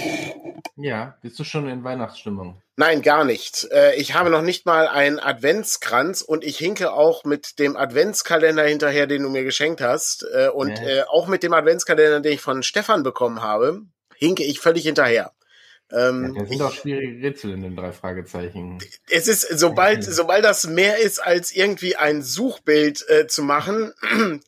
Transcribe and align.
Ja, 0.76 1.18
bist 1.24 1.40
du 1.40 1.44
schon 1.44 1.68
in 1.70 1.84
Weihnachtsstimmung? 1.84 2.62
Nein, 2.76 3.02
gar 3.02 3.24
nicht. 3.24 3.68
Äh, 3.72 3.96
ich 3.96 4.14
habe 4.14 4.30
noch 4.30 4.44
nicht 4.44 4.68
mal 4.68 4.88
einen 4.88 5.20
Adventskranz 5.20 6.22
und 6.22 6.44
ich 6.44 6.60
hinke 6.60 6.94
auch 6.94 7.24
mit 7.24 7.58
dem 7.58 7.78
Adventskalender 7.78 8.64
hinterher, 8.64 9.08
den 9.08 9.24
du 9.24 9.30
mir 9.30 9.44
geschenkt 9.44 9.82
hast. 9.82 10.24
Äh, 10.36 10.50
und 10.50 10.78
ja. 10.78 10.86
Äh, 10.86 11.02
auch 11.10 11.28
mit 11.28 11.42
dem 11.42 11.54
Adventskalender, 11.54 12.20
den 12.20 12.34
ich 12.34 12.42
von 12.42 12.62
Stefan 12.62 13.02
bekommen 13.02 13.42
habe, 13.42 13.82
hinke 14.18 14.44
ich 14.44 14.60
völlig 14.60 14.84
hinterher. 14.84 15.32
Ähm, 15.92 16.34
ja, 16.34 16.42
das 16.42 16.50
sind 16.50 16.62
auch 16.62 16.74
schwierige 16.74 17.28
Rätsel 17.28 17.52
in 17.52 17.62
den 17.62 17.76
drei 17.76 17.92
Fragezeichen. 17.92 18.80
Es 19.10 19.28
ist, 19.28 19.42
sobald, 19.42 20.04
sobald 20.04 20.44
das 20.44 20.66
mehr 20.66 20.98
ist, 20.98 21.20
als 21.20 21.52
irgendwie 21.56 21.96
ein 21.96 22.24
Suchbild 22.24 23.08
äh, 23.10 23.28
zu 23.28 23.44
machen, 23.44 23.94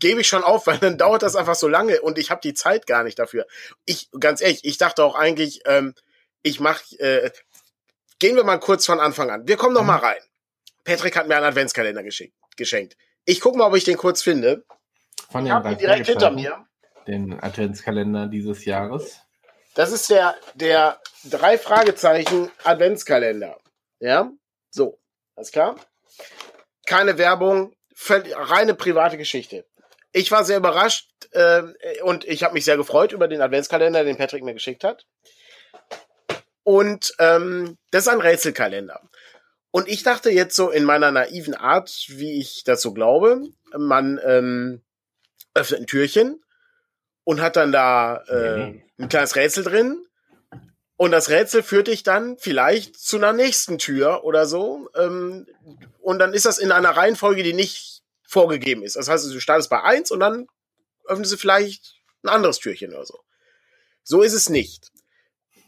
gebe 0.00 0.20
ich 0.20 0.28
schon 0.28 0.44
auf, 0.44 0.66
weil 0.66 0.78
dann 0.78 0.98
dauert 0.98 1.22
das 1.22 1.34
einfach 1.34 1.54
so 1.54 1.66
lange 1.66 2.02
und 2.02 2.18
ich 2.18 2.30
habe 2.30 2.42
die 2.42 2.54
Zeit 2.54 2.86
gar 2.86 3.04
nicht 3.04 3.18
dafür. 3.18 3.46
Ich, 3.86 4.10
ganz 4.18 4.42
ehrlich, 4.42 4.64
ich 4.64 4.76
dachte 4.76 5.02
auch 5.02 5.14
eigentlich, 5.14 5.62
ähm, 5.64 5.94
ich 6.42 6.60
mache, 6.60 6.98
äh, 6.98 7.30
gehen 8.18 8.36
wir 8.36 8.44
mal 8.44 8.58
kurz 8.58 8.84
von 8.84 9.00
Anfang 9.00 9.30
an. 9.30 9.48
Wir 9.48 9.56
kommen 9.56 9.74
noch 9.74 9.82
mhm. 9.82 9.88
mal 9.88 9.96
rein. 9.96 10.20
Patrick 10.84 11.16
hat 11.16 11.28
mir 11.28 11.36
einen 11.36 11.46
Adventskalender 11.46 12.02
geschenkt. 12.02 12.96
Ich 13.24 13.40
gucke 13.40 13.56
mal, 13.56 13.66
ob 13.66 13.76
ich 13.76 13.84
den 13.84 13.96
kurz 13.96 14.20
finde. 14.20 14.64
Von 15.30 15.44
den 15.44 15.72
ich 15.72 15.78
direkt 15.78 16.06
hinter 16.06 16.32
mir. 16.32 16.66
Den 17.06 17.40
Adventskalender 17.40 18.26
dieses 18.26 18.64
Jahres. 18.64 19.20
Das 19.74 19.92
ist 19.92 20.10
der, 20.10 20.36
der 20.54 21.00
drei 21.24 21.58
Fragezeichen 21.58 22.50
Adventskalender. 22.62 23.58
Ja? 24.00 24.30
So. 24.70 24.98
Alles 25.34 25.50
klar? 25.50 25.76
Keine 26.86 27.16
Werbung, 27.18 27.74
reine 28.08 28.74
private 28.74 29.16
Geschichte. 29.16 29.64
Ich 30.12 30.30
war 30.30 30.44
sehr 30.44 30.58
überrascht 30.58 31.08
äh, 31.30 31.62
und 32.02 32.24
ich 32.26 32.42
habe 32.42 32.54
mich 32.54 32.64
sehr 32.64 32.76
gefreut 32.76 33.12
über 33.12 33.28
den 33.28 33.40
Adventskalender, 33.40 34.04
den 34.04 34.18
Patrick 34.18 34.44
mir 34.44 34.52
geschickt 34.52 34.84
hat. 34.84 35.06
Und 36.64 37.14
ähm, 37.18 37.78
das 37.90 38.06
ist 38.06 38.12
ein 38.12 38.20
Rätselkalender. 38.20 39.00
Und 39.70 39.88
ich 39.88 40.02
dachte 40.02 40.30
jetzt 40.30 40.54
so 40.54 40.70
in 40.70 40.84
meiner 40.84 41.10
naiven 41.10 41.54
Art, 41.54 42.04
wie 42.08 42.38
ich 42.38 42.64
so 42.66 42.92
glaube, 42.92 43.40
man 43.74 44.20
ähm, 44.22 44.82
öffnet 45.54 45.80
ein 45.80 45.86
Türchen 45.86 46.42
und 47.24 47.40
hat 47.40 47.56
dann 47.56 47.72
da 47.72 48.22
äh, 48.28 48.80
ein 48.98 49.08
kleines 49.08 49.36
Rätsel 49.36 49.64
drin. 49.64 50.04
Und 50.96 51.10
das 51.10 51.30
Rätsel 51.30 51.62
führt 51.62 51.88
dich 51.88 52.02
dann 52.02 52.38
vielleicht 52.38 52.96
zu 52.96 53.16
einer 53.16 53.32
nächsten 53.32 53.78
Tür 53.78 54.24
oder 54.24 54.46
so. 54.46 54.88
Ähm, 54.96 55.46
und 56.00 56.18
dann 56.18 56.34
ist 56.34 56.46
das 56.46 56.58
in 56.58 56.72
einer 56.72 56.90
Reihenfolge, 56.90 57.42
die 57.42 57.54
nicht 57.54 58.02
vorgegeben 58.22 58.82
ist. 58.82 58.96
Das 58.96 59.08
heißt, 59.08 59.32
du 59.32 59.40
startest 59.40 59.70
bei 59.70 59.82
eins 59.82 60.10
und 60.10 60.20
dann 60.20 60.46
öffnest 61.06 61.32
du 61.32 61.36
vielleicht 61.36 61.96
ein 62.22 62.28
anderes 62.28 62.58
Türchen 62.58 62.94
oder 62.94 63.04
so. 63.04 63.18
So 64.04 64.22
ist 64.22 64.32
es 64.32 64.48
nicht. 64.48 64.90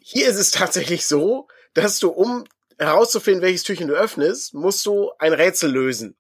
Hier 0.01 0.29
ist 0.29 0.37
es 0.37 0.51
tatsächlich 0.53 1.07
so, 1.07 1.49
dass 1.75 1.99
du, 1.99 2.11
um 2.11 2.45
herauszufinden, 2.79 3.43
welches 3.43 3.63
Türchen 3.63 3.89
du 3.89 3.95
öffnest, 3.95 4.55
musst 4.55 4.85
du 4.87 5.13
ein 5.19 5.33
Rätsel 5.33 5.71
lösen. 5.71 6.17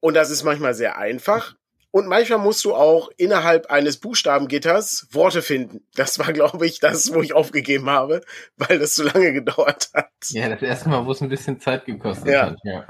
Und 0.00 0.14
das 0.14 0.30
ist 0.30 0.42
manchmal 0.42 0.74
sehr 0.74 0.98
einfach. 0.98 1.56
Und 1.90 2.08
manchmal 2.08 2.38
musst 2.38 2.64
du 2.64 2.74
auch 2.74 3.10
innerhalb 3.16 3.70
eines 3.70 3.98
Buchstabengitters 3.98 5.06
Worte 5.12 5.40
finden. 5.40 5.86
Das 5.94 6.18
war, 6.18 6.32
glaube 6.32 6.66
ich, 6.66 6.78
das, 6.78 7.14
wo 7.14 7.22
ich 7.22 7.34
aufgegeben 7.34 7.88
habe, 7.88 8.20
weil 8.56 8.78
das 8.78 8.94
zu 8.94 9.04
lange 9.04 9.32
gedauert 9.32 9.88
hat. 9.94 10.10
Ja, 10.28 10.48
das 10.48 10.62
erste 10.62 10.88
Mal, 10.88 11.06
wo 11.06 11.12
es 11.12 11.22
ein 11.22 11.28
bisschen 11.28 11.60
Zeit 11.60 11.86
gekostet 11.86 12.28
ja. 12.28 12.50
hat. 12.50 12.58
Ja. 12.64 12.86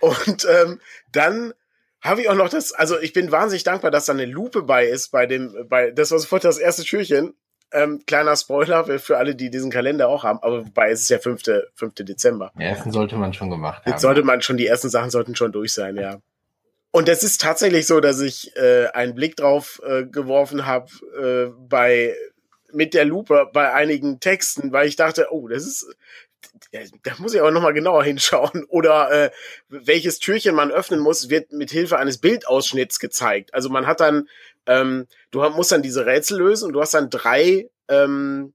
Und 0.00 0.46
ähm, 0.50 0.80
dann 1.12 1.52
habe 2.00 2.22
ich 2.22 2.28
auch 2.28 2.34
noch 2.34 2.48
das, 2.48 2.72
also 2.72 2.98
ich 2.98 3.12
bin 3.12 3.32
wahnsinnig 3.32 3.64
dankbar, 3.64 3.90
dass 3.90 4.06
da 4.06 4.12
eine 4.12 4.26
Lupe 4.26 4.62
bei 4.62 4.86
ist, 4.86 5.10
bei 5.10 5.26
dem, 5.26 5.54
bei, 5.68 5.90
das 5.90 6.10
war 6.10 6.18
sofort 6.18 6.44
das 6.44 6.58
erste 6.58 6.84
Türchen. 6.84 7.34
Ähm, 7.72 8.04
kleiner 8.06 8.36
Spoiler 8.36 8.84
für 9.00 9.18
alle, 9.18 9.34
die 9.34 9.50
diesen 9.50 9.72
Kalender 9.72 10.08
auch 10.08 10.22
haben, 10.22 10.38
aber 10.40 10.64
wobei 10.66 10.90
es 10.90 11.00
ist 11.00 11.08
ja 11.10 11.18
5. 11.18 11.42
5. 11.74 11.94
Dezember. 11.96 12.52
Ja, 12.56 12.66
ersten 12.66 12.92
sollte 12.92 13.16
man 13.16 13.34
schon 13.34 13.50
gemacht 13.50 13.84
haben. 13.84 13.90
Jetzt 13.90 14.02
sollte 14.02 14.22
man 14.22 14.40
schon, 14.40 14.56
die 14.56 14.68
ersten 14.68 14.88
Sachen 14.88 15.10
sollten 15.10 15.34
schon 15.34 15.50
durch 15.50 15.72
sein, 15.72 15.96
ja. 15.96 16.20
Und 16.96 17.10
es 17.10 17.22
ist 17.22 17.42
tatsächlich 17.42 17.86
so, 17.86 18.00
dass 18.00 18.22
ich 18.22 18.56
äh, 18.56 18.86
einen 18.86 19.14
Blick 19.14 19.36
drauf 19.36 19.82
äh, 19.84 20.06
geworfen 20.06 20.64
habe 20.64 20.90
äh, 21.20 21.52
bei 21.68 22.16
mit 22.72 22.94
der 22.94 23.04
Lupe 23.04 23.50
bei 23.52 23.74
einigen 23.74 24.18
Texten, 24.18 24.72
weil 24.72 24.88
ich 24.88 24.96
dachte, 24.96 25.26
oh, 25.30 25.46
das 25.46 25.66
ist 25.66 25.94
da 27.02 27.12
muss 27.18 27.34
ich 27.34 27.40
aber 27.40 27.50
nochmal 27.50 27.74
genauer 27.74 28.02
hinschauen. 28.04 28.64
Oder 28.68 29.10
äh, 29.10 29.30
welches 29.68 30.20
Türchen 30.20 30.54
man 30.54 30.70
öffnen 30.70 31.00
muss, 31.00 31.28
wird 31.28 31.52
mit 31.52 31.70
Hilfe 31.70 31.98
eines 31.98 32.16
Bildausschnitts 32.16 32.98
gezeigt. 32.98 33.52
Also 33.52 33.68
man 33.68 33.86
hat 33.86 34.00
dann, 34.00 34.26
ähm, 34.64 35.06
du 35.32 35.46
musst 35.50 35.72
dann 35.72 35.82
diese 35.82 36.06
Rätsel 36.06 36.38
lösen 36.38 36.68
und 36.68 36.72
du 36.72 36.80
hast 36.80 36.94
dann 36.94 37.10
drei 37.10 37.68
ähm, 37.88 38.54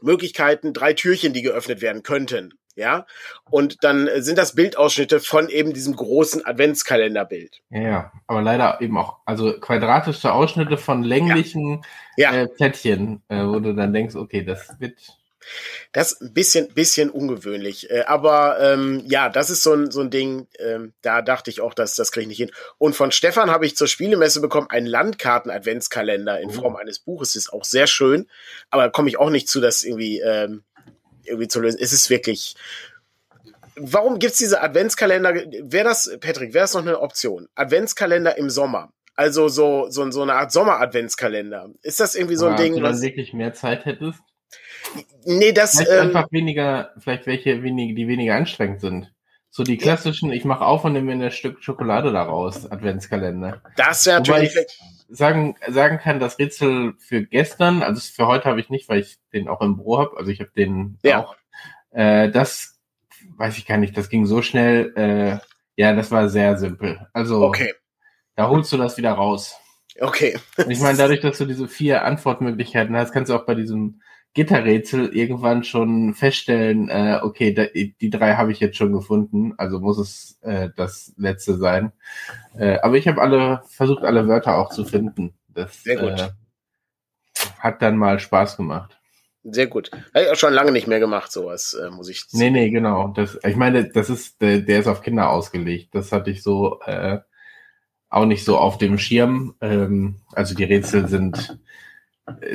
Möglichkeiten, 0.00 0.72
drei 0.72 0.94
Türchen, 0.94 1.32
die 1.32 1.42
geöffnet 1.42 1.80
werden 1.80 2.02
könnten 2.02 2.54
ja. 2.78 3.06
Und 3.50 3.84
dann 3.84 4.08
sind 4.16 4.38
das 4.38 4.54
Bildausschnitte 4.54 5.20
von 5.20 5.48
eben 5.48 5.72
diesem 5.72 5.94
großen 5.96 6.46
Adventskalenderbild. 6.46 7.60
Ja, 7.70 7.80
ja, 7.80 8.12
aber 8.26 8.42
leider 8.42 8.80
eben 8.80 8.96
auch, 8.96 9.18
also 9.26 9.58
quadratische 9.60 10.32
Ausschnitte 10.32 10.78
von 10.78 11.02
länglichen 11.02 11.82
ja. 12.16 12.32
Ja. 12.32 12.42
Äh, 12.42 12.48
Plättchen, 12.48 13.22
äh, 13.28 13.44
wo 13.44 13.60
du 13.60 13.74
dann 13.74 13.92
denkst, 13.92 14.14
okay, 14.14 14.44
das 14.44 14.74
wird 14.78 14.96
das 15.92 16.12
ist 16.12 16.20
ein 16.20 16.34
bisschen, 16.34 16.68
bisschen 16.74 17.10
ungewöhnlich. 17.10 17.90
Äh, 17.90 18.04
aber 18.06 18.58
ähm, 18.60 19.02
ja, 19.06 19.28
das 19.28 19.50
ist 19.50 19.62
so 19.62 19.72
ein, 19.72 19.90
so 19.90 20.00
ein 20.00 20.10
Ding, 20.10 20.46
ähm, 20.58 20.92
da 21.02 21.22
dachte 21.22 21.50
ich 21.50 21.60
auch, 21.60 21.74
dass 21.74 21.94
das 21.94 22.12
kriege 22.12 22.22
ich 22.22 22.28
nicht 22.28 22.38
hin. 22.38 22.50
Und 22.78 22.94
von 22.94 23.12
Stefan 23.12 23.50
habe 23.50 23.66
ich 23.66 23.76
zur 23.76 23.88
Spielemesse 23.88 24.40
bekommen 24.40 24.68
einen 24.70 24.86
Landkarten-Adventskalender 24.86 26.40
in 26.40 26.50
oh. 26.50 26.52
Form 26.52 26.76
eines 26.76 26.98
Buches. 26.98 27.36
Ist 27.36 27.52
auch 27.52 27.64
sehr 27.64 27.86
schön, 27.86 28.28
aber 28.70 28.84
da 28.84 28.88
komme 28.90 29.08
ich 29.08 29.18
auch 29.18 29.30
nicht 29.30 29.48
zu, 29.48 29.60
das 29.60 29.84
irgendwie 29.84 30.20
ähm, 30.20 30.64
irgendwie 31.28 31.48
zu 31.48 31.60
lösen. 31.60 31.78
Es 31.80 31.92
ist 31.92 32.10
wirklich. 32.10 32.54
Warum 33.76 34.18
gibt's 34.18 34.38
diese 34.38 34.60
Adventskalender? 34.60 35.34
Wäre 35.34 35.84
das, 35.84 36.10
Patrick, 36.20 36.52
wäre 36.52 36.64
das 36.64 36.74
noch 36.74 36.82
eine 36.82 37.00
Option? 37.00 37.48
Adventskalender 37.54 38.36
im 38.36 38.50
Sommer. 38.50 38.92
Also 39.14 39.48
so, 39.48 39.86
so, 39.88 40.08
so 40.10 40.22
eine 40.22 40.34
Art 40.34 40.52
Sommer-Adventskalender. 40.52 41.70
Ist 41.82 42.00
das 42.00 42.14
irgendwie 42.14 42.36
so 42.36 42.46
ein 42.46 42.54
Aber 42.54 42.62
Ding? 42.62 42.74
Wenn 42.74 42.82
du 42.82 42.88
dann 42.88 43.02
wirklich 43.02 43.32
mehr 43.32 43.52
Zeit 43.52 43.84
hättest? 43.84 44.20
Nee, 45.24 45.52
das. 45.52 45.72
Vielleicht 45.72 45.90
ähm, 45.90 46.06
einfach 46.08 46.30
weniger, 46.30 46.92
vielleicht 46.98 47.26
welche, 47.26 47.62
wenige, 47.62 47.94
die 47.94 48.08
weniger 48.08 48.36
anstrengend 48.36 48.80
sind. 48.80 49.12
So 49.58 49.64
die 49.64 49.76
klassischen, 49.76 50.30
ich 50.30 50.44
mache 50.44 50.64
auf 50.64 50.84
und 50.84 50.92
nehme 50.92 51.16
mir 51.16 51.24
ein 51.24 51.30
Stück 51.32 51.64
Schokolade 51.64 52.12
daraus, 52.12 52.70
Adventskalender. 52.70 53.60
Das 53.74 54.06
wäre 54.06 54.18
natürlich. 54.18 54.54
sagen, 55.08 55.56
sagen 55.66 55.98
kann, 55.98 56.20
das 56.20 56.38
Rätsel 56.38 56.94
für 57.00 57.26
gestern, 57.26 57.82
also 57.82 58.00
für 58.00 58.28
heute 58.28 58.44
habe 58.44 58.60
ich 58.60 58.70
nicht, 58.70 58.88
weil 58.88 59.00
ich 59.00 59.18
den 59.32 59.48
auch 59.48 59.60
im 59.60 59.74
Büro 59.74 59.98
habe, 59.98 60.16
also 60.16 60.30
ich 60.30 60.38
habe 60.38 60.52
den 60.56 61.00
ja. 61.02 61.24
auch. 61.24 61.34
Äh, 61.90 62.30
das 62.30 62.78
weiß 63.36 63.58
ich 63.58 63.66
gar 63.66 63.78
nicht, 63.78 63.96
das 63.96 64.10
ging 64.10 64.26
so 64.26 64.42
schnell. 64.42 64.92
Äh, 64.94 65.38
ja, 65.74 65.92
das 65.92 66.12
war 66.12 66.28
sehr 66.28 66.56
simpel. 66.56 67.08
Also 67.12 67.44
okay. 67.44 67.74
da 68.36 68.48
holst 68.48 68.72
du 68.72 68.76
das 68.76 68.96
wieder 68.96 69.10
raus. 69.10 69.56
Okay. 69.98 70.38
ich 70.68 70.78
meine, 70.78 70.98
dadurch, 70.98 71.18
dass 71.18 71.38
du 71.38 71.46
diese 71.46 71.66
vier 71.66 72.04
Antwortmöglichkeiten 72.04 72.96
hast, 72.96 73.10
kannst 73.10 73.28
du 73.28 73.34
auch 73.34 73.44
bei 73.44 73.56
diesem 73.56 74.02
Gitterrätsel 74.34 75.08
irgendwann 75.08 75.64
schon 75.64 76.14
feststellen, 76.14 76.88
äh, 76.88 77.18
okay, 77.22 77.52
da, 77.52 77.64
die 77.64 78.10
drei 78.10 78.34
habe 78.34 78.52
ich 78.52 78.60
jetzt 78.60 78.76
schon 78.76 78.92
gefunden, 78.92 79.54
also 79.56 79.80
muss 79.80 79.98
es 79.98 80.38
äh, 80.42 80.68
das 80.76 81.12
letzte 81.16 81.56
sein. 81.56 81.92
Äh, 82.56 82.78
aber 82.80 82.96
ich 82.96 83.08
habe 83.08 83.20
alle 83.20 83.62
versucht, 83.68 84.04
alle 84.04 84.28
Wörter 84.28 84.58
auch 84.58 84.70
zu 84.70 84.84
finden. 84.84 85.34
Das 85.48 85.82
Sehr 85.82 85.96
gut. 85.96 86.20
Äh, 86.20 86.28
hat 87.58 87.82
dann 87.82 87.96
mal 87.96 88.18
Spaß 88.18 88.56
gemacht. 88.56 88.98
Sehr 89.44 89.66
gut. 89.66 89.90
Habe 90.14 90.24
ich 90.24 90.30
auch 90.30 90.36
schon 90.36 90.52
lange 90.52 90.72
nicht 90.72 90.86
mehr 90.86 91.00
gemacht, 91.00 91.32
sowas, 91.32 91.74
äh, 91.74 91.90
muss 91.90 92.08
ich 92.08 92.24
sagen. 92.24 92.44
Nee, 92.44 92.50
nee, 92.50 92.70
genau. 92.70 93.08
Das, 93.08 93.38
ich 93.44 93.56
meine, 93.56 93.88
das 93.88 94.10
ist, 94.10 94.40
der, 94.42 94.58
der 94.58 94.80
ist 94.80 94.86
auf 94.86 95.02
Kinder 95.02 95.30
ausgelegt. 95.30 95.94
Das 95.94 96.12
hatte 96.12 96.30
ich 96.30 96.42
so 96.42 96.80
äh, 96.84 97.18
auch 98.08 98.26
nicht 98.26 98.44
so 98.44 98.58
auf 98.58 98.78
dem 98.78 98.98
Schirm. 98.98 99.54
Ähm, 99.60 100.20
also 100.32 100.54
die 100.54 100.64
Rätsel 100.64 101.08
sind 101.08 101.58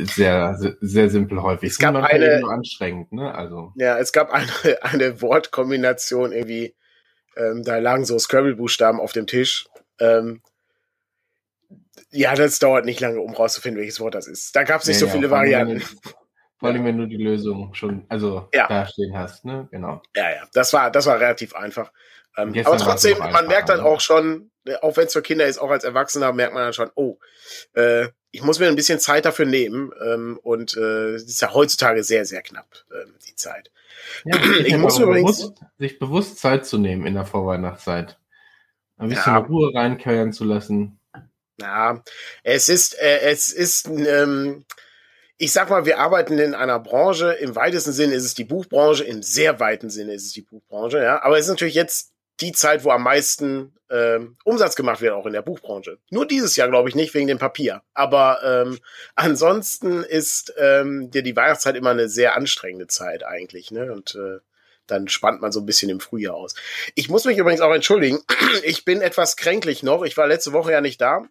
sehr, 0.03 0.57
sehr 0.81 1.09
simpel 1.09 1.41
häufig. 1.41 1.71
Es 1.71 1.79
gab 1.79 1.95
eine, 1.95 2.43
anstrengend, 2.47 3.11
ne? 3.11 3.33
Also. 3.33 3.71
Ja, 3.75 3.97
es 3.97 4.11
gab 4.11 4.31
eine, 4.31 4.47
eine 4.81 5.21
Wortkombination 5.21 6.31
irgendwie, 6.31 6.75
ähm, 7.35 7.63
da 7.63 7.77
lagen 7.77 8.05
so 8.05 8.17
Scrabble-Buchstaben 8.17 8.99
auf 8.99 9.13
dem 9.13 9.27
Tisch. 9.27 9.67
Ähm, 9.99 10.41
ja, 12.11 12.35
das 12.35 12.59
dauert 12.59 12.85
nicht 12.85 12.99
lange, 12.99 13.19
um 13.19 13.33
rauszufinden, 13.33 13.79
welches 13.79 13.99
Wort 13.99 14.15
das 14.15 14.27
ist. 14.27 14.55
Da 14.55 14.63
gab 14.63 14.81
es 14.81 14.87
nicht 14.87 14.97
ja, 14.97 14.99
so 15.01 15.05
ja, 15.07 15.11
viele 15.13 15.31
Varianten. 15.31 15.81
Vor 16.59 16.69
allem, 16.69 16.85
wenn 16.85 16.97
du 16.97 17.07
die 17.07 17.17
Lösung 17.17 17.73
schon, 17.73 18.05
also 18.07 18.47
ja. 18.53 18.67
da 18.67 18.85
stehen 18.87 19.17
hast, 19.17 19.43
ne? 19.43 19.67
Genau. 19.71 20.01
Ja, 20.15 20.31
ja, 20.31 20.47
das 20.53 20.71
war, 20.73 20.91
das 20.91 21.05
war 21.07 21.19
relativ 21.19 21.55
einfach. 21.55 21.91
Ähm, 22.37 22.53
aber 22.63 22.77
trotzdem, 22.77 23.17
man 23.17 23.47
merkt 23.47 23.69
dann 23.69 23.79
ne? 23.79 23.85
auch 23.85 23.99
schon, 23.99 24.51
auch 24.81 24.95
wenn 24.95 25.07
es 25.07 25.13
für 25.13 25.21
Kinder 25.21 25.45
ist, 25.45 25.57
auch 25.57 25.69
als 25.69 25.83
Erwachsener 25.83 26.31
merkt 26.33 26.53
man 26.53 26.63
dann 26.63 26.73
schon, 26.73 26.89
oh, 26.95 27.17
äh, 27.73 28.07
ich 28.33 28.41
muss 28.41 28.59
mir 28.59 28.67
ein 28.67 28.75
bisschen 28.75 28.99
Zeit 28.99 29.25
dafür 29.25 29.45
nehmen. 29.45 29.91
Ähm, 30.03 30.39
und 30.41 30.75
äh, 30.75 31.15
ist 31.15 31.41
ja 31.41 31.53
heutzutage 31.53 32.03
sehr, 32.03 32.25
sehr 32.25 32.41
knapp, 32.41 32.67
ähm, 32.91 33.13
die 33.25 33.35
Zeit. 33.35 33.71
Ja, 34.25 34.37
ich 34.65 34.75
muss 34.75 34.99
übrigens 34.99 35.37
bewusst, 35.37 35.61
sich 35.77 35.99
bewusst 35.99 36.39
Zeit 36.39 36.65
zu 36.65 36.77
nehmen 36.77 37.05
in 37.05 37.13
der 37.13 37.25
Vorweihnachtszeit. 37.25 38.19
Ein 38.97 39.09
bisschen 39.09 39.33
ja. 39.33 39.39
Ruhe 39.39 39.73
reinkehren 39.73 40.33
zu 40.33 40.43
lassen. 40.45 40.99
Ja, 41.61 42.03
es 42.41 42.69
ist, 42.69 42.99
äh, 42.99 43.19
es 43.21 43.51
ist, 43.51 43.87
ähm, 43.87 44.65
ich 45.37 45.51
sag 45.51 45.69
mal, 45.69 45.85
wir 45.85 45.99
arbeiten 45.99 46.39
in 46.39 46.55
einer 46.55 46.79
Branche, 46.79 47.33
im 47.33 47.55
weitesten 47.55 47.91
Sinne 47.91 48.15
ist 48.15 48.25
es 48.25 48.33
die 48.33 48.45
Buchbranche, 48.45 49.03
im 49.03 49.21
sehr 49.21 49.59
weiten 49.59 49.91
Sinne 49.91 50.13
ist 50.13 50.25
es 50.25 50.33
die 50.33 50.41
Buchbranche, 50.41 51.03
ja. 51.03 51.21
Aber 51.21 51.37
es 51.37 51.45
ist 51.45 51.51
natürlich 51.51 51.75
jetzt 51.75 52.12
die 52.41 52.51
Zeit, 52.51 52.83
wo 52.83 52.91
am 52.91 53.03
meisten 53.03 53.73
ähm, 53.89 54.37
Umsatz 54.43 54.75
gemacht 54.75 55.01
wird, 55.01 55.13
auch 55.13 55.25
in 55.25 55.33
der 55.33 55.43
Buchbranche. 55.43 55.99
Nur 56.09 56.25
dieses 56.25 56.55
Jahr, 56.55 56.67
glaube 56.67 56.89
ich, 56.89 56.95
nicht 56.95 57.13
wegen 57.13 57.27
dem 57.27 57.37
Papier. 57.37 57.83
Aber 57.93 58.39
ähm, 58.43 58.79
ansonsten 59.15 60.03
ist 60.03 60.53
ähm, 60.57 61.11
dir 61.11 61.21
die 61.21 61.35
Weihnachtszeit 61.35 61.75
immer 61.75 61.91
eine 61.91 62.09
sehr 62.09 62.35
anstrengende 62.35 62.87
Zeit 62.87 63.23
eigentlich. 63.23 63.71
Ne? 63.71 63.91
Und 63.91 64.15
äh, 64.15 64.39
dann 64.87 65.07
spannt 65.07 65.41
man 65.41 65.51
so 65.51 65.59
ein 65.59 65.65
bisschen 65.65 65.89
im 65.89 65.99
Frühjahr 65.99 66.35
aus. 66.35 66.55
Ich 66.95 67.07
muss 67.07 67.25
mich 67.25 67.37
übrigens 67.37 67.61
auch 67.61 67.73
entschuldigen. 67.73 68.19
Ich 68.63 68.85
bin 68.85 69.01
etwas 69.01 69.35
kränklich 69.35 69.81
noch. 69.81 70.03
Ich 70.03 70.15
war 70.15 70.27
letzte 70.27 70.53
Woche 70.53 70.71
ja 70.71 70.79
nicht 70.79 71.01
da. 71.01 71.25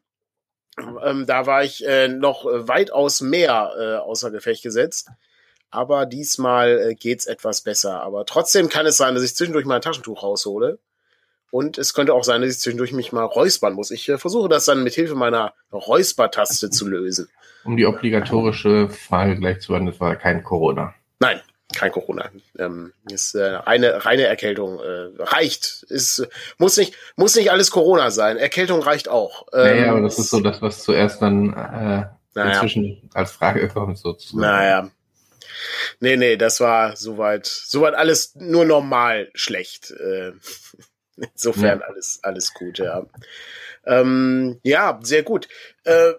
Ähm, 0.77 1.25
da 1.27 1.47
war 1.47 1.63
ich 1.63 1.87
äh, 1.87 2.09
noch 2.09 2.45
weitaus 2.45 3.21
mehr 3.21 3.75
äh, 3.79 3.95
außer 3.97 4.33
Gefecht 4.33 4.65
gesetzt. 4.65 5.09
Aber 5.71 6.05
diesmal 6.05 6.81
äh, 6.81 6.95
geht's 6.95 7.27
etwas 7.27 7.61
besser. 7.61 8.01
Aber 8.01 8.27
trotzdem 8.27 8.69
kann 8.69 8.87
es 8.87 8.97
sein, 8.97 9.15
dass 9.15 9.23
ich 9.23 9.37
zwischendurch 9.37 9.67
mal 9.67 9.77
ein 9.77 9.83
Taschentuch 9.83 10.23
raushole. 10.23 10.79
Und 11.53 11.77
es 11.77 11.93
könnte 11.93 12.15
auch 12.15 12.25
sein, 12.25 12.41
dass 12.41 12.51
ich 12.51 12.61
zwischendurch 12.61 12.93
mich 12.93 13.13
mal 13.13 13.25
räuspern 13.25 13.75
muss. 13.75 13.91
Ich 13.91 14.09
äh, 14.09 14.17
versuche 14.17 14.49
das 14.49 14.65
dann 14.65 14.83
mit 14.83 14.95
Hilfe 14.95 15.15
meiner 15.15 15.53
Räuspertaste 15.71 16.71
zu 16.71 16.89
lösen. 16.89 17.29
Um 17.65 17.77
die 17.77 17.85
obligatorische 17.85 18.89
Frage 18.89 19.37
gleich 19.37 19.61
zu 19.61 19.69
beantworten, 19.69 19.93
das 19.93 20.01
war 20.01 20.17
kein 20.17 20.43
Corona. 20.43 20.95
Nein, 21.21 21.43
kein 21.77 21.93
Corona. 21.93 22.31
Ähm, 22.59 22.95
ist 23.11 23.35
äh, 23.35 23.59
eine 23.67 24.07
reine 24.07 24.23
Erkältung. 24.23 24.81
Äh, 24.81 25.23
reicht. 25.23 25.85
Ist, 25.91 26.27
muss, 26.57 26.79
nicht, 26.79 26.95
muss 27.17 27.37
nicht 27.37 27.53
alles 27.53 27.71
Corona 27.71 28.11
sein. 28.11 28.39
Erkältung 28.39 28.81
reicht 28.81 29.11
auch. 29.11 29.47
Ähm, 29.53 29.61
naja, 29.61 29.91
aber 29.91 30.01
das 30.01 30.19
ist 30.19 30.31
so 30.31 30.41
das, 30.41 30.63
was 30.63 30.83
zuerst 30.83 31.21
dann 31.21 31.51
äh, 31.51 32.07
naja. 32.35 32.53
inzwischen 32.55 33.11
als 33.13 33.31
Frage 33.31 33.69
kommt. 33.69 33.99
Sozusagen. 33.99 34.41
Naja. 34.41 34.91
Nee, 36.01 36.17
nee, 36.17 36.39
das 36.39 36.61
war 36.61 36.97
soweit, 36.97 37.47
soweit 37.47 37.93
alles 37.93 38.35
nur 38.37 38.65
normal 38.65 39.31
schlecht. 39.35 39.91
Äh, 39.91 40.33
Insofern 41.33 41.81
ja. 41.81 41.87
alles, 41.87 42.21
alles 42.23 42.55
gut, 42.55 42.79
ja. 42.79 43.07
Ähm, 43.85 44.61
ja, 44.63 44.99
sehr 45.03 45.23
gut. 45.23 45.49
Äh, 45.85 46.13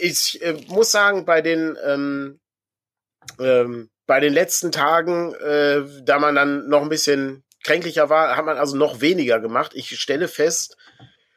ich 0.00 0.42
äh, 0.42 0.54
muss 0.68 0.90
sagen, 0.90 1.24
bei 1.24 1.42
den, 1.42 1.76
ähm, 1.84 2.40
ähm, 3.38 3.90
bei 4.06 4.20
den 4.20 4.32
letzten 4.32 4.72
Tagen, 4.72 5.34
äh, 5.34 5.82
da 6.02 6.18
man 6.18 6.34
dann 6.34 6.68
noch 6.68 6.82
ein 6.82 6.88
bisschen 6.88 7.44
kränklicher 7.62 8.08
war, 8.08 8.36
hat 8.36 8.44
man 8.44 8.58
also 8.58 8.76
noch 8.76 9.00
weniger 9.00 9.40
gemacht. 9.40 9.72
Ich 9.74 9.98
stelle 10.00 10.28
fest, 10.28 10.76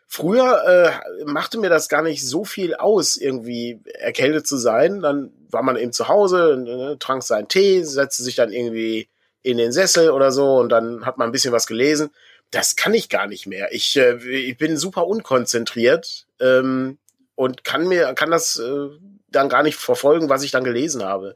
früher 0.07 0.63
äh, 0.65 1.25
machte 1.25 1.57
mir 1.57 1.69
das 1.69 1.89
gar 1.89 2.01
nicht 2.01 2.25
so 2.25 2.45
viel 2.45 2.75
aus, 2.75 3.17
irgendwie 3.17 3.81
erkältet 3.95 4.47
zu 4.47 4.57
sein. 4.57 5.01
Dann 5.01 5.33
war 5.49 5.63
man 5.63 5.75
eben 5.75 5.91
zu 5.91 6.07
Hause, 6.07 6.93
äh, 6.93 6.97
trank 6.97 7.23
seinen 7.23 7.47
Tee, 7.47 7.83
setzte 7.83 8.23
sich 8.23 8.35
dann 8.35 8.53
irgendwie 8.53 9.09
in 9.41 9.57
den 9.57 9.73
Sessel 9.73 10.11
oder 10.11 10.31
so 10.31 10.57
und 10.57 10.69
dann 10.69 11.05
hat 11.05 11.17
man 11.17 11.27
ein 11.27 11.31
bisschen 11.33 11.51
was 11.51 11.67
gelesen 11.67 12.11
das 12.53 12.75
kann 12.75 12.93
ich 12.93 13.09
gar 13.09 13.27
nicht 13.27 13.47
mehr. 13.47 13.73
Ich, 13.73 13.97
äh, 13.97 14.15
ich 14.17 14.57
bin 14.57 14.77
super 14.77 15.07
unkonzentriert 15.07 16.27
ähm, 16.39 16.99
und 17.35 17.63
kann 17.63 17.87
mir, 17.87 18.13
kann 18.13 18.29
das 18.29 18.57
äh, 18.57 18.89
dann 19.29 19.49
gar 19.49 19.63
nicht 19.63 19.75
verfolgen, 19.75 20.29
was 20.29 20.43
ich 20.43 20.51
dann 20.51 20.63
gelesen 20.63 21.03
habe. 21.03 21.35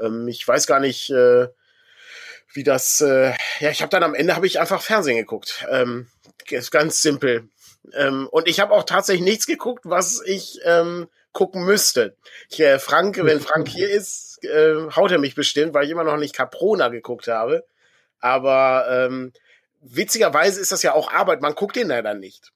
Ähm, 0.00 0.26
ich 0.26 0.46
weiß 0.46 0.66
gar 0.66 0.80
nicht, 0.80 1.10
äh, 1.10 1.48
wie 2.52 2.64
das. 2.64 3.00
Äh, 3.02 3.34
ja, 3.60 3.70
ich 3.70 3.82
habe 3.82 3.90
dann 3.90 4.02
am 4.02 4.14
Ende 4.14 4.34
habe 4.34 4.46
ich 4.46 4.58
einfach 4.58 4.80
Fernsehen 4.80 5.18
geguckt. 5.18 5.66
Ähm, 5.70 6.08
ganz 6.70 7.02
simpel. 7.02 7.48
Ähm, 7.92 8.26
und 8.30 8.48
ich 8.48 8.60
habe 8.60 8.72
auch 8.72 8.84
tatsächlich 8.84 9.24
nichts 9.24 9.46
geguckt, 9.46 9.84
was 9.84 10.22
ich 10.24 10.60
ähm, 10.64 11.08
gucken 11.32 11.64
müsste. 11.64 12.16
Ich, 12.48 12.60
äh, 12.60 12.78
Frank, 12.78 13.18
wenn 13.22 13.40
Frank 13.40 13.68
hier 13.68 13.90
ist, 13.90 14.42
äh, 14.44 14.76
haut 14.96 15.10
er 15.12 15.18
mich 15.18 15.34
bestimmt, 15.34 15.74
weil 15.74 15.84
ich 15.84 15.90
immer 15.90 16.04
noch 16.04 16.16
nicht 16.16 16.34
Caprona 16.34 16.88
geguckt 16.88 17.28
habe. 17.28 17.66
Aber 18.20 18.86
ähm, 18.88 19.32
witzigerweise 19.84 20.60
ist 20.60 20.72
das 20.72 20.82
ja 20.82 20.94
auch 20.94 21.12
Arbeit, 21.12 21.40
man 21.40 21.54
guckt 21.54 21.76
den 21.76 21.88
dann 21.88 22.20
nicht. 22.20 22.50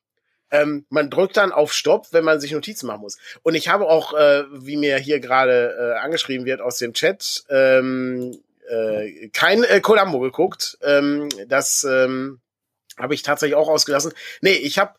Ähm, 0.50 0.86
man 0.88 1.10
drückt 1.10 1.36
dann 1.36 1.52
auf 1.52 1.72
Stopp, 1.72 2.08
wenn 2.12 2.24
man 2.24 2.40
sich 2.40 2.52
Notizen 2.52 2.86
machen 2.86 3.02
muss. 3.02 3.18
Und 3.42 3.54
ich 3.54 3.68
habe 3.68 3.86
auch, 3.86 4.14
äh, 4.14 4.44
wie 4.50 4.76
mir 4.78 4.96
hier 4.96 5.20
gerade 5.20 5.76
äh, 5.78 5.98
angeschrieben 5.98 6.46
wird 6.46 6.62
aus 6.62 6.78
dem 6.78 6.94
Chat, 6.94 7.44
ähm, 7.50 8.40
äh, 8.68 9.28
kein 9.28 9.62
äh, 9.64 9.80
Columbo 9.80 10.20
geguckt. 10.20 10.78
Ähm, 10.82 11.28
das 11.48 11.84
ähm, 11.84 12.40
habe 12.98 13.14
ich 13.14 13.22
tatsächlich 13.22 13.56
auch 13.56 13.68
ausgelassen. 13.68 14.12
Nee, 14.40 14.54
ich 14.54 14.78
habe 14.78 14.94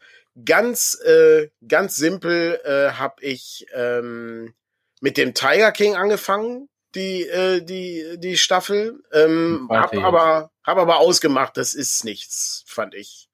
ganz, 0.45 0.99
äh, 1.03 1.49
ganz 1.67 1.95
simpel 1.95 2.59
äh, 2.63 2.91
habe 2.91 3.21
ich 3.21 3.65
ähm, 3.73 4.53
mit 5.01 5.17
dem 5.17 5.33
Tiger 5.33 5.71
King 5.71 5.95
angefangen 5.95 6.69
die, 6.95 7.23
äh, 7.23 7.61
die, 7.61 8.17
die 8.17 8.37
Staffel. 8.37 9.03
Ähm, 9.13 9.67
hab 9.69 9.95
aber, 9.95 10.51
hab 10.63 10.77
aber 10.77 10.97
ausgemacht, 10.97 11.57
das 11.57 11.73
ist 11.73 12.03
nichts, 12.03 12.63
fand 12.67 12.95
ich. 12.95 13.29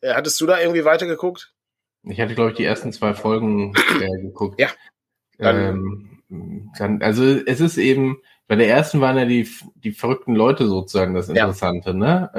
Äh, 0.00 0.14
hattest 0.14 0.40
du 0.40 0.46
da 0.46 0.60
irgendwie 0.60 0.84
weitergeguckt? 0.84 1.52
Ich 2.04 2.20
hatte, 2.20 2.34
glaube 2.34 2.50
ich, 2.50 2.56
die 2.56 2.64
ersten 2.64 2.92
zwei 2.92 3.14
Folgen 3.14 3.74
äh, 4.00 4.22
geguckt. 4.22 4.60
Ja. 4.60 4.68
Dann, 5.38 6.20
ähm, 6.28 6.72
dann, 6.78 7.02
also 7.02 7.24
es 7.24 7.60
ist 7.60 7.76
eben, 7.76 8.18
bei 8.46 8.56
der 8.56 8.68
ersten 8.68 9.00
waren 9.00 9.16
ja 9.16 9.24
die, 9.24 9.48
die 9.74 9.92
verrückten 9.92 10.34
Leute 10.34 10.66
sozusagen 10.66 11.14
das 11.14 11.28
Interessante, 11.28 11.90
ja. 11.90 11.96
ne? 11.96 12.30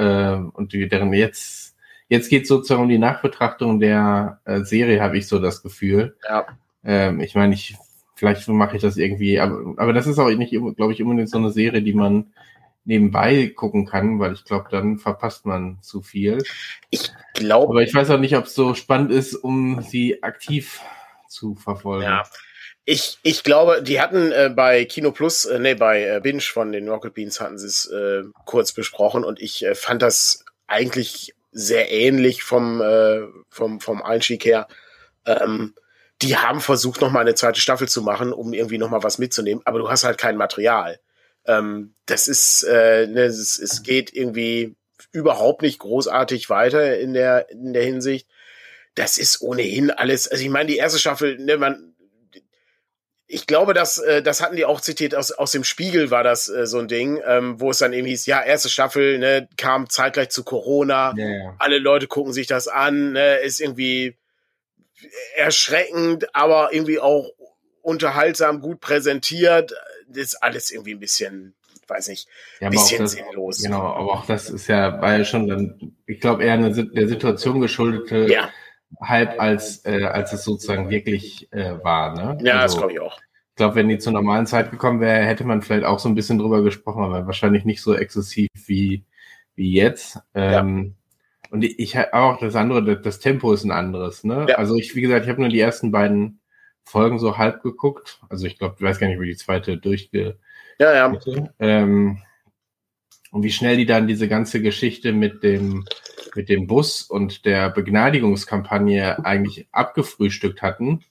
Äh, 0.54 0.56
und 0.56 0.72
die, 0.72 0.88
deren 0.88 1.12
jetzt, 1.12 1.76
jetzt 2.08 2.30
geht 2.30 2.46
sozusagen 2.46 2.82
um 2.82 2.88
die 2.88 2.98
Nachbetrachtung 2.98 3.78
der 3.78 4.40
äh, 4.44 4.62
Serie, 4.62 5.02
habe 5.02 5.18
ich 5.18 5.28
so 5.28 5.38
das 5.38 5.62
Gefühl. 5.62 6.16
Ja. 6.26 6.46
Ähm, 6.82 7.20
ich 7.20 7.34
meine, 7.34 7.54
ich 7.54 7.76
vielleicht 8.18 8.48
mache 8.48 8.76
ich 8.76 8.82
das 8.82 8.96
irgendwie, 8.96 9.38
aber, 9.38 9.74
aber 9.76 9.92
das 9.92 10.06
ist 10.06 10.18
auch 10.18 10.28
nicht, 10.28 10.50
glaube 10.50 10.92
ich, 10.92 11.02
unbedingt 11.02 11.30
so 11.30 11.38
eine 11.38 11.50
Serie, 11.50 11.82
die 11.82 11.92
man 11.94 12.32
nebenbei 12.84 13.52
gucken 13.54 13.86
kann, 13.86 14.18
weil 14.18 14.32
ich 14.32 14.44
glaube, 14.44 14.68
dann 14.70 14.98
verpasst 14.98 15.46
man 15.46 15.78
zu 15.82 16.02
viel. 16.02 16.38
Ich 16.90 17.12
glaube. 17.34 17.70
Aber 17.70 17.82
ich 17.82 17.94
weiß 17.94 18.10
auch 18.10 18.18
nicht, 18.18 18.36
ob 18.36 18.46
es 18.46 18.54
so 18.54 18.74
spannend 18.74 19.12
ist, 19.12 19.34
um 19.34 19.82
sie 19.82 20.22
aktiv 20.22 20.80
zu 21.28 21.54
verfolgen. 21.54 22.04
Ja. 22.04 22.22
Ich, 22.84 23.18
ich 23.22 23.44
glaube, 23.44 23.82
die 23.82 24.00
hatten 24.00 24.32
äh, 24.32 24.50
bei 24.54 24.86
Kino 24.86 25.12
Plus, 25.12 25.44
äh, 25.44 25.58
nee, 25.58 25.74
bei 25.74 26.02
äh, 26.02 26.20
Binge 26.22 26.40
von 26.40 26.72
den 26.72 26.88
Rocket 26.88 27.12
Beans 27.12 27.40
hatten 27.40 27.58
sie 27.58 27.66
es 27.66 27.84
äh, 27.86 28.22
kurz 28.46 28.72
besprochen 28.72 29.24
und 29.24 29.38
ich 29.40 29.64
äh, 29.64 29.74
fand 29.74 30.00
das 30.00 30.46
eigentlich 30.66 31.34
sehr 31.52 31.92
ähnlich 31.92 32.42
vom, 32.42 32.80
äh, 32.80 33.26
vom, 33.50 33.80
vom 33.80 34.02
Einstieg 34.02 34.46
her. 34.46 34.66
Ähm, 35.26 35.74
die 36.22 36.36
haben 36.36 36.60
versucht, 36.60 37.00
noch 37.00 37.10
mal 37.10 37.20
eine 37.20 37.34
zweite 37.34 37.60
Staffel 37.60 37.88
zu 37.88 38.02
machen, 38.02 38.32
um 38.32 38.52
irgendwie 38.52 38.78
noch 38.78 38.90
mal 38.90 39.02
was 39.02 39.18
mitzunehmen, 39.18 39.62
aber 39.64 39.78
du 39.78 39.88
hast 39.88 40.04
halt 40.04 40.18
kein 40.18 40.36
Material. 40.36 40.98
Ähm, 41.46 41.94
das 42.06 42.28
ist, 42.28 42.64
äh, 42.64 43.06
ne, 43.06 43.22
es, 43.22 43.58
es 43.58 43.82
geht 43.82 44.12
irgendwie 44.12 44.76
überhaupt 45.12 45.62
nicht 45.62 45.78
großartig 45.78 46.50
weiter 46.50 46.98
in 46.98 47.14
der 47.14 47.50
in 47.50 47.72
der 47.72 47.84
Hinsicht. 47.84 48.28
Das 48.94 49.16
ist 49.16 49.40
ohnehin 49.40 49.90
alles. 49.90 50.26
Also 50.28 50.42
ich 50.42 50.50
meine, 50.50 50.68
die 50.68 50.76
erste 50.76 50.98
Staffel, 50.98 51.38
ne, 51.38 51.56
man, 51.56 51.94
ich 53.28 53.46
glaube, 53.46 53.72
dass 53.72 53.98
äh, 53.98 54.22
das 54.22 54.42
hatten 54.42 54.56
die 54.56 54.64
auch 54.64 54.80
zitiert 54.80 55.14
aus 55.14 55.30
aus 55.30 55.52
dem 55.52 55.62
Spiegel 55.62 56.10
war 56.10 56.24
das 56.24 56.48
äh, 56.48 56.66
so 56.66 56.78
ein 56.78 56.88
Ding, 56.88 57.20
ähm, 57.24 57.60
wo 57.60 57.70
es 57.70 57.78
dann 57.78 57.92
eben 57.92 58.08
hieß, 58.08 58.26
ja 58.26 58.42
erste 58.42 58.68
Staffel, 58.68 59.18
ne, 59.18 59.48
kam 59.56 59.88
zeitgleich 59.88 60.30
zu 60.30 60.42
Corona, 60.42 61.14
yeah. 61.16 61.54
alle 61.58 61.78
Leute 61.78 62.08
gucken 62.08 62.32
sich 62.32 62.48
das 62.48 62.66
an, 62.66 63.12
ne, 63.12 63.36
ist 63.36 63.60
irgendwie 63.60 64.16
erschreckend, 65.36 66.34
aber 66.34 66.72
irgendwie 66.72 67.00
auch 67.00 67.30
unterhaltsam, 67.82 68.60
gut 68.60 68.80
präsentiert. 68.80 69.72
Das 70.08 70.24
ist 70.24 70.42
alles 70.42 70.70
irgendwie 70.70 70.92
ein 70.92 71.00
bisschen, 71.00 71.54
weiß 71.86 72.08
nicht, 72.08 72.28
ein 72.60 72.64
ja, 72.64 72.70
bisschen 72.70 73.00
das, 73.00 73.12
sinnlos. 73.12 73.62
Genau, 73.62 73.82
aber 73.82 74.12
auch 74.12 74.26
das 74.26 74.50
ist 74.50 74.66
ja, 74.68 75.00
war 75.00 75.18
ja 75.18 75.24
schon 75.24 75.48
dann, 75.48 75.96
ich 76.06 76.20
glaube, 76.20 76.44
eher 76.44 76.54
eine 76.54 76.72
der 76.72 77.08
Situation 77.08 77.60
geschuldete 77.60 78.30
ja. 78.30 78.50
Hype, 79.02 79.40
als, 79.40 79.84
äh, 79.84 80.04
als 80.04 80.32
es 80.32 80.44
sozusagen 80.44 80.90
wirklich 80.90 81.52
äh, 81.52 81.82
war. 81.82 82.14
Ne? 82.14 82.38
Ja, 82.42 82.60
also, 82.60 82.74
das 82.74 82.78
glaube 82.78 82.92
ich 82.92 83.00
auch. 83.00 83.18
Ich 83.50 83.56
glaube, 83.56 83.74
wenn 83.74 83.88
die 83.88 83.98
zur 83.98 84.12
normalen 84.12 84.46
Zeit 84.46 84.70
gekommen 84.70 85.00
wäre, 85.00 85.24
hätte 85.24 85.44
man 85.44 85.62
vielleicht 85.62 85.84
auch 85.84 85.98
so 85.98 86.08
ein 86.08 86.14
bisschen 86.14 86.38
drüber 86.38 86.62
gesprochen, 86.62 87.02
aber 87.02 87.26
wahrscheinlich 87.26 87.64
nicht 87.64 87.82
so 87.82 87.94
exzessiv 87.94 88.48
wie, 88.66 89.04
wie 89.56 89.72
jetzt. 89.72 90.20
Ähm, 90.32 90.94
und 91.50 91.64
ich 91.64 91.96
habe 91.96 92.14
auch 92.14 92.38
das 92.38 92.54
andere, 92.54 93.00
das 93.00 93.20
Tempo 93.20 93.52
ist 93.52 93.64
ein 93.64 93.70
anderes, 93.70 94.24
ne? 94.24 94.46
Ja. 94.48 94.56
Also 94.56 94.76
ich, 94.76 94.94
wie 94.94 95.00
gesagt, 95.00 95.24
ich 95.24 95.30
habe 95.30 95.40
nur 95.40 95.50
die 95.50 95.60
ersten 95.60 95.90
beiden 95.90 96.40
Folgen 96.84 97.18
so 97.18 97.38
halb 97.38 97.62
geguckt. 97.62 98.20
Also 98.28 98.46
ich 98.46 98.58
glaube, 98.58 98.76
ich 98.78 98.82
weiß 98.82 98.98
gar 98.98 99.08
nicht, 99.08 99.20
wie 99.20 99.26
die 99.26 99.36
zweite 99.36 99.76
durchge. 99.76 100.38
Ja, 100.78 100.94
ja. 100.94 101.18
Ähm, 101.58 102.22
und 103.30 103.42
wie 103.42 103.52
schnell 103.52 103.76
die 103.76 103.86
dann 103.86 104.06
diese 104.06 104.28
ganze 104.28 104.62
Geschichte 104.62 105.12
mit 105.12 105.42
dem, 105.42 105.84
mit 106.34 106.48
dem 106.48 106.66
Bus 106.66 107.02
und 107.02 107.44
der 107.44 107.70
Begnadigungskampagne 107.70 109.24
eigentlich 109.24 109.68
abgefrühstückt 109.72 110.62
hatten. 110.62 111.04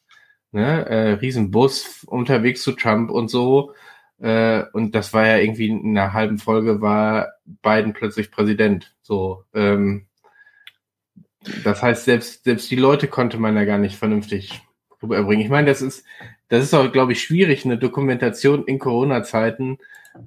ne, 0.52 0.86
äh, 0.88 1.12
Riesenbus 1.14 2.04
unterwegs 2.06 2.64
zu 2.64 2.72
Trump 2.74 3.12
und 3.12 3.30
so. 3.30 3.74
Äh, 4.20 4.64
und 4.74 4.96
das 4.96 5.14
war 5.14 5.28
ja 5.28 5.38
irgendwie 5.38 5.68
in 5.68 5.98
einer 5.98 6.14
halben 6.14 6.40
Folge 6.40 6.82
war 6.82 7.34
Biden 7.46 7.94
plötzlich 7.94 8.32
Präsident. 8.32 8.96
So, 9.02 9.44
ähm, 9.54 10.07
das 11.64 11.82
heißt, 11.82 12.06
selbst, 12.06 12.44
selbst 12.44 12.70
die 12.72 12.76
Leute 12.76 13.08
konnte 13.08 13.38
man 13.38 13.56
ja 13.56 13.66
gar 13.66 13.78
nicht 13.78 13.98
vernünftig 13.98 14.62
rüberbringen. 15.02 15.44
Ich 15.44 15.52
meine, 15.52 15.68
das 15.68 15.82
ist, 15.82 16.06
das 16.50 16.64
ist 16.64 16.74
auch, 16.74 16.92
glaube 16.92 17.14
ich, 17.14 17.22
schwierig, 17.22 17.66
eine 17.66 17.78
Dokumentation 17.78 18.66
in 18.66 18.80
Corona-Zeiten 18.80 19.78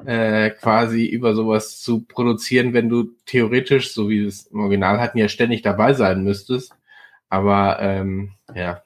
äh, 0.04 0.50
quasi 0.50 1.06
über 1.06 1.34
sowas 1.34 1.80
zu 1.80 2.02
produzieren, 2.02 2.72
wenn 2.74 2.88
du 2.88 3.10
theoretisch, 3.26 3.92
so 3.92 4.08
wie 4.08 4.20
wir 4.20 4.28
es 4.28 4.46
im 4.46 4.60
Original 4.60 5.00
hatten, 5.00 5.18
ja 5.18 5.28
ständig 5.28 5.62
dabei 5.62 5.94
sein 5.94 6.22
müsstest. 6.22 6.72
Aber 7.28 7.78
ähm, 7.80 8.32
ja, 8.54 8.82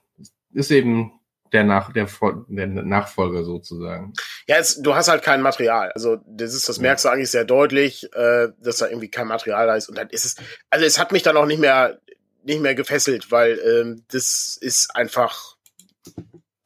ist 0.52 0.70
eben 0.70 1.12
der, 1.54 1.64
Nach 1.64 1.92
der, 1.92 2.08
der 2.48 2.66
Nachfolger 2.66 3.44
sozusagen. 3.44 4.12
Ja, 4.46 4.56
es, 4.56 4.82
du 4.82 4.94
hast 4.94 5.08
halt 5.08 5.22
kein 5.22 5.40
Material. 5.40 5.92
Also 5.92 6.18
das 6.26 6.52
ist, 6.52 6.68
das 6.68 6.80
merkst 6.80 7.04
du 7.04 7.08
eigentlich 7.08 7.30
sehr 7.30 7.44
deutlich, 7.44 8.12
äh, 8.12 8.48
dass 8.58 8.78
da 8.78 8.88
irgendwie 8.88 9.08
kein 9.08 9.28
Material 9.28 9.68
da 9.68 9.76
ist. 9.76 9.88
Und 9.88 9.96
dann 9.96 10.10
ist 10.10 10.24
es, 10.24 10.36
also 10.70 10.84
es 10.84 10.98
hat 10.98 11.12
mich 11.12 11.22
dann 11.22 11.36
auch 11.36 11.46
nicht 11.46 11.60
mehr, 11.60 12.00
nicht 12.44 12.60
mehr 12.60 12.74
gefesselt, 12.74 13.30
weil 13.30 13.58
ähm, 13.58 14.04
das 14.10 14.56
ist 14.60 14.94
einfach, 14.94 15.56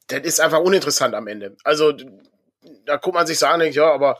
das 0.07 0.21
ist 0.21 0.39
einfach 0.39 0.59
uninteressant 0.59 1.15
am 1.15 1.27
Ende. 1.27 1.55
Also 1.63 1.93
da 2.85 2.97
guckt 2.97 3.15
man 3.15 3.27
sich 3.27 3.39
so 3.39 3.45
an 3.45 3.59
denkt, 3.59 3.75
ja, 3.75 3.91
aber 3.91 4.19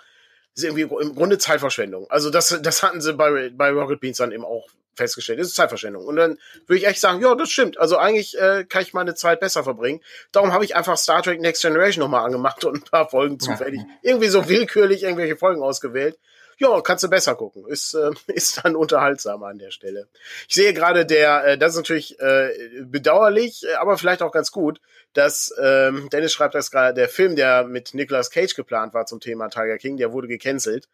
ist 0.55 0.63
irgendwie 0.63 0.81
im 0.81 1.15
Grunde 1.15 1.37
Zeitverschwendung. 1.37 2.09
Also 2.09 2.29
das, 2.29 2.59
das 2.61 2.83
hatten 2.83 3.01
sie 3.01 3.13
bei, 3.13 3.49
bei 3.49 3.71
Rocket 3.71 3.99
Beans 3.99 4.17
dann 4.17 4.31
eben 4.31 4.45
auch 4.45 4.67
festgestellt. 4.95 5.39
Das 5.39 5.47
ist 5.47 5.55
Zeitverschwendung. 5.55 6.05
Und 6.05 6.17
dann 6.17 6.37
würde 6.67 6.79
ich 6.79 6.87
echt 6.87 6.99
sagen, 6.99 7.21
ja, 7.21 7.33
das 7.35 7.49
stimmt. 7.49 7.77
Also 7.79 7.97
eigentlich 7.97 8.37
äh, 8.37 8.65
kann 8.65 8.81
ich 8.81 8.93
meine 8.93 9.15
Zeit 9.15 9.39
besser 9.39 9.63
verbringen. 9.63 10.01
Darum 10.31 10.51
habe 10.53 10.65
ich 10.65 10.75
einfach 10.75 10.97
Star 10.97 11.23
Trek 11.23 11.39
Next 11.39 11.61
Generation 11.61 12.03
nochmal 12.03 12.25
angemacht 12.25 12.63
und 12.65 12.75
ein 12.75 12.83
paar 12.83 13.09
Folgen 13.09 13.39
zufällig. 13.39 13.81
Irgendwie 14.01 14.27
so 14.27 14.49
willkürlich 14.49 15.03
irgendwelche 15.03 15.37
Folgen 15.37 15.61
ausgewählt. 15.61 16.17
Ja, 16.59 16.81
kannst 16.81 17.05
du 17.05 17.09
besser 17.09 17.35
gucken. 17.35 17.65
Ist, 17.67 17.93
äh, 17.93 18.11
ist 18.27 18.61
dann 18.63 18.75
unterhaltsamer 18.75 19.47
an 19.47 19.59
der 19.59 19.71
Stelle. 19.71 20.07
Ich 20.47 20.55
sehe 20.55 20.73
gerade 20.73 21.05
der, 21.05 21.45
äh, 21.45 21.57
das 21.57 21.71
ist 21.71 21.77
natürlich 21.77 22.19
äh, 22.19 22.51
bedauerlich, 22.83 23.65
aber 23.79 23.97
vielleicht 23.97 24.21
auch 24.21 24.31
ganz 24.31 24.51
gut, 24.51 24.79
dass 25.13 25.53
ähm, 25.59 26.09
Dennis 26.11 26.33
schreibt 26.33 26.55
das 26.55 26.69
gerade, 26.69 26.93
der 26.93 27.09
Film, 27.09 27.35
der 27.35 27.63
mit 27.63 27.93
Nicolas 27.93 28.29
Cage 28.29 28.53
geplant 28.55 28.93
war 28.93 29.05
zum 29.05 29.19
Thema 29.19 29.49
Tiger 29.49 29.77
King, 29.77 29.97
der 29.97 30.11
wurde 30.11 30.27
gecancelt. 30.27 30.87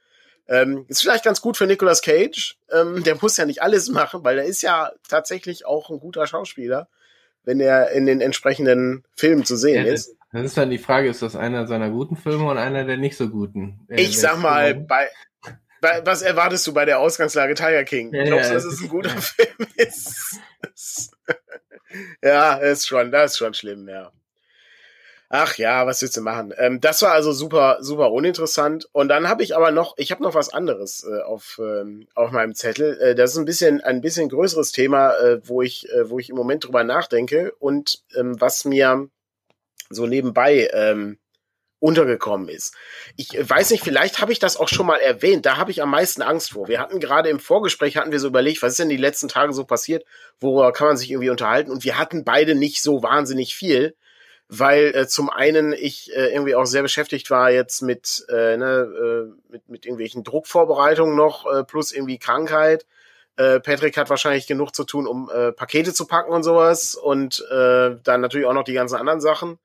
Ähm, 0.47 0.85
ist 0.87 1.01
vielleicht 1.01 1.25
ganz 1.25 1.41
gut 1.41 1.57
für 1.57 1.65
Nicolas 1.65 2.01
Cage. 2.01 2.57
Ähm, 2.71 3.03
der 3.03 3.17
muss 3.19 3.37
ja 3.37 3.45
nicht 3.45 3.63
alles 3.63 3.89
machen, 3.89 4.23
weil 4.23 4.37
er 4.37 4.45
ist 4.45 4.61
ja 4.61 4.91
tatsächlich 5.09 5.65
auch 5.65 5.89
ein 5.89 5.99
guter 5.99 6.27
Schauspieler, 6.27 6.87
wenn 7.43 7.59
er 7.59 7.89
in 7.91 8.05
den 8.05 8.21
entsprechenden 8.21 9.03
Filmen 9.15 9.43
zu 9.43 9.55
sehen 9.55 9.87
ja, 9.87 9.91
ist. 9.91 10.15
Das 10.35 10.43
ist 10.43 10.57
dann 10.57 10.69
die 10.69 10.77
Frage, 10.77 11.09
ist 11.09 11.21
das 11.21 11.37
einer 11.37 11.65
seiner 11.65 11.89
guten 11.89 12.17
Filme 12.17 12.45
und 12.49 12.57
einer 12.57 12.83
der 12.83 12.97
nicht 12.97 13.15
so 13.15 13.29
guten? 13.29 13.85
Äh, 13.87 14.01
ich 14.01 14.19
sag 14.19 14.37
mal, 14.37 14.75
bei, 14.75 15.07
bei, 15.79 16.05
was 16.05 16.23
erwartest 16.23 16.67
du 16.67 16.73
bei 16.73 16.83
der 16.83 16.99
Ausgangslage 16.99 17.55
Tiger 17.55 17.85
King? 17.85 18.13
Ja, 18.13 18.25
Glaubst 18.25 18.49
du, 18.49 18.53
dass 18.55 18.65
es 18.65 18.81
ein 18.81 18.89
guter 18.89 19.09
Film 19.17 19.67
ist? 19.77 20.41
ja, 22.21 22.55
ist 22.55 22.85
schon, 22.85 23.11
das 23.11 23.31
ist 23.31 23.37
schon 23.37 23.53
schlimm, 23.53 23.87
ja. 23.87 24.11
Ach 25.29 25.57
ja, 25.57 25.87
was 25.87 26.01
willst 26.01 26.17
du 26.17 26.21
machen? 26.21 26.53
Ähm, 26.57 26.81
das 26.81 27.01
war 27.01 27.13
also 27.13 27.31
super, 27.31 27.77
super 27.79 28.11
uninteressant. 28.11 28.89
Und 28.91 29.07
dann 29.07 29.29
habe 29.29 29.41
ich 29.41 29.55
aber 29.55 29.71
noch, 29.71 29.95
ich 29.97 30.11
habe 30.11 30.21
noch 30.21 30.35
was 30.35 30.53
anderes 30.53 31.05
äh, 31.09 31.21
auf, 31.21 31.59
ähm, 31.63 32.07
auf 32.13 32.31
meinem 32.31 32.55
Zettel. 32.55 32.99
Äh, 32.99 33.15
das 33.15 33.31
ist 33.31 33.37
ein 33.37 33.45
bisschen, 33.45 33.81
ein 33.81 34.01
bisschen 34.01 34.29
größeres 34.29 34.73
Thema, 34.73 35.15
äh, 35.15 35.39
wo 35.47 35.61
ich, 35.61 35.89
äh, 35.91 36.09
wo 36.09 36.19
ich 36.19 36.29
im 36.29 36.35
Moment 36.35 36.65
drüber 36.65 36.83
nachdenke 36.83 37.53
und 37.59 38.03
ähm, 38.17 38.39
was 38.39 38.65
mir 38.65 39.07
so 39.89 40.07
nebenbei 40.07 40.69
ähm, 40.73 41.17
untergekommen 41.79 42.49
ist. 42.49 42.73
Ich 43.15 43.29
weiß 43.33 43.71
nicht, 43.71 43.83
vielleicht 43.83 44.21
habe 44.21 44.31
ich 44.31 44.39
das 44.39 44.57
auch 44.57 44.69
schon 44.69 44.87
mal 44.87 44.99
erwähnt. 44.99 45.45
Da 45.45 45.57
habe 45.57 45.71
ich 45.71 45.81
am 45.81 45.91
meisten 45.91 46.21
Angst 46.21 46.51
vor. 46.51 46.67
Wir 46.67 46.79
hatten 46.79 46.99
gerade 46.99 47.29
im 47.29 47.39
Vorgespräch 47.39 47.97
hatten 47.97 48.11
wir 48.11 48.19
so 48.19 48.27
überlegt, 48.27 48.61
was 48.61 48.71
ist 48.71 48.79
denn 48.79 48.89
die 48.89 48.97
letzten 48.97 49.27
Tage 49.27 49.53
so 49.53 49.65
passiert? 49.65 50.03
Worüber 50.39 50.71
kann 50.71 50.87
man 50.87 50.97
sich 50.97 51.11
irgendwie 51.11 51.29
unterhalten? 51.29 51.71
Und 51.71 51.83
wir 51.83 51.97
hatten 51.97 52.23
beide 52.23 52.55
nicht 52.55 52.81
so 52.81 53.03
wahnsinnig 53.03 53.55
viel 53.55 53.95
weil 54.47 54.95
äh, 54.95 55.07
zum 55.07 55.29
einen 55.29 55.73
ich 55.73 56.15
äh, 56.15 56.33
irgendwie 56.33 56.55
auch 56.55 56.65
sehr 56.65 56.83
beschäftigt 56.83 57.29
war 57.31 57.49
jetzt 57.49 57.81
mit, 57.81 58.25
äh, 58.29 58.57
ne, 58.57 58.87
äh, 59.27 59.51
mit, 59.51 59.69
mit 59.69 59.85
irgendwelchen 59.85 60.23
Druckvorbereitungen 60.23 61.15
noch, 61.15 61.51
äh, 61.51 61.63
plus 61.63 61.91
irgendwie 61.91 62.19
Krankheit. 62.19 62.85
Äh, 63.37 63.59
Patrick 63.59 63.97
hat 63.97 64.09
wahrscheinlich 64.09 64.47
genug 64.47 64.75
zu 64.75 64.83
tun, 64.83 65.07
um 65.07 65.29
äh, 65.33 65.51
Pakete 65.51 65.93
zu 65.93 66.05
packen 66.05 66.31
und 66.31 66.43
sowas 66.43 66.95
und 66.95 67.43
äh, 67.51 67.95
dann 68.03 68.21
natürlich 68.21 68.45
auch 68.45 68.53
noch 68.53 68.63
die 68.63 68.73
ganzen 68.73 68.95
anderen 68.95 69.19
Sachen. 69.19 69.57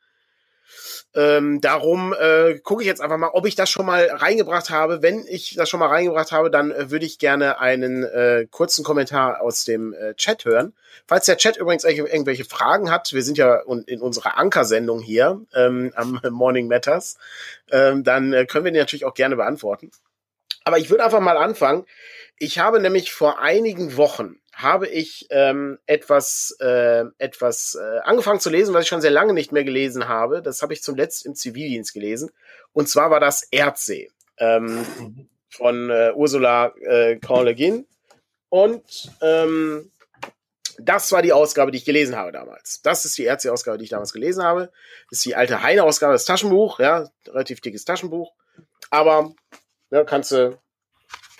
Ähm, 1.13 1.61
darum 1.61 2.15
äh, 2.19 2.61
gucke 2.61 2.83
ich 2.83 2.87
jetzt 2.87 3.01
einfach 3.01 3.17
mal, 3.17 3.31
ob 3.33 3.45
ich 3.45 3.57
das 3.57 3.69
schon 3.69 3.85
mal 3.85 4.07
reingebracht 4.07 4.71
habe. 4.71 5.03
Wenn 5.03 5.27
ich 5.27 5.55
das 5.57 5.69
schon 5.69 5.81
mal 5.81 5.89
reingebracht 5.89 6.31
habe, 6.31 6.51
dann 6.51 6.71
äh, 6.71 6.91
würde 6.91 7.05
ich 7.05 7.19
gerne 7.19 7.59
einen 7.61 8.05
äh, 8.05 8.47
kurzen 8.51 8.85
Kommentar 8.85 9.41
aus 9.41 9.65
dem 9.65 9.93
äh, 9.93 10.15
Chat 10.15 10.45
hören. 10.45 10.73
Falls 11.09 11.27
der 11.27 11.37
Chat 11.37 11.57
übrigens 11.57 11.83
irgendwelche 11.85 12.45
Fragen 12.45 12.93
hat, 12.93 13.13
wir 13.13 13.23
sind 13.23 13.39
ja 13.39 13.61
in 13.87 14.01
unserer 14.01 14.39
Ankersendung 14.39 15.01
hier 15.01 15.41
ähm, 15.55 15.93
am 15.97 16.21
Morning 16.31 16.69
Matters, 16.69 17.17
ähm, 17.73 18.05
dann 18.05 18.33
äh, 18.33 18.47
können 18.47 18.65
wir 18.65 18.73
die 18.73 18.79
natürlich 18.79 19.05
auch 19.05 19.15
gerne 19.15 19.35
beantworten. 19.35 19.91
Aber 20.65 20.79
ich 20.79 20.91
würde 20.91 21.05
einfach 21.05 21.21
mal 21.21 21.37
anfangen. 21.37 21.87
Ich 22.39 22.59
habe 22.59 22.81
nämlich 22.81 23.13
vor 23.13 23.41
einigen 23.41 23.97
Wochen 23.97 24.40
habe 24.63 24.89
ich 24.89 25.27
ähm, 25.31 25.79
etwas, 25.87 26.57
äh, 26.61 27.05
etwas 27.19 27.77
äh, 27.81 27.99
angefangen 28.01 28.41
zu 28.41 28.51
lesen, 28.51 28.75
was 28.75 28.85
ich 28.85 28.89
schon 28.89 29.01
sehr 29.01 29.11
lange 29.11 29.33
nicht 29.33 29.53
mehr 29.53 29.65
gelesen 29.65 30.09
habe. 30.09 30.43
Das 30.43 30.63
habe 30.63 30.73
ich 30.73 30.83
zum 30.83 30.97
letzten 30.97 31.29
im 31.29 31.35
Zivildienst 31.35 31.95
gelesen. 31.95 32.31
Und 32.73 32.89
zwar 32.89 33.11
war 33.11 33.21
das 33.21 33.43
Erdsee 33.51 34.11
ähm, 34.39 35.29
von 35.51 35.91
äh, 35.91 36.13
Ursula 36.15 36.75
äh, 36.83 37.15
Le 37.15 37.55
Guin. 37.55 37.87
Und 38.49 39.11
ähm, 39.21 39.91
das 40.79 41.13
war 41.13 41.23
die 41.23 41.33
Ausgabe, 41.33 41.71
die 41.71 41.79
ich 41.79 41.85
gelesen 41.85 42.17
habe 42.17 42.33
damals. 42.33 42.81
Das 42.83 43.05
ist 43.05 43.17
die 43.19 43.25
Erdsee-Ausgabe, 43.25 43.79
die 43.79 43.85
ich 43.85 43.91
damals 43.91 44.13
gelesen 44.13 44.43
habe. 44.43 44.73
Das 45.09 45.19
ist 45.19 45.25
die 45.27 45.37
alte 45.37 45.63
Heine-Ausgabe, 45.63 46.13
das 46.13 46.25
Taschenbuch, 46.25 46.81
ja, 46.81 47.09
relativ 47.27 47.61
dickes 47.61 47.85
Taschenbuch. 47.85 48.33
Aber 48.91 49.35
ja, 49.91 50.05
kannst 50.05 50.33
du 50.33 50.59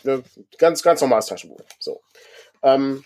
ne, 0.05 0.23
ganz, 0.59 0.83
ganz 0.83 1.01
normales 1.01 1.27
Taschenbuch. 1.27 1.61
So. 1.79 2.03
Ähm, 2.63 3.05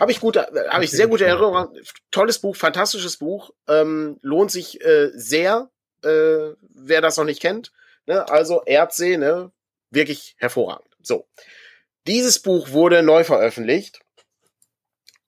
habe 0.00 0.10
ich 0.10 0.20
gute, 0.20 0.46
habe 0.70 0.84
ich 0.84 0.90
sehr 0.90 1.08
gute 1.08 1.26
Erinnerungen. 1.26 1.68
Tolles 2.10 2.38
Buch, 2.38 2.56
fantastisches 2.56 3.18
Buch, 3.18 3.50
ähm, 3.68 4.18
lohnt 4.22 4.50
sich 4.50 4.80
äh, 4.84 5.10
sehr, 5.14 5.70
äh, 6.02 6.52
wer 6.60 7.00
das 7.00 7.16
noch 7.16 7.24
nicht 7.24 7.40
kennt. 7.40 7.72
Ne? 8.06 8.28
Also 8.28 8.62
Erdsee, 8.64 9.16
ne? 9.16 9.52
wirklich 9.90 10.36
hervorragend. 10.38 10.88
So, 11.02 11.26
dieses 12.06 12.38
Buch 12.38 12.70
wurde 12.70 13.02
neu 13.02 13.24
veröffentlicht. 13.24 14.00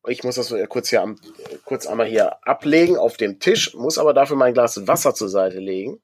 Ich 0.07 0.25
muss 0.25 0.37
das 0.37 0.55
kurz 0.69 0.89
hier 0.89 1.03
am, 1.03 1.21
kurz 1.65 1.87
einmal 1.87 2.07
hier 2.07 2.47
ablegen 2.47 2.97
auf 2.97 3.17
dem 3.17 3.41
Tisch, 3.41 3.75
muss 3.75 3.99
aber 3.99 4.15
dafür 4.15 4.37
mein 4.37 4.55
Glas 4.55 4.87
Wasser 4.87 5.15
zur 5.15 5.29
Seite 5.29 5.59
legen, 5.59 6.01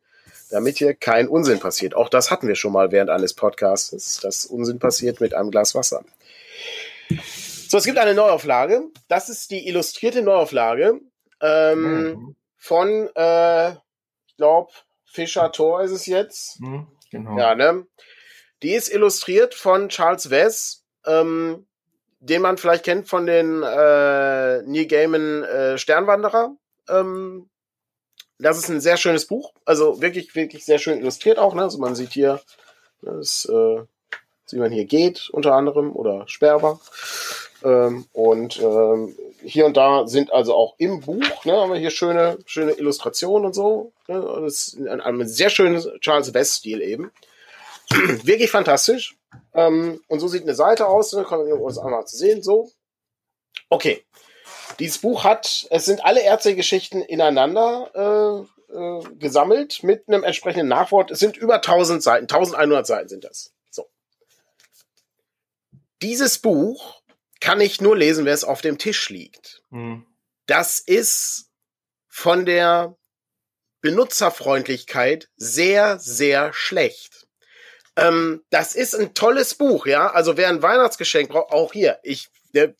damit 0.50 0.78
hier 0.78 0.94
kein 0.94 1.28
Unsinn 1.28 1.61
passiert. 1.61 1.94
Auch 1.94 2.09
das 2.09 2.30
hatten 2.30 2.49
wir 2.49 2.54
schon 2.54 2.73
mal 2.73 2.92
während 2.92 3.11
eines 3.11 3.35
Podcasts, 3.35 4.21
dass 4.21 4.47
Unsinn 4.47 4.78
passiert 4.78 5.21
mit 5.21 5.33
einem 5.33 5.50
Glas 5.50 5.75
Wasser. 5.75 6.04
So, 7.75 7.78
es 7.78 7.87
gibt 7.87 7.99
eine 7.99 8.14
Neuauflage. 8.14 8.85
Das 9.09 9.28
ist 9.28 9.50
die 9.50 9.66
illustrierte 9.66 10.23
Neuauflage 10.23 11.00
ähm, 11.40 12.04
mhm. 12.04 12.37
von, 12.57 13.11
äh, 13.16 13.71
ich 13.73 14.37
glaube, 14.37 14.71
Fischer 15.04 15.50
Tor 15.50 15.83
ist 15.83 15.90
es 15.90 16.07
jetzt. 16.07 16.61
Mhm, 16.61 16.87
genau. 17.11 17.37
Ja, 17.37 17.57
ne? 17.57 17.85
Die 18.62 18.75
ist 18.75 18.95
illustriert 18.95 19.57
von 19.57 19.88
Charles 19.88 20.31
Wess, 20.31 20.85
ähm, 21.04 21.66
den 22.21 22.43
man 22.43 22.59
vielleicht 22.59 22.85
kennt 22.85 23.09
von 23.09 23.26
den 23.26 23.64
äh, 23.64 24.62
Neil 24.62 24.87
Gaiman 24.87 25.43
äh, 25.43 25.76
Sternwanderer. 25.76 26.54
Ähm, 26.88 27.50
das 28.38 28.57
ist 28.57 28.69
ein 28.69 28.81
sehr 28.81 28.99
schönes 28.99 29.26
Buch, 29.26 29.52
also 29.64 30.00
wirklich, 30.00 30.37
wirklich 30.37 30.64
sehr 30.64 30.78
schön 30.78 31.00
illustriert 31.00 31.40
auch. 31.40 31.57
Ne? 31.57 31.62
Also 31.62 31.78
man 31.78 31.97
sieht 31.97 32.12
hier, 32.12 32.40
das, 33.02 33.47
äh, 33.47 33.83
wie 34.52 34.59
man 34.61 34.71
hier 34.71 34.85
geht, 34.85 35.28
unter 35.31 35.54
anderem, 35.54 35.90
oder 35.90 36.28
sperrbar. 36.28 36.78
Ähm, 37.64 38.06
und 38.12 38.61
ähm, 38.61 39.16
hier 39.42 39.64
und 39.64 39.76
da 39.76 40.06
sind 40.06 40.33
also 40.33 40.54
auch 40.54 40.75
im 40.78 41.00
Buch, 41.00 41.44
ne, 41.44 41.52
haben 41.52 41.73
wir 41.73 41.78
hier 41.78 41.90
schöne, 41.90 42.38
schöne 42.44 42.73
Illustrationen 42.73 43.47
und 43.47 43.54
so. 43.54 43.92
Ne, 44.06 44.21
das 44.42 44.68
ist 44.68 44.78
ein, 44.78 45.00
ein 45.00 45.26
sehr 45.26 45.49
schönes 45.49 45.88
Charles 46.00 46.35
West-Stil 46.35 46.83
eben. 46.83 47.11
Wirklich 48.23 48.50
fantastisch. 48.50 49.16
Ähm, 49.54 50.00
und 50.09 50.21
so 50.21 50.28
sieht 50.28 50.42
eine 50.42 50.54
Seite 50.54 50.87
aus, 50.87 51.12
ne, 51.14 51.25
kann 51.25 51.40
man 51.40 51.52
uns 51.52 51.78
einmal 51.78 52.06
zu 52.06 52.16
sehen, 52.16 52.42
so. 52.42 52.71
Okay. 53.71 54.04
Dieses 54.78 54.99
Buch 54.99 55.25
hat, 55.25 55.66
es 55.71 55.85
sind 55.85 56.04
alle 56.04 56.23
Ärztegeschichten 56.23 57.00
ineinander 57.02 58.47
äh, 58.73 58.75
äh, 58.76 59.02
gesammelt 59.18 59.83
mit 59.83 60.09
einem 60.09 60.25
entsprechenden 60.25 60.68
Nachwort. 60.68 61.11
Es 61.11 61.18
sind 61.18 61.37
über 61.37 61.56
1000 61.56 62.02
Seiten, 62.02 62.25
1100 62.25 62.87
Seiten 62.87 63.09
sind 63.09 63.25
das. 63.25 63.52
So. 63.71 63.87
Dieses 66.02 66.38
Buch 66.38 67.02
kann 67.45 67.61
ich 67.61 67.83
nur 67.83 67.95
lesen, 67.95 68.25
wer 68.25 68.33
es 68.33 68.43
auf 68.43 68.63
dem 68.63 68.79
Tisch 68.79 69.11
liegt. 69.11 69.63
Mhm. 69.69 70.07
Das 70.47 70.79
ist 70.79 71.51
von 72.09 72.47
der 72.47 72.97
Benutzerfreundlichkeit 73.83 75.29
sehr, 75.37 75.99
sehr 75.99 76.55
schlecht. 76.55 77.27
Ähm, 77.97 78.43
das 78.49 78.75
ist 78.75 78.95
ein 78.95 79.13
tolles 79.13 79.57
Buch, 79.57 79.85
ja. 79.85 80.11
Also 80.11 80.39
wer 80.39 80.49
ein 80.49 80.63
Weihnachtsgeschenk 80.63 81.29
braucht, 81.29 81.53
auch 81.53 81.75
hier. 81.75 81.99
Ich, 82.03 82.31
der, 82.55 82.75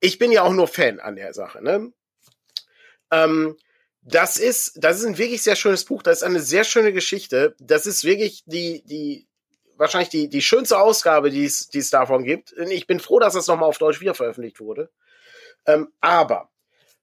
ich 0.00 0.18
bin 0.18 0.32
ja 0.32 0.42
auch 0.42 0.52
nur 0.52 0.68
Fan 0.68 1.00
an 1.00 1.16
der 1.16 1.32
Sache, 1.32 1.64
ne? 1.64 1.90
Ähm, 3.10 3.56
das 4.02 4.36
ist, 4.36 4.72
das 4.76 4.98
ist 4.98 5.06
ein 5.06 5.16
wirklich 5.16 5.42
sehr 5.42 5.56
schönes 5.56 5.86
Buch. 5.86 6.02
Das 6.02 6.18
ist 6.18 6.24
eine 6.24 6.40
sehr 6.40 6.64
schöne 6.64 6.92
Geschichte. 6.92 7.56
Das 7.58 7.86
ist 7.86 8.04
wirklich 8.04 8.42
die, 8.44 8.84
die, 8.84 9.26
wahrscheinlich 9.76 10.08
die, 10.08 10.28
die 10.28 10.42
schönste 10.42 10.78
Ausgabe, 10.78 11.30
die 11.30 11.44
es, 11.44 11.68
die 11.68 11.78
es 11.78 11.90
davon 11.90 12.24
gibt. 12.24 12.52
Ich 12.52 12.86
bin 12.86 13.00
froh, 13.00 13.18
dass 13.18 13.34
das 13.34 13.46
nochmal 13.46 13.68
auf 13.68 13.78
Deutsch 13.78 14.00
wieder 14.00 14.14
veröffentlicht 14.14 14.60
wurde. 14.60 14.90
Ähm, 15.66 15.88
aber 16.00 16.48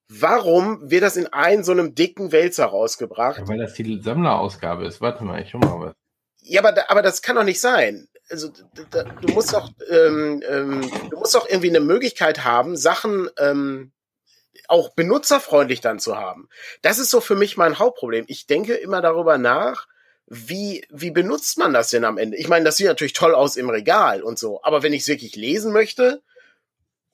warum 0.08 0.90
wird 0.90 1.04
das 1.04 1.18
in 1.18 1.28
einem 1.28 1.64
so 1.64 1.72
einem 1.72 1.96
dicken 1.96 2.32
Wälzer 2.32 2.66
rausgebracht? 2.66 3.40
Ja, 3.40 3.48
weil 3.48 3.60
das 3.60 3.74
die 3.74 4.02
Sammlerausgabe 4.02 4.86
ist. 4.86 5.02
Warte 5.02 5.24
mal, 5.24 5.42
ich 5.42 5.50
schau 5.50 5.60
mal 5.60 5.80
was. 5.80 5.96
Ja, 6.42 6.64
aber, 6.64 6.90
aber 6.90 7.02
das 7.02 7.22
kann 7.22 7.36
doch 7.36 7.44
nicht 7.44 7.62
sein. 7.62 8.08
Also 8.30 8.50
da, 8.92 9.04
du 9.04 9.34
musst 9.34 9.54
doch, 9.54 9.70
ähm, 9.90 10.42
ähm, 10.48 10.82
du 11.10 11.18
musst 11.18 11.36
doch 11.36 11.48
irgendwie 11.48 11.70
eine 11.70 11.82
Möglichkeit 11.82 12.44
haben, 12.44 12.78
Sachen 12.78 13.30
ähm, 13.38 13.92
auch 14.68 14.90
benutzerfreundlich 14.94 15.82
dann 15.82 16.00
zu 16.00 16.18
haben. 16.18 16.50
Das 16.82 17.00
ist 17.00 17.10
so 17.10 17.22
für 17.22 17.36
mich 17.36 17.58
mein 17.58 17.80
Hauptproblem. 17.80 18.26
Ich 18.28 18.48
denke 18.48 18.74
immer 18.76 19.02
darüber 19.02 19.38
nach, 19.38 19.88
wie, 20.28 20.86
wie 20.90 21.12
benutzt 21.12 21.58
man 21.58 21.74
das 21.74 21.90
denn 21.90 22.06
am 22.06 22.18
Ende? 22.18 22.38
Ich 22.38 22.48
meine, 22.48 22.66
das 22.66 22.78
sieht 22.78 22.88
natürlich 22.88 23.14
toll 23.14 23.36
aus 23.36 23.56
im 23.56 23.70
Regal 23.70 24.24
und 24.24 24.40
so, 24.40 24.64
aber 24.64 24.84
wenn 24.84 24.94
ich 24.94 25.02
es 25.02 25.08
wirklich 25.08 25.36
lesen 25.36 25.74
möchte, 25.74 26.22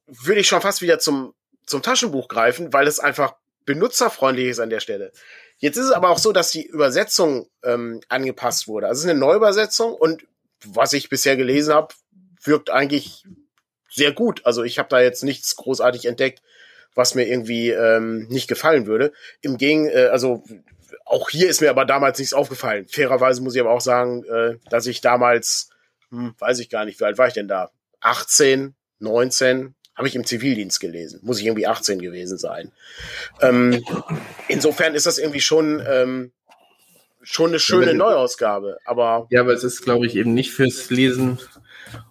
würde 0.07 0.41
ich 0.41 0.47
schon 0.47 0.61
fast 0.61 0.81
wieder 0.81 0.99
zum, 0.99 1.33
zum 1.65 1.81
Taschenbuch 1.81 2.27
greifen, 2.27 2.73
weil 2.73 2.87
es 2.87 2.99
einfach 2.99 3.35
benutzerfreundlich 3.65 4.47
ist 4.47 4.59
an 4.59 4.69
der 4.69 4.79
Stelle. 4.79 5.11
Jetzt 5.57 5.77
ist 5.77 5.85
es 5.85 5.91
aber 5.91 6.09
auch 6.09 6.17
so, 6.17 6.31
dass 6.31 6.51
die 6.51 6.65
Übersetzung 6.65 7.49
ähm, 7.63 8.01
angepasst 8.09 8.67
wurde. 8.67 8.87
Also 8.87 8.99
es 8.99 9.05
ist 9.05 9.11
eine 9.11 9.19
Neuübersetzung 9.19 9.93
und 9.93 10.25
was 10.65 10.93
ich 10.93 11.09
bisher 11.09 11.35
gelesen 11.35 11.73
habe, 11.73 11.93
wirkt 12.43 12.69
eigentlich 12.69 13.23
sehr 13.89 14.11
gut. 14.11 14.45
Also 14.45 14.63
ich 14.63 14.79
habe 14.79 14.89
da 14.89 15.01
jetzt 15.01 15.23
nichts 15.23 15.55
großartig 15.55 16.05
entdeckt, 16.05 16.41
was 16.95 17.15
mir 17.15 17.27
irgendwie 17.27 17.69
ähm, 17.69 18.27
nicht 18.29 18.47
gefallen 18.47 18.87
würde. 18.87 19.11
Im 19.41 19.57
Gegen, 19.57 19.89
äh, 19.89 20.09
also 20.11 20.43
auch 21.09 21.29
hier 21.29 21.49
ist 21.49 21.59
mir 21.59 21.71
aber 21.71 21.85
damals 21.85 22.19
nichts 22.19 22.33
aufgefallen. 22.33 22.87
Fairerweise 22.87 23.41
muss 23.41 23.55
ich 23.55 23.61
aber 23.61 23.71
auch 23.71 23.81
sagen, 23.81 24.23
äh, 24.25 24.57
dass 24.69 24.85
ich 24.85 25.01
damals, 25.01 25.69
hm, 26.09 26.35
weiß 26.37 26.59
ich 26.59 26.69
gar 26.69 26.85
nicht, 26.85 26.99
wie 26.99 27.03
alt 27.03 27.17
war 27.17 27.27
ich 27.27 27.33
denn 27.33 27.47
da? 27.47 27.71
18, 28.01 28.75
19, 28.99 29.73
habe 29.95 30.07
ich 30.07 30.15
im 30.15 30.23
Zivildienst 30.23 30.79
gelesen. 30.79 31.19
Muss 31.23 31.39
ich 31.39 31.47
irgendwie 31.47 31.65
18 31.65 31.99
gewesen 31.99 32.37
sein. 32.37 32.71
Ähm, 33.41 33.83
insofern 34.47 34.93
ist 34.93 35.07
das 35.07 35.17
irgendwie 35.17 35.41
schon, 35.41 35.83
ähm, 35.85 36.31
schon 37.23 37.49
eine 37.49 37.59
schöne 37.59 37.87
ja, 37.87 37.93
Neuausgabe. 37.93 38.77
Aber 38.85 39.27
ja, 39.31 39.41
aber 39.41 39.53
es 39.53 39.63
ist, 39.63 39.81
glaube 39.81 40.05
ich, 40.05 40.15
eben 40.15 40.33
nicht 40.35 40.51
fürs 40.51 40.91
Lesen 40.91 41.39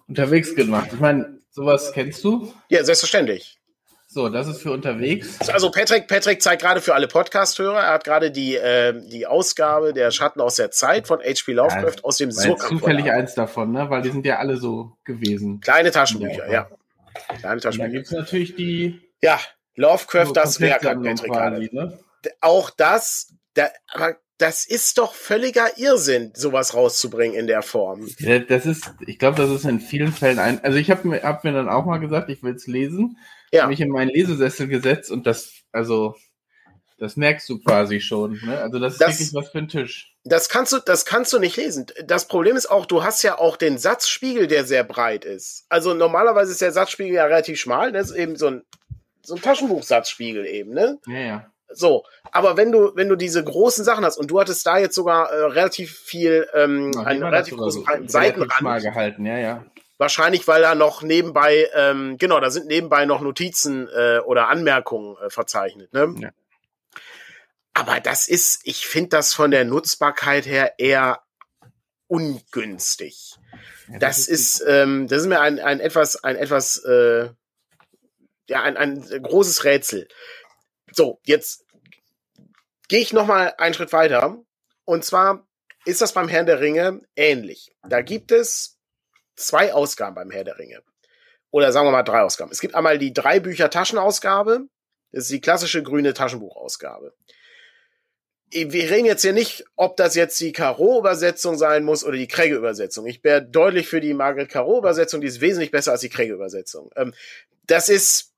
unterwegs 0.07 0.55
gemacht. 0.55 0.89
Ich 0.93 0.99
meine, 0.99 1.39
sowas 1.49 1.91
kennst 1.93 2.23
du? 2.25 2.53
Ja, 2.67 2.83
selbstverständlich. 2.83 3.58
So, 4.11 4.27
das 4.27 4.47
ist 4.47 4.63
für 4.63 4.71
unterwegs. 4.71 5.37
Also 5.51 5.69
Patrick, 5.69 6.07
Patrick 6.07 6.41
zeigt 6.41 6.63
gerade 6.63 6.81
für 6.81 6.95
alle 6.95 7.07
Podcast-Hörer, 7.07 7.79
er 7.79 7.93
hat 7.93 8.03
gerade 8.03 8.31
die, 8.31 8.55
äh, 8.55 8.99
die 9.07 9.27
Ausgabe 9.27 9.93
der 9.93 10.09
Schatten 10.09 10.41
aus 10.41 10.55
der 10.55 10.71
Zeit 10.71 11.05
von 11.05 11.19
H.P. 11.19 11.53
Lovecraft 11.53 11.97
ja, 11.97 12.03
aus 12.03 12.17
dem 12.17 12.31
Surkamp. 12.31 12.81
zufällig 12.81 13.11
eins 13.11 13.35
davon, 13.35 13.71
ne? 13.71 13.87
Weil 13.91 14.01
die 14.01 14.09
sind 14.09 14.25
ja 14.25 14.39
alle 14.39 14.57
so 14.57 14.93
gewesen. 15.03 15.59
Kleine 15.59 15.91
Taschenbücher, 15.91 16.51
ja. 16.51 16.67
Kleine 17.39 17.61
Taschenbücher. 17.61 17.87
Da 17.87 17.93
gibt's 17.93 18.11
natürlich 18.11 18.55
die. 18.55 18.99
Ja, 19.21 19.39
Lovecraft, 19.75 20.33
das 20.33 20.59
Werk 20.59 20.83
hat 20.85 21.03
Patrick 21.03 21.31
gerade. 21.31 21.69
Ne? 21.71 21.99
Auch 22.41 22.71
das, 22.71 23.35
da, 23.53 23.67
aber 23.93 24.15
das 24.39 24.65
ist 24.65 24.97
doch 24.97 25.13
völliger 25.13 25.77
Irrsinn, 25.77 26.31
sowas 26.33 26.73
rauszubringen 26.73 27.37
in 27.37 27.45
der 27.45 27.61
Form. 27.61 28.09
Ja, 28.17 28.39
das 28.39 28.65
ist, 28.65 28.91
ich 29.05 29.19
glaube, 29.19 29.37
das 29.37 29.51
ist 29.51 29.65
in 29.65 29.79
vielen 29.79 30.13
Fällen 30.13 30.39
ein. 30.39 30.63
Also 30.63 30.79
ich 30.79 30.89
habe 30.89 31.07
mir, 31.07 31.21
hab 31.21 31.43
mir 31.43 31.51
dann 31.51 31.69
auch 31.69 31.85
mal 31.85 31.99
gesagt, 31.99 32.31
ich 32.31 32.41
will 32.41 32.55
es 32.55 32.65
lesen 32.65 33.15
ja. 33.51 33.67
mich 33.67 33.81
in 33.81 33.89
meinen 33.89 34.09
Lesesessel 34.09 34.67
gesetzt 34.67 35.11
und 35.11 35.25
das, 35.27 35.53
also, 35.71 36.15
das 36.97 37.15
merkst 37.15 37.47
du 37.49 37.59
quasi 37.59 38.01
schon. 38.01 38.39
Ne? 38.43 38.59
Also 38.59 38.79
das 38.79 38.93
ist 38.93 39.01
das, 39.01 39.19
wirklich 39.19 39.33
was 39.33 39.49
für 39.49 39.57
ein 39.59 39.67
Tisch. 39.67 40.13
Das 40.25 40.49
kannst 40.49 40.73
du, 40.73 40.79
das 40.79 41.05
kannst 41.05 41.31
du 41.31 41.39
nicht 41.39 41.55
lesen. 41.55 41.87
Das 42.03 42.27
Problem 42.27 42.55
ist 42.57 42.69
auch, 42.69 42.85
du 42.85 43.03
hast 43.03 43.23
ja 43.23 43.37
auch 43.37 43.55
den 43.57 43.77
Satzspiegel, 43.77 44.47
der 44.47 44.65
sehr 44.65 44.83
breit 44.83 45.25
ist. 45.25 45.65
Also 45.69 45.93
normalerweise 45.93 46.51
ist 46.51 46.61
der 46.61 46.73
Satzspiegel 46.73 47.15
ja 47.15 47.25
relativ 47.25 47.59
schmal. 47.59 47.91
Das 47.91 48.09
ne? 48.09 48.15
ist 48.15 48.21
eben 48.21 48.35
so 48.35 48.47
ein, 48.47 48.63
so 49.23 49.35
ein 49.35 49.41
Taschenbuchsatzspiegel 49.41 50.45
eben, 50.45 50.73
ne? 50.73 50.99
Ja, 51.07 51.19
ja. 51.19 51.51
So, 51.71 52.03
aber 52.31 52.57
wenn 52.57 52.71
du, 52.71 52.91
wenn 52.95 53.09
du 53.09 53.15
diese 53.15 53.43
großen 53.43 53.85
Sachen 53.85 54.03
hast 54.03 54.17
und 54.17 54.31
du 54.31 54.39
hattest 54.39 54.65
da 54.65 54.79
jetzt 54.79 54.95
sogar 54.95 55.31
äh, 55.31 55.43
relativ 55.45 55.97
viel, 55.99 56.47
ähm, 56.55 56.91
einen 56.97 57.23
relativ 57.23 57.57
großen 57.57 57.85
so 57.85 58.07
Seitenrand. 58.07 58.81
Gehalten, 58.81 59.25
ja, 59.25 59.37
ja. 59.37 59.65
Wahrscheinlich, 59.99 60.47
weil 60.47 60.61
da 60.61 60.75
noch 60.75 61.01
nebenbei, 61.01 61.69
ähm, 61.73 62.17
genau, 62.17 62.39
da 62.39 62.49
sind 62.51 62.67
nebenbei 62.67 63.05
noch 63.05 63.19
Notizen 63.19 63.89
äh, 63.89 64.19
oder 64.19 64.47
Anmerkungen 64.47 65.17
äh, 65.17 65.29
verzeichnet. 65.29 65.91
Ne? 65.91 66.15
Ja. 66.19 66.29
Aber 67.73 67.99
das 67.99 68.29
ist, 68.29 68.61
ich 68.63 68.87
finde 68.87 69.09
das 69.09 69.33
von 69.33 69.51
der 69.51 69.65
Nutzbarkeit 69.65 70.45
her 70.45 70.75
eher 70.77 71.21
ungünstig. 72.07 73.35
Ja, 73.89 73.99
das, 73.99 74.15
das, 74.15 74.27
ist, 74.29 74.63
ähm, 74.65 75.07
das 75.07 75.23
ist 75.23 75.27
mir 75.27 75.41
ein, 75.41 75.59
ein 75.59 75.81
etwas, 75.81 76.23
ein 76.23 76.37
etwas, 76.37 76.77
äh, 76.85 77.29
ja, 78.47 78.61
ein, 78.63 78.77
ein 78.77 79.01
großes 79.01 79.65
Rätsel. 79.65 80.07
So, 80.93 81.19
jetzt 81.25 81.65
gehe 82.87 83.01
ich 83.01 83.11
noch 83.11 83.27
mal 83.27 83.53
einen 83.57 83.73
Schritt 83.73 83.91
weiter. 83.91 84.37
Und 84.85 85.03
zwar 85.03 85.45
ist 85.83 86.01
das 86.01 86.13
beim 86.13 86.29
Herrn 86.29 86.45
der 86.45 86.61
Ringe 86.61 87.01
ähnlich. 87.17 87.75
Da 87.83 88.01
gibt 88.01 88.31
es 88.31 88.78
zwei 89.39 89.73
Ausgaben 89.73 90.15
beim 90.15 90.31
Herr 90.31 90.43
der 90.43 90.59
Ringe. 90.59 90.81
Oder 91.51 91.71
sagen 91.71 91.87
wir 91.87 91.91
mal 91.91 92.03
drei 92.03 92.21
Ausgaben. 92.21 92.51
Es 92.51 92.61
gibt 92.61 92.75
einmal 92.75 92.99
die 92.99 93.13
drei 93.13 93.39
Bücher 93.39 93.69
Taschenausgabe. 93.69 94.67
Das 95.11 95.23
ist 95.23 95.31
die 95.31 95.41
klassische 95.41 95.81
grüne 95.81 96.13
Taschenbuchausgabe. 96.13 97.13
Wir 98.51 98.89
reden 98.89 99.05
jetzt 99.05 99.21
hier 99.21 99.33
nicht, 99.33 99.63
ob 99.75 99.95
das 99.95 100.15
jetzt 100.15 100.39
die 100.39 100.51
Caro-Übersetzung 100.51 101.55
sein 101.55 101.83
muss 101.83 102.03
oder 102.03 102.17
die 102.17 102.27
Kregge-Übersetzung. 102.27 103.05
Ich 103.05 103.23
wäre 103.23 103.43
deutlich 103.43 103.87
für 103.87 104.01
die 104.01 104.13
Margaret 104.15 104.49
Caro-Übersetzung, 104.49 105.21
die 105.21 105.27
ist 105.27 105.41
wesentlich 105.41 105.69
besser 105.69 105.91
als 105.91 106.01
die 106.01 106.09
Kregge-Übersetzung. 106.09 106.89
Ähm, 106.95 107.13
das 107.67 107.89
ist, 107.89 108.33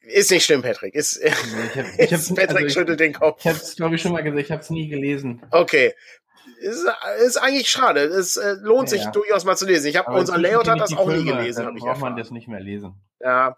ist 0.00 0.30
nicht 0.30 0.44
schlimm, 0.44 0.62
Patrick. 0.62 0.94
Ist, 0.94 1.22
ich 1.22 1.32
hab, 1.32 1.98
ich 1.98 2.10
Patrick 2.34 2.50
also 2.50 2.66
ich, 2.66 2.72
schüttelt 2.72 3.00
den 3.00 3.12
Kopf. 3.12 3.40
Ich 3.40 3.46
habe 3.46 3.58
es, 3.58 3.76
glaube 3.76 3.94
ich, 3.94 4.02
schon 4.02 4.12
mal 4.12 4.22
gesagt, 4.22 4.42
ich 4.42 4.50
habe 4.50 4.62
es 4.62 4.70
nie 4.70 4.88
gelesen. 4.88 5.42
Okay 5.50 5.94
ist, 6.62 6.86
ist 7.24 7.36
eigentlich 7.36 7.68
schade. 7.68 8.00
Es 8.00 8.36
äh, 8.36 8.56
lohnt 8.60 8.88
sich 8.88 9.04
ja. 9.04 9.10
durchaus 9.10 9.44
mal 9.44 9.56
zu 9.56 9.66
lesen. 9.66 9.88
Ich 9.88 9.96
habe 9.96 10.12
unser 10.12 10.38
Layout 10.38 10.68
hat 10.68 10.80
das 10.80 10.92
auch 10.96 11.08
Filme, 11.08 11.22
nie 11.22 11.30
gelesen. 11.30 11.64
Dann 11.64 11.74
braucht 11.74 12.00
man 12.00 12.16
das 12.16 12.30
nicht 12.30 12.48
mehr 12.48 12.60
lesen. 12.60 12.94
Ja, 13.20 13.56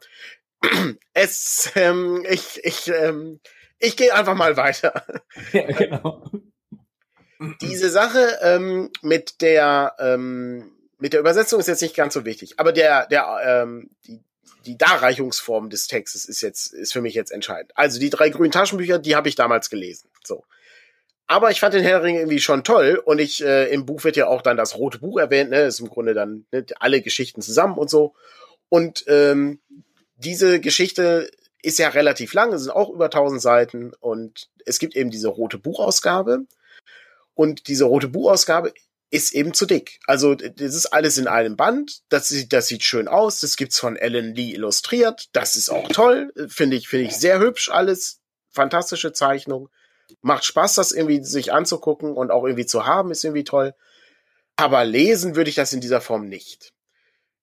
es 1.13 1.71
ähm, 1.75 2.25
ich 2.29 2.61
ich 2.65 2.89
ähm, 2.89 3.41
ich 3.79 3.97
gehe 3.97 4.15
einfach 4.15 4.35
mal 4.35 4.57
weiter. 4.57 5.05
Ja, 5.53 5.67
genau. 5.67 6.25
Diese 7.61 7.91
Sache 7.91 8.39
ähm, 8.43 8.91
mit 9.03 9.43
der 9.43 9.95
ähm, 9.99 10.73
mit 10.99 11.13
der 11.13 11.21
Übersetzung 11.21 11.61
ist 11.61 11.67
jetzt 11.67 11.83
nicht 11.83 11.97
ganz 11.97 12.15
so 12.15 12.25
wichtig, 12.25 12.59
aber 12.59 12.73
der 12.73 13.07
der 13.07 13.39
ähm, 13.45 13.91
die 14.07 14.21
die 14.65 14.79
Darreichungsform 14.79 15.69
des 15.69 15.89
Textes 15.89 16.25
ist 16.25 16.41
jetzt 16.41 16.73
ist 16.73 16.93
für 16.93 17.03
mich 17.03 17.15
jetzt 17.15 17.33
entscheidend. 17.33 17.73
Also 17.75 18.01
die 18.01 18.09
drei 18.09 18.31
grünen 18.31 18.53
Taschenbücher, 18.53 18.99
die 18.99 19.15
habe 19.15 19.29
ich 19.29 19.35
damals 19.35 19.69
gelesen. 19.69 20.09
So. 20.25 20.45
Aber 21.27 21.51
ich 21.51 21.61
fand 21.61 21.75
den 21.75 21.83
Herr 21.83 22.03
Ring 22.03 22.17
irgendwie 22.17 22.41
schon 22.41 22.65
toll 22.65 23.01
und 23.05 23.19
ich, 23.19 23.43
äh, 23.43 23.73
im 23.73 23.87
Buch 23.87 24.05
wird 24.05 24.17
ja 24.17 24.27
auch 24.27 24.43
dann 24.43 24.57
das 24.57 24.77
rote 24.77 24.99
Buch 24.99 25.19
erwähnt, 25.19 25.51
ne? 25.51 25.63
Ist 25.63 25.81
im 25.81 25.89
Grunde 25.89 26.13
dann 26.13 26.45
ne, 26.53 26.67
alle 26.81 27.01
Geschichten 27.01 27.41
zusammen 27.41 27.79
und 27.79 27.89
so. 27.89 28.15
Und 28.69 29.05
ähm, 29.09 29.61
diese 30.17 30.61
Geschichte 30.61 31.31
ist 31.63 31.79
ja 31.79 31.89
relativ 31.89 32.35
lang, 32.35 32.53
es 32.53 32.63
sind 32.63 32.73
auch 32.73 32.91
über 32.91 33.07
1000 33.07 33.41
Seiten 33.41 33.93
und 34.01 34.51
es 34.67 34.79
gibt 34.79 34.97
eben 34.97 35.11
diese 35.11 35.29
rote 35.29 35.59
Buchausgabe. 35.59 36.47
Und 37.35 37.69
diese 37.69 37.85
rote 37.85 38.09
Buchausgabe 38.09 38.73
ist 39.11 39.33
eben 39.33 39.55
zu 39.55 39.67
dick. 39.67 40.01
Also 40.07 40.35
das 40.35 40.75
ist 40.75 40.87
alles 40.87 41.19
in 41.19 41.27
einem 41.27 41.57
Band. 41.57 42.03
Das 42.11 42.29
sieht, 42.29 42.53
das 42.53 42.69
sieht 42.69 42.83
schön 42.83 43.09
aus. 43.09 43.41
Das 43.41 43.57
gibt's 43.57 43.79
von 43.79 43.97
Ellen 43.97 44.35
Lee 44.35 44.53
illustriert. 44.53 45.29
Das 45.33 45.57
ist 45.57 45.71
auch 45.71 45.89
toll. 45.89 46.33
Finde 46.49 46.77
ich, 46.77 46.89
finde 46.89 47.07
ich 47.07 47.17
sehr 47.17 47.39
hübsch 47.41 47.71
alles. 47.71 48.21
Fantastische 48.51 49.13
Zeichnung 49.13 49.69
macht 50.23 50.45
Spaß, 50.45 50.75
das 50.75 50.93
irgendwie 50.93 51.23
sich 51.23 51.53
anzugucken 51.53 52.15
und 52.15 52.31
auch 52.31 52.45
irgendwie 52.45 52.67
zu 52.67 52.87
haben, 52.87 53.11
ist 53.11 53.25
irgendwie 53.25 53.45
toll. 53.45 53.75
Aber 54.57 54.85
lesen 54.85 55.37
würde 55.37 55.51
ich 55.51 55.57
das 55.57 55.73
in 55.73 55.81
dieser 55.81 56.01
Form 56.01 56.29
nicht. 56.29 56.73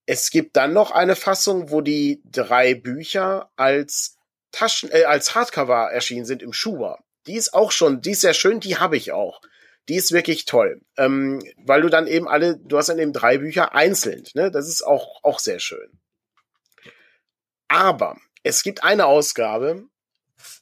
Es 0.06 0.30
gibt 0.30 0.56
dann 0.58 0.74
noch 0.74 0.92
eine 0.92 1.16
Fassung, 1.16 1.70
wo 1.70 1.82
die 1.82 2.22
drei 2.26 2.74
Bücher 2.74 3.52
als 3.56 4.18
Taschen, 4.52 4.90
äh, 4.92 5.04
als 5.04 5.36
Hardcover 5.36 5.92
erschienen 5.92 6.26
sind 6.26 6.42
im 6.42 6.54
Schuber. 6.54 7.00
Die 7.28 7.36
ist 7.36 7.54
auch 7.54 7.72
schon, 7.72 8.02
die 8.02 8.12
ist 8.12 8.22
sehr 8.22 8.34
schön, 8.34 8.60
die 8.60 8.78
habe 8.78 8.98
ich 8.98 9.12
auch. 9.12 9.42
Die 9.90 9.96
ist 9.96 10.12
wirklich 10.12 10.46
toll, 10.46 10.82
ähm, 10.98 11.42
weil 11.58 11.82
du 11.82 11.90
dann 11.90 12.08
eben 12.08 12.28
alle, 12.28 12.58
du 12.58 12.78
hast 12.78 12.90
dann 12.90 13.00
eben 13.00 13.14
drei 13.14 13.40
Bücher 13.40 13.74
einzeln. 13.74 14.24
Ne? 14.36 14.52
Das 14.52 14.68
ist 14.68 14.84
auch 14.84 15.24
auch 15.24 15.40
sehr 15.40 15.60
schön. 15.60 16.00
Aber 17.68 18.18
es 18.44 18.64
gibt 18.64 18.84
eine 18.84 19.06
Ausgabe, 19.06 19.86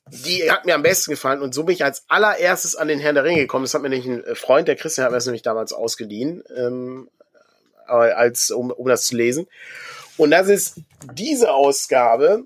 die 0.08 0.50
hat 0.50 0.66
mir 0.66 0.76
am 0.76 0.82
besten 0.82 1.12
gefallen 1.12 1.42
und 1.42 1.54
so 1.54 1.64
bin 1.64 1.76
ich 1.76 1.84
als 1.84 2.04
allererstes 2.08 2.76
an 2.76 2.88
den 2.88 3.00
Herrn 3.00 3.16
der 3.16 3.24
Ringe 3.24 3.42
gekommen. 3.42 3.66
Das 3.66 3.74
hat 3.74 3.82
mir 3.82 3.90
nämlich 3.90 4.08
ein 4.08 4.36
Freund, 4.36 4.68
der 4.68 4.76
Christian 4.76 5.06
hat 5.06 5.12
mir 5.12 5.18
das 5.18 5.26
nämlich 5.26 5.44
damals 5.44 5.74
ausgeliehen, 5.74 6.44
ähm, 6.56 7.10
als, 7.86 8.52
um, 8.52 8.72
um 8.72 8.88
das 8.88 9.06
zu 9.06 9.16
lesen. 9.16 9.48
Und 10.18 10.32
das 10.32 10.48
ist 10.48 10.82
diese 11.14 11.54
Ausgabe 11.54 12.44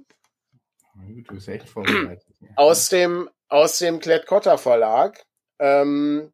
du 0.96 1.36
bist 1.36 1.48
echt 1.48 1.70
vorbereitet. 1.70 2.26
aus 2.56 2.90
dem, 2.90 3.30
aus 3.48 3.78
dem 3.78 4.00
Klett-Cotta 4.00 4.58
Verlag. 4.58 5.26
Ähm, 5.60 6.32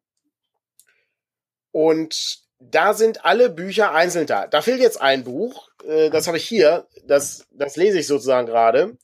und 1.72 2.40
da 2.58 2.94
sind 2.94 3.24
alle 3.24 3.48
Bücher 3.48 3.92
einzeln 3.92 4.26
da. 4.26 4.46
Da 4.46 4.60
fehlt 4.62 4.80
jetzt 4.80 5.00
ein 5.00 5.24
Buch, 5.24 5.68
äh, 5.84 6.10
das 6.10 6.26
habe 6.26 6.36
ich 6.36 6.46
hier, 6.46 6.86
das, 7.04 7.46
das 7.52 7.76
lese 7.76 8.00
ich 8.00 8.06
sozusagen 8.06 8.46
gerade. 8.46 8.96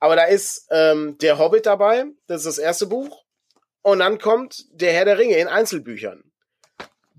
Aber 0.00 0.16
da 0.16 0.24
ist 0.24 0.66
ähm, 0.70 1.18
der 1.18 1.38
Hobbit 1.38 1.66
dabei, 1.66 2.06
das 2.26 2.40
ist 2.42 2.46
das 2.46 2.58
erste 2.58 2.86
Buch. 2.86 3.24
Und 3.82 4.00
dann 4.00 4.18
kommt 4.18 4.66
der 4.70 4.92
Herr 4.92 5.04
der 5.04 5.18
Ringe 5.18 5.36
in 5.36 5.48
Einzelbüchern. 5.48 6.22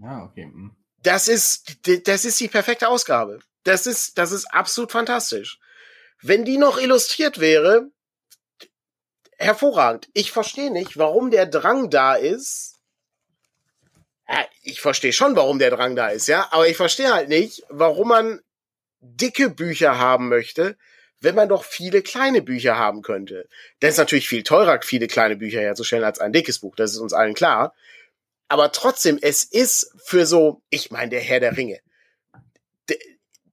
Ah, 0.02 0.24
okay. 0.24 0.44
Hm. 0.44 0.76
Das 1.02 1.28
ist, 1.28 1.88
das 2.08 2.26
ist 2.26 2.40
die 2.40 2.48
perfekte 2.48 2.88
Ausgabe. 2.88 3.40
Das 3.64 3.88
ist, 3.88 4.18
das 4.18 4.32
ist 4.32 4.46
absolut 4.54 4.92
fantastisch. 4.92 5.60
Wenn 6.22 6.46
die 6.46 6.58
noch 6.58 6.78
illustriert 6.78 7.40
wäre, 7.40 7.90
hervorragend. 9.40 10.10
Ich 10.14 10.32
verstehe 10.32 10.72
nicht, 10.72 10.98
warum 10.98 11.32
der 11.32 11.46
Drang 11.46 11.90
da 11.90 12.16
ist. 12.16 12.76
Ja, 14.28 14.46
ich 14.62 14.82
verstehe 14.82 15.14
schon, 15.14 15.36
warum 15.36 15.58
der 15.58 15.72
Drang 15.72 15.96
da 15.96 16.10
ist, 16.10 16.28
ja, 16.28 16.48
aber 16.52 16.68
ich 16.68 16.78
verstehe 16.78 17.12
halt 17.12 17.30
nicht, 17.30 17.64
warum 17.70 18.10
man 18.10 18.42
dicke 19.00 19.50
Bücher 19.50 19.98
haben 19.98 20.30
möchte, 20.30 20.78
wenn 21.22 21.36
man 21.36 21.50
doch 21.50 21.64
viele 21.64 22.02
kleine 22.02 22.42
Bücher 22.42 22.78
haben 22.78 23.02
könnte. 23.02 23.48
Denn 23.82 23.90
es 23.90 23.96
ist 23.96 24.00
natürlich 24.00 24.30
viel 24.30 24.44
teurer, 24.44 24.80
viele 24.82 25.08
kleine 25.08 25.36
Bücher 25.36 25.60
herzustellen 25.60 26.04
als 26.04 26.20
ein 26.20 26.34
dickes 26.34 26.60
Buch, 26.60 26.76
das 26.76 26.92
ist 26.92 27.00
uns 27.00 27.14
allen 27.14 27.34
klar. 27.34 27.74
Aber 28.48 28.72
trotzdem, 28.72 29.20
es 29.22 29.44
ist 29.44 29.94
für 30.04 30.26
so, 30.26 30.62
ich 30.70 30.92
meine, 30.92 31.12
der 31.12 31.22
Herr 31.22 31.40
der 31.40 31.56
Ringe. 31.56 31.80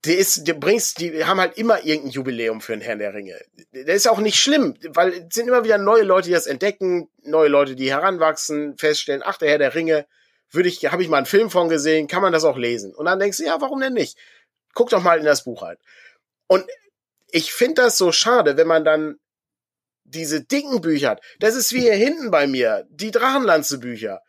Der, 0.04 0.18
ist, 0.18 0.46
der 0.46 0.54
bringst, 0.54 1.00
die 1.00 1.24
haben 1.24 1.40
halt 1.40 1.58
immer 1.58 1.84
irgendein 1.84 2.12
Jubiläum 2.12 2.60
für 2.60 2.72
den 2.72 2.80
Herrn 2.80 3.00
der 3.00 3.12
Ringe. 3.12 3.40
Der 3.72 3.94
ist 3.94 4.06
auch 4.06 4.20
nicht 4.20 4.36
schlimm, 4.36 4.76
weil 4.90 5.12
es 5.12 5.34
sind 5.34 5.48
immer 5.48 5.64
wieder 5.64 5.78
neue 5.78 6.04
Leute, 6.04 6.28
die 6.28 6.34
das 6.34 6.46
entdecken, 6.46 7.08
neue 7.24 7.48
Leute, 7.48 7.74
die 7.74 7.90
heranwachsen, 7.90 8.78
feststellen, 8.78 9.22
ach, 9.24 9.36
der 9.36 9.48
Herr 9.50 9.58
der 9.58 9.74
Ringe, 9.74 10.06
würde 10.50 10.68
ich, 10.68 10.84
habe 10.86 11.02
ich 11.02 11.08
mal 11.08 11.16
einen 11.16 11.26
Film 11.26 11.50
von 11.50 11.68
gesehen, 11.68 12.06
kann 12.06 12.22
man 12.22 12.32
das 12.32 12.44
auch 12.44 12.56
lesen. 12.56 12.94
Und 12.94 13.06
dann 13.06 13.18
denkst 13.18 13.38
du, 13.38 13.44
ja, 13.44 13.60
warum 13.60 13.80
denn 13.80 13.94
nicht? 13.94 14.16
Guck 14.74 14.90
doch 14.90 15.02
mal 15.02 15.18
in 15.18 15.24
das 15.24 15.42
Buch 15.42 15.62
halt. 15.62 15.80
Und 16.46 16.64
ich 17.30 17.52
finde 17.52 17.82
das 17.82 17.98
so 17.98 18.12
schade, 18.12 18.56
wenn 18.56 18.66
man 18.66 18.84
dann 18.84 19.16
diese 20.04 20.40
dicken 20.40 20.80
Bücher 20.80 21.10
hat. 21.10 21.22
Das 21.40 21.56
ist 21.56 21.72
wie 21.72 21.80
hier 21.80 21.94
hinten 21.94 22.30
bei 22.30 22.46
mir, 22.46 22.86
die 22.90 23.10
Drachenlanze-Bücher. 23.10 24.20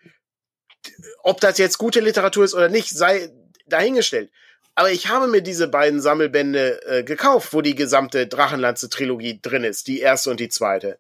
Ob 1.24 1.40
das 1.42 1.58
jetzt 1.58 1.78
gute 1.78 2.00
Literatur 2.00 2.46
ist 2.46 2.54
oder 2.54 2.70
nicht, 2.70 2.90
sei 2.90 3.30
dahingestellt. 3.66 4.32
Aber 4.76 4.92
ich 4.92 5.08
habe 5.08 5.28
mir 5.28 5.42
diese 5.42 5.68
beiden 5.68 6.02
Sammelbände 6.02 6.86
äh, 6.86 7.04
gekauft, 7.04 7.54
wo 7.54 7.62
die 7.62 7.76
gesamte 7.76 8.28
Drachenlanze-Trilogie 8.28 9.40
drin 9.42 9.64
ist, 9.64 9.88
die 9.88 10.00
erste 10.00 10.30
und 10.30 10.40
die 10.40 10.50
zweite. 10.50 11.00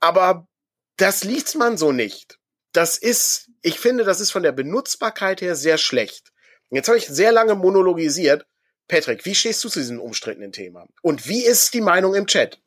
Aber 0.00 0.46
das 0.96 1.24
liest 1.24 1.56
man 1.56 1.76
so 1.76 1.92
nicht. 1.92 2.38
Das 2.72 2.96
ist, 2.96 3.50
ich 3.62 3.78
finde, 3.78 4.04
das 4.04 4.20
ist 4.20 4.30
von 4.30 4.42
der 4.42 4.52
Benutzbarkeit 4.52 5.40
her 5.40 5.56
sehr 5.56 5.78
schlecht. 5.78 6.32
Jetzt 6.70 6.88
habe 6.88 6.98
ich 6.98 7.06
sehr 7.06 7.32
lange 7.32 7.54
monologisiert. 7.54 8.46
Patrick, 8.88 9.24
wie 9.24 9.34
stehst 9.34 9.64
du 9.64 9.68
zu 9.68 9.78
diesem 9.78 10.00
umstrittenen 10.00 10.52
Thema? 10.52 10.86
Und 11.02 11.28
wie 11.28 11.44
ist 11.44 11.74
die 11.74 11.80
Meinung 11.80 12.14
im 12.14 12.26
Chat? 12.26 12.60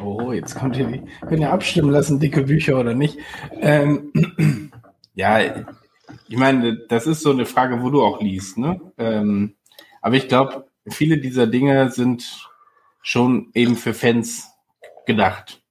Oh, 0.00 0.32
jetzt 0.32 0.56
kommt 0.56 0.76
ihr, 0.76 1.02
könnt 1.20 1.40
ihr 1.40 1.50
abstimmen 1.50 1.90
lassen, 1.90 2.20
dicke 2.20 2.44
Bücher 2.44 2.78
oder 2.78 2.94
nicht. 2.94 3.18
Ähm, 3.60 4.70
ja, 5.14 5.64
ich 6.28 6.36
meine, 6.36 6.86
das 6.88 7.06
ist 7.06 7.22
so 7.22 7.30
eine 7.30 7.46
Frage, 7.46 7.82
wo 7.82 7.90
du 7.90 8.02
auch 8.02 8.20
liest, 8.20 8.58
ne? 8.58 8.80
Ähm, 8.98 9.56
aber 10.00 10.16
ich 10.16 10.28
glaube, 10.28 10.68
viele 10.88 11.18
dieser 11.18 11.46
Dinge 11.46 11.90
sind 11.90 12.48
schon 13.02 13.50
eben 13.54 13.76
für 13.76 13.94
Fans 13.94 14.48
gedacht. 15.06 15.62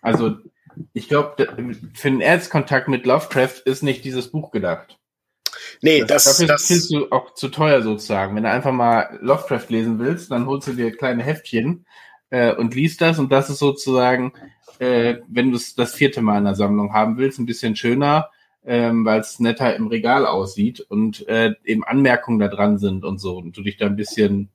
Also, 0.00 0.36
ich 0.92 1.08
glaube, 1.08 1.46
für 1.94 2.08
einen 2.08 2.20
Erzkontakt 2.20 2.88
mit 2.88 3.06
Lovecraft 3.06 3.62
ist 3.64 3.82
nicht 3.82 4.04
dieses 4.04 4.30
Buch 4.30 4.50
gedacht. 4.50 4.98
Nee, 5.86 6.00
das, 6.00 6.24
das 6.24 6.38
dafür 6.38 6.46
das 6.48 6.70
ist 6.70 6.90
du 6.90 7.10
auch 7.12 7.34
zu 7.34 7.48
teuer 7.48 7.80
sozusagen. 7.80 8.34
Wenn 8.34 8.42
du 8.42 8.50
einfach 8.50 8.72
mal 8.72 9.18
Lovecraft 9.20 9.66
lesen 9.68 9.98
willst, 10.00 10.32
dann 10.32 10.46
holst 10.46 10.66
du 10.66 10.72
dir 10.72 10.90
kleine 10.90 11.22
Heftchen 11.22 11.86
äh, 12.30 12.52
und 12.52 12.74
liest 12.74 13.00
das 13.00 13.20
und 13.20 13.30
das 13.30 13.50
ist 13.50 13.60
sozusagen, 13.60 14.32
äh, 14.80 15.18
wenn 15.28 15.50
du 15.50 15.56
es 15.56 15.76
das 15.76 15.94
vierte 15.94 16.22
Mal 16.22 16.38
in 16.38 16.44
der 16.44 16.56
Sammlung 16.56 16.92
haben 16.92 17.18
willst, 17.18 17.38
ein 17.38 17.46
bisschen 17.46 17.76
schöner, 17.76 18.30
ähm, 18.64 19.04
weil 19.04 19.20
es 19.20 19.38
netter 19.38 19.76
im 19.76 19.86
Regal 19.86 20.26
aussieht 20.26 20.80
und 20.80 21.26
äh, 21.28 21.54
eben 21.64 21.84
Anmerkungen 21.84 22.40
da 22.40 22.48
dran 22.48 22.78
sind 22.78 23.04
und 23.04 23.18
so 23.18 23.36
und 23.36 23.56
du 23.56 23.62
dich 23.62 23.76
da 23.76 23.86
ein 23.86 23.96
bisschen 23.96 24.50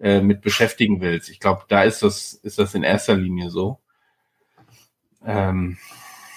äh, 0.00 0.20
mit 0.20 0.40
beschäftigen 0.40 1.00
willst. 1.00 1.30
Ich 1.30 1.38
glaube, 1.38 1.62
da 1.68 1.84
ist 1.84 2.02
das, 2.02 2.32
ist 2.32 2.58
das 2.58 2.74
in 2.74 2.82
erster 2.82 3.14
Linie 3.14 3.50
so. 3.50 3.78
Ähm, 5.24 5.78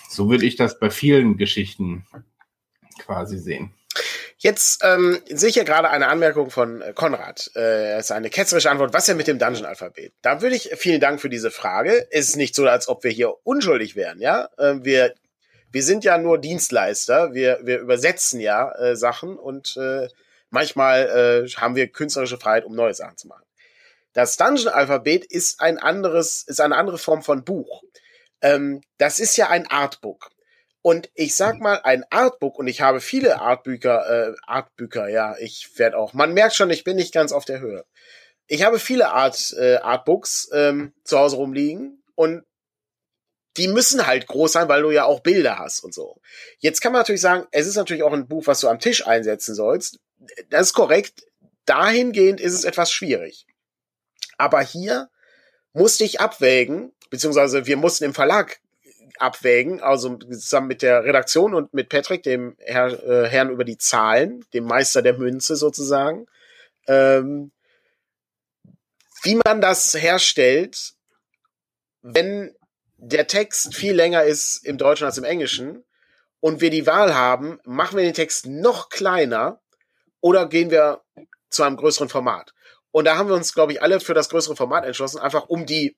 so 0.08 0.30
würde 0.30 0.46
ich 0.46 0.56
das 0.56 0.78
bei 0.78 0.92
vielen 0.92 1.38
Geschichten 1.38 2.06
quasi 3.00 3.40
sehen. 3.40 3.74
Jetzt 4.38 4.82
ähm, 4.84 5.22
sehe 5.30 5.50
ich 5.50 5.56
ja 5.56 5.64
gerade 5.64 5.90
eine 5.90 6.08
Anmerkung 6.08 6.50
von 6.50 6.82
äh, 6.82 6.94
Konrad. 6.94 7.52
Äh, 7.56 7.98
ist 8.00 8.12
eine 8.12 8.30
ketzerische 8.30 8.70
Antwort. 8.70 8.94
Was 8.94 9.08
ja 9.08 9.14
mit 9.14 9.28
dem 9.28 9.40
Dungeon-Alphabet? 9.40 10.14
Da 10.22 10.42
würde 10.42 10.56
ich, 10.56 10.72
vielen 10.76 11.00
Dank 11.00 11.22
für 11.22 11.30
diese 11.30 11.52
Frage. 11.52 12.08
Es 12.12 12.30
ist 12.30 12.36
nicht 12.36 12.54
so, 12.54 12.68
als 12.68 12.88
ob 12.88 13.04
wir 13.04 13.12
hier 13.12 13.34
unschuldig 13.46 13.96
wären, 13.96 14.20
ja? 14.20 14.50
Äh, 14.58 14.76
wir 14.82 15.16
wir 15.76 15.84
sind 15.84 16.06
ja 16.06 16.18
nur 16.18 16.38
Dienstleister, 16.38 17.34
wir, 17.34 17.60
wir 17.64 17.80
übersetzen 17.80 18.40
ja 18.40 18.72
äh, 18.76 18.96
Sachen 18.96 19.38
und 19.38 19.76
äh, 19.76 20.08
manchmal 20.50 21.44
äh, 21.46 21.50
haben 21.58 21.76
wir 21.76 21.90
künstlerische 21.90 22.38
Freiheit, 22.38 22.64
um 22.64 22.76
neue 22.76 22.94
Sachen 22.94 23.18
zu 23.18 23.28
machen. 23.28 23.44
Das 24.14 24.38
Dungeon-Alphabet 24.38 25.26
ist 25.26 25.60
ein 25.60 25.78
anderes, 25.78 26.44
ist 26.44 26.62
eine 26.62 26.78
andere 26.78 26.98
Form 26.98 27.24
von 27.24 27.44
Buch. 27.44 27.84
Ähm, 28.40 28.84
das 28.98 29.20
ist 29.20 29.36
ja 29.36 29.50
ein 29.50 29.68
Artbook. 29.68 30.30
Und 30.86 31.10
ich 31.16 31.34
sag 31.36 31.60
mal, 31.62 31.82
ein 31.84 32.06
Artbook, 32.12 32.60
und 32.60 32.68
ich 32.68 32.82
habe 32.82 33.02
viele 33.02 33.42
Artbücher, 33.42 34.08
äh, 34.08 34.36
Artbücher, 34.46 35.08
ja, 35.08 35.36
ich 35.40 35.80
werde 35.80 35.98
auch, 35.98 36.14
man 36.14 36.32
merkt 36.32 36.54
schon, 36.54 36.70
ich 36.70 36.84
bin 36.84 36.96
nicht 36.96 37.12
ganz 37.12 37.32
auf 37.32 37.44
der 37.44 37.60
Höhe. 37.60 37.86
Ich 38.46 38.62
habe 38.62 38.78
viele 38.78 39.10
Art, 39.10 39.56
äh, 39.58 39.78
Artbooks 39.78 40.48
ähm, 40.54 40.94
zu 41.04 41.18
Hause 41.18 41.38
rumliegen 41.38 42.04
und 42.14 42.44
die 43.58 43.68
müssen 43.68 44.06
halt 44.06 44.28
groß 44.28 44.52
sein, 44.52 44.68
weil 44.68 44.84
du 44.84 44.92
ja 44.92 45.06
auch 45.06 45.22
Bilder 45.22 45.58
hast 45.58 45.84
und 45.84 45.92
so. 45.92 46.22
Jetzt 46.60 46.82
kann 46.82 46.92
man 46.92 47.00
natürlich 47.00 47.22
sagen, 47.22 47.48
es 47.50 47.66
ist 47.66 47.78
natürlich 47.78 48.04
auch 48.04 48.14
ein 48.14 48.28
Buch, 48.28 48.46
was 48.46 48.60
du 48.60 48.68
am 48.68 48.80
Tisch 48.80 49.08
einsetzen 49.08 49.56
sollst. 49.56 49.98
Das 50.52 50.68
ist 50.68 50.74
korrekt. 50.74 51.26
Dahingehend 51.66 52.40
ist 52.40 52.54
es 52.54 52.64
etwas 52.64 52.92
schwierig. 52.92 53.48
Aber 54.38 54.62
hier 54.62 55.10
musste 55.74 56.04
ich 56.04 56.20
abwägen, 56.20 56.94
beziehungsweise 57.10 57.66
wir 57.66 57.78
mussten 57.78 58.04
im 58.04 58.14
Verlag 58.14 58.60
abwägen, 59.20 59.82
also 59.82 60.18
zusammen 60.18 60.68
mit 60.68 60.82
der 60.82 61.04
Redaktion 61.04 61.54
und 61.54 61.74
mit 61.74 61.90
Patrick, 61.90 62.24
dem 62.24 62.56
Herr, 62.60 63.04
äh, 63.04 63.28
Herrn 63.28 63.50
über 63.50 63.64
die 63.64 63.78
Zahlen, 63.78 64.46
dem 64.54 64.66
Meister 64.66 65.02
der 65.02 65.18
Münze 65.18 65.56
sozusagen, 65.56 66.28
ähm, 66.88 67.52
wie 69.24 69.40
man 69.44 69.62
das 69.62 69.94
herstellt, 69.96 70.94
wenn 72.02 72.56
der 72.98 73.28
Text 73.28 73.76
viel 73.76 73.94
länger 73.94 74.24
ist 74.24 74.66
im 74.66 74.78
Deutschen 74.78 75.06
als 75.06 75.18
im 75.18 75.24
Englischen 75.24 75.84
und 76.40 76.62
wir 76.62 76.70
die 76.70 76.86
Wahl 76.86 77.16
haben, 77.16 77.60
machen 77.66 77.98
wir 77.98 78.04
den 78.04 78.14
Text 78.14 78.46
noch 78.46 78.90
kleiner 78.90 79.62
oder 80.22 80.48
gehen 80.48 80.70
wir 80.70 81.02
zu 81.50 81.64
einem 81.64 81.78
größeren 81.78 82.10
Format. 82.10 82.54
Und 82.92 83.06
da 83.06 83.18
haben 83.18 83.28
wir 83.28 83.36
uns, 83.36 83.54
glaube 83.54 83.74
ich, 83.74 83.82
alle 83.82 84.00
für 84.00 84.14
das 84.14 84.30
größere 84.30 84.56
Format 84.56 84.86
entschlossen, 84.86 85.20
einfach 85.20 85.50
um 85.50 85.66
die 85.66 85.98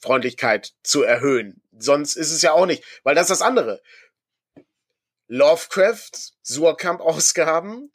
Benutzerfreundlichkeit 0.00 0.72
zu 0.82 1.02
erhöhen. 1.02 1.62
Sonst 1.78 2.16
ist 2.16 2.32
es 2.32 2.42
ja 2.42 2.52
auch 2.52 2.66
nicht, 2.66 2.84
weil 3.02 3.14
das 3.14 3.30
ist 3.30 3.40
das 3.40 3.46
andere. 3.46 3.82
Lovecraft, 5.28 6.12
Surkamp-Ausgaben, 6.42 7.92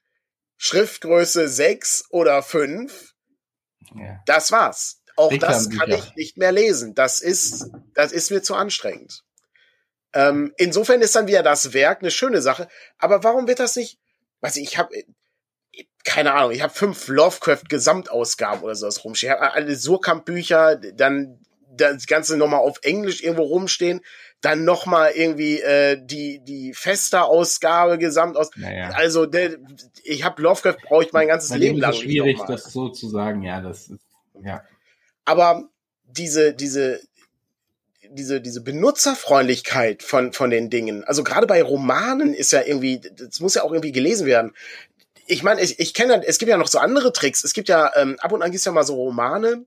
Schriftgröße 0.57 1.47
6 1.47 2.05
oder 2.09 2.43
5. 2.43 3.13
Ja. 3.95 4.19
Das 4.25 4.51
war's. 4.51 5.01
Auch 5.15 5.35
das 5.37 5.69
kann 5.69 5.91
ich 5.91 6.15
nicht 6.15 6.37
mehr 6.37 6.51
lesen. 6.51 6.93
Das 6.95 7.19
ist, 7.21 7.69
das 7.93 8.11
ist 8.11 8.31
mir 8.31 8.41
zu 8.41 8.55
anstrengend. 8.55 9.23
Ähm, 10.13 10.53
insofern 10.57 11.01
ist 11.01 11.15
dann 11.15 11.27
wieder 11.27 11.43
das 11.43 11.73
Werk 11.73 12.01
eine 12.01 12.11
schöne 12.11 12.41
Sache. 12.41 12.67
Aber 12.97 13.23
warum 13.23 13.47
wird 13.47 13.59
das 13.59 13.75
nicht? 13.75 13.99
Weiß 14.41 14.57
ich, 14.57 14.63
ich 14.63 14.77
habe 14.77 14.93
keine 16.03 16.33
Ahnung, 16.33 16.51
ich 16.51 16.63
habe 16.63 16.73
fünf 16.73 17.07
Lovecraft-Gesamtausgaben 17.07 18.63
oder 18.63 18.75
sowas 18.75 19.03
rumstehen. 19.03 19.31
Ich 19.31 19.39
habe 19.39 19.53
alle 19.53 19.75
Surkamp-Bücher, 19.75 20.75
dann 20.75 21.39
das 21.81 22.07
Ganze 22.07 22.37
nochmal 22.37 22.59
auf 22.61 22.79
Englisch 22.83 23.23
irgendwo 23.23 23.43
rumstehen, 23.43 24.01
dann 24.41 24.63
nochmal 24.63 25.11
irgendwie 25.15 25.59
äh, 25.59 25.99
die 26.01 26.39
die 26.43 26.73
fester 26.73 27.25
Ausgabe 27.25 27.97
gesamt 27.97 28.37
aus. 28.37 28.49
Naja. 28.55 28.89
Also 28.93 29.25
der, 29.25 29.57
ich 30.03 30.23
habe 30.23 30.41
Lovecraft 30.41 30.77
brauche 30.87 31.03
ich 31.03 31.13
mein 31.13 31.27
ganzes 31.27 31.49
Bei 31.49 31.57
Leben 31.57 31.79
lang. 31.79 31.93
Schwierig, 31.93 32.39
das 32.47 32.65
so 32.65 32.89
zu 32.89 33.09
sagen. 33.09 33.43
Ja, 33.43 33.61
das 33.61 33.89
ist 33.89 34.01
ja. 34.43 34.63
Aber 35.25 35.69
diese, 36.03 36.53
diese, 36.53 36.99
diese, 38.09 38.41
diese 38.41 38.61
Benutzerfreundlichkeit 38.61 40.03
von, 40.03 40.33
von 40.33 40.49
den 40.49 40.69
Dingen. 40.69 41.03
Also 41.03 41.23
gerade 41.23 41.47
bei 41.47 41.61
Romanen 41.63 42.33
ist 42.33 42.51
ja 42.51 42.61
irgendwie, 42.61 43.01
das 43.15 43.39
muss 43.39 43.55
ja 43.55 43.63
auch 43.63 43.71
irgendwie 43.71 43.91
gelesen 43.91 44.25
werden. 44.25 44.53
Ich 45.27 45.43
meine, 45.43 45.61
ich, 45.61 45.79
ich 45.79 45.93
kenne, 45.93 46.21
es 46.25 46.39
gibt 46.39 46.49
ja 46.49 46.57
noch 46.57 46.67
so 46.67 46.79
andere 46.79 47.13
Tricks. 47.13 47.43
Es 47.43 47.53
gibt 47.53 47.69
ja, 47.69 47.91
ähm, 47.95 48.17
ab 48.19 48.31
und 48.31 48.41
an 48.41 48.51
gibt 48.51 48.59
es 48.59 48.65
ja 48.65 48.71
mal 48.71 48.83
so 48.83 48.95
Romane, 48.95 49.65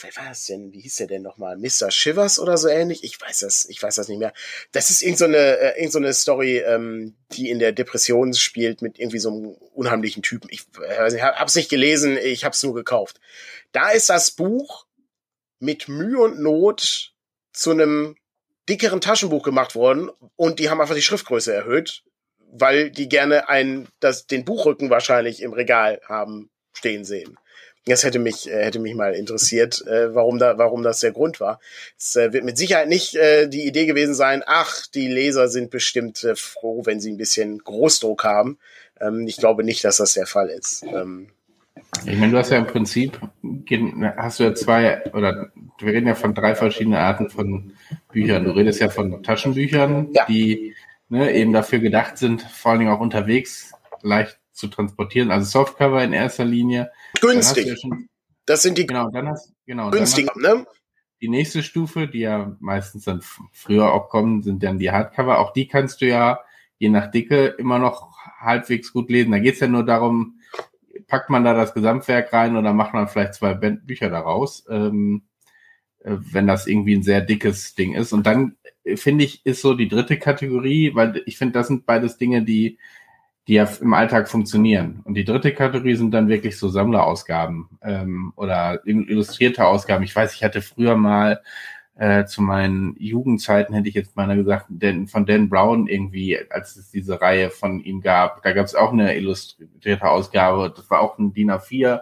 wer 0.00 0.16
war 0.16 0.28
das 0.28 0.46
denn? 0.46 0.72
Wie 0.72 0.80
hieß 0.80 0.96
der 0.96 1.06
denn 1.06 1.22
nochmal? 1.22 1.56
Mr. 1.56 1.90
Shivers 1.90 2.38
oder 2.38 2.56
so 2.56 2.68
ähnlich? 2.68 3.04
Ich 3.04 3.20
weiß 3.20 3.40
das, 3.40 3.66
ich 3.68 3.82
weiß 3.82 3.94
das 3.94 4.08
nicht 4.08 4.18
mehr. 4.18 4.32
Das 4.72 4.90
ist 4.90 5.02
irgend 5.02 5.18
so 5.18 5.24
eine, 5.26 5.36
äh, 5.36 5.78
irgend 5.78 5.92
so 5.92 5.98
eine 5.98 6.12
Story, 6.12 6.58
ähm, 6.58 7.16
die 7.32 7.50
in 7.50 7.58
der 7.58 7.72
Depression 7.72 8.34
spielt 8.34 8.82
mit 8.82 8.98
irgendwie 8.98 9.18
so 9.18 9.30
einem 9.30 9.48
unheimlichen 9.74 10.22
Typen. 10.22 10.48
Ich 10.50 10.66
äh, 10.82 11.20
hab's 11.20 11.54
nicht 11.54 11.70
gelesen, 11.70 12.16
ich 12.16 12.44
hab's 12.44 12.62
nur 12.62 12.74
gekauft. 12.74 13.20
Da 13.72 13.90
ist 13.90 14.10
das 14.10 14.32
Buch 14.32 14.86
mit 15.58 15.88
Mühe 15.88 16.18
und 16.18 16.40
Not 16.40 17.12
zu 17.52 17.70
einem 17.70 18.16
dickeren 18.68 19.00
Taschenbuch 19.00 19.42
gemacht 19.42 19.74
worden 19.74 20.10
und 20.36 20.58
die 20.58 20.70
haben 20.70 20.80
einfach 20.80 20.94
die 20.94 21.02
Schriftgröße 21.02 21.52
erhöht, 21.52 22.02
weil 22.52 22.90
die 22.90 23.08
gerne 23.08 23.48
ein, 23.48 23.88
das, 24.00 24.26
den 24.26 24.44
Buchrücken 24.44 24.90
wahrscheinlich 24.90 25.42
im 25.42 25.52
Regal 25.52 26.00
haben 26.06 26.50
stehen 26.72 27.04
sehen. 27.04 27.36
Das 27.90 28.04
hätte 28.04 28.18
mich, 28.18 28.48
äh, 28.48 28.64
hätte 28.64 28.78
mich 28.78 28.94
mal 28.94 29.14
interessiert, 29.14 29.84
äh, 29.86 30.14
warum 30.14 30.38
da, 30.38 30.58
warum 30.58 30.82
das 30.82 31.00
der 31.00 31.12
Grund 31.12 31.40
war. 31.40 31.60
Es 31.98 32.16
äh, 32.16 32.32
wird 32.32 32.44
mit 32.44 32.56
Sicherheit 32.56 32.88
nicht 32.88 33.16
äh, 33.16 33.48
die 33.48 33.66
Idee 33.66 33.86
gewesen 33.86 34.14
sein, 34.14 34.42
ach, 34.46 34.86
die 34.86 35.08
Leser 35.08 35.48
sind 35.48 35.70
bestimmt 35.70 36.22
äh, 36.24 36.36
froh, 36.36 36.82
wenn 36.84 37.00
sie 37.00 37.10
ein 37.10 37.16
bisschen 37.16 37.58
Großdruck 37.58 38.24
haben. 38.24 38.58
Ähm, 39.00 39.26
ich 39.26 39.36
glaube 39.36 39.64
nicht, 39.64 39.84
dass 39.84 39.96
das 39.96 40.14
der 40.14 40.26
Fall 40.26 40.48
ist. 40.48 40.84
Ähm, 40.84 41.28
ich 42.06 42.16
meine, 42.16 42.32
du 42.32 42.38
hast 42.38 42.50
ja 42.50 42.58
im 42.58 42.66
Prinzip, 42.66 43.20
hast 44.16 44.38
du 44.38 44.44
ja 44.44 44.54
zwei, 44.54 45.04
oder 45.12 45.50
wir 45.80 45.92
reden 45.92 46.06
ja 46.06 46.14
von 46.14 46.34
drei 46.34 46.54
verschiedenen 46.54 46.98
Arten 46.98 47.30
von 47.30 47.72
Büchern. 48.12 48.44
Du 48.44 48.52
redest 48.52 48.80
ja 48.80 48.88
von 48.88 49.22
Taschenbüchern, 49.22 50.08
ja. 50.12 50.24
die 50.26 50.74
ne, 51.08 51.32
eben 51.32 51.52
dafür 51.52 51.80
gedacht 51.80 52.18
sind, 52.18 52.42
vor 52.42 52.72
allen 52.72 52.80
Dingen 52.80 52.92
auch 52.92 53.00
unterwegs 53.00 53.72
leicht 54.02 54.39
zu 54.52 54.68
transportieren. 54.68 55.30
Also 55.30 55.50
Softcover 55.50 56.02
in 56.02 56.12
erster 56.12 56.44
Linie. 56.44 56.90
Günstig. 57.20 57.66
Ja 57.66 57.76
schon, 57.76 58.08
das 58.46 58.62
sind 58.62 58.78
die 58.78 58.86
genau, 58.86 59.10
dann 59.10 59.28
hast, 59.28 59.52
genau, 59.66 59.90
günstigen, 59.90 60.30
ne? 60.40 60.66
Die 61.20 61.28
nächste 61.28 61.62
Stufe, 61.62 62.08
die 62.08 62.20
ja 62.20 62.56
meistens 62.60 63.04
dann 63.04 63.20
früher 63.52 63.92
auch 63.92 64.08
kommen, 64.08 64.42
sind 64.42 64.62
dann 64.62 64.78
die 64.78 64.90
Hardcover. 64.90 65.38
Auch 65.38 65.52
die 65.52 65.68
kannst 65.68 66.00
du 66.00 66.06
ja 66.06 66.40
je 66.78 66.88
nach 66.88 67.10
Dicke 67.10 67.46
immer 67.46 67.78
noch 67.78 68.16
halbwegs 68.40 68.92
gut 68.92 69.10
lesen. 69.10 69.32
Da 69.32 69.38
geht's 69.38 69.60
ja 69.60 69.68
nur 69.68 69.84
darum, 69.84 70.40
packt 71.06 71.28
man 71.28 71.44
da 71.44 71.54
das 71.54 71.74
Gesamtwerk 71.74 72.32
rein 72.32 72.56
oder 72.56 72.72
macht 72.72 72.94
man 72.94 73.06
vielleicht 73.06 73.34
zwei 73.34 73.54
Bücher 73.54 74.08
daraus, 74.08 74.64
ähm, 74.70 75.22
äh, 76.00 76.16
wenn 76.18 76.46
das 76.46 76.66
irgendwie 76.66 76.96
ein 76.96 77.02
sehr 77.02 77.20
dickes 77.20 77.74
Ding 77.74 77.94
ist. 77.94 78.12
Und 78.12 78.26
dann 78.26 78.56
äh, 78.84 78.96
finde 78.96 79.24
ich, 79.24 79.44
ist 79.44 79.60
so 79.60 79.74
die 79.74 79.88
dritte 79.88 80.18
Kategorie, 80.18 80.94
weil 80.94 81.22
ich 81.26 81.36
finde, 81.36 81.52
das 81.52 81.66
sind 81.66 81.84
beides 81.84 82.16
Dinge, 82.16 82.42
die 82.42 82.78
die 83.48 83.54
ja 83.54 83.68
im 83.80 83.94
Alltag 83.94 84.28
funktionieren. 84.28 85.00
Und 85.04 85.14
die 85.14 85.24
dritte 85.24 85.52
Kategorie 85.52 85.94
sind 85.94 86.12
dann 86.12 86.28
wirklich 86.28 86.58
so 86.58 86.68
Sammlerausgaben 86.68 87.68
ähm, 87.82 88.32
oder 88.36 88.80
illustrierte 88.84 89.66
Ausgaben. 89.66 90.04
Ich 90.04 90.14
weiß, 90.14 90.34
ich 90.34 90.44
hatte 90.44 90.62
früher 90.62 90.96
mal 90.96 91.40
äh, 91.96 92.24
zu 92.24 92.42
meinen 92.42 92.96
Jugendzeiten, 92.98 93.74
hätte 93.74 93.88
ich 93.88 93.94
jetzt 93.94 94.16
mal 94.16 94.34
gesagt, 94.36 94.66
denn, 94.68 95.06
von 95.06 95.26
Dan 95.26 95.48
Brown 95.48 95.86
irgendwie, 95.86 96.38
als 96.50 96.76
es 96.76 96.90
diese 96.90 97.20
Reihe 97.20 97.50
von 97.50 97.80
ihm 97.80 98.00
gab, 98.00 98.42
da 98.42 98.52
gab 98.52 98.64
es 98.64 98.74
auch 98.74 98.92
eine 98.92 99.16
illustrierte 99.16 100.08
Ausgabe. 100.08 100.72
Das 100.74 100.88
war 100.90 101.00
auch 101.00 101.18
ein 101.18 101.34
DIN 101.34 101.50
A4. 101.50 102.00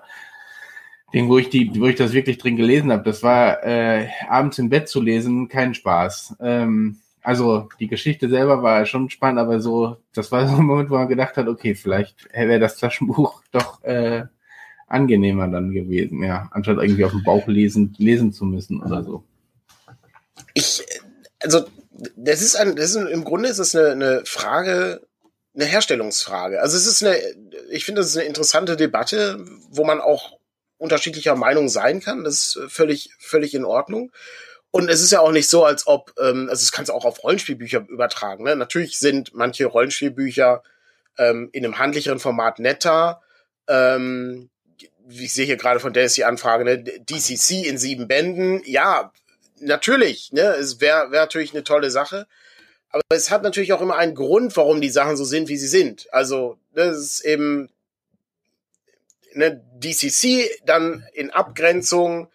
Ding, 1.13 1.29
wo 1.29 1.39
ich 1.39 1.49
die, 1.49 1.81
wo 1.81 1.87
ich 1.87 1.97
das 1.97 2.13
wirklich 2.13 2.39
drin 2.39 2.57
gelesen 2.57 2.93
habe, 2.93 3.03
das 3.03 3.23
war 3.23 3.65
äh, 3.65 4.09
abends 4.29 4.59
im 4.59 4.69
Bett 4.69 4.89
zu 4.89 5.01
lesen, 5.01 5.49
kein 5.49 5.75
Spaß. 5.75 6.37
Ähm, 6.41 6.99
also 7.29 7.69
die 7.79 7.89
Geschichte 7.89 8.27
selber 8.31 8.63
war 8.63 8.87
schon 8.87 9.11
spannend, 9.11 9.39
aber 9.39 9.61
so, 9.61 9.99
das 10.15 10.33
war 10.33 10.49
so 10.49 10.57
ein 10.57 10.65
Moment, 10.65 10.89
wo 10.89 10.95
man 10.95 11.09
gedacht 11.09 11.37
hat, 11.37 11.47
okay, 11.47 11.75
vielleicht 11.75 12.27
wäre 12.33 12.59
das 12.59 12.79
Taschenbuch 12.79 13.43
doch 13.53 13.85
äh, 13.85 14.25
angenehmer 14.87 15.47
dann 15.47 15.71
gewesen, 15.71 16.23
ja, 16.23 16.49
anstatt 16.53 16.79
irgendwie 16.79 17.05
auf 17.05 17.11
dem 17.11 17.25
Bauch 17.25 17.47
lesen, 17.47 17.95
lesen 17.99 18.33
zu 18.33 18.47
müssen 18.47 18.83
oder 18.83 19.05
so. 19.05 19.25
Ich, 20.55 20.83
also 21.41 21.67
das 22.17 22.41
ist 22.41 22.57
ein, 22.57 22.77
das 22.77 22.95
ist 22.95 22.97
im 22.97 23.25
Grunde 23.25 23.51
ist 23.51 23.59
es 23.59 23.77
eine, 23.77 23.91
eine 23.91 24.23
Frage, 24.25 25.03
eine 25.55 25.67
Herstellungsfrage. 25.67 26.63
Also 26.63 26.79
es 26.79 26.87
ist 26.87 27.05
eine, 27.05 27.19
ich 27.71 27.85
finde, 27.85 28.01
das 28.01 28.09
ist 28.09 28.17
eine 28.17 28.27
interessante 28.27 28.75
Debatte, 28.75 29.45
wo 29.69 29.85
man 29.85 30.01
auch 30.01 30.39
unterschiedlicher 30.79 31.37
Meinung 31.37 31.69
sein 31.69 32.01
kann. 32.01 32.25
Das 32.25 32.57
ist 32.57 32.61
völlig, 32.69 33.11
völlig 33.19 33.55
in 33.55 33.67
Ordnung. 33.67 34.13
Und 34.79 34.89
es 34.89 35.03
ist 35.03 35.11
ja 35.11 35.19
auch 35.19 35.33
nicht 35.33 35.49
so, 35.49 35.65
als 35.65 35.89
ob, 35.89 36.15
ähm, 36.21 36.47
also 36.49 36.63
es 36.63 36.71
kannst 36.71 36.89
du 36.89 36.93
auch 36.93 37.05
auf 37.05 37.25
Rollenspielbücher 37.25 37.89
übertragen. 37.89 38.45
Ne? 38.45 38.55
Natürlich 38.55 38.97
sind 38.97 39.35
manche 39.35 39.67
Rollenspielbücher 39.67 40.63
ähm, 41.19 41.49
in 41.51 41.65
einem 41.65 41.81
handlicheren 41.81 42.21
Format 42.21 42.61
netter. 42.61 43.21
Ähm, 43.67 44.51
ich 45.09 45.33
sehe 45.33 45.47
hier 45.47 45.57
gerade 45.57 45.81
von 45.81 45.93
der 45.93 46.07
die 46.07 46.25
Anfrage, 46.25 46.65
ne? 46.65 46.79
DCC 46.81 47.67
in 47.67 47.77
sieben 47.77 48.07
Bänden. 48.07 48.63
Ja, 48.67 49.13
natürlich, 49.59 50.31
ne? 50.31 50.43
Es 50.43 50.81
wäre 50.81 51.11
wär 51.11 51.23
natürlich 51.23 51.53
eine 51.55 51.65
tolle 51.65 51.91
Sache. 51.91 52.29
Aber 52.91 53.03
es 53.09 53.33
hat 53.33 53.43
natürlich 53.43 53.73
auch 53.73 53.83
immer 53.83 53.97
einen 53.97 54.15
Grund, 54.15 54.57
warum 54.57 54.81
die 54.81 54.91
Sachen 54.91 55.17
so 55.17 55.25
sind, 55.25 55.49
wie 55.49 55.57
sie 55.57 55.67
sind. 55.67 56.07
Also, 56.13 56.57
das 56.73 56.87
ne, 56.87 56.93
ist 56.93 57.21
eben 57.25 57.69
ne, 59.35 59.61
DCC 59.75 60.49
dann 60.65 61.05
in 61.15 61.33
Abgrenzung 61.33 62.29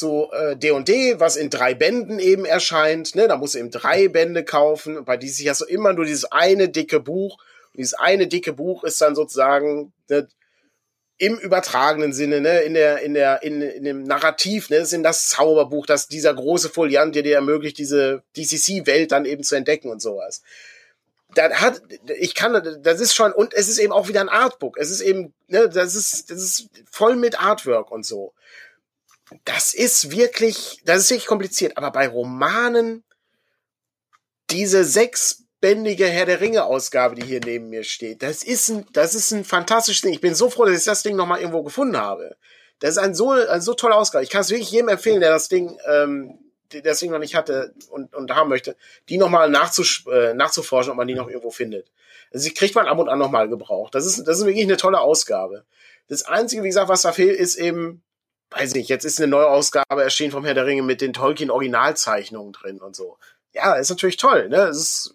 zu 0.00 0.28
äh, 0.32 0.56
D&D, 0.56 1.20
was 1.20 1.36
in 1.36 1.50
drei 1.50 1.74
Bänden 1.74 2.18
eben 2.18 2.44
erscheint, 2.44 3.14
ne, 3.14 3.28
da 3.28 3.36
musst 3.36 3.54
du 3.54 3.58
eben 3.58 3.70
drei 3.70 4.08
Bände 4.08 4.44
kaufen 4.44 5.04
bei 5.04 5.16
DC 5.16 5.48
hast 5.48 5.60
du 5.60 5.66
immer 5.66 5.92
nur 5.92 6.04
dieses 6.04 6.24
eine 6.32 6.68
dicke 6.68 6.98
Buch 6.98 7.38
und 7.72 7.78
dieses 7.78 7.94
eine 7.94 8.26
dicke 8.26 8.52
Buch 8.52 8.82
ist 8.82 9.00
dann 9.00 9.14
sozusagen 9.14 9.92
ne, 10.08 10.26
im 11.18 11.38
übertragenen 11.38 12.14
Sinne, 12.14 12.40
ne, 12.40 12.60
in 12.62 12.72
der, 12.72 13.02
in 13.02 13.12
der, 13.12 13.42
in, 13.42 13.60
in 13.60 13.84
dem 13.84 14.02
Narrativ, 14.04 14.70
ne, 14.70 14.76
ist 14.76 14.94
in 14.94 15.02
das 15.02 15.28
Zauberbuch, 15.28 15.84
das 15.84 16.08
dieser 16.08 16.32
große 16.32 16.70
Foliant, 16.70 17.14
der 17.14 17.22
dir 17.22 17.34
ermöglicht, 17.34 17.76
diese 17.76 18.22
DCC-Welt 18.36 19.12
dann 19.12 19.26
eben 19.26 19.44
zu 19.44 19.54
entdecken 19.54 19.90
und 19.90 20.00
sowas. 20.00 20.42
Da 21.34 21.50
hat, 21.50 21.82
ich 22.18 22.34
kann, 22.34 22.80
das 22.82 23.00
ist 23.00 23.14
schon, 23.14 23.32
und 23.32 23.52
es 23.54 23.68
ist 23.68 23.78
eben 23.78 23.92
auch 23.92 24.08
wieder 24.08 24.22
ein 24.22 24.30
Artbook. 24.30 24.78
Es 24.78 24.90
ist 24.90 25.02
eben, 25.02 25.34
ne, 25.46 25.68
das 25.68 25.94
ist, 25.94 26.30
das 26.30 26.38
ist 26.38 26.68
voll 26.90 27.16
mit 27.16 27.40
Artwork 27.40 27.90
und 27.92 28.04
so 28.04 28.32
das 29.44 29.74
ist 29.74 30.10
wirklich, 30.10 30.80
das 30.84 31.02
ist 31.02 31.10
wirklich 31.10 31.26
kompliziert. 31.26 31.76
Aber 31.76 31.90
bei 31.90 32.08
Romanen, 32.08 33.04
diese 34.50 34.84
sechsbändige 34.84 36.06
Herr 36.06 36.26
der 36.26 36.40
Ringe 36.40 36.64
Ausgabe, 36.64 37.14
die 37.14 37.26
hier 37.26 37.40
neben 37.44 37.68
mir 37.68 37.84
steht, 37.84 38.22
das 38.22 38.42
ist 38.42 38.68
ein, 38.68 38.86
das 38.92 39.14
ist 39.14 39.30
ein 39.30 39.44
fantastisches 39.44 40.02
Ding. 40.02 40.12
Ich 40.12 40.20
bin 40.20 40.34
so 40.34 40.50
froh, 40.50 40.64
dass 40.64 40.78
ich 40.78 40.84
das 40.84 41.02
Ding 41.02 41.16
nochmal 41.16 41.40
irgendwo 41.40 41.62
gefunden 41.62 41.96
habe. 41.96 42.36
Das 42.80 42.90
ist 42.90 42.98
ein 42.98 43.14
so, 43.14 43.30
ein 43.30 43.60
so 43.60 43.74
toller 43.74 43.96
Ausgabe. 43.96 44.24
Ich 44.24 44.30
kann 44.30 44.40
es 44.40 44.50
wirklich 44.50 44.70
jedem 44.70 44.88
empfehlen, 44.88 45.20
der 45.20 45.30
das 45.30 45.48
Ding, 45.48 45.78
ähm, 45.86 46.38
der 46.72 46.82
das 46.82 46.98
Ding 46.98 47.10
noch 47.10 47.18
nicht 47.18 47.34
hatte 47.34 47.74
und, 47.90 48.14
und 48.14 48.34
haben 48.34 48.48
möchte, 48.48 48.76
die 49.08 49.18
nochmal 49.18 49.50
nachzus 49.50 50.04
äh, 50.10 50.34
nachzuforschen, 50.34 50.90
ob 50.92 50.96
man 50.96 51.06
die 51.06 51.14
noch 51.14 51.28
irgendwo 51.28 51.50
findet. 51.50 51.90
Also 52.32 52.48
die 52.48 52.54
kriegt 52.54 52.74
man 52.74 52.86
ab 52.86 52.98
und 52.98 53.08
an 53.08 53.18
nochmal 53.18 53.48
gebraucht. 53.48 53.94
Das 53.94 54.06
ist, 54.06 54.24
das 54.26 54.38
ist 54.38 54.46
wirklich 54.46 54.64
eine 54.64 54.76
tolle 54.76 55.00
Ausgabe. 55.00 55.64
Das 56.08 56.22
Einzige, 56.22 56.62
wie 56.62 56.68
gesagt, 56.68 56.88
was 56.88 57.02
da 57.02 57.12
fehlt, 57.12 57.38
ist 57.38 57.56
eben 57.56 58.02
weiß 58.50 58.74
nicht, 58.74 58.88
jetzt 58.88 59.04
ist 59.04 59.18
eine 59.18 59.28
neue 59.28 59.48
Ausgabe 59.48 60.02
erschienen 60.02 60.32
vom 60.32 60.44
Herr 60.44 60.54
der 60.54 60.66
Ringe 60.66 60.82
mit 60.82 61.00
den 61.00 61.12
Tolkien-Originalzeichnungen 61.12 62.52
drin 62.52 62.80
und 62.80 62.96
so. 62.96 63.18
Ja, 63.52 63.74
ist 63.74 63.90
natürlich 63.90 64.16
toll, 64.16 64.48
ne? 64.48 64.56
Das 64.56 64.76
ist, 64.76 65.14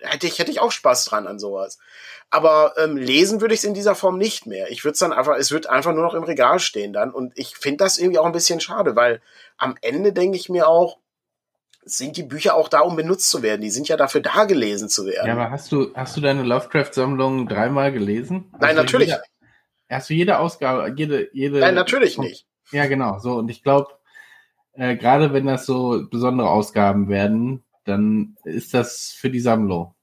hätte 0.00 0.26
ich, 0.26 0.38
hätte 0.38 0.50
ich 0.50 0.60
auch 0.60 0.72
Spaß 0.72 1.04
dran 1.04 1.26
an 1.26 1.38
sowas. 1.38 1.78
Aber 2.30 2.74
ähm, 2.76 2.96
lesen 2.96 3.40
würde 3.40 3.54
ich 3.54 3.60
es 3.60 3.64
in 3.64 3.74
dieser 3.74 3.94
Form 3.94 4.18
nicht 4.18 4.46
mehr. 4.46 4.70
Ich 4.70 4.84
würde 4.84 4.92
es 4.92 4.98
dann 4.98 5.12
einfach, 5.12 5.36
es 5.36 5.50
wird 5.50 5.68
einfach 5.68 5.94
nur 5.94 6.02
noch 6.02 6.14
im 6.14 6.24
Regal 6.24 6.58
stehen 6.58 6.92
dann. 6.92 7.10
Und 7.10 7.32
ich 7.36 7.56
finde 7.56 7.78
das 7.78 7.98
irgendwie 7.98 8.18
auch 8.18 8.26
ein 8.26 8.32
bisschen 8.32 8.60
schade, 8.60 8.96
weil 8.96 9.22
am 9.56 9.76
Ende 9.80 10.12
denke 10.12 10.36
ich 10.36 10.48
mir 10.48 10.68
auch, 10.68 10.98
sind 11.84 12.18
die 12.18 12.22
Bücher 12.22 12.54
auch 12.54 12.68
da, 12.68 12.80
um 12.80 12.96
benutzt 12.96 13.30
zu 13.30 13.42
werden. 13.42 13.62
Die 13.62 13.70
sind 13.70 13.88
ja 13.88 13.96
dafür 13.96 14.20
da, 14.20 14.44
gelesen 14.44 14.90
zu 14.90 15.06
werden. 15.06 15.26
Ja, 15.26 15.32
aber 15.32 15.50
hast 15.50 15.72
du, 15.72 15.94
hast 15.94 16.16
du 16.16 16.20
deine 16.20 16.42
Lovecraft-Sammlung 16.42 17.48
dreimal 17.48 17.92
gelesen? 17.92 18.50
Nein, 18.52 18.70
also 18.70 18.82
natürlich. 18.82 19.08
Jeder, 19.08 19.22
hast 19.88 20.10
du 20.10 20.14
jede 20.14 20.38
Ausgabe, 20.38 20.92
jede, 20.96 21.30
jede. 21.32 21.60
Nein, 21.60 21.74
natürlich 21.74 22.18
nicht. 22.18 22.46
Ja, 22.72 22.86
genau. 22.86 23.18
So, 23.18 23.34
und 23.34 23.50
ich 23.50 23.62
glaube, 23.62 23.92
äh, 24.74 24.96
gerade 24.96 25.32
wenn 25.32 25.46
das 25.46 25.66
so 25.66 26.06
besondere 26.10 26.50
Ausgaben 26.50 27.08
werden, 27.08 27.64
dann 27.84 28.36
ist 28.44 28.74
das 28.74 29.14
für 29.16 29.30
die 29.30 29.40
Sammlung. 29.40 29.94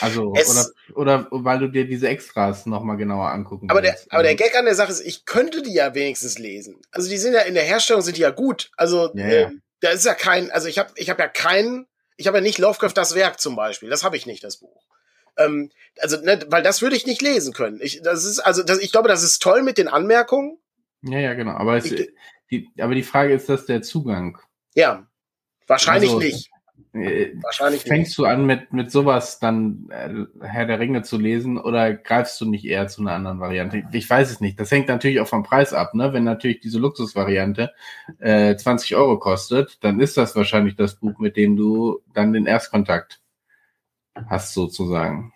Also, 0.00 0.32
oder, 0.32 0.66
oder 0.94 1.28
weil 1.30 1.58
du 1.60 1.68
dir 1.68 1.86
diese 1.86 2.08
Extras 2.08 2.66
nochmal 2.66 2.96
genauer 2.96 3.28
angucken 3.28 3.70
aber 3.70 3.82
willst. 3.82 4.06
Der, 4.06 4.12
aber 4.12 4.22
der 4.22 4.32
also 4.32 4.44
Gag 4.44 4.58
an 4.58 4.64
der 4.64 4.74
Sache 4.74 4.90
ist, 4.90 5.00
ich 5.00 5.24
könnte 5.24 5.62
die 5.62 5.72
ja 5.72 5.94
wenigstens 5.94 6.38
lesen. 6.38 6.80
Also 6.90 7.08
die 7.08 7.16
sind 7.16 7.34
ja 7.34 7.42
in 7.42 7.54
der 7.54 7.62
Herstellung 7.62 8.02
sind 8.02 8.16
die 8.16 8.22
ja 8.22 8.30
gut. 8.30 8.70
Also 8.76 9.12
ja, 9.14 9.26
äh, 9.26 9.50
da 9.80 9.90
ist 9.90 10.04
ja 10.04 10.14
kein, 10.14 10.50
also 10.50 10.66
ich 10.68 10.78
habe 10.78 10.90
ich 10.96 11.10
hab 11.10 11.18
ja 11.18 11.28
keinen, 11.28 11.86
ich 12.16 12.26
habe 12.26 12.38
ja 12.38 12.42
nicht 12.42 12.58
Lovecraft 12.58 12.94
das 12.94 13.14
Werk 13.14 13.40
zum 13.40 13.54
Beispiel. 13.54 13.88
Das 13.88 14.02
habe 14.02 14.16
ich 14.16 14.26
nicht, 14.26 14.42
das 14.42 14.56
Buch. 14.56 14.84
Ähm, 15.36 15.70
also, 15.98 16.20
ne, 16.20 16.40
weil 16.48 16.62
das 16.62 16.82
würde 16.82 16.96
ich 16.96 17.06
nicht 17.06 17.22
lesen 17.22 17.52
können. 17.52 17.80
Ich, 17.80 18.02
das 18.02 18.24
ist, 18.24 18.40
also 18.40 18.62
das, 18.62 18.78
ich 18.78 18.92
glaube, 18.92 19.08
das 19.08 19.22
ist 19.22 19.42
toll 19.42 19.62
mit 19.62 19.78
den 19.78 19.88
Anmerkungen. 19.88 20.58
Ja, 21.04 21.18
ja, 21.18 21.34
genau. 21.34 21.52
Aber, 21.52 21.76
es, 21.76 21.94
die, 22.50 22.68
aber 22.78 22.94
die 22.94 23.02
Frage 23.02 23.34
ist, 23.34 23.48
dass 23.48 23.66
der 23.66 23.82
Zugang. 23.82 24.38
Ja. 24.74 25.06
Wahrscheinlich 25.66 26.10
also, 26.10 26.20
nicht. 26.20 26.50
Äh, 26.92 27.32
Wahrscheinlich 27.42 27.82
Fängst 27.82 28.10
nicht. 28.10 28.18
du 28.18 28.24
an 28.24 28.46
mit, 28.46 28.72
mit 28.72 28.90
sowas 28.90 29.40
dann 29.40 29.88
äh, 29.90 30.46
Herr 30.46 30.66
der 30.66 30.78
Ringe 30.78 31.02
zu 31.02 31.18
lesen 31.18 31.58
oder 31.58 31.92
greifst 31.92 32.40
du 32.40 32.48
nicht 32.48 32.64
eher 32.64 32.86
zu 32.86 33.00
einer 33.00 33.12
anderen 33.12 33.40
Variante? 33.40 33.82
Ich 33.92 34.08
weiß 34.08 34.30
es 34.30 34.40
nicht. 34.40 34.60
Das 34.60 34.70
hängt 34.70 34.88
natürlich 34.88 35.18
auch 35.20 35.26
vom 35.26 35.42
Preis 35.42 35.72
ab. 35.72 35.94
Ne? 35.94 36.12
Wenn 36.12 36.24
natürlich 36.24 36.60
diese 36.60 36.78
Luxusvariante 36.78 37.72
äh, 38.20 38.54
20 38.54 38.94
Euro 38.94 39.18
kostet, 39.18 39.82
dann 39.82 39.98
ist 39.98 40.16
das 40.16 40.36
wahrscheinlich 40.36 40.76
das 40.76 40.94
Buch, 40.94 41.18
mit 41.18 41.36
dem 41.36 41.56
du 41.56 42.00
dann 42.12 42.32
den 42.32 42.46
Erstkontakt 42.46 43.20
hast 44.26 44.54
sozusagen. 44.54 45.32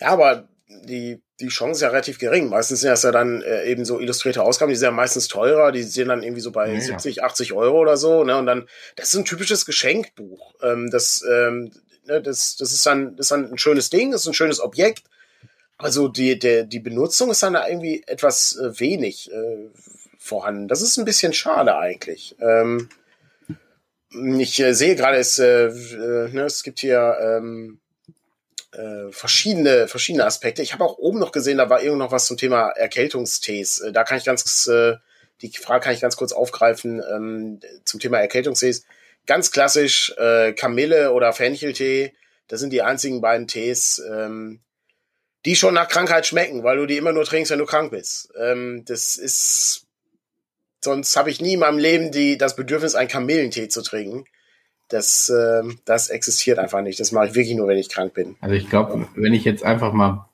Ja, 0.00 0.08
aber 0.08 0.48
die 0.86 1.23
die 1.44 1.50
Chance 1.50 1.84
ja 1.84 1.90
relativ 1.90 2.18
gering. 2.18 2.48
Meistens 2.48 2.80
sind 2.80 2.90
das 2.90 3.02
ja 3.02 3.12
dann 3.12 3.42
äh, 3.42 3.64
eben 3.66 3.84
so 3.84 4.00
illustrierte 4.00 4.42
Ausgaben, 4.42 4.70
die 4.70 4.76
sind 4.76 4.86
ja 4.86 4.90
meistens 4.90 5.28
teurer, 5.28 5.72
die 5.72 5.82
sind 5.82 6.08
dann 6.08 6.22
irgendwie 6.22 6.40
so 6.40 6.50
bei 6.50 6.72
ja, 6.72 6.80
70, 6.80 7.22
80 7.22 7.52
Euro 7.52 7.78
oder 7.78 7.96
so, 7.96 8.24
ne? 8.24 8.36
Und 8.36 8.46
dann, 8.46 8.68
das 8.96 9.08
ist 9.08 9.14
ein 9.14 9.24
typisches 9.24 9.66
Geschenkbuch. 9.66 10.54
Ähm, 10.62 10.90
das, 10.90 11.24
ähm, 11.30 11.70
ne, 12.06 12.22
das, 12.22 12.56
das 12.56 12.72
ist 12.72 12.84
dann, 12.86 13.16
das 13.16 13.26
ist 13.26 13.30
dann 13.30 13.52
ein 13.52 13.58
schönes 13.58 13.90
Ding, 13.90 14.10
das 14.10 14.22
ist 14.22 14.28
ein 14.28 14.34
schönes 14.34 14.60
Objekt. 14.60 15.04
Also 15.76 16.08
die, 16.08 16.38
der, 16.38 16.64
die 16.64 16.80
Benutzung 16.80 17.30
ist 17.30 17.42
dann 17.42 17.54
da 17.54 17.68
irgendwie 17.68 18.02
etwas 18.06 18.56
äh, 18.56 18.78
wenig 18.80 19.30
äh, 19.32 19.68
vorhanden. 20.18 20.68
Das 20.68 20.82
ist 20.82 20.96
ein 20.96 21.04
bisschen 21.04 21.32
schade 21.32 21.76
eigentlich. 21.76 22.36
Ähm, 22.40 22.88
ich 24.38 24.60
äh, 24.60 24.72
sehe 24.72 24.94
gerade, 24.94 25.18
es, 25.18 25.38
äh, 25.38 25.66
äh, 25.66 26.28
ne, 26.32 26.44
es 26.44 26.62
gibt 26.62 26.78
hier 26.80 27.16
ähm, 27.20 27.80
äh, 28.74 29.12
verschiedene, 29.12 29.88
verschiedene 29.88 30.24
Aspekte. 30.24 30.62
Ich 30.62 30.72
habe 30.72 30.84
auch 30.84 30.98
oben 30.98 31.18
noch 31.18 31.32
gesehen, 31.32 31.58
da 31.58 31.70
war 31.70 31.82
irgend 31.82 31.98
noch 31.98 32.12
was 32.12 32.26
zum 32.26 32.36
Thema 32.36 32.70
Erkältungstees. 32.70 33.80
Äh, 33.80 33.92
da 33.92 34.04
kann 34.04 34.18
ich 34.18 34.24
ganz, 34.24 34.66
äh, 34.66 34.96
die 35.42 35.50
Frage 35.50 35.84
kann 35.84 35.94
ich 35.94 36.00
ganz 36.00 36.16
kurz 36.16 36.32
aufgreifen 36.32 37.02
ähm, 37.10 37.60
zum 37.84 38.00
Thema 38.00 38.18
Erkältungstees. 38.18 38.84
Ganz 39.26 39.50
klassisch 39.50 40.14
äh, 40.18 40.52
Kamille 40.52 41.12
oder 41.12 41.32
Fencheltee. 41.32 42.12
Das 42.48 42.60
sind 42.60 42.72
die 42.72 42.82
einzigen 42.82 43.20
beiden 43.20 43.48
Tees, 43.48 44.02
ähm, 44.10 44.60
die 45.44 45.56
schon 45.56 45.74
nach 45.74 45.88
Krankheit 45.88 46.26
schmecken, 46.26 46.62
weil 46.62 46.76
du 46.76 46.86
die 46.86 46.96
immer 46.96 47.12
nur 47.12 47.24
trinkst, 47.24 47.50
wenn 47.50 47.58
du 47.58 47.66
krank 47.66 47.90
bist. 47.90 48.30
Ähm, 48.38 48.84
das 48.86 49.16
ist 49.16 49.86
sonst 50.84 51.16
habe 51.16 51.30
ich 51.30 51.40
nie 51.40 51.54
in 51.54 51.60
meinem 51.60 51.78
Leben 51.78 52.12
die, 52.12 52.38
das 52.38 52.54
Bedürfnis, 52.54 52.94
einen 52.94 53.08
Kamillentee 53.08 53.68
zu 53.68 53.82
trinken. 53.82 54.26
Das, 54.94 55.28
äh, 55.28 55.64
das 55.84 56.08
existiert 56.08 56.60
einfach 56.60 56.80
nicht. 56.80 57.00
Das 57.00 57.10
mache 57.10 57.26
ich 57.26 57.34
wirklich 57.34 57.56
nur, 57.56 57.66
wenn 57.66 57.78
ich 57.78 57.88
krank 57.88 58.14
bin. 58.14 58.36
Also 58.40 58.54
ich 58.54 58.70
glaube, 58.70 59.08
wenn 59.16 59.34
ich 59.34 59.44
jetzt 59.44 59.64
einfach 59.64 59.92
mal, 59.92 60.28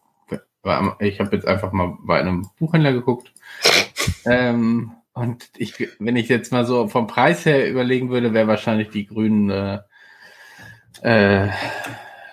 ich 0.99 1.18
habe 1.18 1.35
jetzt 1.35 1.46
einfach 1.46 1.73
mal 1.73 1.96
bei 2.03 2.20
einem 2.20 2.46
Buchhändler 2.59 2.92
geguckt. 2.92 3.33
ähm, 4.27 4.92
und 5.14 5.49
ich, 5.57 5.88
wenn 5.99 6.16
ich 6.16 6.29
jetzt 6.29 6.53
mal 6.53 6.66
so 6.66 6.88
vom 6.88 7.07
Preis 7.07 7.46
her 7.46 7.70
überlegen 7.70 8.11
würde, 8.11 8.35
wäre 8.35 8.49
wahrscheinlich 8.49 8.90
die 8.90 9.07
grüne 9.07 9.87
äh, 11.01 11.49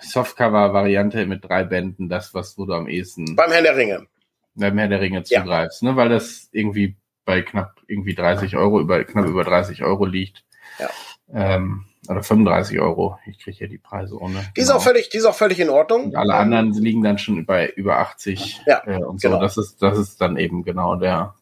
Softcover-Variante 0.02 1.24
mit 1.24 1.44
drei 1.44 1.64
Bänden 1.64 2.10
das, 2.10 2.34
was 2.34 2.56
du 2.56 2.70
am 2.70 2.88
ehesten. 2.88 3.36
Beim 3.36 3.52
Herr 3.52 3.62
der 3.62 3.74
Ringe. 3.74 4.06
Beim 4.54 4.76
Herr 4.76 4.88
der 4.88 5.00
Ringe 5.00 5.22
zugreifst, 5.22 5.80
ja. 5.80 5.92
ne? 5.92 5.96
Weil 5.96 6.10
das 6.10 6.50
irgendwie 6.52 6.94
bei 7.24 7.40
knapp 7.40 7.80
irgendwie 7.86 8.14
30 8.14 8.54
Euro, 8.58 8.80
über 8.80 9.02
knapp 9.04 9.24
über 9.24 9.44
30 9.44 9.82
Euro 9.82 10.04
liegt. 10.04 10.44
Ja. 10.78 10.90
Ähm, 11.32 11.86
oder 12.08 12.22
35 12.22 12.80
Euro. 12.80 13.18
Ich 13.26 13.38
kriege 13.38 13.56
hier 13.56 13.68
die 13.68 13.78
Preise 13.78 14.18
ohne. 14.18 14.50
Die 14.56 14.60
ist, 14.60 14.68
genau. 14.68 14.78
auch 14.78 14.82
völlig, 14.82 15.08
die 15.08 15.18
ist 15.18 15.24
auch 15.24 15.34
völlig 15.34 15.60
in 15.60 15.68
Ordnung. 15.68 16.06
Und 16.06 16.16
alle 16.16 16.32
ähm, 16.34 16.38
anderen 16.38 16.72
liegen 16.72 17.02
dann 17.02 17.18
schon 17.18 17.44
bei 17.46 17.68
über 17.70 17.98
80. 17.98 18.62
Ja, 18.66 18.82
äh, 18.86 19.02
und 19.02 19.20
so. 19.20 19.28
Genau. 19.28 19.40
Das 19.40 19.56
ist, 19.56 19.82
das 19.82 19.98
ist 19.98 20.20
dann 20.20 20.36
eben 20.36 20.64
genau 20.64 20.96
der, 20.96 21.34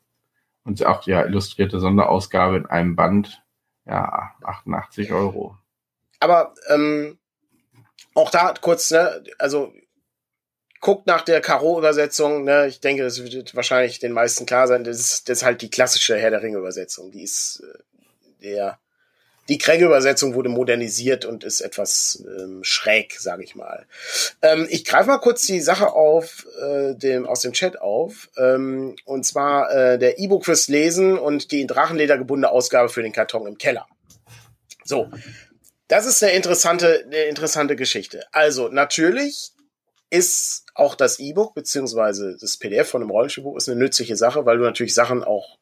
und 0.64 0.84
auch 0.84 1.06
ja 1.06 1.24
illustrierte 1.24 1.80
Sonderausgabe 1.80 2.56
in 2.56 2.66
einem 2.66 2.96
Band. 2.96 3.42
Ja, 3.86 4.32
88 4.42 5.12
Euro. 5.12 5.56
Aber 6.18 6.54
ähm, 6.68 7.18
auch 8.14 8.30
da 8.30 8.52
kurz, 8.60 8.90
ne, 8.90 9.22
also 9.38 9.72
guckt 10.80 11.06
nach 11.06 11.22
der 11.22 11.40
Karo-Übersetzung, 11.40 12.44
ne, 12.44 12.66
ich 12.66 12.80
denke, 12.80 13.04
das 13.04 13.22
wird 13.22 13.54
wahrscheinlich 13.54 13.98
den 14.00 14.12
meisten 14.12 14.46
klar 14.46 14.66
sein, 14.66 14.84
das 14.84 14.98
ist, 14.98 15.28
das 15.28 15.38
ist 15.38 15.44
halt 15.44 15.62
die 15.62 15.70
klassische 15.70 16.16
Herr 16.16 16.30
der 16.30 16.42
Ringe-Übersetzung. 16.42 17.12
Die 17.12 17.22
ist 17.22 17.62
äh, 17.62 18.42
der 18.42 18.78
die 19.48 19.58
Kränge-Übersetzung 19.58 20.34
wurde 20.34 20.48
modernisiert 20.48 21.24
und 21.24 21.44
ist 21.44 21.60
etwas 21.60 22.24
ähm, 22.26 22.64
schräg, 22.64 23.18
sage 23.18 23.44
ich 23.44 23.54
mal. 23.54 23.86
Ähm, 24.42 24.66
ich 24.70 24.84
greife 24.84 25.08
mal 25.08 25.18
kurz 25.18 25.46
die 25.46 25.60
Sache 25.60 25.92
auf 25.92 26.46
äh, 26.60 26.94
dem, 26.94 27.26
aus 27.26 27.40
dem 27.40 27.52
Chat 27.52 27.80
auf. 27.80 28.28
Ähm, 28.36 28.96
und 29.04 29.24
zwar 29.24 29.70
äh, 29.70 29.98
der 29.98 30.18
E-Book 30.18 30.44
fürs 30.44 30.68
Lesen 30.68 31.18
und 31.18 31.52
die 31.52 31.60
in 31.60 31.68
Drachenleder 31.68 32.18
gebundene 32.18 32.50
Ausgabe 32.50 32.88
für 32.88 33.02
den 33.02 33.12
Karton 33.12 33.46
im 33.46 33.58
Keller. 33.58 33.86
So, 34.84 35.10
das 35.88 36.06
ist 36.06 36.22
eine 36.22 36.32
interessante, 36.32 37.04
eine 37.06 37.24
interessante 37.24 37.76
Geschichte. 37.76 38.24
Also 38.32 38.68
natürlich 38.68 39.52
ist 40.10 40.64
auch 40.74 40.94
das 40.94 41.18
E-Book 41.18 41.54
beziehungsweise 41.54 42.36
das 42.40 42.56
PDF 42.56 42.88
von 42.88 43.02
einem 43.02 43.10
Rollenspielbuch 43.10 43.56
ist 43.56 43.68
eine 43.68 43.78
nützliche 43.78 44.16
Sache, 44.16 44.46
weil 44.46 44.58
du 44.58 44.64
natürlich 44.64 44.94
Sachen 44.94 45.24
auch 45.24 45.58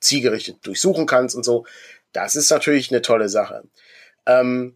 zielgerichtet 0.00 0.58
durchsuchen 0.62 1.06
kannst 1.06 1.34
und 1.34 1.44
so. 1.44 1.66
Das 2.12 2.34
ist 2.34 2.50
natürlich 2.50 2.90
eine 2.90 3.02
tolle 3.02 3.28
Sache. 3.28 3.64
Ähm, 4.26 4.74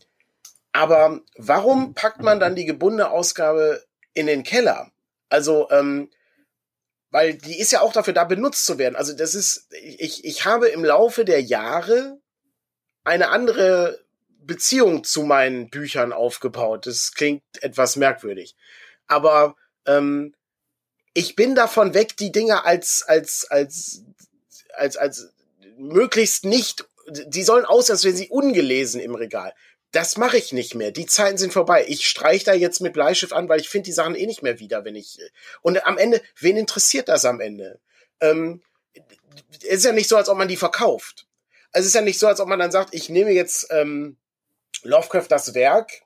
aber 0.73 1.21
warum 1.37 1.95
packt 1.95 2.23
man 2.23 2.39
dann 2.39 2.55
die 2.55 2.65
gebundene 2.65 3.11
Ausgabe 3.11 3.85
in 4.15 4.27
den 4.27 4.43
Keller? 4.43 4.91
Also, 5.29 5.71
ähm, 5.71 6.11
weil 7.11 7.35
die 7.35 7.59
ist 7.59 7.73
ja 7.73 7.81
auch 7.81 7.93
dafür 7.93 8.15
da, 8.15 8.25
benutzt 8.25 8.67
zu 8.67 8.79
werden. 8.79 8.97
Also 8.97 9.13
das 9.13 9.35
ist, 9.35 9.67
ich, 9.83 10.25
ich 10.25 10.45
habe 10.45 10.69
im 10.69 10.85
Laufe 10.85 11.25
der 11.25 11.43
Jahre 11.43 12.21
eine 13.05 13.31
andere 13.31 14.05
Beziehung 14.43 15.05
zu 15.05 15.23
meinen 15.23 15.71
Büchern 15.71 16.13
aufgebaut. 16.13 16.87
Das 16.87 17.13
klingt 17.15 17.43
etwas 17.61 17.97
merkwürdig. 17.97 18.55
Aber 19.07 19.57
ähm, 19.87 20.35
ich 21.15 21.35
bin 21.35 21.55
davon 21.55 21.95
weg, 21.95 22.17
die 22.17 22.31
Dinge 22.31 22.65
als, 22.65 23.03
als, 23.03 23.51
als, 23.51 24.03
als, 24.75 24.97
als 24.97 25.33
möglichst 25.77 26.45
nicht 26.45 26.89
die 27.11 27.43
sollen 27.43 27.65
aussehen, 27.65 27.95
als 27.95 28.05
wären 28.05 28.17
sie 28.17 28.29
ungelesen 28.29 29.01
im 29.01 29.15
Regal. 29.15 29.53
Das 29.93 30.17
mache 30.17 30.37
ich 30.37 30.53
nicht 30.53 30.75
mehr. 30.75 30.93
Die 30.93 31.07
Zeiten 31.07 31.37
sind 31.37 31.53
vorbei. 31.53 31.85
Ich 31.89 32.07
streiche 32.07 32.45
da 32.45 32.55
jetzt 32.55 32.81
mit 32.81 32.93
Bleistift 32.93 33.33
an, 33.33 33.49
weil 33.49 33.61
ich 33.61 33.69
finde 33.69 33.87
die 33.87 33.93
Sachen 33.93 34.15
eh 34.15 34.27
nicht 34.27 34.43
mehr 34.43 34.61
wieder, 34.61 34.85
wenn 34.85 34.95
ich. 34.95 35.19
Und 35.63 35.85
am 35.85 35.99
Ende, 35.99 36.23
wen 36.39 36.57
interessiert 36.57 37.09
das 37.09 37.25
am 37.25 37.41
Ende? 37.41 37.81
Ähm, 38.21 38.63
es 39.63 39.79
ist 39.79 39.85
ja 39.85 39.93
nicht 39.93 40.09
so, 40.09 40.17
als 40.17 40.29
ob 40.29 40.39
man 40.39 40.49
die 40.49 40.57
verkauft. 40.57 41.27
Also 41.73 41.85
es 41.85 41.89
ist 41.89 41.95
ja 41.95 42.03
nicht 42.03 42.19
so, 42.19 42.29
als 42.29 42.41
ob 42.41 42.49
man 42.49 42.59
dann 42.59 42.71
sagt, 42.71 42.95
ich 42.95 43.09
nehme 43.09 43.31
jetzt 43.31 43.69
ähm, 43.71 44.17
Lovecraft 44.83 45.27
das 45.29 45.55
Werk, 45.55 46.03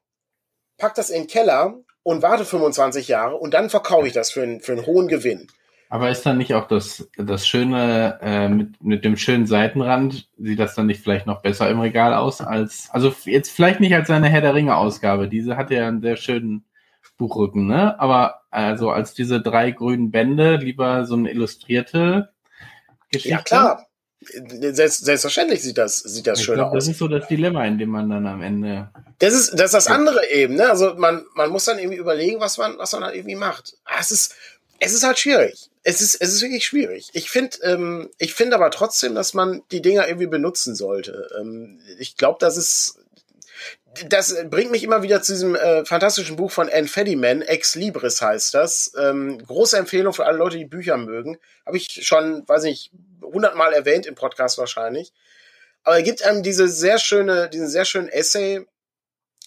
pack 0.79 0.95
das 0.95 1.11
in 1.11 1.23
den 1.23 1.29
Keller 1.29 1.79
und 2.03 2.23
warte 2.23 2.45
25 2.45 3.09
Jahre 3.09 3.37
und 3.37 3.55
dann 3.55 3.71
verkaufe 3.71 4.07
ich 4.07 4.13
das 4.13 4.31
für 4.31 4.43
einen, 4.43 4.61
für 4.61 4.73
einen 4.73 4.87
hohen 4.87 5.09
Gewinn. 5.09 5.49
Aber 5.95 6.11
ist 6.11 6.27
dann 6.27 6.39
nicht 6.39 6.55
auch 6.55 6.67
das, 6.67 7.09
das 7.17 7.47
Schöne 7.47 8.19
äh, 8.21 8.49
mit, 8.49 8.83
mit 8.83 9.05
dem 9.05 9.17
schönen 9.17 9.47
Seitenrand, 9.47 10.29
sieht 10.37 10.59
das 10.59 10.75
dann 10.75 10.87
nicht 10.87 11.01
vielleicht 11.01 11.25
noch 11.25 11.41
besser 11.41 11.71
im 11.71 11.79
Regal 11.79 12.15
aus 12.15 12.41
als, 12.41 12.89
also 12.91 13.15
jetzt 13.27 13.53
vielleicht 13.53 13.79
nicht 13.79 13.95
als 13.95 14.09
seine 14.09 14.29
Herr 14.29 14.41
der 14.41 14.57
Ringe 14.57 14.77
Ausgabe, 14.77 15.29
diese 15.29 15.57
hat 15.57 15.71
ja 15.71 15.87
einen 15.87 16.03
sehr 16.03 16.17
schönen 16.17 16.65
Buchrücken, 17.17 17.69
ne? 17.69 17.97
Aber 18.01 18.41
also 18.51 18.91
als 18.91 19.15
diese 19.15 19.41
drei 19.41 19.71
grünen 19.71 20.11
Bände, 20.11 20.57
lieber 20.57 21.07
so 21.07 21.15
eine 21.15 21.31
illustrierte 21.31 22.31
Geschichte. 23.13 23.31
Ja 23.31 23.43
klar, 23.43 23.87
Selbst, 24.73 25.05
selbstverständlich 25.05 25.63
sieht 25.63 25.79
das, 25.79 26.01
sieht 26.01 26.27
das 26.27 26.41
ich 26.41 26.47
schön 26.47 26.57
glaub, 26.57 26.71
aus. 26.71 26.75
Das 26.75 26.89
ist 26.89 26.99
so 26.99 27.07
das 27.07 27.29
Dilemma, 27.29 27.65
in 27.67 27.79
dem 27.79 27.91
man 27.91 28.11
dann 28.11 28.27
am 28.27 28.43
Ende. 28.43 28.91
Das 29.21 29.33
ist, 29.33 29.53
das 29.53 29.67
ist 29.67 29.75
das 29.75 29.87
andere 29.87 30.29
eben, 30.33 30.57
ne? 30.57 30.69
Also 30.69 30.97
man, 30.97 31.25
man 31.37 31.51
muss 31.51 31.67
dann 31.67 31.79
irgendwie 31.79 31.99
überlegen, 31.99 32.41
was 32.41 32.59
man, 32.59 32.79
was 32.79 32.93
man 32.95 33.05
halt 33.05 33.15
irgendwie 33.15 33.37
macht. 33.37 33.77
Ah, 33.85 33.99
es 34.01 34.11
ist, 34.11 34.35
es 34.81 34.93
ist 34.93 35.05
halt 35.05 35.21
schwierig 35.21 35.71
es 35.85 36.01
ist, 36.01 36.15
es 36.21 36.33
ist 36.33 36.43
wirklich 36.43 36.67
schwierig. 36.67 37.11
Ich 37.13 37.31
finde, 37.31 37.59
ähm, 37.63 38.11
ich 38.19 38.35
finde 38.35 38.57
aber 38.57 38.71
trotzdem, 38.71 39.15
dass 39.15 39.35
man 39.35 39.63
die 39.71 39.83
Dinger 39.83 40.09
irgendwie 40.09 40.27
benutzen 40.27 40.75
sollte. 40.75 41.29
Ähm, 41.39 41.79
ich 41.99 42.17
glaube, 42.17 42.39
das 42.41 42.57
ist, 42.57 42.99
das 44.09 44.35
bringt 44.49 44.71
mich 44.71 44.83
immer 44.83 45.03
wieder 45.03 45.23
zu 45.23 45.33
diesem 45.33 45.55
äh, 45.55 45.85
fantastischen 45.85 46.37
Buch 46.37 46.51
von 46.51 46.71
Anne 46.71 46.89
Fediman, 46.89 47.43
Ex 47.43 47.75
Libris 47.75 48.23
heißt 48.23 48.55
das. 48.55 48.93
Ähm, 48.99 49.39
große 49.47 49.77
Empfehlung 49.77 50.15
für 50.15 50.25
alle 50.25 50.39
Leute, 50.39 50.57
die 50.57 50.65
Bücher 50.65 50.97
mögen. 50.97 51.39
Habe 51.67 51.77
ich 51.77 52.07
schon, 52.07 52.49
weiß 52.49 52.63
nicht, 52.63 52.91
hundertmal 53.23 53.75
erwähnt 53.75 54.07
im 54.07 54.15
Podcast 54.15 54.57
wahrscheinlich. 54.57 55.13
Aber 55.83 55.97
er 55.97 56.03
gibt 56.03 56.25
einem 56.25 56.43
diese 56.43 56.67
sehr 56.67 56.99
schöne, 56.99 57.51
diesen 57.51 57.69
sehr 57.69 57.85
schönen 57.85 58.09
Essay 58.09 58.67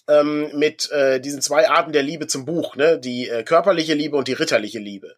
ähm, 0.06 0.56
mit 0.56 0.88
äh, 0.92 1.20
diesen 1.20 1.42
zwei 1.42 1.68
Arten 1.68 1.92
der 1.92 2.04
Liebe 2.04 2.28
zum 2.28 2.44
Buch, 2.44 2.76
ne? 2.76 2.96
Die 2.98 3.28
äh, 3.28 3.42
körperliche 3.42 3.94
Liebe 3.94 4.16
und 4.16 4.28
die 4.28 4.34
ritterliche 4.34 4.78
Liebe. 4.78 5.16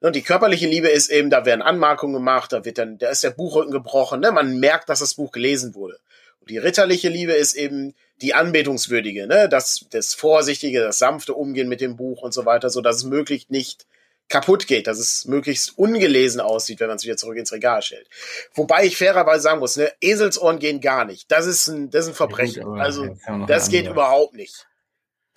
Und 0.00 0.14
die 0.14 0.22
körperliche 0.22 0.66
Liebe 0.66 0.88
ist 0.88 1.10
eben, 1.10 1.28
da 1.28 1.44
werden 1.44 1.62
Anmarkungen 1.62 2.14
gemacht, 2.14 2.52
da 2.52 2.64
wird 2.64 2.78
dann, 2.78 2.98
da 2.98 3.10
ist 3.10 3.24
der 3.24 3.30
Buchrücken 3.30 3.72
gebrochen, 3.72 4.20
ne? 4.20 4.30
man 4.30 4.60
merkt, 4.60 4.88
dass 4.88 5.00
das 5.00 5.14
Buch 5.14 5.32
gelesen 5.32 5.74
wurde. 5.74 5.98
Und 6.40 6.50
die 6.50 6.58
ritterliche 6.58 7.08
Liebe 7.08 7.32
ist 7.32 7.54
eben 7.54 7.94
die 8.22 8.34
anbetungswürdige, 8.34 9.26
ne? 9.26 9.48
das, 9.48 9.86
das 9.90 10.14
vorsichtige, 10.14 10.80
das 10.80 10.98
sanfte 10.98 11.34
Umgehen 11.34 11.68
mit 11.68 11.80
dem 11.80 11.96
Buch 11.96 12.22
und 12.22 12.32
so 12.32 12.46
weiter, 12.46 12.70
so 12.70 12.80
dass 12.80 12.96
es 12.96 13.04
möglichst 13.04 13.50
nicht 13.50 13.86
kaputt 14.28 14.66
geht, 14.66 14.86
dass 14.86 14.98
es 14.98 15.24
möglichst 15.24 15.76
ungelesen 15.78 16.40
aussieht, 16.40 16.80
wenn 16.80 16.88
man 16.88 16.96
es 16.96 17.04
wieder 17.04 17.16
zurück 17.16 17.36
ins 17.36 17.52
Regal 17.52 17.82
stellt. 17.82 18.08
Wobei 18.54 18.84
ich 18.84 18.96
fairerweise 18.96 19.42
sagen 19.42 19.58
muss, 19.58 19.76
ne, 19.76 19.90
Eselsohren 20.00 20.58
gehen 20.58 20.80
gar 20.80 21.04
nicht. 21.06 21.30
Das 21.30 21.46
ist 21.46 21.66
ein, 21.68 21.90
das 21.90 22.04
ist 22.04 22.10
ein 22.10 22.14
Verbrechen. 22.14 22.62
Ja, 22.62 22.68
gut, 22.68 22.78
also 22.78 23.16
das 23.46 23.68
geht 23.68 23.88
überhaupt 23.88 24.34
nicht. 24.34 24.67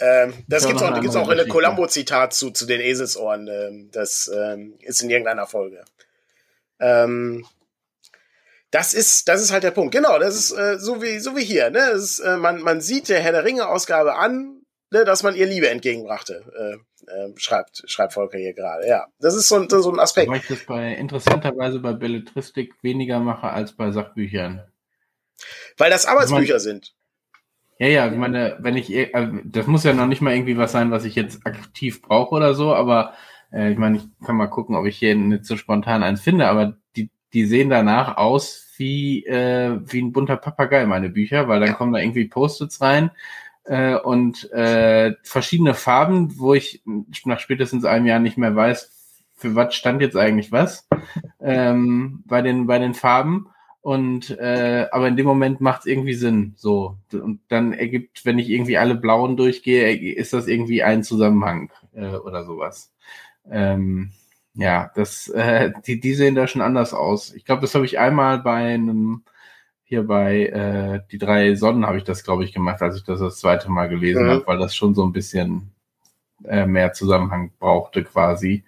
Ähm, 0.01 0.33
das 0.47 0.65
gibt's 0.65 0.81
auch, 0.81 0.99
gibt's 0.99 1.15
auch 1.15 1.29
in 1.29 1.37
der 1.37 1.47
Columbo-Zitat 1.47 2.33
zu, 2.33 2.49
zu 2.49 2.65
den 2.65 2.81
Eselsohren. 2.81 3.47
Ähm, 3.47 3.89
das 3.91 4.31
ähm, 4.35 4.73
ist 4.79 5.01
in 5.01 5.09
irgendeiner 5.09 5.45
Folge. 5.45 5.85
Ähm, 6.79 7.45
das 8.71 8.93
ist, 8.93 9.27
das 9.27 9.41
ist 9.41 9.51
halt 9.51 9.63
der 9.63 9.71
Punkt. 9.71 9.93
Genau, 9.93 10.17
das 10.17 10.35
ist 10.35 10.51
äh, 10.53 10.79
so 10.79 11.01
wie 11.03 11.19
so 11.19 11.35
wie 11.37 11.43
hier. 11.43 11.69
Ne? 11.69 11.91
Ist, 11.91 12.19
äh, 12.19 12.37
man, 12.37 12.61
man 12.61 12.81
sieht 12.81 13.09
der 13.09 13.19
Herr 13.19 13.31
der 13.31 13.43
Ringe 13.43 13.67
Ausgabe 13.67 14.15
an, 14.15 14.61
ne, 14.89 15.05
dass 15.05 15.23
man 15.23 15.35
ihr 15.35 15.45
Liebe 15.45 15.69
entgegenbrachte. 15.69 16.79
Äh, 17.07 17.11
äh, 17.11 17.33
schreibt 17.37 17.83
schreibt 17.85 18.13
Volker 18.13 18.37
hier 18.37 18.53
gerade. 18.53 18.87
Ja, 18.87 19.07
das 19.19 19.35
ist 19.35 19.49
so, 19.49 19.57
ein, 19.57 19.69
so 19.69 19.91
ein 19.91 19.99
Aspekt. 19.99 20.29
Weil 20.29 20.39
ich 20.39 20.47
das 20.47 20.65
bei 20.65 20.93
interessanterweise 20.93 21.79
bei 21.79 21.93
Belletristik 21.93 22.73
weniger 22.81 23.19
mache 23.19 23.49
als 23.49 23.75
bei 23.75 23.91
Sachbüchern. 23.91 24.65
Weil 25.77 25.91
das 25.91 26.05
Arbeitsbücher 26.05 26.55
also 26.55 26.63
sind. 26.63 26.93
Ja, 27.81 27.87
ja, 27.87 28.11
ich 28.11 28.15
meine, 28.17 28.57
wenn 28.59 28.77
ich, 28.77 28.93
äh, 28.93 29.09
das 29.43 29.65
muss 29.65 29.83
ja 29.83 29.93
noch 29.93 30.05
nicht 30.05 30.21
mal 30.21 30.35
irgendwie 30.35 30.55
was 30.55 30.71
sein, 30.71 30.91
was 30.91 31.03
ich 31.03 31.15
jetzt 31.15 31.47
aktiv 31.47 32.03
brauche 32.03 32.35
oder 32.35 32.53
so, 32.53 32.75
aber 32.75 33.13
äh, 33.51 33.71
ich 33.71 33.77
meine, 33.79 33.97
ich 33.97 34.03
kann 34.23 34.35
mal 34.35 34.45
gucken, 34.45 34.75
ob 34.75 34.85
ich 34.85 34.97
hier 34.99 35.15
nicht 35.15 35.45
so 35.45 35.57
spontan 35.57 36.03
eins 36.03 36.21
finde, 36.21 36.47
aber 36.47 36.77
die, 36.95 37.09
die 37.33 37.45
sehen 37.45 37.71
danach 37.71 38.17
aus 38.17 38.71
wie, 38.77 39.25
äh, 39.25 39.79
wie 39.83 39.99
ein 39.99 40.11
bunter 40.11 40.37
Papagei, 40.37 40.85
meine 40.85 41.09
Bücher, 41.09 41.47
weil 41.47 41.59
dann 41.59 41.73
kommen 41.73 41.91
da 41.91 41.97
irgendwie 41.99 42.25
Post-its 42.27 42.81
rein 42.81 43.09
äh, 43.63 43.95
und 43.95 44.51
äh, 44.51 45.15
verschiedene 45.23 45.73
Farben, 45.73 46.37
wo 46.37 46.53
ich 46.53 46.83
nach 47.25 47.39
spätestens 47.39 47.83
einem 47.83 48.05
Jahr 48.05 48.19
nicht 48.19 48.37
mehr 48.37 48.55
weiß, 48.55 49.23
für 49.33 49.55
was 49.55 49.73
stand 49.73 50.03
jetzt 50.03 50.17
eigentlich 50.17 50.51
was 50.51 50.87
ähm, 51.41 52.23
bei 52.27 52.43
den 52.43 52.67
bei 52.67 52.77
den 52.77 52.93
Farben 52.93 53.47
und 53.81 54.29
äh, 54.39 54.87
aber 54.91 55.07
in 55.07 55.17
dem 55.17 55.25
Moment 55.25 55.59
macht 55.61 55.81
es 55.81 55.85
irgendwie 55.87 56.13
Sinn 56.13 56.53
so 56.55 56.97
und 57.13 57.41
dann 57.47 57.73
ergibt 57.73 58.25
wenn 58.25 58.39
ich 58.39 58.49
irgendwie 58.49 58.77
alle 58.77 58.95
blauen 58.95 59.37
durchgehe 59.37 59.95
ist 60.15 60.33
das 60.33 60.47
irgendwie 60.47 60.83
ein 60.83 61.03
Zusammenhang 61.03 61.71
äh, 61.93 62.15
oder 62.15 62.45
sowas 62.45 62.93
ähm, 63.49 64.11
ja, 64.53 64.91
das, 64.95 65.29
äh, 65.29 65.71
die, 65.85 65.99
die 65.99 66.13
sehen 66.13 66.35
da 66.35 66.47
schon 66.47 66.61
anders 66.61 66.93
aus. 66.93 67.33
Ich 67.33 67.45
glaube, 67.45 67.61
das 67.61 67.73
habe 67.75 67.85
ich 67.85 67.99
einmal 67.99 68.39
bei 68.39 68.73
einem, 68.73 69.23
hier 69.83 70.03
bei 70.03 70.45
äh, 70.47 71.01
die 71.11 71.17
drei 71.17 71.55
Sonnen 71.55 71.85
habe 71.85 71.97
ich 71.97 72.03
das, 72.03 72.23
glaube 72.23 72.43
ich, 72.43 72.53
gemacht, 72.53 72.81
als 72.81 72.97
ich 72.97 73.03
das 73.03 73.19
das 73.19 73.37
zweite 73.39 73.69
Mal 73.71 73.89
gelesen 73.89 74.25
mhm. 74.25 74.29
habe, 74.29 74.47
weil 74.47 74.57
das 74.57 74.75
schon 74.75 74.95
so 74.95 75.05
ein 75.05 75.13
bisschen 75.13 75.71
äh, 76.45 76.65
mehr 76.65 76.93
Zusammenhang 76.93 77.51
brauchte 77.59 78.03
quasi, 78.03 78.65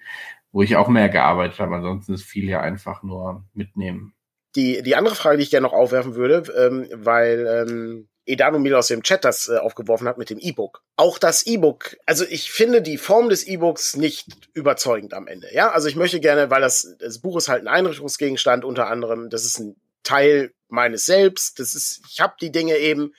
wo 0.52 0.62
ich 0.64 0.76
auch 0.78 0.88
mehr 0.90 1.10
gearbeitet 1.10 1.60
habe. 1.60 1.76
Ansonsten 1.76 2.14
ist 2.14 2.24
viel 2.24 2.50
ja 2.50 2.62
einfach 2.62 3.04
nur 3.04 3.44
mitnehmen. 3.54 4.14
Die, 4.56 4.82
die 4.84 4.96
andere 4.96 5.16
Frage, 5.16 5.38
die 5.38 5.44
ich 5.44 5.52
gerne 5.52 5.68
noch 5.68 5.74
aufwerfen 5.74 6.16
würde, 6.16 6.44
ähm, 6.56 6.88
weil 6.94 7.48
ähm, 7.48 8.08
Edanomil 8.26 8.76
aus 8.76 8.88
dem 8.88 9.04
Chat 9.04 9.26
das 9.26 9.50
äh, 9.50 9.58
aufgeworfen 9.58 10.08
hat 10.08 10.18
mit 10.18 10.30
dem 10.30 10.40
E-Book. 10.40 10.82
Auch 10.96 11.18
das 11.18 11.46
E-Book, 11.46 11.98
also 12.06 12.26
ich 12.30 12.52
finde 12.52 12.82
die 12.82 12.98
Form 12.98 13.30
des 13.30 13.46
E-Books 13.46 13.98
nicht 13.98 14.28
überzeugend 14.54 15.14
am 15.14 15.28
Ende. 15.28 15.54
Ja, 15.54 15.72
also 15.72 15.88
ich 15.88 15.96
möchte 15.96 16.20
gerne, 16.20 16.50
weil 16.50 16.62
das, 16.62 16.96
das 17.00 17.20
Buch 17.20 17.38
ist 17.38 17.50
halt 17.50 17.64
ein 17.64 17.68
Einrichtungsgegenstand 17.68 18.64
unter 18.64 18.88
anderem, 18.88 19.30
das 19.30 19.46
ist 19.46 19.60
ein 19.60 19.76
Teil 20.04 20.54
meines 20.70 21.06
Selbst, 21.06 21.60
das 21.60 21.76
ist, 21.76 22.02
ich 22.10 22.22
habe 22.22 22.36
die 22.40 22.52
Dinge 22.52 22.78
eben 22.78 23.14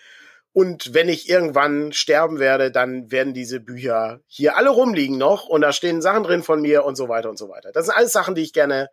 und 0.52 0.94
wenn 0.94 1.08
ich 1.08 1.28
irgendwann 1.28 1.92
sterben 1.92 2.38
werde, 2.38 2.70
dann 2.70 3.10
werden 3.10 3.34
diese 3.34 3.58
Bücher 3.60 4.20
hier 4.26 4.56
alle 4.56 4.70
rumliegen 4.70 5.18
noch 5.18 5.46
und 5.46 5.62
da 5.62 5.72
stehen 5.72 6.00
Sachen 6.00 6.22
drin 6.22 6.42
von 6.42 6.60
mir 6.60 6.84
und 6.84 6.94
so 6.96 7.08
weiter 7.08 7.28
und 7.28 7.38
so 7.38 7.48
weiter. 7.48 7.72
Das 7.72 7.86
sind 7.86 7.96
alles 7.96 8.12
Sachen, 8.12 8.34
die 8.34 8.42
ich 8.42 8.52
gerne 8.52 8.88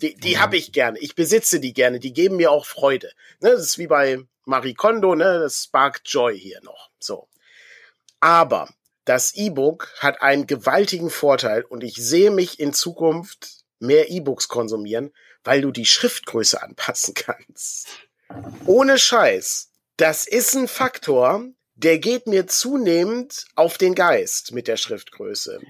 die, 0.00 0.14
die 0.16 0.36
mhm. 0.36 0.40
habe 0.40 0.56
ich 0.56 0.72
gerne. 0.72 0.98
Ich 0.98 1.14
besitze 1.14 1.60
die 1.60 1.72
gerne. 1.72 2.00
Die 2.00 2.12
geben 2.12 2.36
mir 2.36 2.50
auch 2.50 2.66
Freude. 2.66 3.10
Ne, 3.40 3.50
das 3.50 3.62
ist 3.62 3.78
wie 3.78 3.86
bei 3.86 4.18
Marie 4.44 4.74
Kondo, 4.74 5.14
ne? 5.14 5.38
Das 5.40 5.64
sparkt 5.64 6.08
Joy 6.08 6.38
hier 6.38 6.60
noch. 6.62 6.90
So. 6.98 7.28
Aber 8.20 8.68
das 9.04 9.34
E-Book 9.34 9.92
hat 9.98 10.22
einen 10.22 10.46
gewaltigen 10.46 11.10
Vorteil 11.10 11.62
und 11.62 11.82
ich 11.82 11.96
sehe 11.96 12.30
mich 12.30 12.60
in 12.60 12.72
Zukunft 12.72 13.64
mehr 13.78 14.10
E-Books 14.10 14.48
konsumieren, 14.48 15.12
weil 15.42 15.62
du 15.62 15.70
die 15.70 15.86
Schriftgröße 15.86 16.62
anpassen 16.62 17.14
kannst. 17.14 17.88
Ohne 18.66 18.98
Scheiß. 18.98 19.70
Das 19.96 20.26
ist 20.26 20.54
ein 20.54 20.68
Faktor, 20.68 21.44
der 21.82 21.98
geht 21.98 22.26
mir 22.26 22.46
zunehmend 22.46 23.46
auf 23.54 23.78
den 23.78 23.94
Geist 23.94 24.52
mit 24.52 24.68
der 24.68 24.76
Schriftgröße. 24.76 25.60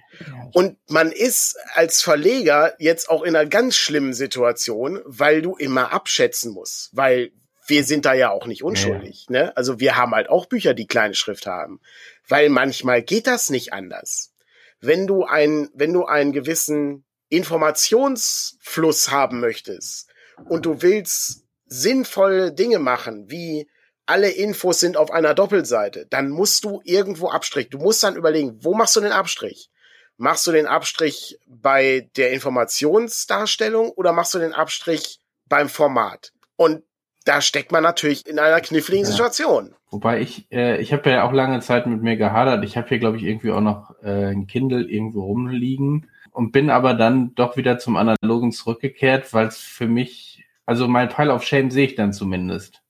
Und 0.52 0.76
man 0.88 1.12
ist 1.12 1.56
als 1.74 2.02
Verleger 2.02 2.74
jetzt 2.78 3.08
auch 3.08 3.22
in 3.22 3.36
einer 3.36 3.48
ganz 3.48 3.76
schlimmen 3.76 4.12
Situation, 4.12 5.00
weil 5.04 5.40
du 5.40 5.54
immer 5.54 5.92
abschätzen 5.92 6.52
musst, 6.52 6.90
weil 6.92 7.30
wir 7.66 7.84
sind 7.84 8.06
da 8.06 8.14
ja 8.14 8.30
auch 8.30 8.46
nicht 8.46 8.64
unschuldig. 8.64 9.26
Ja. 9.30 9.44
Ne? 9.44 9.56
Also 9.56 9.78
wir 9.78 9.96
haben 9.96 10.12
halt 10.12 10.28
auch 10.28 10.46
Bücher, 10.46 10.74
die 10.74 10.88
kleine 10.88 11.14
Schrift 11.14 11.46
haben, 11.46 11.80
weil 12.26 12.48
manchmal 12.48 13.02
geht 13.02 13.28
das 13.28 13.48
nicht 13.48 13.72
anders. 13.72 14.32
Wenn 14.80 15.06
du 15.06 15.24
ein, 15.24 15.68
wenn 15.74 15.92
du 15.92 16.06
einen 16.06 16.32
gewissen 16.32 17.04
Informationsfluss 17.28 19.12
haben 19.12 19.38
möchtest 19.38 20.08
und 20.48 20.66
du 20.66 20.82
willst 20.82 21.44
sinnvolle 21.66 22.52
Dinge 22.52 22.80
machen, 22.80 23.30
wie 23.30 23.68
alle 24.10 24.28
Infos 24.28 24.80
sind 24.80 24.96
auf 24.96 25.12
einer 25.12 25.34
Doppelseite, 25.34 26.04
dann 26.10 26.30
musst 26.30 26.64
du 26.64 26.80
irgendwo 26.82 27.28
Abstrich. 27.28 27.70
Du 27.70 27.78
musst 27.78 28.02
dann 28.02 28.16
überlegen, 28.16 28.58
wo 28.60 28.74
machst 28.74 28.96
du 28.96 29.00
den 29.00 29.12
Abstrich? 29.12 29.70
Machst 30.16 30.44
du 30.48 30.52
den 30.52 30.66
Abstrich 30.66 31.38
bei 31.46 32.10
der 32.16 32.32
Informationsdarstellung 32.32 33.90
oder 33.90 34.12
machst 34.12 34.34
du 34.34 34.40
den 34.40 34.52
Abstrich 34.52 35.20
beim 35.48 35.68
Format? 35.68 36.32
Und 36.56 36.82
da 37.24 37.40
steckt 37.40 37.70
man 37.70 37.84
natürlich 37.84 38.26
in 38.26 38.40
einer 38.40 38.60
kniffligen 38.60 39.04
ja. 39.04 39.10
Situation. 39.12 39.76
Wobei 39.90 40.20
ich, 40.20 40.50
äh, 40.50 40.80
ich 40.80 40.92
habe 40.92 41.08
ja 41.08 41.22
auch 41.22 41.32
lange 41.32 41.60
Zeit 41.60 41.86
mit 41.86 42.02
mir 42.02 42.16
gehadert. 42.16 42.64
Ich 42.64 42.76
habe 42.76 42.88
hier, 42.88 42.98
glaube 42.98 43.16
ich, 43.16 43.22
irgendwie 43.22 43.52
auch 43.52 43.60
noch 43.60 43.94
äh, 44.02 44.32
ein 44.32 44.48
Kindle 44.48 44.82
irgendwo 44.82 45.22
rumliegen 45.22 46.10
und 46.32 46.50
bin 46.50 46.68
aber 46.68 46.94
dann 46.94 47.32
doch 47.36 47.56
wieder 47.56 47.78
zum 47.78 47.96
Analogen 47.96 48.50
zurückgekehrt, 48.50 49.32
weil 49.32 49.46
es 49.46 49.58
für 49.58 49.86
mich, 49.86 50.44
also 50.66 50.88
mein 50.88 51.08
Pile 51.08 51.32
of 51.32 51.44
Shame 51.44 51.70
sehe 51.70 51.86
ich 51.86 51.94
dann 51.94 52.12
zumindest. 52.12 52.82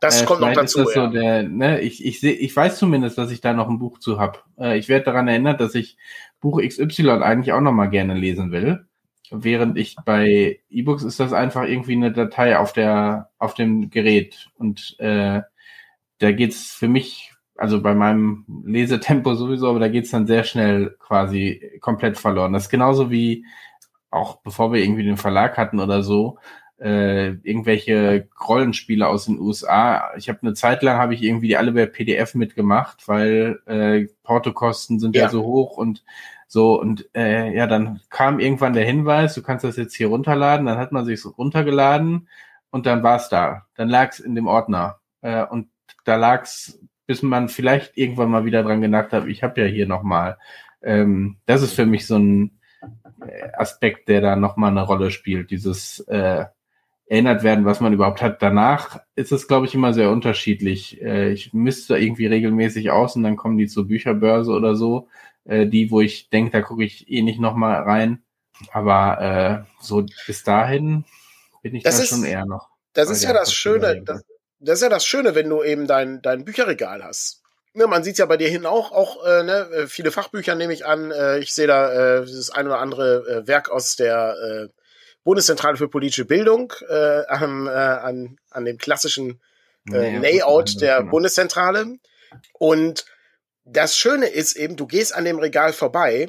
Das 0.00 0.22
äh, 0.22 0.24
kommt 0.24 0.40
noch 0.40 0.52
dazu. 0.52 0.80
ja. 0.80 0.86
so 0.86 1.06
der, 1.08 1.42
ne, 1.42 1.80
ich, 1.80 2.04
ich, 2.04 2.20
seh, 2.20 2.30
ich 2.30 2.54
weiß 2.54 2.78
zumindest, 2.78 3.18
dass 3.18 3.30
ich 3.30 3.40
da 3.40 3.52
noch 3.52 3.68
ein 3.68 3.78
Buch 3.78 3.98
zu 3.98 4.20
hab. 4.20 4.44
Äh, 4.58 4.78
ich 4.78 4.88
werde 4.88 5.06
daran 5.06 5.28
erinnert, 5.28 5.60
dass 5.60 5.74
ich 5.74 5.96
Buch 6.40 6.60
XY 6.62 7.10
eigentlich 7.22 7.52
auch 7.52 7.60
noch 7.60 7.72
mal 7.72 7.86
gerne 7.86 8.14
lesen 8.14 8.52
will. 8.52 8.86
Während 9.30 9.76
ich 9.76 9.96
bei 10.04 10.60
E-Books 10.70 11.02
ist 11.02 11.20
das 11.20 11.32
einfach 11.32 11.64
irgendwie 11.64 11.92
eine 11.92 12.12
Datei 12.12 12.58
auf 12.58 12.72
der 12.72 13.30
auf 13.38 13.54
dem 13.54 13.90
Gerät 13.90 14.48
und 14.56 14.96
äh, 15.00 15.42
da 16.18 16.32
geht's 16.32 16.72
für 16.72 16.88
mich 16.88 17.32
also 17.56 17.82
bei 17.82 17.94
meinem 17.94 18.46
Lesetempo 18.64 19.34
sowieso, 19.34 19.68
aber 19.68 19.80
da 19.80 19.88
geht's 19.88 20.10
dann 20.10 20.26
sehr 20.26 20.44
schnell 20.44 20.96
quasi 21.00 21.78
komplett 21.80 22.16
verloren. 22.16 22.52
Das 22.52 22.64
ist 22.64 22.68
genauso 22.70 23.10
wie 23.10 23.44
auch 24.10 24.40
bevor 24.42 24.72
wir 24.72 24.80
irgendwie 24.80 25.04
den 25.04 25.16
Verlag 25.18 25.58
hatten 25.58 25.80
oder 25.80 26.02
so, 26.02 26.38
äh, 26.80 27.30
irgendwelche 27.42 28.28
Rollenspiele 28.46 29.06
aus 29.06 29.26
den 29.26 29.38
USA. 29.40 30.10
Ich 30.16 30.28
habe 30.28 30.40
eine 30.42 30.54
Zeit 30.54 30.82
lang 30.82 30.98
habe 30.98 31.14
ich 31.14 31.22
irgendwie 31.22 31.48
die 31.48 31.56
alle 31.56 31.72
bei 31.72 31.86
PDF 31.86 32.34
mitgemacht, 32.34 33.08
weil 33.08 33.60
äh, 33.66 34.06
Portokosten 34.22 35.00
sind 35.00 35.16
ja. 35.16 35.22
ja 35.22 35.28
so 35.28 35.42
hoch 35.42 35.76
und 35.76 36.04
so 36.46 36.80
und 36.80 37.08
äh, 37.14 37.54
ja, 37.54 37.66
dann 37.66 38.00
kam 38.08 38.40
irgendwann 38.40 38.72
der 38.72 38.84
Hinweis, 38.84 39.34
du 39.34 39.42
kannst 39.42 39.64
das 39.64 39.76
jetzt 39.76 39.94
hier 39.94 40.08
runterladen. 40.08 40.66
Dann 40.66 40.78
hat 40.78 40.92
man 40.92 41.04
sich 41.04 41.20
so 41.20 41.30
runtergeladen 41.30 42.28
und 42.70 42.86
dann 42.86 43.02
war 43.02 43.16
es 43.16 43.28
da. 43.28 43.66
Dann 43.74 43.88
lag 43.88 44.10
es 44.10 44.20
in 44.20 44.34
dem 44.34 44.46
Ordner 44.46 45.00
äh, 45.20 45.44
und 45.44 45.68
da 46.04 46.16
lag 46.16 46.44
es, 46.44 46.80
bis 47.06 47.22
man 47.22 47.48
vielleicht 47.48 47.96
irgendwann 47.98 48.30
mal 48.30 48.44
wieder 48.44 48.62
dran 48.62 48.80
gedacht 48.80 49.12
hat, 49.12 49.26
ich 49.26 49.42
habe 49.42 49.60
ja 49.60 49.66
hier 49.66 49.86
noch 49.86 50.02
mal. 50.02 50.38
Ähm, 50.82 51.38
das 51.44 51.62
ist 51.62 51.74
für 51.74 51.86
mich 51.86 52.06
so 52.06 52.16
ein 52.16 52.60
äh, 53.26 53.50
Aspekt, 53.56 54.08
der 54.08 54.20
da 54.20 54.36
noch 54.36 54.56
mal 54.56 54.68
eine 54.68 54.82
Rolle 54.82 55.10
spielt. 55.10 55.50
Dieses 55.50 56.00
äh, 56.08 56.46
erinnert 57.08 57.42
werden, 57.42 57.64
was 57.64 57.80
man 57.80 57.92
überhaupt 57.92 58.20
hat. 58.20 58.42
Danach 58.42 59.00
ist 59.14 59.32
es, 59.32 59.48
glaube 59.48 59.66
ich, 59.66 59.74
immer 59.74 59.94
sehr 59.94 60.10
unterschiedlich. 60.10 61.00
Äh, 61.00 61.32
ich 61.32 61.54
misste 61.54 61.96
irgendwie 61.96 62.26
regelmäßig 62.26 62.90
aus 62.90 63.16
und 63.16 63.22
dann 63.22 63.36
kommen 63.36 63.56
die 63.56 63.66
zur 63.66 63.88
Bücherbörse 63.88 64.52
oder 64.52 64.76
so. 64.76 65.08
Äh, 65.44 65.66
die, 65.66 65.90
wo 65.90 66.00
ich 66.00 66.28
denke, 66.28 66.50
da 66.50 66.60
gucke 66.60 66.84
ich 66.84 67.10
eh 67.10 67.22
nicht 67.22 67.40
nochmal 67.40 67.82
rein. 67.82 68.22
Aber 68.72 69.64
äh, 69.66 69.82
so 69.82 70.04
bis 70.26 70.42
dahin 70.44 71.04
bin 71.62 71.74
ich 71.74 71.82
das 71.82 71.96
da 71.96 72.02
ist, 72.02 72.08
schon 72.10 72.24
eher 72.24 72.44
noch. 72.44 72.68
Das 72.92 73.08
ist 73.08 73.24
ja 73.24 73.32
das 73.32 73.52
Schöne. 73.52 74.02
Das, 74.04 74.22
das, 74.58 74.74
ist 74.74 74.82
ja 74.82 74.88
das 74.88 75.06
Schöne, 75.06 75.34
wenn 75.34 75.48
du 75.48 75.62
eben 75.62 75.86
dein, 75.86 76.20
dein 76.20 76.44
Bücherregal 76.44 77.02
hast. 77.02 77.42
Ne, 77.74 77.86
man 77.86 78.02
sieht 78.02 78.18
ja 78.18 78.26
bei 78.26 78.36
dir 78.36 78.48
hin 78.48 78.66
auch, 78.66 78.92
auch 78.92 79.24
äh, 79.24 79.44
ne, 79.44 79.68
äh, 79.70 79.86
viele 79.86 80.10
Fachbücher 80.10 80.54
nehme 80.54 80.72
ich 80.72 80.84
an. 80.84 81.10
Äh, 81.10 81.38
ich 81.38 81.54
sehe 81.54 81.66
da 81.66 82.18
äh, 82.18 82.20
das 82.20 82.50
ein 82.50 82.66
oder 82.66 82.80
andere 82.80 83.24
äh, 83.28 83.46
Werk 83.46 83.70
aus 83.70 83.96
der 83.96 84.34
äh, 84.34 84.77
Bundeszentrale 85.28 85.76
für 85.76 85.88
politische 85.88 86.24
Bildung 86.24 86.72
äh, 86.88 87.26
an, 87.26 87.66
äh, 87.66 87.70
an, 87.70 88.38
an 88.50 88.64
dem 88.64 88.78
klassischen 88.78 89.42
äh, 89.92 90.16
Layout 90.16 90.80
der 90.80 91.00
genau. 91.00 91.10
Bundeszentrale. 91.10 91.98
Und 92.54 93.04
das 93.66 93.94
Schöne 93.94 94.24
ist 94.24 94.56
eben, 94.56 94.76
du 94.76 94.86
gehst 94.86 95.14
an 95.14 95.26
dem 95.26 95.38
Regal 95.38 95.74
vorbei 95.74 96.28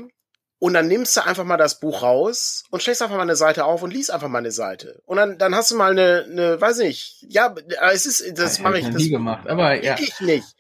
und 0.60 0.74
dann 0.74 0.90
nimmst 0.90 1.16
du 1.16 1.26
einfach 1.26 1.46
mal 1.46 1.56
das 1.56 1.80
Buch 1.80 2.04
raus 2.04 2.66
und 2.72 2.82
stellst 2.82 3.02
einfach 3.02 3.16
mal 3.16 3.22
eine 3.22 3.38
Seite 3.38 3.64
auf 3.64 3.84
und 3.84 3.94
liest 3.94 4.12
einfach 4.12 4.28
mal 4.28 4.40
eine 4.40 4.52
Seite. 4.52 5.02
Und 5.06 5.16
dann, 5.16 5.38
dann 5.38 5.56
hast 5.56 5.72
du 5.72 5.78
mal 5.78 5.92
eine, 5.92 6.26
eine 6.30 6.60
weiß 6.60 6.80
nicht, 6.80 7.26
ja, 7.30 7.56
es 7.94 8.06
ist, 8.06 8.38
das 8.38 8.60
mache 8.60 8.80
ich, 8.80 8.86
das 8.86 8.96
nie 8.96 9.12
gemacht, 9.12 9.48
aber 9.48 9.82
ja. 9.82 9.96
Ich 9.98 10.20
nicht. 10.20 10.59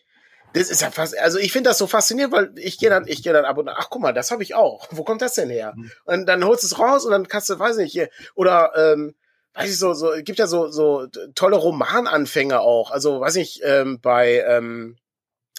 Das 0.54 0.70
ist 0.70 0.82
ja 0.82 0.90
fast, 0.92 1.18
also 1.18 1.38
ich 1.38 1.52
finde 1.52 1.70
das 1.70 1.78
so 1.78 1.88
faszinierend, 1.88 2.34
weil 2.34 2.52
ich 2.56 2.80
gehe 2.80 2.90
dann, 2.90 3.08
ich 3.08 3.22
gehe 3.24 3.34
dann 3.34 3.46
ab 3.46 3.58
und 3.58 3.70
ach 3.70 3.90
guck 3.90 4.02
mal, 4.02 4.14
das 4.14 4.32
habe 4.32 4.44
ich 4.44 4.56
auch. 4.56 4.88
Wo 4.92 5.04
kommt 5.04 5.22
das 5.22 5.36
denn 5.36 5.50
her? 5.50 5.74
Mhm. 5.76 5.92
Und 6.06 6.26
dann 6.26 6.44
holst 6.44 6.64
du 6.64 6.68
es 6.68 6.80
raus 6.80 7.06
und 7.06 7.12
dann 7.12 7.28
kannst 7.28 7.50
du, 7.50 7.60
weiß 7.60 7.78
nicht, 7.78 7.92
hier, 7.92 8.10
oder 8.36 8.72
ähm, 8.76 9.16
weiß 9.54 9.70
ich 9.70 9.78
so, 9.78 9.94
so 9.94 10.14
gibt 10.24 10.40
ja 10.40 10.48
so 10.48 10.68
so 10.70 11.08
tolle 11.36 11.58
Romananfänge 11.58 12.60
auch. 12.62 12.92
Also 12.92 13.20
weiß 13.20 13.36
ich 13.36 13.62
ähm, 13.64 14.00
bei 14.02 14.44
ähm, 14.48 14.98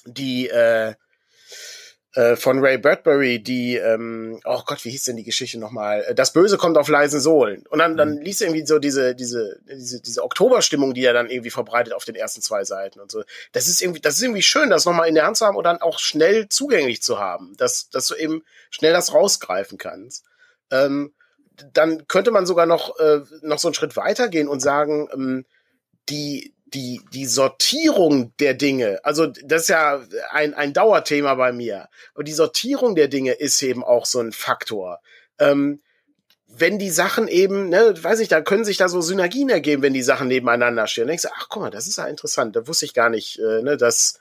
die 0.07 0.49
äh, 0.49 0.95
äh, 2.15 2.35
von 2.35 2.59
Ray 2.59 2.77
Bradbury, 2.77 3.41
die, 3.41 3.77
ähm, 3.77 4.41
oh 4.45 4.63
Gott, 4.67 4.85
wie 4.85 4.91
hieß 4.91 5.05
denn 5.05 5.17
die 5.17 5.25
Geschichte 5.25 5.59
nochmal? 5.61 6.05
Äh, 6.09 6.15
das 6.15 6.33
Böse 6.33 6.57
kommt 6.57 6.77
auf 6.77 6.89
leisen 6.89 7.21
Sohlen. 7.21 7.65
Und 7.69 7.79
dann, 7.79 7.97
dann 7.97 8.17
mhm. 8.17 8.23
liest 8.23 8.43
er 8.43 8.49
irgendwie 8.49 8.67
so 8.67 8.81
diese, 8.81 9.15
diese, 9.15 9.61
diese, 9.71 10.01
diese 10.01 10.25
Oktoberstimmung, 10.25 10.93
die 10.93 11.05
er 11.05 11.13
dann 11.13 11.31
irgendwie 11.31 11.51
verbreitet 11.51 11.93
auf 11.93 12.05
den 12.05 12.17
ersten 12.17 12.43
zwei 12.43 12.65
Seiten 12.65 12.99
und 12.99 13.13
so. 13.13 13.23
Das 13.53 13.69
ist 13.69 13.81
irgendwie, 13.81 14.01
das 14.01 14.17
ist 14.17 14.23
irgendwie 14.23 14.43
schön, 14.43 14.71
das 14.71 14.87
nochmal 14.87 15.09
in 15.09 15.15
der 15.15 15.25
Hand 15.25 15.37
zu 15.37 15.47
haben 15.47 15.57
und 15.57 15.65
dann 15.65 15.81
auch 15.81 16.01
schnell 16.01 16.49
zugänglich 16.49 17.01
zu 17.01 17.21
haben, 17.21 17.57
dass, 17.57 17.91
dass 17.91 18.09
du 18.09 18.17
eben 18.17 18.43
schnell 18.71 18.93
das 18.93 19.15
rausgreifen 19.15 19.79
kannst. 19.79 20.25
Ähm, 20.73 21.13
dann 21.73 22.09
könnte 22.09 22.33
man 22.33 22.45
sogar 22.47 22.67
noch, 22.67 22.99
äh, 22.99 23.21
noch 23.43 23.59
so 23.59 23.69
einen 23.69 23.75
Schritt 23.75 23.97
weitergehen 23.97 24.49
und 24.49 24.61
sagen, 24.61 25.09
ähm, 25.13 25.45
die, 26.09 26.55
die, 26.75 27.01
die 27.13 27.27
Sortierung 27.27 28.33
der 28.39 28.55
Dinge, 28.55 29.01
also 29.03 29.27
das 29.27 29.63
ist 29.63 29.69
ja 29.69 30.01
ein, 30.31 30.55
ein 30.55 30.73
Dauerthema 30.73 31.35
bei 31.35 31.53
mir, 31.53 31.89
aber 32.15 32.25
die 32.25 32.33
Sortierung 32.33 32.95
der 32.95 33.09
Dinge 33.09 33.33
ist 33.33 33.61
eben 33.63 33.85
auch 33.85 34.07
so 34.07 34.21
ein 34.21 34.33
Faktor. 34.33 35.01
Ähm, 35.39 35.81
wenn 36.53 36.79
die 36.79 36.91
Sachen 36.91 37.29
eben, 37.29 37.69
ne, 37.69 37.95
weiß 38.01 38.21
ich, 38.21 38.29
da 38.29 38.41
können 38.41 38.65
sich 38.65 38.77
da 38.77 38.89
so 38.89 39.01
Synergien 39.01 39.49
ergeben, 39.49 39.83
wenn 39.83 39.95
die 39.95 40.03
Sachen 40.03 40.29
nebeneinander 40.29 40.87
stehen. 40.87 41.03
Dann 41.03 41.09
denkst 41.09 41.23
du, 41.23 41.29
ach 41.35 41.47
guck 41.49 41.63
mal, 41.63 41.71
das 41.71 41.87
ist 41.87 41.99
ja 41.99 42.07
interessant, 42.07 42.57
da 42.57 42.67
wusste 42.67 42.85
ich 42.87 42.95
gar 42.95 43.09
nicht, 43.09 43.39
äh, 43.39 43.63
ne, 43.63 43.77
dass, 43.77 44.21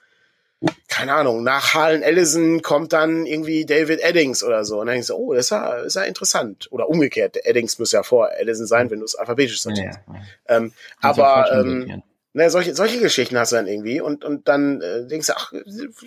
keine 0.87 1.13
Ahnung, 1.13 1.43
nach 1.43 1.73
Harlan 1.73 2.03
Ellison 2.03 2.61
kommt 2.61 2.93
dann 2.93 3.25
irgendwie 3.25 3.65
David 3.65 4.01
Eddings 4.01 4.43
oder 4.43 4.63
so. 4.65 4.79
Und 4.79 4.87
dann 4.87 4.95
denkst 4.95 5.07
du, 5.07 5.15
oh, 5.15 5.33
das 5.33 5.45
ist 5.45 5.51
ja, 5.51 5.73
ist 5.77 5.95
ja 5.95 6.03
interessant. 6.03 6.67
Oder 6.71 6.89
umgekehrt, 6.89 7.37
Eddings 7.45 7.79
muss 7.79 7.91
ja 7.91 8.03
vor 8.03 8.31
Ellison 8.31 8.67
sein, 8.67 8.91
wenn 8.91 8.99
du 8.99 9.05
es 9.05 9.15
alphabetisch 9.15 9.61
sortierst. 9.61 9.99
Ja, 10.07 10.13
ja. 10.13 10.57
Ähm, 10.57 10.73
aber 11.01 11.51
ähm, 11.51 12.03
Ne, 12.39 12.49
solche, 12.49 12.73
solche 12.73 13.01
Geschichten 13.01 13.37
hast 13.37 13.51
du 13.51 13.57
dann 13.57 13.67
irgendwie 13.67 13.99
und, 13.99 14.23
und 14.23 14.47
dann 14.47 14.79
äh, 14.79 15.05
denkst 15.05 15.27
du, 15.27 15.33
ach, 15.35 15.51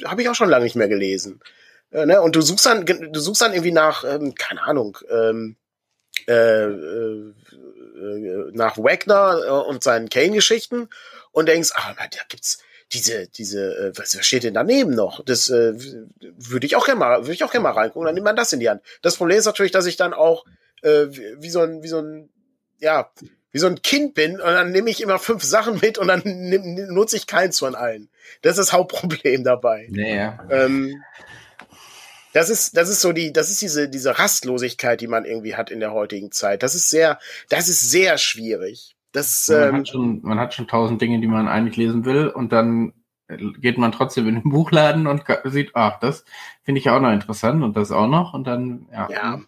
habe 0.06 0.22
ich 0.22 0.30
auch 0.30 0.34
schon 0.34 0.48
lange 0.48 0.64
nicht 0.64 0.76
mehr 0.76 0.88
gelesen. 0.88 1.40
Äh, 1.90 2.06
ne? 2.06 2.22
Und 2.22 2.34
du 2.34 2.40
suchst 2.40 2.64
dann, 2.64 2.86
du 2.86 3.20
suchst 3.20 3.42
dann 3.42 3.52
irgendwie 3.52 3.70
nach, 3.70 4.02
ähm, 4.02 4.34
keine 4.34 4.62
Ahnung, 4.62 4.96
ähm, 5.10 5.56
äh, 6.26 6.62
äh, 6.64 7.34
nach 8.52 8.78
Wagner 8.78 9.42
äh, 9.44 9.50
und 9.50 9.84
seinen 9.84 10.08
Kane-Geschichten 10.08 10.88
und 11.32 11.48
denkst, 11.50 11.72
ah, 11.74 11.92
da 11.98 12.06
gibt's 12.30 12.62
diese, 12.94 13.26
diese, 13.26 13.76
äh, 13.76 13.92
was, 13.94 14.16
was 14.16 14.24
steht 14.24 14.44
denn 14.44 14.54
daneben 14.54 14.94
noch? 14.94 15.22
Das 15.22 15.50
äh, 15.50 15.74
würde 15.76 16.64
ich 16.64 16.76
auch 16.76 16.86
gerne 16.86 16.98
mal, 16.98 17.20
würde 17.24 17.34
ich 17.34 17.44
auch 17.44 17.52
gerne 17.52 17.64
mal 17.64 17.72
reingucken, 17.72 18.06
dann 18.06 18.14
nimmt 18.14 18.24
man 18.24 18.36
das 18.36 18.54
in 18.54 18.60
die 18.60 18.70
Hand. 18.70 18.80
Das 19.02 19.16
Problem 19.16 19.36
ist 19.36 19.44
natürlich, 19.44 19.72
dass 19.72 19.84
ich 19.84 19.98
dann 19.98 20.14
auch 20.14 20.46
äh, 20.80 21.08
wie 21.10 21.50
so 21.50 21.60
ein, 21.60 21.82
wie 21.82 21.88
so 21.88 21.98
ein, 21.98 22.30
ja, 22.78 23.12
wie 23.52 23.58
so 23.58 23.66
ein 23.66 23.82
Kind 23.82 24.14
bin 24.14 24.40
und 24.40 24.40
dann 24.40 24.72
nehme 24.72 24.90
ich 24.90 25.02
immer 25.02 25.18
fünf 25.18 25.42
Sachen 25.42 25.78
mit 25.80 25.98
und 25.98 26.08
dann 26.08 26.22
nutze 26.24 27.16
ich 27.16 27.26
keins 27.26 27.58
von 27.58 27.74
allen. 27.74 28.08
Das 28.40 28.52
ist 28.52 28.58
das 28.58 28.72
Hauptproblem 28.72 29.44
dabei. 29.44 29.88
Naja. 29.90 30.38
Ähm, 30.50 31.02
das 32.32 32.48
ist, 32.48 32.76
das 32.76 32.88
ist 32.88 33.02
so 33.02 33.12
die, 33.12 33.32
das 33.32 33.50
ist 33.50 33.60
diese, 33.60 33.90
diese 33.90 34.18
Rastlosigkeit, 34.18 35.00
die 35.00 35.06
man 35.06 35.26
irgendwie 35.26 35.54
hat 35.54 35.70
in 35.70 35.80
der 35.80 35.92
heutigen 35.92 36.32
Zeit. 36.32 36.62
Das 36.62 36.74
ist 36.74 36.88
sehr, 36.88 37.18
das 37.50 37.68
ist 37.68 37.90
sehr 37.90 38.16
schwierig. 38.16 38.96
Das, 39.12 39.48
man, 39.48 39.68
ähm, 39.68 39.76
hat 39.76 39.88
schon, 39.88 40.20
man 40.22 40.40
hat 40.40 40.54
schon 40.54 40.66
tausend 40.66 41.02
Dinge, 41.02 41.20
die 41.20 41.26
man 41.26 41.46
eigentlich 41.46 41.76
lesen 41.76 42.06
will 42.06 42.28
und 42.28 42.52
dann 42.52 42.94
geht 43.60 43.78
man 43.78 43.92
trotzdem 43.92 44.28
in 44.28 44.36
den 44.36 44.42
Buchladen 44.50 45.06
und 45.06 45.24
sieht, 45.44 45.72
ach, 45.74 45.98
das 46.00 46.24
finde 46.62 46.80
ich 46.80 46.88
auch 46.88 47.00
noch 47.00 47.12
interessant 47.12 47.62
und 47.62 47.76
das 47.76 47.92
auch 47.92 48.08
noch 48.08 48.32
und 48.32 48.46
dann, 48.46 48.88
ja. 48.90 49.08
Ja, 49.10 49.40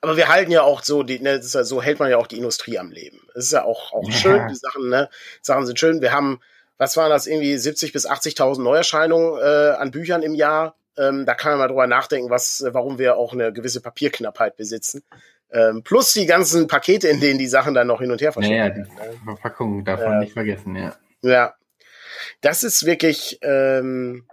aber 0.00 0.16
wir 0.16 0.28
halten 0.28 0.50
ja 0.50 0.62
auch 0.62 0.82
so, 0.82 1.02
die, 1.02 1.20
ne, 1.20 1.40
ja, 1.42 1.64
so 1.64 1.82
hält 1.82 1.98
man 1.98 2.10
ja 2.10 2.16
auch 2.16 2.26
die 2.26 2.38
Industrie 2.38 2.78
am 2.78 2.90
Leben. 2.90 3.20
Es 3.34 3.46
ist 3.46 3.52
ja 3.52 3.64
auch, 3.64 3.92
auch 3.92 4.08
ja. 4.08 4.12
schön, 4.12 4.48
die 4.48 4.54
Sachen, 4.54 4.88
ne? 4.88 5.10
Sachen 5.42 5.66
sind 5.66 5.78
schön. 5.78 6.00
Wir 6.00 6.12
haben, 6.12 6.40
was 6.78 6.96
waren 6.96 7.10
das, 7.10 7.26
irgendwie 7.26 7.56
70 7.56 7.92
bis 7.92 8.08
80.000 8.08 8.62
Neuerscheinungen 8.62 9.38
äh, 9.40 9.76
an 9.76 9.90
Büchern 9.90 10.22
im 10.22 10.34
Jahr. 10.34 10.74
Ähm, 10.96 11.26
da 11.26 11.34
kann 11.34 11.52
man 11.52 11.58
mal 11.58 11.68
drüber 11.68 11.86
nachdenken, 11.86 12.30
was, 12.30 12.64
warum 12.70 12.98
wir 12.98 13.16
auch 13.16 13.32
eine 13.32 13.52
gewisse 13.52 13.80
Papierknappheit 13.80 14.56
besitzen. 14.56 15.02
Ähm, 15.52 15.82
plus 15.82 16.12
die 16.12 16.26
ganzen 16.26 16.66
Pakete, 16.66 17.08
in 17.08 17.20
denen 17.20 17.38
die 17.38 17.48
Sachen 17.48 17.74
dann 17.74 17.86
noch 17.86 18.00
hin 18.00 18.10
und 18.10 18.20
her 18.20 18.32
verschicken 18.32 18.56
ja, 18.56 18.64
werden. 18.64 18.88
Ja, 18.96 19.04
die 19.04 19.10
ne? 19.10 19.20
Verpackung 19.24 19.84
darf 19.84 20.00
man 20.00 20.20
nicht 20.20 20.32
vergessen, 20.32 20.76
ja. 20.76 20.94
Ja. 21.22 21.54
Das 22.40 22.62
ist 22.62 22.86
wirklich, 22.86 23.38
ähm, 23.42 24.26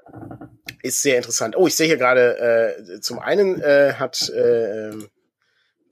ist 0.81 1.01
sehr 1.01 1.17
interessant. 1.17 1.57
Oh, 1.57 1.67
ich 1.67 1.75
sehe 1.75 1.87
hier 1.87 1.97
gerade, 1.97 2.75
äh, 2.77 3.01
zum 3.01 3.19
einen 3.19 3.61
äh, 3.61 3.93
hat 3.93 4.29
äh, 4.29 4.91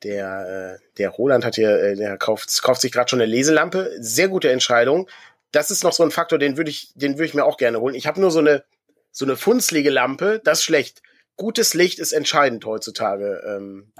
der, 0.05 0.77
äh, 0.79 0.85
der 0.97 1.09
Roland 1.09 1.43
hat 1.43 1.55
hier, 1.55 1.71
äh, 1.71 1.95
der 1.95 2.17
kauft, 2.17 2.61
kauft 2.61 2.81
sich 2.81 2.91
gerade 2.91 3.09
schon 3.09 3.19
eine 3.19 3.29
Leselampe. 3.29 3.91
Sehr 3.99 4.27
gute 4.27 4.51
Entscheidung. 4.51 5.09
Das 5.51 5.71
ist 5.71 5.83
noch 5.83 5.93
so 5.93 6.03
ein 6.03 6.11
Faktor, 6.11 6.37
den 6.37 6.57
würde 6.57 6.69
ich, 6.69 6.91
den 6.95 7.13
würde 7.13 7.25
ich 7.25 7.33
mir 7.33 7.45
auch 7.45 7.57
gerne 7.57 7.79
holen. 7.79 7.95
Ich 7.95 8.07
habe 8.07 8.21
nur 8.21 8.31
so 8.31 8.39
eine, 8.39 8.63
so 9.11 9.25
eine 9.25 9.35
funzlige 9.35 9.89
Lampe. 9.89 10.41
Das 10.43 10.59
ist 10.59 10.65
schlecht. 10.65 11.01
Gutes 11.37 11.73
Licht 11.73 11.99
ist 11.99 12.11
entscheidend 12.11 12.65
heutzutage 12.65 13.41
ähm, 13.47 13.91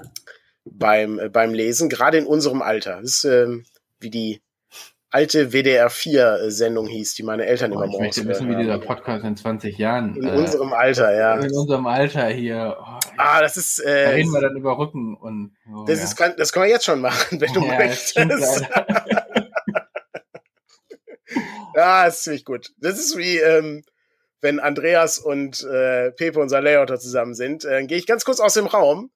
beim, 0.64 1.18
äh, 1.18 1.28
beim 1.28 1.52
Lesen, 1.52 1.88
gerade 1.88 2.18
in 2.18 2.26
unserem 2.26 2.62
Alter. 2.62 3.00
Das 3.00 3.10
ist 3.10 3.24
ähm, 3.24 3.64
wie 3.98 4.10
die 4.10 4.40
alte 5.10 5.52
WDR 5.52 5.90
4 5.90 6.50
Sendung 6.50 6.86
hieß, 6.86 7.14
die 7.14 7.22
meine 7.22 7.46
Eltern 7.46 7.72
oh, 7.72 7.76
immer 7.76 7.86
morgens 7.86 8.16
Ich 8.16 8.24
möchte 8.24 8.44
wissen, 8.44 8.56
wie 8.56 8.62
dieser 8.62 8.78
Podcast 8.78 9.24
in 9.24 9.36
20 9.36 9.78
Jahren. 9.78 10.16
In 10.16 10.28
äh, 10.28 10.36
unserem 10.36 10.72
Alter, 10.72 11.16
ja. 11.16 11.34
In 11.36 11.52
unserem 11.52 11.86
Alter 11.86 12.28
hier. 12.28 12.76
Oh, 12.78 12.95
ah, 13.16 13.40
das 13.40 13.56
ist. 13.56 13.78
Äh, 13.78 14.04
da 14.04 14.10
reden 14.10 14.30
wir 14.30 14.40
dann 14.40 14.56
über 14.56 14.78
Rücken 14.78 15.16
und. 15.16 15.56
Oh, 15.72 15.84
das 15.84 15.98
ja. 15.98 16.04
ist, 16.04 16.16
kann, 16.16 16.34
das 16.36 16.52
können 16.52 16.66
wir 16.66 16.70
jetzt 16.70 16.84
schon 16.84 17.00
machen, 17.00 17.40
wenn 17.40 17.52
du 17.52 17.64
ja, 17.64 17.78
möchtest. 17.78 18.16
ja, 21.74 22.04
das 22.04 22.16
ist 22.16 22.22
ziemlich 22.24 22.44
gut. 22.44 22.72
Das 22.78 22.98
ist 22.98 23.16
wie, 23.16 23.38
ähm, 23.38 23.84
wenn 24.40 24.60
Andreas 24.60 25.18
und 25.18 25.62
äh, 25.64 26.12
Pepe, 26.12 26.40
unser 26.40 26.60
Layouter, 26.60 26.98
zusammen 26.98 27.34
sind. 27.34 27.64
Äh, 27.64 27.70
dann 27.70 27.86
gehe 27.86 27.98
ich 27.98 28.06
ganz 28.06 28.24
kurz 28.24 28.40
aus 28.40 28.54
dem 28.54 28.66
Raum 28.66 29.10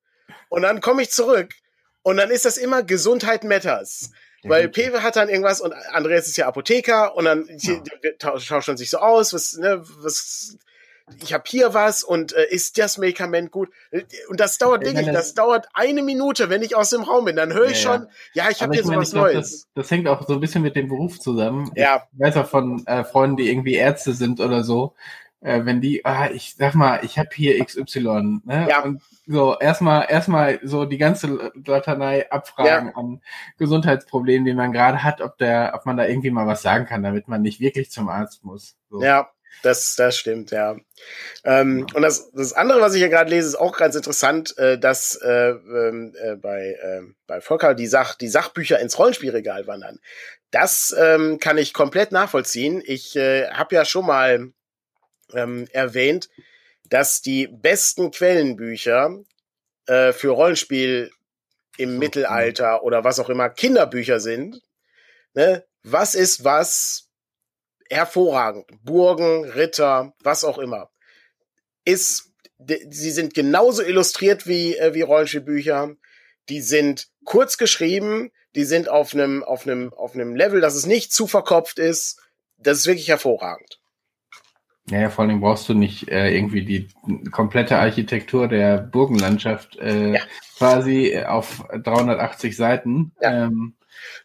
und 0.48 0.62
dann 0.62 0.80
komme 0.80 1.02
ich 1.02 1.10
zurück 1.10 1.54
und 2.02 2.16
dann 2.16 2.30
ist 2.30 2.44
das 2.44 2.56
immer 2.56 2.82
Gesundheit 2.82 3.44
Matters. 3.44 4.10
Weil 4.42 4.68
Pepe 4.68 5.02
hat 5.02 5.16
dann 5.16 5.28
irgendwas 5.28 5.60
und 5.60 5.74
Andreas 5.90 6.26
ist 6.26 6.36
ja 6.38 6.46
Apotheker 6.46 7.14
und 7.14 7.26
dann 7.26 7.46
ja. 7.58 7.82
tauscht 8.18 8.68
man 8.68 8.76
sich 8.76 8.88
so 8.88 8.98
aus, 8.98 9.34
was, 9.34 9.58
ne, 9.58 9.82
was, 9.98 10.56
ich 11.22 11.32
habe 11.32 11.44
hier 11.46 11.74
was 11.74 12.02
und 12.02 12.32
äh, 12.32 12.46
ist 12.50 12.78
das 12.78 12.98
Medikament 12.98 13.50
gut? 13.50 13.70
Und 14.28 14.40
das 14.40 14.58
dauert 14.58 14.84
wirklich, 14.84 15.06
das 15.06 15.34
dauert 15.34 15.68
eine 15.74 16.02
Minute, 16.02 16.50
wenn 16.50 16.62
ich 16.62 16.76
aus 16.76 16.90
dem 16.90 17.02
Raum 17.02 17.24
bin. 17.24 17.36
Dann 17.36 17.52
höre 17.52 17.66
ich 17.66 17.82
ja, 17.84 17.94
schon, 17.94 18.06
ja, 18.32 18.50
ich 18.50 18.62
habe 18.62 18.74
hier 18.74 18.84
so 18.84 18.94
was 18.94 19.12
Neues. 19.12 19.50
Das, 19.50 19.68
das, 19.74 19.90
hängt 19.90 20.08
auch 20.08 20.26
so 20.26 20.34
ein 20.34 20.40
bisschen 20.40 20.62
mit 20.62 20.76
dem 20.76 20.88
Beruf 20.88 21.18
zusammen. 21.18 21.70
Ja. 21.74 22.06
Ich 22.12 22.20
weiß 22.20 22.36
auch 22.38 22.46
von 22.46 22.86
äh, 22.86 23.04
Freunden, 23.04 23.36
die 23.36 23.50
irgendwie 23.50 23.74
Ärzte 23.74 24.12
sind 24.12 24.40
oder 24.40 24.64
so, 24.64 24.94
äh, 25.40 25.64
wenn 25.64 25.80
die, 25.80 26.04
ah, 26.04 26.30
ich 26.30 26.54
sag 26.56 26.74
mal, 26.74 27.00
ich 27.02 27.18
habe 27.18 27.30
hier 27.34 27.64
XY, 27.64 28.40
ne? 28.44 28.66
Ja. 28.68 28.82
Und 28.82 29.02
so 29.26 29.56
erstmal 29.58 30.06
erstmal 30.08 30.60
so 30.62 30.84
die 30.84 30.98
ganze 30.98 31.52
Latanei 31.64 32.30
abfragen 32.30 32.88
ja. 32.88 32.94
an 32.94 33.20
Gesundheitsproblemen, 33.58 34.44
die 34.44 34.54
man 34.54 34.72
gerade 34.72 35.02
hat, 35.02 35.20
ob 35.20 35.38
der, 35.38 35.72
ob 35.74 35.86
man 35.86 35.96
da 35.96 36.06
irgendwie 36.06 36.30
mal 36.30 36.46
was 36.46 36.62
sagen 36.62 36.86
kann, 36.86 37.02
damit 37.02 37.28
man 37.28 37.42
nicht 37.42 37.60
wirklich 37.60 37.90
zum 37.90 38.08
Arzt 38.08 38.44
muss. 38.44 38.76
So. 38.90 39.02
Ja, 39.02 39.30
das, 39.62 39.94
das 39.96 40.16
stimmt, 40.16 40.50
ja. 40.50 40.76
Ähm, 41.44 41.86
und 41.94 42.02
das, 42.02 42.30
das 42.32 42.52
andere, 42.52 42.80
was 42.80 42.94
ich 42.94 43.00
hier 43.00 43.08
gerade 43.08 43.30
lese, 43.30 43.48
ist 43.48 43.54
auch 43.56 43.76
ganz 43.76 43.94
interessant, 43.94 44.56
äh, 44.58 44.78
dass 44.78 45.16
äh, 45.16 45.50
ähm, 45.50 46.14
äh, 46.20 46.36
bei, 46.36 46.78
äh, 46.80 47.02
bei 47.26 47.40
Volker 47.40 47.74
die, 47.74 47.86
Sach, 47.86 48.14
die 48.14 48.28
Sachbücher 48.28 48.78
ins 48.78 48.98
Rollenspielregal 48.98 49.66
wandern. 49.66 50.00
Das 50.50 50.94
ähm, 50.98 51.38
kann 51.38 51.58
ich 51.58 51.72
komplett 51.72 52.12
nachvollziehen. 52.12 52.82
Ich 52.84 53.16
äh, 53.16 53.48
habe 53.50 53.74
ja 53.74 53.84
schon 53.84 54.06
mal 54.06 54.52
ähm, 55.32 55.68
erwähnt, 55.72 56.28
dass 56.88 57.22
die 57.22 57.46
besten 57.46 58.10
Quellenbücher 58.10 59.16
äh, 59.86 60.12
für 60.12 60.30
Rollenspiel 60.30 61.10
im 61.76 61.92
so, 61.92 61.98
Mittelalter 61.98 62.64
ja. 62.64 62.80
oder 62.80 63.04
was 63.04 63.20
auch 63.20 63.28
immer 63.28 63.48
Kinderbücher 63.48 64.20
sind. 64.20 64.60
Ne? 65.34 65.64
Was 65.82 66.14
ist 66.14 66.44
was? 66.44 67.09
Hervorragend. 67.90 68.66
Burgen, 68.84 69.44
Ritter, 69.44 70.14
was 70.22 70.44
auch 70.44 70.58
immer. 70.58 70.90
Ist, 71.84 72.32
sie 72.58 73.10
sind 73.10 73.34
genauso 73.34 73.82
illustriert 73.82 74.46
wie, 74.46 74.76
äh, 74.76 74.94
wie 74.94 75.02
Rollenspielbücher. 75.02 75.96
Die 76.48 76.60
sind 76.60 77.08
kurz 77.24 77.58
geschrieben, 77.58 78.30
die 78.54 78.64
sind 78.64 78.88
auf 78.88 79.14
einem, 79.14 79.42
auf 79.42 79.66
einem, 79.66 79.92
auf 79.92 80.14
einem 80.14 80.34
Level, 80.34 80.60
dass 80.60 80.74
es 80.74 80.86
nicht 80.86 81.12
zu 81.12 81.26
verkopft 81.26 81.78
ist. 81.78 82.20
Das 82.58 82.78
ist 82.78 82.86
wirklich 82.86 83.08
hervorragend. 83.08 83.80
Naja, 84.90 85.10
vor 85.10 85.24
allem 85.24 85.40
brauchst 85.40 85.68
du 85.68 85.74
nicht 85.74 86.08
äh, 86.08 86.34
irgendwie 86.34 86.64
die 86.64 86.88
komplette 87.30 87.78
Architektur 87.78 88.48
der 88.48 88.78
Burgenlandschaft 88.78 89.76
äh, 89.76 90.14
ja. 90.14 90.20
quasi 90.58 91.18
auf 91.18 91.64
380 91.72 92.56
Seiten. 92.56 93.12
Ja. 93.20 93.46
Ähm, 93.46 93.74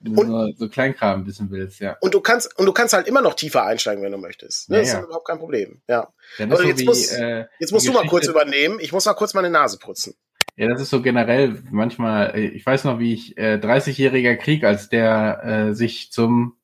und, 0.03 0.27
nur 0.27 0.53
so 0.55 0.69
Kleinkram 0.69 1.21
ein 1.21 1.23
bisschen 1.25 1.49
willst, 1.51 1.79
ja. 1.79 1.97
Und 2.01 2.13
du 2.13 2.21
kannst, 2.21 2.57
und 2.57 2.65
du 2.65 2.73
kannst 2.73 2.93
halt 2.93 3.07
immer 3.07 3.21
noch 3.21 3.33
tiefer 3.33 3.65
einsteigen, 3.65 4.03
wenn 4.03 4.11
du 4.11 4.17
möchtest. 4.17 4.69
Ne? 4.69 4.77
Ja, 4.77 4.81
das 4.81 4.93
ist 4.93 5.03
überhaupt 5.03 5.27
kein 5.27 5.39
Problem. 5.39 5.81
Ja. 5.87 6.13
Also 6.39 6.63
jetzt, 6.63 6.81
wie, 6.81 6.85
muss, 6.85 7.11
äh, 7.11 7.45
jetzt 7.59 7.71
musst 7.71 7.87
du 7.87 7.91
mal 7.91 8.07
kurz 8.07 8.27
übernehmen. 8.27 8.79
Ich 8.79 8.91
muss 8.91 9.05
mal 9.05 9.13
kurz 9.13 9.33
meine 9.33 9.49
Nase 9.49 9.77
putzen. 9.77 10.15
Ja, 10.57 10.69
das 10.69 10.81
ist 10.81 10.89
so 10.89 11.01
generell 11.01 11.61
manchmal, 11.69 12.35
äh, 12.35 12.47
ich 12.47 12.65
weiß 12.65 12.85
noch, 12.85 12.99
wie 12.99 13.13
ich 13.13 13.37
äh, 13.37 13.59
30-jähriger 13.61 14.37
Krieg, 14.37 14.63
als 14.63 14.87
der 14.89 15.43
äh, 15.43 15.73
sich 15.73 16.11
zum 16.11 16.57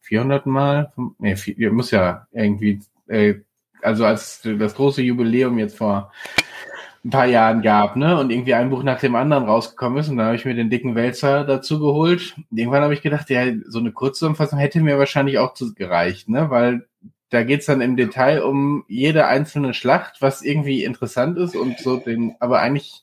400 0.00 0.46
Mal, 0.46 0.92
nee, 1.18 1.36
muss 1.70 1.90
ja 1.90 2.26
irgendwie, 2.32 2.80
äh, 3.08 3.36
also 3.82 4.06
als 4.06 4.40
das 4.42 4.74
große 4.74 5.02
Jubiläum 5.02 5.58
jetzt 5.58 5.76
vor 5.76 6.12
ein 7.04 7.10
paar 7.10 7.26
Jahren 7.26 7.60
gab, 7.60 7.96
ne? 7.96 8.18
Und 8.18 8.30
irgendwie 8.30 8.54
ein 8.54 8.70
Buch 8.70 8.82
nach 8.82 8.98
dem 8.98 9.14
anderen 9.14 9.44
rausgekommen 9.44 9.98
ist 9.98 10.08
und 10.08 10.16
dann 10.16 10.26
habe 10.26 10.36
ich 10.36 10.46
mir 10.46 10.54
den 10.54 10.70
dicken 10.70 10.94
Wälzer 10.94 11.44
dazu 11.44 11.78
geholt. 11.78 12.34
irgendwann 12.50 12.82
habe 12.82 12.94
ich 12.94 13.02
gedacht, 13.02 13.28
ja, 13.30 13.44
so 13.66 13.78
eine 13.78 13.92
Kurzzusammenfassung 13.92 14.58
hätte 14.58 14.80
mir 14.80 14.98
wahrscheinlich 14.98 15.38
auch 15.38 15.54
gereicht, 15.76 16.28
ne? 16.28 16.48
Weil 16.50 16.86
da 17.30 17.42
geht's 17.42 17.66
dann 17.66 17.80
im 17.80 17.96
Detail 17.96 18.42
um 18.42 18.84
jede 18.88 19.26
einzelne 19.26 19.74
Schlacht, 19.74 20.22
was 20.22 20.42
irgendwie 20.42 20.84
interessant 20.84 21.36
ist 21.36 21.56
und 21.56 21.78
so 21.78 21.96
den, 21.98 22.36
aber 22.40 22.60
eigentlich, 22.60 23.02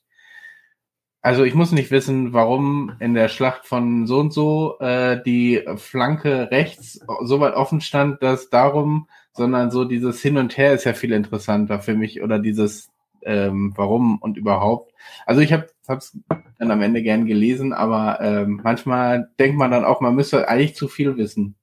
also 1.22 1.44
ich 1.44 1.54
muss 1.54 1.72
nicht 1.72 1.92
wissen, 1.92 2.34
warum 2.34 2.94
in 3.00 3.14
der 3.14 3.28
Schlacht 3.28 3.68
von 3.68 4.08
so 4.08 4.20
und 4.20 4.34
so 4.34 4.80
äh, 4.80 5.22
die 5.24 5.64
Flanke 5.76 6.50
rechts 6.50 7.02
so 7.24 7.40
weit 7.40 7.54
offen 7.54 7.82
stand, 7.82 8.24
dass 8.24 8.50
darum, 8.50 9.08
sondern 9.34 9.70
so 9.70 9.86
dieses 9.86 10.22
Hin 10.22 10.38
und 10.38 10.58
Her 10.58 10.74
ist 10.74 10.86
ja 10.86 10.94
viel 10.94 11.12
interessanter 11.12 11.80
für 11.80 11.94
mich 11.94 12.24
oder 12.24 12.40
dieses 12.40 12.90
ähm, 13.24 13.74
warum 13.76 14.20
und 14.20 14.38
überhaupt. 14.38 14.94
Also 15.26 15.42
ich 15.42 15.54
habe 15.54 15.68
es 15.88 16.18
dann 16.60 16.72
am 16.72 16.82
Ende 16.82 17.02
gern 17.02 17.26
gelesen, 17.26 17.74
aber 17.74 18.20
ähm, 18.22 18.62
manchmal 18.64 19.32
denkt 19.40 19.58
man 19.58 19.72
dann 19.72 19.86
auch, 19.86 20.02
man 20.02 20.16
müsste 20.16 20.48
eigentlich 20.48 20.76
zu 20.76 20.88
viel 20.88 21.18
wissen. 21.18 21.56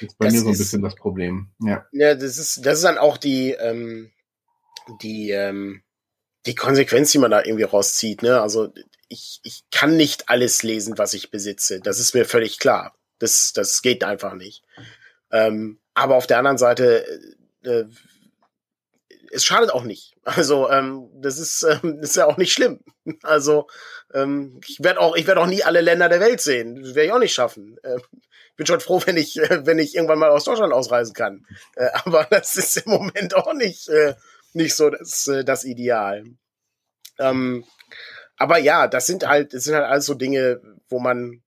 Das 0.00 0.10
ist 0.10 0.18
bei 0.18 0.26
das 0.26 0.34
mir 0.34 0.40
so 0.40 0.48
ein 0.48 0.58
bisschen 0.58 0.82
das 0.82 0.94
Problem. 0.94 1.48
Ja. 1.60 1.86
ja, 1.92 2.14
das 2.14 2.38
ist, 2.38 2.64
das 2.64 2.78
ist 2.78 2.84
dann 2.84 2.98
auch 2.98 3.16
die, 3.16 3.52
ähm, 3.52 4.10
die, 5.02 5.30
ähm, 5.30 5.82
die 6.46 6.54
Konsequenz, 6.54 7.12
die 7.12 7.18
man 7.18 7.30
da 7.30 7.42
irgendwie 7.42 7.64
rauszieht. 7.64 8.22
Ne? 8.22 8.40
Also 8.40 8.72
ich, 9.08 9.40
ich 9.44 9.64
kann 9.70 9.96
nicht 9.96 10.28
alles 10.28 10.62
lesen, 10.62 10.98
was 10.98 11.14
ich 11.14 11.30
besitze. 11.30 11.80
Das 11.80 11.98
ist 11.98 12.14
mir 12.14 12.24
völlig 12.24 12.58
klar. 12.58 12.94
Das, 13.18 13.52
das 13.52 13.82
geht 13.82 14.04
einfach 14.04 14.34
nicht. 14.34 14.62
Ähm, 15.30 15.78
aber 15.94 16.16
auf 16.16 16.26
der 16.26 16.38
anderen 16.38 16.58
Seite, 16.58 17.06
äh 17.64 17.84
es 19.34 19.44
schadet 19.44 19.70
auch 19.70 19.84
nicht. 19.84 20.14
Also 20.24 20.70
ähm, 20.70 21.10
das 21.20 21.38
ist, 21.38 21.64
ähm, 21.64 21.98
ist 22.00 22.16
ja 22.16 22.26
auch 22.26 22.36
nicht 22.36 22.52
schlimm. 22.52 22.80
Also 23.22 23.68
ähm, 24.14 24.60
ich 24.66 24.82
werde 24.82 25.00
auch, 25.00 25.16
ich 25.16 25.30
auch 25.30 25.46
nie 25.46 25.62
alle 25.62 25.80
Länder 25.80 26.08
der 26.08 26.20
Welt 26.20 26.40
sehen. 26.40 26.76
Das 26.82 26.94
werde 26.94 27.06
ich 27.06 27.12
auch 27.12 27.18
nicht 27.18 27.34
schaffen. 27.34 27.76
Ähm, 27.84 28.00
bin 28.56 28.66
schon 28.66 28.80
froh, 28.80 29.02
wenn 29.06 29.16
ich, 29.16 29.38
äh, 29.38 29.66
wenn 29.66 29.78
ich 29.78 29.94
irgendwann 29.94 30.18
mal 30.18 30.30
aus 30.30 30.44
Deutschland 30.44 30.72
ausreisen 30.72 31.14
kann. 31.14 31.46
Äh, 31.76 31.88
aber 31.92 32.26
das 32.30 32.56
ist 32.56 32.76
im 32.78 32.92
Moment 32.92 33.34
auch 33.34 33.52
nicht, 33.52 33.88
äh, 33.88 34.14
nicht 34.52 34.74
so 34.74 34.90
das, 34.90 35.26
äh, 35.26 35.44
das 35.44 35.64
Ideal. 35.64 36.24
Ähm, 37.18 37.64
aber 38.36 38.58
ja, 38.58 38.88
das 38.88 39.06
sind 39.06 39.26
halt, 39.26 39.54
das 39.54 39.64
sind 39.64 39.74
halt 39.74 39.84
alles 39.84 40.06
so 40.06 40.14
Dinge, 40.14 40.60
wo 40.88 40.98
man, 40.98 41.42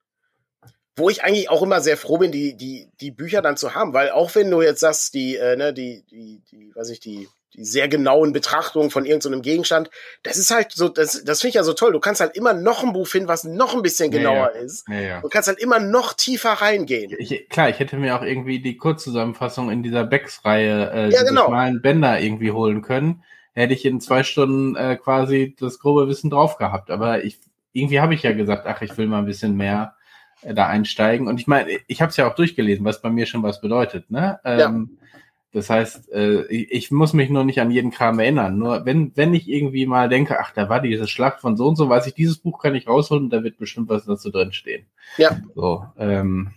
wo 0.96 1.10
ich 1.10 1.24
eigentlich 1.24 1.50
auch 1.50 1.62
immer 1.62 1.82
sehr 1.82 1.98
froh 1.98 2.18
bin, 2.18 2.32
die, 2.32 2.56
die, 2.56 2.90
die 3.02 3.12
Bücher 3.12 3.42
dann 3.42 3.58
zu 3.58 3.76
haben, 3.76 3.94
weil 3.94 4.12
auch 4.12 4.34
wenn 4.36 4.50
du 4.50 4.62
jetzt 4.62 4.80
sagst, 4.80 5.14
die, 5.14 5.36
äh, 5.36 5.56
ne, 5.56 5.74
die, 5.74 6.04
die, 6.10 6.42
die, 6.50 6.76
weiß 6.76 6.90
ich, 6.90 7.00
die 7.00 7.28
die 7.58 7.66
sehr 7.66 7.88
genauen 7.88 8.34
Betrachtungen 8.34 8.92
von 8.92 9.06
irgendeinem 9.06 9.40
so 9.40 9.42
Gegenstand. 9.42 9.90
Das 10.24 10.38
ist 10.38 10.52
halt 10.52 10.72
so, 10.72 10.90
das, 10.90 11.24
das 11.24 11.42
finde 11.42 11.50
ich 11.50 11.56
ja 11.56 11.64
so 11.64 11.74
toll. 11.74 11.92
Du 11.92 12.00
kannst 12.00 12.22
halt 12.22 12.36
immer 12.36 12.54
noch 12.54 12.84
ein 12.84 12.94
Buch 12.94 13.08
finden, 13.08 13.28
was 13.28 13.44
noch 13.44 13.76
ein 13.76 13.82
bisschen 13.82 14.12
genauer 14.12 14.52
ja, 14.54 14.60
ja. 14.60 14.62
ist. 14.62 14.88
Ja, 14.88 15.22
du 15.22 15.30
kannst 15.30 15.48
halt 15.48 15.60
immer 15.60 15.80
noch 15.80 16.14
tiefer 16.14 16.52
reingehen. 16.52 17.14
Ich, 17.18 17.50
klar, 17.50 17.70
ich 17.70 17.80
hätte 17.80 17.98
mir 17.98 18.16
auch 18.16 18.22
irgendwie 18.22 18.62
die 18.62 18.78
Kurzzusammenfassung 18.78 19.72
in 19.72 19.84
dieser 19.84 20.04
Becks-Reihe, 20.04 20.92
äh, 20.92 21.10
ja, 21.10 21.24
genau. 21.24 21.48
schmalen 21.48 21.82
Bänder 21.82 22.20
irgendwie 22.20 22.52
holen 22.52 22.82
können. 22.82 23.24
Hätte 23.54 23.74
ich 23.74 23.86
in 23.86 24.00
zwei 24.00 24.24
Stunden 24.24 24.76
äh, 24.76 24.96
quasi 24.96 25.56
das 25.60 25.80
grobe 25.80 26.08
Wissen 26.08 26.30
drauf 26.30 26.58
gehabt. 26.58 26.92
Aber 26.92 27.24
ich, 27.24 27.40
irgendwie 27.74 28.00
habe 28.00 28.14
ich 28.14 28.22
ja 28.22 28.34
gesagt, 28.34 28.68
ach, 28.68 28.82
ich 28.84 28.96
will 28.98 29.08
mal 29.08 29.20
ein 29.20 29.26
bisschen 29.26 29.58
mehr 29.58 29.96
äh, 30.44 30.54
da 30.54 30.68
einsteigen. 30.68 31.28
Und 31.28 31.40
ich 31.40 31.48
meine, 31.48 31.72
ich 31.88 32.02
habe 32.02 32.12
es 32.12 32.18
ja 32.18 32.30
auch 32.30 32.36
durchgelesen, 32.36 32.86
was 32.86 33.02
bei 33.02 33.10
mir 33.10 33.26
schon 33.26 33.42
was 33.42 33.60
bedeutet. 33.60 34.12
Ne? 34.12 34.40
Ähm, 34.46 34.60
ja 34.60 35.07
das 35.54 35.70
heißt, 35.70 36.12
äh, 36.12 36.46
ich 36.48 36.92
muss 36.92 37.14
mich 37.14 37.30
nur 37.30 37.44
nicht 37.44 37.60
an 37.62 37.72
jeden 37.72 37.92
Kram 37.92 38.20
erinnern. 38.20 38.58
Nur 38.58 38.86
wenn, 38.86 39.12
wenn 39.16 39.34
ich 39.34 39.48
irgendwie 39.48 39.86
mal 39.86 40.10
denke, 40.10 40.40
ach, 40.40 40.52
da 40.54 40.70
war 40.70 40.82
diese 40.82 41.08
Schlacht 41.08 41.40
von 41.40 41.56
so 41.56 41.68
und 41.68 41.78
so, 41.78 41.90
weiß 41.90 42.06
ich, 42.08 42.14
dieses 42.14 42.38
Buch 42.38 42.62
kann 42.62 42.76
ich 42.76 42.88
rausholen 42.88 43.26
und 43.26 43.30
da 43.30 43.44
wird 43.44 43.58
bestimmt 43.58 43.90
was 43.90 44.06
dazu 44.06 44.30
drin 44.30 44.52
stehen. 44.52 44.86
Ja. 45.18 45.40
So, 45.56 45.86
ähm, 45.98 46.52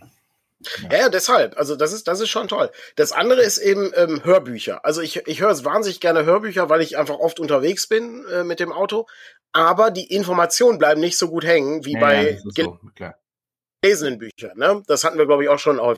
ja. 0.91 0.99
ja, 0.99 1.09
deshalb. 1.09 1.57
Also 1.57 1.77
das 1.77 1.93
ist, 1.93 2.09
das 2.09 2.21
ist 2.21 2.29
schon 2.29 2.49
toll. 2.49 2.71
Das 2.97 3.13
andere 3.13 3.41
ist 3.41 3.59
eben 3.59 3.93
ähm, 3.95 4.23
Hörbücher. 4.25 4.85
Also 4.85 5.01
ich, 5.01 5.27
ich 5.27 5.41
höre 5.41 5.65
wahnsinnig 5.65 6.01
gerne 6.01 6.25
Hörbücher, 6.25 6.69
weil 6.69 6.83
ich 6.83 6.99
einfach 6.99 7.19
oft 7.19 7.41
unterwegs 7.41 7.87
bin 7.87 8.25
äh, 8.27 8.45
mit 8.45 8.61
dem 8.61 8.73
Auto. 8.73 9.07
Aber 9.53 9.91
die 9.91 10.13
Informationen 10.13 10.79
bleiben 10.79 11.01
nicht 11.01 11.17
so 11.17 11.29
gut 11.29 11.45
hängen 11.45 11.85
wie 11.85 11.95
ja, 11.95 12.01
bei 12.01 12.31
ja, 12.33 12.65
so, 12.65 12.79
gelesenen 13.83 14.19
Büchern. 14.19 14.59
Ne? 14.59 14.83
Das 14.87 15.05
hatten 15.05 15.17
wir, 15.17 15.27
glaube 15.27 15.45
ich, 15.45 15.49
auch 15.49 15.59
schon 15.59 15.81
auf 15.81 15.97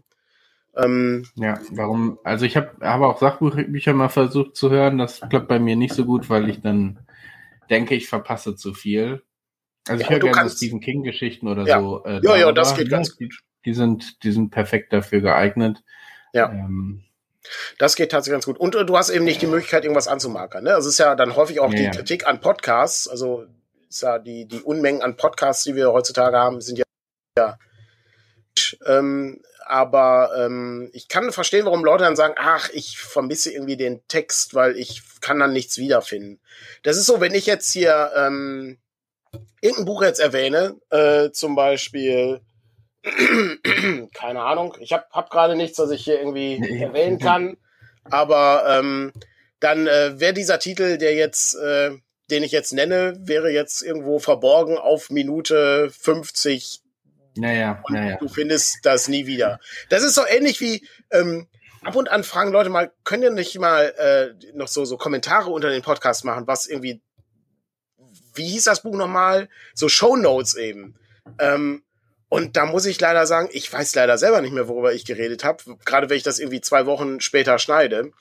ähm, 0.76 1.26
ja, 1.34 1.58
warum? 1.70 2.18
Also 2.24 2.46
ich 2.46 2.56
habe 2.56 2.70
aber 2.80 3.08
auch 3.08 3.18
Sachbücher 3.18 3.92
mal 3.92 4.08
versucht 4.08 4.56
zu 4.56 4.70
hören. 4.70 4.98
Das 4.98 5.20
klappt 5.20 5.48
bei 5.48 5.58
mir 5.58 5.76
nicht 5.76 5.94
so 5.94 6.04
gut, 6.04 6.30
weil 6.30 6.48
ich 6.48 6.60
dann 6.60 7.00
denke, 7.68 7.94
ich 7.94 8.08
verpasse 8.08 8.56
zu 8.56 8.72
viel. 8.72 9.22
Also 9.86 10.00
ja, 10.00 10.06
ich 10.06 10.10
höre 10.10 10.20
gerne 10.20 10.36
kannst, 10.36 10.56
Stephen 10.58 10.80
King 10.80 11.02
Geschichten 11.02 11.48
oder 11.48 11.66
ja. 11.66 11.80
so. 11.80 12.04
Äh, 12.04 12.20
ja, 12.22 12.36
ja, 12.36 12.52
das 12.52 12.74
geht 12.74 12.88
ja, 12.88 12.96
ganz 12.96 13.16
gut. 13.16 13.40
Die 13.64 13.74
sind, 13.74 14.22
die 14.24 14.32
sind 14.32 14.50
perfekt 14.50 14.92
dafür 14.92 15.20
geeignet. 15.20 15.82
Ja. 16.32 16.50
Ähm, 16.50 17.04
das 17.78 17.96
geht 17.96 18.10
tatsächlich 18.10 18.36
ganz 18.36 18.46
gut. 18.46 18.58
Und 18.58 18.74
äh, 18.74 18.86
du 18.86 18.96
hast 18.96 19.10
eben 19.10 19.24
nicht 19.24 19.42
die 19.42 19.46
Möglichkeit, 19.46 19.84
irgendwas 19.84 20.08
anzumarkern. 20.08 20.64
Ne? 20.64 20.74
Also 20.74 20.88
es 20.88 20.94
ist 20.94 20.98
ja 20.98 21.14
dann 21.14 21.36
häufig 21.36 21.60
auch 21.60 21.72
die 21.72 21.90
Kritik 21.90 22.26
an 22.26 22.40
Podcasts. 22.40 23.08
Also 23.08 23.44
ist 23.88 24.02
ja 24.02 24.18
die, 24.18 24.46
die 24.46 24.60
Unmengen 24.60 25.02
an 25.02 25.16
Podcasts, 25.16 25.64
die 25.64 25.74
wir 25.74 25.92
heutzutage 25.92 26.36
haben, 26.36 26.60
sind 26.60 26.78
ja, 26.78 26.84
ja 27.36 27.58
ähm, 28.86 29.40
aber 29.66 30.32
ähm, 30.36 30.90
ich 30.92 31.08
kann 31.08 31.32
verstehen, 31.32 31.64
warum 31.64 31.84
Leute 31.84 32.04
dann 32.04 32.16
sagen, 32.16 32.34
ach, 32.36 32.70
ich 32.72 32.98
vermisse 32.98 33.52
irgendwie 33.52 33.76
den 33.76 34.06
Text, 34.08 34.54
weil 34.54 34.76
ich 34.76 35.02
kann 35.20 35.38
dann 35.38 35.52
nichts 35.52 35.78
wiederfinden. 35.78 36.40
Das 36.82 36.96
ist 36.96 37.06
so, 37.06 37.20
wenn 37.20 37.34
ich 37.34 37.46
jetzt 37.46 37.72
hier 37.72 38.10
ähm, 38.16 38.78
irgendein 39.60 39.86
Buch 39.86 40.02
jetzt 40.02 40.20
erwähne, 40.20 40.76
äh, 40.90 41.30
zum 41.30 41.54
Beispiel, 41.54 42.40
keine 44.14 44.42
Ahnung, 44.42 44.76
ich 44.80 44.92
habe 44.92 45.06
hab, 45.10 45.30
gerade 45.30 45.56
nichts, 45.56 45.78
was 45.78 45.90
ich 45.90 46.04
hier 46.04 46.18
irgendwie 46.18 46.56
erwähnen 46.80 47.18
kann, 47.18 47.56
aber 48.04 48.64
ähm, 48.68 49.12
dann 49.60 49.86
äh, 49.86 50.18
wäre 50.18 50.34
dieser 50.34 50.58
Titel, 50.58 50.98
der 50.98 51.14
jetzt, 51.14 51.54
äh, 51.54 51.92
den 52.30 52.42
ich 52.42 52.52
jetzt 52.52 52.72
nenne, 52.72 53.16
wäre 53.20 53.50
jetzt 53.50 53.82
irgendwo 53.82 54.18
verborgen 54.18 54.76
auf 54.76 55.10
Minute 55.10 55.90
50 55.90 56.81
naja, 57.36 57.82
naja. 57.88 58.16
du 58.18 58.28
findest 58.28 58.84
das 58.84 59.08
nie 59.08 59.26
wieder. 59.26 59.60
Das 59.88 60.02
ist 60.02 60.14
so 60.14 60.22
ähnlich 60.26 60.60
wie 60.60 60.86
ähm, 61.10 61.48
ab 61.82 61.96
und 61.96 62.10
an 62.10 62.24
fragen 62.24 62.52
Leute 62.52 62.70
mal, 62.70 62.92
können 63.04 63.22
ihr 63.22 63.30
nicht 63.30 63.58
mal 63.58 63.94
äh, 63.98 64.56
noch 64.56 64.68
so 64.68 64.84
so 64.84 64.96
Kommentare 64.96 65.50
unter 65.50 65.70
den 65.70 65.82
Podcast 65.82 66.24
machen, 66.24 66.46
was 66.46 66.66
irgendwie 66.66 67.00
wie 68.34 68.46
hieß 68.46 68.64
das 68.64 68.82
Buch 68.82 68.96
nochmal? 68.96 69.48
So 69.74 69.88
Show 69.88 70.16
Notes 70.16 70.54
eben. 70.54 70.94
Ähm, 71.38 71.82
und 72.28 72.56
da 72.56 72.64
muss 72.64 72.86
ich 72.86 72.98
leider 72.98 73.26
sagen, 73.26 73.50
ich 73.52 73.70
weiß 73.70 73.94
leider 73.94 74.16
selber 74.16 74.40
nicht 74.40 74.54
mehr, 74.54 74.68
worüber 74.68 74.94
ich 74.94 75.04
geredet 75.04 75.44
habe, 75.44 75.62
gerade 75.84 76.08
wenn 76.08 76.16
ich 76.16 76.22
das 76.22 76.38
irgendwie 76.38 76.62
zwei 76.62 76.86
Wochen 76.86 77.20
später 77.20 77.58
schneide. 77.58 78.12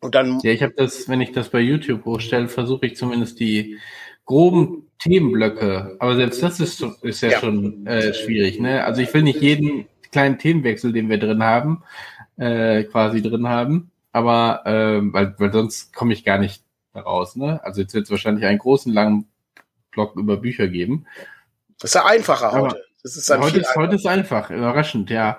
Und 0.00 0.14
dann. 0.14 0.38
Ja, 0.42 0.52
ich 0.52 0.62
habe 0.62 0.74
das, 0.76 1.08
wenn 1.08 1.20
ich 1.20 1.32
das 1.32 1.48
bei 1.48 1.60
YouTube 1.60 2.04
hochstelle, 2.04 2.48
versuche 2.48 2.86
ich 2.86 2.96
zumindest 2.96 3.40
die 3.40 3.78
groben 4.24 4.90
Themenblöcke, 5.04 5.96
aber 5.98 6.16
selbst 6.16 6.42
das 6.42 6.60
ist, 6.60 6.82
ist 7.02 7.20
ja, 7.20 7.30
ja. 7.30 7.38
schon 7.38 7.86
äh, 7.86 8.14
schwierig. 8.14 8.58
Ne? 8.58 8.84
Also 8.84 9.02
ich 9.02 9.12
will 9.12 9.22
nicht 9.22 9.42
jeden 9.42 9.86
kleinen 10.10 10.38
Themenwechsel, 10.38 10.92
den 10.92 11.10
wir 11.10 11.18
drin 11.18 11.42
haben, 11.42 11.82
äh, 12.36 12.84
quasi 12.84 13.20
drin 13.20 13.46
haben, 13.48 13.90
aber 14.12 14.62
äh, 14.64 15.00
weil, 15.12 15.34
weil 15.38 15.52
sonst 15.52 15.92
komme 15.92 16.14
ich 16.14 16.24
gar 16.24 16.38
nicht 16.38 16.64
raus. 16.94 17.36
Ne? 17.36 17.60
Also 17.62 17.82
jetzt 17.82 17.92
wird 17.92 18.04
es 18.04 18.10
wahrscheinlich 18.10 18.46
einen 18.46 18.58
großen 18.58 18.92
langen 18.92 19.28
Blog 19.90 20.16
über 20.16 20.38
Bücher 20.38 20.68
geben. 20.68 21.06
Das 21.78 21.90
ist 21.90 21.94
ja 21.94 22.06
einfacher 22.06 22.52
aber 22.54 22.68
heute. 22.68 22.84
Das 23.02 23.16
ist 23.16 23.28
heute, 23.38 23.58
ist, 23.58 23.76
heute 23.76 23.96
ist 23.96 24.06
einfach, 24.06 24.50
überraschend, 24.50 25.10
ja. 25.10 25.38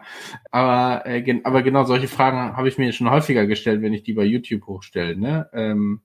Aber, 0.51 1.03
äh, 1.07 1.23
gen 1.23 1.43
aber 1.45 1.63
genau 1.63 1.83
solche 1.85 2.07
Fragen 2.07 2.55
habe 2.55 2.67
ich 2.67 2.77
mir 2.77 2.93
schon 2.93 3.09
häufiger 3.09 3.47
gestellt, 3.47 3.81
wenn 3.81 3.93
ich 3.93 4.03
die 4.03 4.13
bei 4.13 4.23
YouTube 4.23 4.67
hochstelle. 4.67 5.17
Ne? 5.17 5.49
Ähm, 5.51 6.01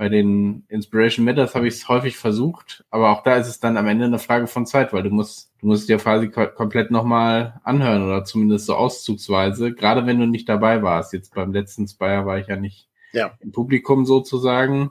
bei 0.00 0.08
den 0.08 0.64
Inspiration 0.68 1.26
Matters 1.26 1.54
habe 1.54 1.68
ich 1.68 1.74
es 1.74 1.88
häufig 1.90 2.16
versucht, 2.16 2.86
aber 2.88 3.10
auch 3.10 3.22
da 3.22 3.36
ist 3.36 3.48
es 3.48 3.60
dann 3.60 3.76
am 3.76 3.86
Ende 3.86 4.06
eine 4.06 4.18
Frage 4.18 4.46
von 4.46 4.64
Zeit, 4.64 4.94
weil 4.94 5.02
du 5.02 5.10
musst, 5.10 5.52
du 5.60 5.66
musst 5.66 5.90
dir 5.90 5.98
quasi 5.98 6.30
komplett 6.30 6.90
nochmal 6.90 7.60
anhören 7.64 8.02
oder 8.04 8.24
zumindest 8.24 8.64
so 8.64 8.76
auszugsweise, 8.76 9.74
gerade 9.74 10.06
wenn 10.06 10.18
du 10.18 10.24
nicht 10.24 10.48
dabei 10.48 10.82
warst. 10.82 11.12
Jetzt 11.12 11.34
beim 11.34 11.52
letzten 11.52 11.86
Spire 11.86 12.24
war 12.24 12.38
ich 12.38 12.46
ja 12.46 12.56
nicht 12.56 12.88
ja. 13.12 13.36
im 13.40 13.52
Publikum 13.52 14.06
sozusagen. 14.06 14.90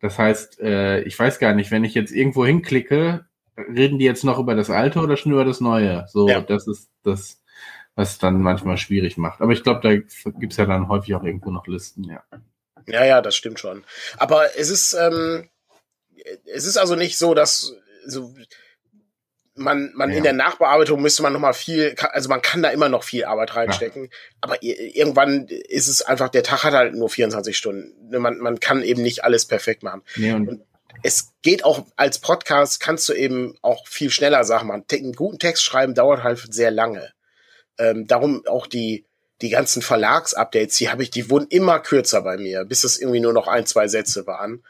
Das 0.00 0.20
heißt, 0.20 0.60
äh, 0.60 1.00
ich 1.00 1.18
weiß 1.18 1.40
gar 1.40 1.52
nicht, 1.52 1.72
wenn 1.72 1.82
ich 1.82 1.94
jetzt 1.94 2.12
irgendwo 2.12 2.46
hinklicke, 2.46 3.26
reden 3.56 3.98
die 3.98 4.04
jetzt 4.04 4.22
noch 4.22 4.38
über 4.38 4.54
das 4.54 4.70
Alte 4.70 5.00
oder 5.00 5.16
schon 5.16 5.32
über 5.32 5.44
das 5.44 5.60
Neue? 5.60 6.06
So, 6.06 6.28
ja. 6.28 6.42
das 6.42 6.68
ist 6.68 6.92
das, 7.02 7.42
was 7.96 8.18
dann 8.18 8.40
manchmal 8.40 8.76
schwierig 8.76 9.18
macht. 9.18 9.40
Aber 9.40 9.50
ich 9.50 9.64
glaube, 9.64 9.80
da 9.82 10.30
gibt's 10.38 10.58
ja 10.58 10.66
dann 10.66 10.86
häufig 10.86 11.16
auch 11.16 11.24
irgendwo 11.24 11.50
noch 11.50 11.66
Listen, 11.66 12.04
ja. 12.04 12.22
Ja, 12.88 13.04
ja, 13.04 13.20
das 13.20 13.36
stimmt 13.36 13.60
schon. 13.60 13.84
Aber 14.16 14.56
es 14.56 14.70
ist, 14.70 14.94
ähm, 14.94 15.48
es 16.46 16.64
ist 16.64 16.76
also 16.76 16.94
nicht 16.94 17.18
so, 17.18 17.34
dass 17.34 17.72
so 18.06 18.34
man, 19.58 19.92
man 19.94 20.10
ja. 20.10 20.16
in 20.16 20.22
der 20.22 20.32
Nachbearbeitung 20.32 21.02
müsste 21.02 21.22
man 21.22 21.32
noch 21.32 21.40
mal 21.40 21.52
viel, 21.52 21.94
also 22.12 22.28
man 22.28 22.42
kann 22.42 22.62
da 22.62 22.70
immer 22.70 22.88
noch 22.88 23.02
viel 23.02 23.24
Arbeit 23.24 23.56
reinstecken, 23.56 24.04
ja. 24.04 24.10
aber 24.40 24.62
irgendwann 24.62 25.46
ist 25.46 25.88
es 25.88 26.02
einfach, 26.02 26.28
der 26.28 26.42
Tag 26.42 26.64
hat 26.64 26.74
halt 26.74 26.94
nur 26.94 27.10
24 27.10 27.56
Stunden. 27.56 28.08
Ne, 28.08 28.18
man, 28.18 28.38
man 28.38 28.60
kann 28.60 28.82
eben 28.82 29.02
nicht 29.02 29.24
alles 29.24 29.46
perfekt 29.46 29.82
machen. 29.82 30.02
Ja, 30.16 30.36
und, 30.36 30.48
und 30.48 30.62
es 31.02 31.32
geht 31.42 31.64
auch 31.64 31.86
als 31.96 32.18
Podcast, 32.18 32.80
kannst 32.80 33.08
du 33.08 33.12
eben 33.12 33.56
auch 33.62 33.86
viel 33.86 34.10
schneller 34.10 34.44
Sachen 34.44 34.68
machen. 34.68 34.84
Einen 34.90 35.12
guten 35.12 35.38
Text 35.38 35.62
schreiben 35.62 35.94
dauert 35.94 36.22
halt 36.22 36.52
sehr 36.52 36.70
lange. 36.70 37.12
Ähm, 37.78 38.06
darum 38.06 38.44
auch 38.48 38.66
die, 38.66 39.04
die 39.42 39.50
ganzen 39.50 39.82
Verlagsupdates, 39.82 40.76
die 40.76 40.88
habe 40.90 41.02
ich, 41.02 41.10
die 41.10 41.30
wurden 41.30 41.46
immer 41.48 41.78
kürzer 41.80 42.22
bei 42.22 42.36
mir, 42.36 42.64
bis 42.64 42.84
es 42.84 42.98
irgendwie 43.00 43.20
nur 43.20 43.32
noch 43.32 43.46
ein, 43.46 43.66
zwei 43.66 43.88
Sätze 43.88 44.26
waren. 44.26 44.64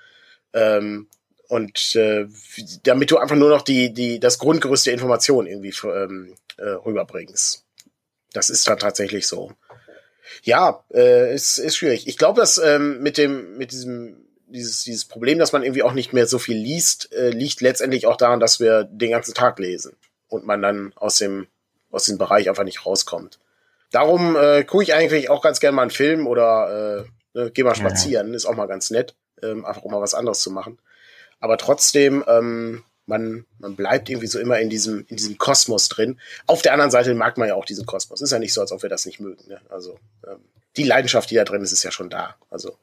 Ähm, 0.52 1.08
und 1.48 1.96
äh, 1.96 2.26
damit 2.82 3.10
du 3.10 3.16
einfach 3.16 3.36
nur 3.36 3.48
noch 3.48 3.62
die, 3.62 3.92
die, 3.92 4.20
das 4.20 4.38
Grundgerüst 4.38 4.86
der 4.86 4.92
Information 4.92 5.46
irgendwie 5.46 5.72
ähm, 5.84 6.34
äh, 6.58 6.68
rüberbringst. 6.68 7.64
Das 8.34 8.50
ist 8.50 8.68
dann 8.68 8.78
tatsächlich 8.78 9.26
so. 9.26 9.52
Ja, 10.42 10.84
äh, 10.92 11.34
ist, 11.34 11.58
ist 11.58 11.76
schwierig. 11.76 12.06
Ich 12.06 12.18
glaube, 12.18 12.40
dass 12.40 12.58
ähm, 12.58 13.02
mit 13.02 13.16
dem, 13.16 13.56
mit 13.56 13.72
diesem, 13.72 14.16
dieses, 14.46 14.84
dieses 14.84 15.06
Problem, 15.06 15.38
dass 15.38 15.52
man 15.52 15.62
irgendwie 15.62 15.82
auch 15.82 15.94
nicht 15.94 16.12
mehr 16.12 16.26
so 16.26 16.38
viel 16.38 16.58
liest, 16.58 17.12
äh, 17.14 17.30
liegt 17.30 17.62
letztendlich 17.62 18.06
auch 18.06 18.16
daran, 18.16 18.40
dass 18.40 18.60
wir 18.60 18.84
den 18.84 19.10
ganzen 19.10 19.32
Tag 19.32 19.58
lesen 19.58 19.96
und 20.28 20.44
man 20.44 20.60
dann 20.60 20.92
aus 20.96 21.16
dem, 21.16 21.46
aus 21.90 22.04
dem 22.04 22.18
Bereich 22.18 22.50
einfach 22.50 22.64
nicht 22.64 22.84
rauskommt. 22.84 23.38
Darum 23.90 24.36
äh, 24.36 24.64
gucke 24.64 24.82
ich 24.82 24.94
eigentlich 24.94 25.30
auch 25.30 25.42
ganz 25.42 25.60
gerne 25.60 25.74
mal 25.74 25.82
einen 25.82 25.90
Film 25.90 26.26
oder 26.26 27.06
äh, 27.34 27.38
ne, 27.38 27.50
geh 27.52 27.62
mal 27.62 27.74
spazieren, 27.74 28.28
ja. 28.28 28.34
ist 28.34 28.46
auch 28.46 28.54
mal 28.54 28.66
ganz 28.66 28.90
nett, 28.90 29.14
ähm, 29.42 29.64
einfach 29.64 29.82
um 29.82 29.92
mal 29.92 30.00
was 30.00 30.14
anderes 30.14 30.40
zu 30.40 30.50
machen. 30.50 30.78
Aber 31.40 31.56
trotzdem, 31.56 32.24
ähm, 32.26 32.84
man, 33.06 33.46
man 33.58 33.76
bleibt 33.76 34.10
irgendwie 34.10 34.26
so 34.26 34.38
immer 34.38 34.58
in 34.58 34.68
diesem, 34.68 35.06
in 35.08 35.16
diesem 35.16 35.38
Kosmos 35.38 35.88
drin. 35.88 36.20
Auf 36.46 36.60
der 36.60 36.72
anderen 36.72 36.90
Seite 36.90 37.14
mag 37.14 37.38
man 37.38 37.48
ja 37.48 37.54
auch 37.54 37.64
diesen 37.64 37.86
Kosmos. 37.86 38.20
Ist 38.20 38.32
ja 38.32 38.38
nicht 38.38 38.52
so, 38.52 38.60
als 38.60 38.72
ob 38.72 38.82
wir 38.82 38.90
das 38.90 39.06
nicht 39.06 39.20
mögen. 39.20 39.48
Ne? 39.48 39.60
Also 39.70 39.98
ähm, 40.26 40.40
die 40.76 40.84
Leidenschaft, 40.84 41.30
die 41.30 41.36
da 41.36 41.44
drin 41.44 41.62
ist, 41.62 41.72
ist 41.72 41.82
ja 41.82 41.90
schon 41.90 42.10
da. 42.10 42.36
Also 42.50 42.76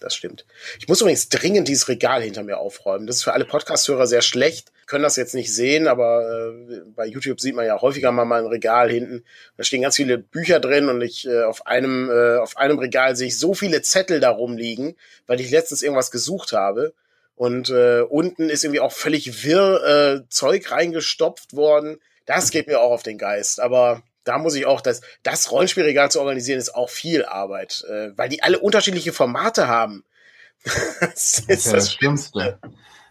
das 0.00 0.14
stimmt. 0.14 0.46
Ich 0.78 0.88
muss 0.88 1.00
übrigens 1.00 1.28
dringend 1.28 1.68
dieses 1.68 1.88
Regal 1.88 2.22
hinter 2.22 2.42
mir 2.42 2.58
aufräumen. 2.58 3.06
Das 3.06 3.16
ist 3.16 3.22
für 3.22 3.32
alle 3.32 3.44
Podcast-Hörer 3.44 4.06
sehr 4.06 4.22
schlecht. 4.22 4.72
Können 4.90 5.04
das 5.04 5.14
jetzt 5.14 5.36
nicht 5.36 5.54
sehen, 5.54 5.86
aber 5.86 6.50
äh, 6.50 6.80
bei 6.96 7.06
YouTube 7.06 7.40
sieht 7.40 7.54
man 7.54 7.64
ja 7.64 7.80
häufiger 7.80 8.10
mal, 8.10 8.24
mal 8.24 8.40
ein 8.40 8.48
Regal 8.48 8.90
hinten. 8.90 9.24
Da 9.56 9.62
stehen 9.62 9.82
ganz 9.82 9.94
viele 9.94 10.18
Bücher 10.18 10.58
drin 10.58 10.88
und 10.88 11.00
ich 11.00 11.28
äh, 11.28 11.44
auf 11.44 11.64
einem 11.68 12.10
äh, 12.10 12.38
auf 12.38 12.56
einem 12.56 12.76
Regal 12.80 13.14
sehe 13.14 13.28
ich 13.28 13.38
so 13.38 13.54
viele 13.54 13.82
Zettel 13.82 14.18
da 14.18 14.30
rumliegen, 14.30 14.96
weil 15.28 15.40
ich 15.40 15.52
letztens 15.52 15.82
irgendwas 15.82 16.10
gesucht 16.10 16.50
habe. 16.52 16.92
Und 17.36 17.70
äh, 17.70 18.00
unten 18.00 18.50
ist 18.50 18.64
irgendwie 18.64 18.80
auch 18.80 18.90
völlig 18.90 19.44
wirr 19.44 20.24
äh, 20.24 20.28
Zeug 20.28 20.72
reingestopft 20.72 21.54
worden. 21.54 22.00
Das 22.26 22.50
geht 22.50 22.66
mir 22.66 22.80
auch 22.80 22.90
auf 22.90 23.04
den 23.04 23.16
Geist. 23.16 23.60
Aber 23.60 24.02
da 24.24 24.38
muss 24.38 24.56
ich 24.56 24.66
auch, 24.66 24.80
das, 24.80 25.02
das 25.22 25.52
Rollenspielregal 25.52 26.10
zu 26.10 26.18
organisieren, 26.18 26.58
ist 26.58 26.74
auch 26.74 26.90
viel 26.90 27.24
Arbeit, 27.24 27.84
äh, 27.88 28.08
weil 28.16 28.28
die 28.28 28.42
alle 28.42 28.58
unterschiedliche 28.58 29.12
Formate 29.12 29.68
haben. 29.68 30.02
das 31.00 31.38
ist 31.38 31.48
das, 31.48 31.64
ja 31.66 31.72
das 31.74 31.92
Schlimmste. 31.92 32.58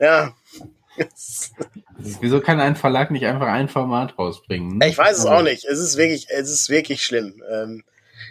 Ja. 0.02 0.36
Wieso 2.22 2.40
kann 2.42 2.60
ein 2.60 2.76
Verlag 2.76 3.12
nicht 3.12 3.26
einfach 3.26 3.48
ein 3.48 3.70
Format 3.70 4.18
rausbringen? 4.18 4.80
Ich 4.82 4.98
weiß 4.98 5.20
es 5.20 5.26
auch 5.26 5.42
nicht. 5.42 5.66
Es 5.66 5.80
ist 5.80 5.98
wirklich, 5.98 6.28
es 6.30 6.50
ist 6.50 6.70
wirklich 6.70 7.04
schlimm. 7.04 7.42
Ähm, 7.52 7.84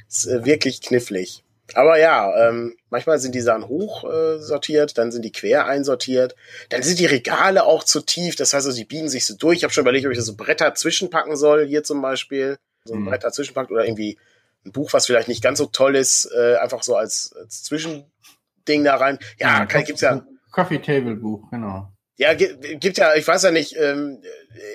es 0.08 0.24
ist 0.24 0.44
wirklich 0.44 0.80
knifflig. 0.80 1.44
Aber 1.74 1.98
ja, 1.98 2.48
ähm, 2.48 2.76
manchmal 2.88 3.18
sind 3.18 3.34
die 3.34 3.40
Sachen 3.40 3.68
hoch 3.68 4.04
äh, 4.04 4.38
sortiert, 4.38 4.96
dann 4.96 5.12
sind 5.12 5.24
die 5.24 5.32
quer 5.32 5.66
einsortiert, 5.66 6.34
dann 6.70 6.82
sind 6.82 6.98
die 6.98 7.06
Regale 7.06 7.64
auch 7.64 7.84
zu 7.84 8.00
tief, 8.00 8.36
das 8.36 8.54
heißt, 8.54 8.66
also, 8.66 8.76
die 8.76 8.86
biegen 8.86 9.10
sich 9.10 9.26
so 9.26 9.36
durch. 9.36 9.58
Ich 9.58 9.64
habe 9.64 9.72
schon 9.72 9.82
überlegt, 9.82 10.06
ob 10.06 10.12
ich 10.12 10.18
da 10.18 10.24
so 10.24 10.34
Bretter 10.34 10.74
zwischenpacken 10.74 11.36
soll, 11.36 11.66
hier 11.66 11.84
zum 11.84 12.00
Beispiel, 12.00 12.58
so 12.84 12.94
ein 12.94 13.00
mhm. 13.00 13.06
Brett 13.06 13.24
dazwischen 13.24 13.54
packt 13.54 13.70
oder 13.70 13.84
irgendwie 13.84 14.18
ein 14.64 14.72
Buch, 14.72 14.92
was 14.92 15.06
vielleicht 15.06 15.28
nicht 15.28 15.42
ganz 15.42 15.58
so 15.58 15.66
toll 15.66 15.94
ist, 15.94 16.30
äh, 16.34 16.56
einfach 16.56 16.82
so 16.82 16.96
als, 16.96 17.34
als 17.38 17.64
Zwischending 17.64 18.84
da 18.84 18.96
rein. 18.96 19.18
Ja, 19.38 19.58
ja 19.58 19.66
kann, 19.66 19.84
gibt's 19.84 20.00
ja. 20.00 20.24
Coffee 20.50 20.78
Table 20.78 21.16
Buch, 21.16 21.50
genau. 21.50 21.92
Ja, 22.18 22.34
gibt 22.34 22.98
ja, 22.98 23.14
ich 23.14 23.28
weiß 23.28 23.44
ja 23.44 23.52
nicht, 23.52 23.76
ähm, 23.76 24.20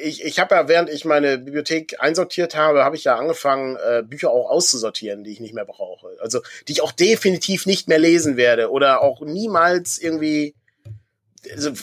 ich, 0.01 0.23
ich 0.23 0.39
habe 0.39 0.55
ja, 0.55 0.69
während 0.69 0.89
ich 0.89 1.03
meine 1.03 1.37
Bibliothek 1.37 1.97
einsortiert 1.99 2.55
habe, 2.55 2.85
habe 2.85 2.95
ich 2.95 3.03
ja 3.03 3.17
angefangen, 3.17 3.75
äh, 3.75 4.01
Bücher 4.01 4.31
auch 4.31 4.49
auszusortieren, 4.49 5.25
die 5.25 5.33
ich 5.33 5.41
nicht 5.41 5.53
mehr 5.53 5.65
brauche. 5.65 6.15
Also 6.21 6.41
die 6.69 6.71
ich 6.71 6.81
auch 6.81 6.93
definitiv 6.93 7.65
nicht 7.65 7.89
mehr 7.89 7.99
lesen 7.99 8.37
werde 8.37 8.71
oder 8.71 9.01
auch 9.01 9.19
niemals 9.19 9.97
irgendwie, 9.97 10.55
also, 11.51 11.73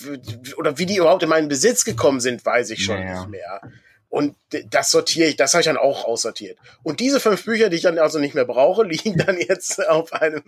oder 0.56 0.78
wie 0.78 0.86
die 0.86 0.96
überhaupt 0.96 1.24
in 1.24 1.28
meinen 1.28 1.48
Besitz 1.48 1.84
gekommen 1.84 2.20
sind, 2.20 2.46
weiß 2.46 2.70
ich 2.70 2.82
schon 2.82 2.98
ja, 2.98 3.20
nicht 3.20 3.28
mehr. 3.28 3.60
Und 4.08 4.36
das 4.70 4.90
sortiere 4.90 5.28
ich, 5.28 5.36
das 5.36 5.52
habe 5.52 5.60
ich 5.60 5.66
dann 5.66 5.76
auch 5.76 6.06
aussortiert. 6.06 6.56
Und 6.82 7.00
diese 7.00 7.20
fünf 7.20 7.44
Bücher, 7.44 7.68
die 7.68 7.76
ich 7.76 7.82
dann 7.82 7.98
also 7.98 8.18
nicht 8.18 8.34
mehr 8.34 8.46
brauche, 8.46 8.82
liegen 8.86 9.18
dann 9.18 9.38
jetzt 9.38 9.86
auf 9.86 10.14
einem 10.14 10.42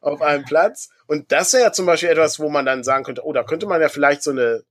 auf 0.00 0.22
einem 0.22 0.44
Platz. 0.44 0.90
Und 1.06 1.32
das 1.32 1.52
wäre 1.52 1.64
ja 1.64 1.72
zum 1.72 1.86
Beispiel 1.86 2.08
etwas, 2.08 2.38
wo 2.38 2.48
man 2.48 2.66
dann 2.66 2.84
sagen 2.84 3.04
könnte, 3.04 3.24
oh, 3.24 3.32
da 3.32 3.42
könnte 3.42 3.66
man 3.66 3.80
ja 3.80 3.88
vielleicht 3.88 4.22
so 4.22 4.30
eine, 4.30 4.62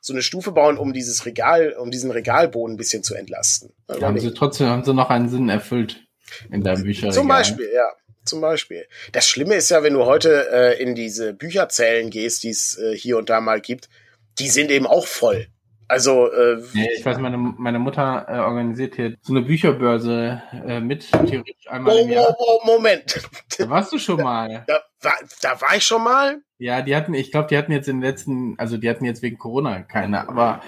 so 0.00 0.12
eine 0.12 0.22
Stufe 0.22 0.52
bauen, 0.52 0.76
um 0.76 0.92
dieses 0.92 1.26
Regal, 1.26 1.74
um 1.78 1.90
diesen 1.90 2.10
Regalboden 2.10 2.74
ein 2.74 2.78
bisschen 2.78 3.02
zu 3.02 3.14
entlasten. 3.14 3.72
Ja, 3.88 4.00
haben 4.02 4.18
sie 4.18 4.34
trotzdem, 4.34 4.68
haben 4.68 4.84
sie 4.84 4.94
noch 4.94 5.10
einen 5.10 5.28
Sinn 5.28 5.48
erfüllt 5.48 6.04
in 6.50 6.62
deinem 6.62 6.82
Bücherregal. 6.84 7.14
Zum 7.14 7.28
Beispiel, 7.28 7.70
ja. 7.74 7.84
Zum 8.24 8.40
Beispiel. 8.40 8.86
Das 9.12 9.28
Schlimme 9.28 9.54
ist 9.54 9.70
ja, 9.70 9.82
wenn 9.82 9.92
du 9.92 10.06
heute 10.06 10.48
äh, 10.50 10.82
in 10.82 10.94
diese 10.94 11.34
Bücherzellen 11.34 12.08
gehst, 12.08 12.42
die 12.42 12.50
es 12.50 12.78
äh, 12.78 12.96
hier 12.96 13.18
und 13.18 13.28
da 13.28 13.40
mal 13.40 13.60
gibt, 13.60 13.90
die 14.38 14.48
sind 14.48 14.70
eben 14.70 14.86
auch 14.86 15.06
voll. 15.06 15.48
Also 15.88 16.32
äh, 16.32 16.62
nee, 16.72 16.88
ich 16.96 17.04
weiß, 17.04 17.18
meine, 17.18 17.36
meine 17.36 17.78
Mutter 17.78 18.26
äh, 18.28 18.38
organisiert 18.38 18.94
hier 18.96 19.16
so 19.20 19.32
eine 19.32 19.42
Bücherbörse 19.42 20.42
äh, 20.66 20.80
mit 20.80 21.10
theoretisch 21.10 21.68
einmal 21.68 21.94
oh, 21.94 21.98
im 21.98 22.10
Jahr. 22.10 22.34
Oh, 22.38 22.60
oh, 22.62 22.66
Moment. 22.66 23.20
Da 23.58 23.68
warst 23.68 23.92
du 23.92 23.98
schon 23.98 24.22
mal. 24.22 24.64
Da, 25.04 25.10
war, 25.10 25.18
da 25.42 25.60
war 25.60 25.76
ich 25.76 25.84
schon 25.84 26.02
mal? 26.02 26.40
Ja, 26.56 26.80
die 26.80 26.96
hatten, 26.96 27.12
ich 27.12 27.30
glaube, 27.30 27.48
die 27.48 27.58
hatten 27.58 27.72
jetzt 27.72 27.88
in 27.88 27.96
den 27.96 28.08
letzten, 28.08 28.58
also 28.58 28.78
die 28.78 28.88
hatten 28.88 29.04
jetzt 29.04 29.20
wegen 29.20 29.36
Corona 29.36 29.82
keine, 29.82 30.26
aber 30.26 30.62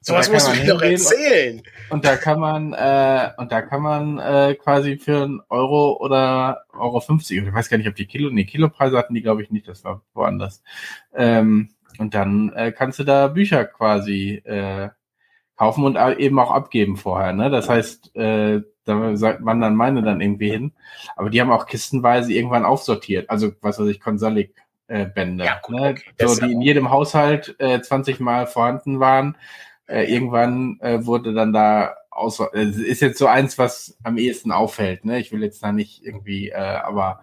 so 0.00 0.14
was 0.14 0.30
musst 0.30 0.46
du 0.46 0.52
mir 0.52 0.66
doch 0.66 0.80
erzählen. 0.80 1.58
Und, 1.58 1.94
und, 1.94 2.04
da 2.04 2.16
kann 2.16 2.38
man, 2.38 2.72
äh, 2.72 3.30
und 3.36 3.50
da 3.50 3.62
kann 3.62 3.82
man 3.82 4.18
äh, 4.18 4.54
quasi 4.54 4.96
für 4.96 5.24
einen 5.24 5.40
Euro 5.48 5.96
oder 5.98 6.66
Euro 6.72 7.00
50, 7.00 7.38
ich 7.38 7.52
weiß 7.52 7.68
gar 7.68 7.78
nicht, 7.78 7.88
ob 7.88 7.96
die 7.96 8.06
Kilo, 8.06 8.30
nee, 8.30 8.44
Kilopreise 8.44 8.96
hatten 8.96 9.14
die, 9.14 9.22
glaube 9.22 9.42
ich, 9.42 9.50
nicht, 9.50 9.66
das 9.66 9.82
war 9.82 10.02
woanders. 10.14 10.62
Ähm, 11.12 11.70
und 12.00 12.14
dann 12.14 12.50
äh, 12.54 12.72
kannst 12.72 12.98
du 12.98 13.04
da 13.04 13.28
Bücher 13.28 13.66
quasi 13.66 14.42
äh, 14.44 14.88
kaufen 15.54 15.84
und 15.84 15.98
eben 16.18 16.38
auch 16.38 16.50
abgeben 16.50 16.96
vorher. 16.96 17.34
Ne? 17.34 17.50
Das 17.50 17.68
heißt, 17.68 18.16
äh, 18.16 18.62
da 18.84 18.96
wandern 19.44 19.76
meine 19.76 20.02
dann 20.02 20.22
irgendwie 20.22 20.50
hin. 20.50 20.72
Aber 21.14 21.28
die 21.28 21.40
haben 21.42 21.52
auch 21.52 21.66
kistenweise 21.66 22.32
irgendwann 22.32 22.64
aufsortiert. 22.64 23.28
Also, 23.28 23.52
was 23.60 23.78
weiß 23.78 23.86
ich, 23.88 24.00
Konsalik. 24.00 24.54
Äh, 24.86 25.06
Bände, 25.06 25.44
ja, 25.44 25.60
ne? 25.68 25.94
so, 26.18 26.34
die 26.44 26.50
in 26.50 26.62
jedem 26.62 26.90
Haushalt 26.90 27.54
äh, 27.60 27.80
20 27.80 28.18
Mal 28.18 28.48
vorhanden 28.48 28.98
waren. 28.98 29.36
Äh, 29.86 30.12
irgendwann 30.12 30.80
äh, 30.80 31.06
wurde 31.06 31.32
dann 31.32 31.52
da 31.52 31.94
aus, 32.10 32.40
äh, 32.40 32.64
ist 32.64 33.00
jetzt 33.00 33.18
so 33.18 33.26
eins, 33.26 33.56
was 33.56 33.96
am 34.02 34.18
ehesten 34.18 34.50
auffällt. 34.50 35.04
Ne? 35.04 35.20
Ich 35.20 35.30
will 35.30 35.44
jetzt 35.44 35.62
da 35.62 35.70
nicht 35.70 36.04
irgendwie, 36.04 36.48
äh, 36.48 36.56
aber 36.56 37.20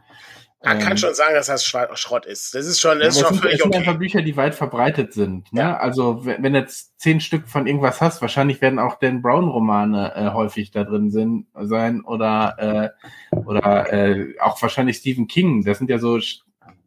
man 0.64 0.80
kann 0.80 0.94
ähm, 0.94 0.98
schon 0.98 1.14
sagen, 1.14 1.36
dass 1.36 1.48
das 1.48 1.64
Schrott 1.64 2.26
ist. 2.26 2.56
Das 2.56 2.66
ist 2.66 2.82
schon, 2.82 3.00
das 3.00 3.16
ja, 3.16 3.22
ist 3.22 3.28
schon 3.28 3.36
sind, 3.36 3.44
völlig 3.44 3.64
okay. 3.64 3.74
sind 3.74 3.76
einfach 3.76 4.00
Bücher, 4.00 4.22
die 4.24 4.36
weit 4.38 4.56
verbreitet 4.56 5.14
sind. 5.14 5.54
Ne? 5.54 5.62
Ja. 5.62 5.78
Also 5.78 6.26
wenn 6.26 6.42
du 6.42 6.60
jetzt 6.60 7.00
zehn 7.00 7.22
Stück 7.22 7.48
von 7.48 7.68
irgendwas 7.68 8.02
hast, 8.02 8.22
wahrscheinlich 8.22 8.60
werden 8.60 8.80
auch 8.80 8.96
Dan 8.96 9.22
Brown 9.22 9.48
Romane 9.48 10.16
äh, 10.16 10.34
häufig 10.34 10.72
da 10.72 10.84
drin 10.84 11.12
sind, 11.12 11.46
sein 11.54 12.02
oder 12.02 12.94
äh, 13.32 13.38
oder 13.38 13.94
äh, 13.94 14.34
auch 14.40 14.60
wahrscheinlich 14.62 14.98
Stephen 14.98 15.28
King. 15.28 15.64
Das 15.64 15.78
sind 15.78 15.92
ja 15.92 16.00
so 16.00 16.20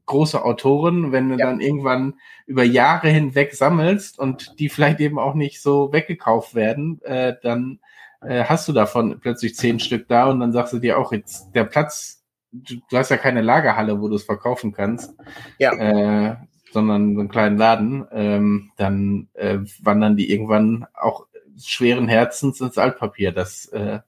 große 0.06 0.44
Autoren. 0.44 1.12
Wenn 1.12 1.28
du 1.28 1.36
ja. 1.36 1.46
dann 1.46 1.60
irgendwann 1.60 2.14
über 2.46 2.64
Jahre 2.64 3.08
hinweg 3.08 3.54
sammelst 3.54 4.18
und 4.18 4.58
die 4.58 4.68
vielleicht 4.68 4.98
eben 4.98 5.20
auch 5.20 5.34
nicht 5.34 5.62
so 5.62 5.92
weggekauft 5.92 6.56
werden, 6.56 7.00
äh, 7.02 7.34
dann 7.40 7.78
äh, 8.20 8.44
hast 8.44 8.66
du 8.66 8.72
davon 8.72 9.20
plötzlich 9.20 9.54
zehn 9.54 9.78
Stück 9.78 10.08
da 10.08 10.26
und 10.26 10.40
dann 10.40 10.52
sagst 10.52 10.72
du 10.72 10.80
dir 10.80 10.98
auch 10.98 11.12
jetzt 11.12 11.52
der 11.54 11.64
Platz 11.64 12.19
du, 12.52 12.76
du 12.88 12.96
hast 12.96 13.10
ja 13.10 13.16
keine 13.16 13.42
Lagerhalle, 13.42 14.00
wo 14.00 14.08
du 14.08 14.16
es 14.16 14.24
verkaufen 14.24 14.72
kannst. 14.72 15.14
Ja. 15.58 15.72
Äh, 15.72 16.36
sondern 16.72 17.14
so 17.14 17.20
einen 17.20 17.28
kleinen 17.28 17.58
Laden, 17.58 18.06
ähm, 18.12 18.70
dann 18.76 19.28
äh, 19.34 19.58
wandern 19.82 20.16
die 20.16 20.30
irgendwann 20.30 20.86
auch 20.94 21.26
schweren 21.58 22.08
Herzens 22.08 22.60
ins 22.60 22.78
Altpapier. 22.78 23.32
Das 23.32 23.66
äh, 23.66 24.00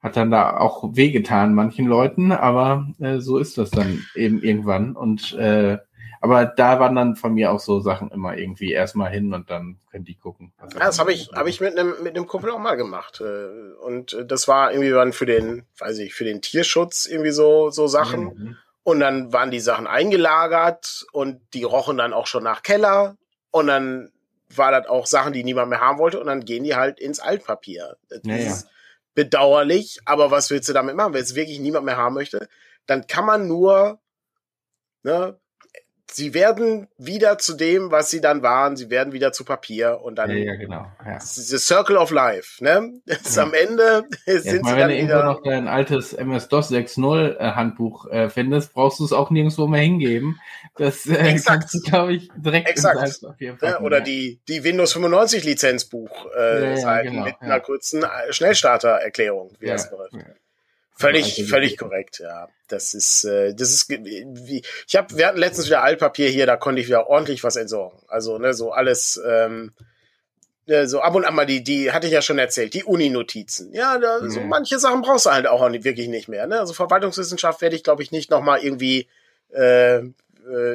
hat 0.00 0.16
dann 0.16 0.30
da 0.30 0.56
auch 0.58 0.84
wehgetan 0.94 1.54
manchen 1.54 1.86
Leuten, 1.86 2.30
aber 2.30 2.88
äh, 3.00 3.18
so 3.18 3.38
ist 3.38 3.58
das 3.58 3.70
dann 3.70 4.04
eben 4.14 4.42
irgendwann. 4.42 4.94
Und 4.94 5.32
äh, 5.34 5.78
aber 6.20 6.46
da 6.46 6.80
waren 6.80 6.96
dann 6.96 7.16
von 7.16 7.34
mir 7.34 7.52
auch 7.52 7.60
so 7.60 7.80
Sachen 7.80 8.10
immer 8.10 8.36
irgendwie 8.36 8.72
erstmal 8.72 9.10
hin 9.10 9.32
und 9.34 9.50
dann 9.50 9.78
können 9.90 10.04
die 10.04 10.16
gucken. 10.16 10.52
Ja, 10.60 10.86
das 10.86 10.98
habe 10.98 11.12
ich, 11.12 11.30
habe 11.34 11.48
ich 11.48 11.60
mit 11.60 11.78
einem 11.78 11.94
mit 12.02 12.16
einem 12.16 12.26
Kumpel 12.26 12.50
auch 12.50 12.58
mal 12.58 12.76
gemacht. 12.76 13.20
Äh, 13.20 13.74
und 13.80 14.12
äh, 14.12 14.26
das 14.26 14.48
war 14.48 14.72
irgendwie 14.72 14.90
dann 14.90 15.12
für 15.12 15.26
den, 15.26 15.64
weiß 15.78 15.98
ich, 15.98 16.14
für 16.14 16.24
den 16.24 16.42
Tierschutz 16.42 17.06
irgendwie 17.06 17.30
so 17.30 17.70
so 17.70 17.86
Sachen. 17.86 18.24
Mhm. 18.24 18.56
Und 18.82 19.00
dann 19.00 19.32
waren 19.32 19.50
die 19.50 19.60
Sachen 19.60 19.86
eingelagert 19.86 21.06
und 21.12 21.40
die 21.52 21.64
rochen 21.64 21.98
dann 21.98 22.14
auch 22.14 22.26
schon 22.26 22.42
nach 22.42 22.62
Keller. 22.62 23.16
Und 23.50 23.66
dann 23.66 24.10
war 24.54 24.70
das 24.70 24.86
auch 24.86 25.06
Sachen, 25.06 25.34
die 25.34 25.44
niemand 25.44 25.68
mehr 25.68 25.80
haben 25.80 25.98
wollte. 25.98 26.18
Und 26.18 26.26
dann 26.26 26.44
gehen 26.44 26.64
die 26.64 26.74
halt 26.74 26.98
ins 26.98 27.20
Altpapier. 27.20 27.96
Das 28.08 28.20
ja, 28.24 28.36
ist 28.36 28.68
bedauerlich. 29.14 29.98
Aber 30.06 30.30
was 30.30 30.50
willst 30.50 30.70
du 30.70 30.72
damit 30.72 30.96
machen? 30.96 31.12
Wenn 31.12 31.22
es 31.22 31.34
wirklich 31.34 31.60
niemand 31.60 31.84
mehr 31.84 31.98
haben 31.98 32.14
möchte, 32.14 32.48
dann 32.86 33.06
kann 33.06 33.26
man 33.26 33.46
nur 33.46 34.00
ne, 35.02 35.38
sie 36.10 36.34
werden 36.34 36.88
wieder 36.96 37.38
zu 37.38 37.54
dem, 37.54 37.90
was 37.90 38.10
sie 38.10 38.20
dann 38.20 38.42
waren. 38.42 38.76
Sie 38.76 38.90
werden 38.90 39.12
wieder 39.12 39.32
zu 39.32 39.44
Papier 39.44 40.00
und 40.02 40.16
dann. 40.16 40.30
Ja, 40.30 40.36
ja 40.36 40.56
genau. 40.56 40.86
Ja. 41.04 41.20
The 41.20 41.58
Circle 41.58 41.96
of 41.96 42.10
Life, 42.10 42.62
ne? 42.62 42.92
Das 43.06 43.36
ja. 43.36 43.42
Am 43.42 43.54
Ende 43.54 44.04
sind 44.26 44.62
mal, 44.62 44.70
sie 44.70 44.76
dann 44.76 44.76
Wenn 44.76 44.88
du 44.88 44.94
irgendwo 44.96 45.22
noch 45.22 45.42
dein 45.42 45.68
altes 45.68 46.12
MS-DOS 46.12 46.70
6.0 46.70 47.36
äh, 47.36 47.52
Handbuch 47.52 48.06
äh, 48.10 48.28
findest, 48.28 48.72
brauchst 48.72 49.00
du 49.00 49.04
es 49.04 49.12
auch 49.12 49.30
nirgendwo 49.30 49.66
mehr 49.66 49.82
hingeben. 49.82 50.40
Das 50.76 51.06
äh, 51.06 51.38
glaube 51.84 52.14
ich, 52.14 52.30
direkt 52.36 52.68
Exakt. 52.68 53.20
Ja, 53.38 53.80
oder 53.80 54.00
die, 54.00 54.40
die 54.48 54.64
Windows 54.64 54.92
95 54.92 55.44
Lizenzbuch 55.44 56.26
äh, 56.34 56.76
Seiten 56.76 57.10
genau, 57.10 57.24
mit 57.24 57.34
einer 57.40 57.60
kurzen 57.60 58.02
äh, 58.02 58.32
Schnellstarter-Erklärung, 58.32 59.52
wie 59.58 59.66
das 59.66 59.90
läuft. 59.90 60.14
Völlig, 60.98 61.48
völlig 61.48 61.78
korrekt, 61.78 62.18
ja. 62.18 62.48
Das 62.66 62.92
ist, 62.92 63.22
äh, 63.22 63.54
das 63.54 63.70
ist 63.70 63.88
wie, 63.88 64.62
ich 64.86 64.96
habe, 64.96 65.16
wir 65.16 65.28
hatten 65.28 65.38
letztens 65.38 65.68
wieder 65.68 65.84
Altpapier 65.84 66.28
hier, 66.28 66.44
da 66.44 66.56
konnte 66.56 66.80
ich 66.80 66.88
wieder 66.88 67.08
ordentlich 67.08 67.44
was 67.44 67.54
entsorgen. 67.54 68.00
Also, 68.08 68.38
ne, 68.38 68.52
so 68.52 68.72
alles, 68.72 69.20
ähm, 69.24 69.72
äh, 70.66 70.86
so 70.86 71.00
ab 71.00 71.14
und 71.14 71.24
an 71.24 71.36
mal 71.36 71.46
die, 71.46 71.62
die 71.62 71.92
hatte 71.92 72.08
ich 72.08 72.12
ja 72.12 72.20
schon 72.20 72.40
erzählt, 72.40 72.74
die 72.74 72.82
Uni-Notizen. 72.82 73.72
Ja, 73.72 73.96
da, 73.98 74.20
mhm. 74.20 74.30
so 74.30 74.40
manche 74.40 74.80
Sachen 74.80 75.02
brauchst 75.02 75.26
du 75.26 75.30
halt 75.30 75.46
auch 75.46 75.60
wirklich 75.60 76.08
nicht 76.08 76.28
mehr. 76.28 76.48
Ne? 76.48 76.58
Also 76.58 76.74
Verwaltungswissenschaft 76.74 77.62
werde 77.62 77.76
ich, 77.76 77.84
glaube 77.84 78.02
ich, 78.02 78.10
nicht 78.10 78.30
nochmal 78.30 78.58
irgendwie 78.58 79.08
äh, 79.54 79.98
äh, 79.98 80.12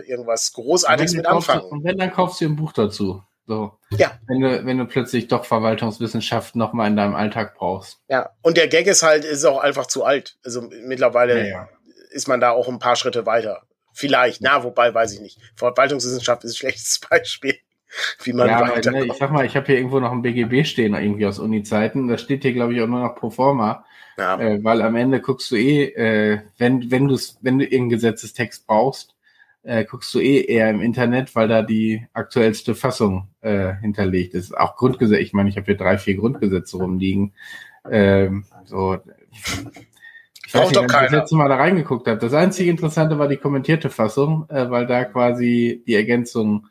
irgendwas 0.07 0.53
Großartiges 0.53 1.15
mit 1.15 1.25
anfangen. 1.25 1.65
und 1.65 1.83
wenn, 1.83 1.97
dann 1.97 2.13
kaufst 2.13 2.39
du 2.39 2.45
ein 2.45 2.55
Buch 2.55 2.71
dazu. 2.71 3.23
So. 3.45 3.77
Ja. 3.91 4.13
Wenn 4.27 4.39
du, 4.39 4.65
wenn 4.65 4.77
du 4.77 4.85
plötzlich 4.85 5.27
doch 5.27 5.45
Verwaltungswissenschaft 5.45 6.55
nochmal 6.55 6.87
in 6.87 6.95
deinem 6.95 7.15
Alltag 7.15 7.55
brauchst. 7.55 7.99
Ja. 8.07 8.29
Und 8.41 8.57
der 8.57 8.67
Gag 8.67 8.87
ist 8.87 9.03
halt, 9.03 9.25
ist 9.25 9.43
auch 9.45 9.59
einfach 9.59 9.85
zu 9.87 10.05
alt. 10.05 10.37
Also 10.45 10.61
mittlerweile 10.61 11.39
ja, 11.39 11.45
ja. 11.45 11.69
ist 12.11 12.27
man 12.27 12.39
da 12.39 12.51
auch 12.51 12.69
ein 12.69 12.79
paar 12.79 12.95
Schritte 12.95 13.25
weiter. 13.25 13.63
Vielleicht, 13.91 14.41
na, 14.41 14.63
wobei 14.63 14.93
weiß 14.93 15.13
ich 15.13 15.19
nicht. 15.19 15.39
Verwaltungswissenschaft 15.55 16.43
ist 16.43 16.53
ein 16.53 16.57
schlechtes 16.57 16.99
Beispiel, 17.09 17.55
wie 18.23 18.33
man 18.33 18.47
ja, 18.47 18.61
weiterkommt. 18.61 19.05
Ne, 19.05 19.05
ich 19.05 19.19
sag 19.19 19.31
mal, 19.31 19.45
ich 19.45 19.55
habe 19.55 19.67
hier 19.67 19.75
irgendwo 19.75 19.99
noch 19.99 20.11
ein 20.11 20.21
BGB 20.21 20.65
stehen, 20.65 20.95
irgendwie 20.95 21.25
aus 21.25 21.39
Uni-Zeiten. 21.39 22.07
Da 22.07 22.17
steht 22.17 22.43
hier, 22.43 22.53
glaube 22.53 22.73
ich, 22.73 22.81
auch 22.81 22.87
nur 22.87 23.01
noch 23.01 23.15
pro 23.15 23.29
forma. 23.29 23.85
Ja. 24.17 24.39
Äh, 24.39 24.63
weil 24.63 24.81
am 24.81 24.95
Ende 24.95 25.21
guckst 25.21 25.51
du 25.51 25.55
eh, 25.55 25.85
äh, 25.85 26.41
wenn, 26.57 26.91
wenn, 26.91 27.07
du's, 27.07 27.37
wenn 27.41 27.59
du 27.59 27.65
irgendeinen 27.65 27.89
Gesetzestext 27.89 28.67
brauchst, 28.67 29.12
äh, 29.63 29.85
guckst 29.85 30.13
du 30.13 30.19
eh 30.19 30.41
eher 30.41 30.69
im 30.69 30.81
Internet, 30.81 31.35
weil 31.35 31.47
da 31.47 31.61
die 31.61 32.05
aktuellste 32.13 32.75
Fassung 32.75 33.29
äh, 33.41 33.73
hinterlegt 33.81 34.33
ist. 34.33 34.55
Auch 34.57 34.75
Grundgesetze, 34.75 35.21
ich 35.21 35.33
meine, 35.33 35.49
ich 35.49 35.57
habe 35.57 35.65
hier 35.65 35.77
drei, 35.77 35.97
vier 35.97 36.15
Grundgesetze 36.15 36.77
rumliegen. 36.77 37.33
Ähm, 37.89 38.45
so, 38.65 38.97
ich 40.45 40.53
weiß 40.53 40.69
nicht, 40.69 40.79
wenn 40.79 40.85
ich 40.85 40.91
das 40.91 41.11
letzte 41.11 41.35
Mal 41.35 41.49
da 41.49 41.55
reingeguckt 41.55 42.07
habe. 42.07 42.19
Das 42.19 42.33
einzige 42.33 42.69
Interessante 42.69 43.17
war 43.17 43.27
die 43.27 43.37
kommentierte 43.37 43.89
Fassung, 43.89 44.45
äh, 44.49 44.69
weil 44.69 44.85
da 44.85 45.05
quasi 45.05 45.83
die 45.87 45.95
Ergänzungen 45.95 46.67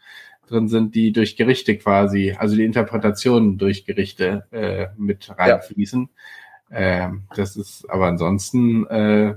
drin 0.47 0.69
sind, 0.69 0.95
die 0.95 1.13
durch 1.13 1.37
Gerichte 1.37 1.77
quasi, 1.79 2.37
also 2.39 2.57
die 2.57 2.65
Interpretationen 2.65 3.59
durch 3.59 3.85
Gerichte 3.85 4.47
äh, 4.51 4.89
mit 4.97 5.31
reinfließen. 5.37 6.09
Ja. 6.71 6.77
Ähm, 6.79 7.25
das 7.35 7.57
ist 7.57 7.89
aber 7.89 8.07
ansonsten 8.07 8.87
äh, 8.87 9.35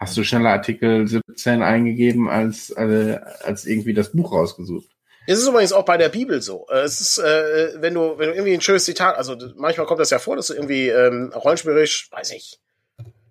hast 0.00 0.16
du 0.16 0.24
schneller 0.24 0.50
Artikel 0.50 1.06
17 1.06 1.62
eingegeben 1.62 2.28
als, 2.28 2.72
als 2.72 3.66
irgendwie 3.66 3.94
das 3.94 4.12
Buch 4.12 4.32
rausgesucht. 4.32 4.88
Es 5.26 5.38
ist 5.38 5.46
übrigens 5.46 5.72
auch 5.72 5.84
bei 5.84 5.98
der 5.98 6.08
Bibel 6.08 6.40
so. 6.40 6.66
Äh, 6.70 6.78
es 6.80 7.00
ist, 7.00 7.18
äh, 7.18 7.74
wenn 7.76 7.94
du, 7.94 8.18
wenn 8.18 8.30
du 8.30 8.34
irgendwie 8.34 8.54
ein 8.54 8.62
schönes 8.62 8.86
Zitat, 8.86 9.16
also 9.16 9.36
manchmal 9.56 9.86
kommt 9.86 10.00
das 10.00 10.10
ja 10.10 10.18
vor, 10.18 10.34
dass 10.34 10.48
du 10.48 10.54
irgendwie 10.54 10.88
ähm, 10.88 11.32
rollenspielerisch, 11.34 12.10
weiß 12.10 12.32
ich, 12.32 12.58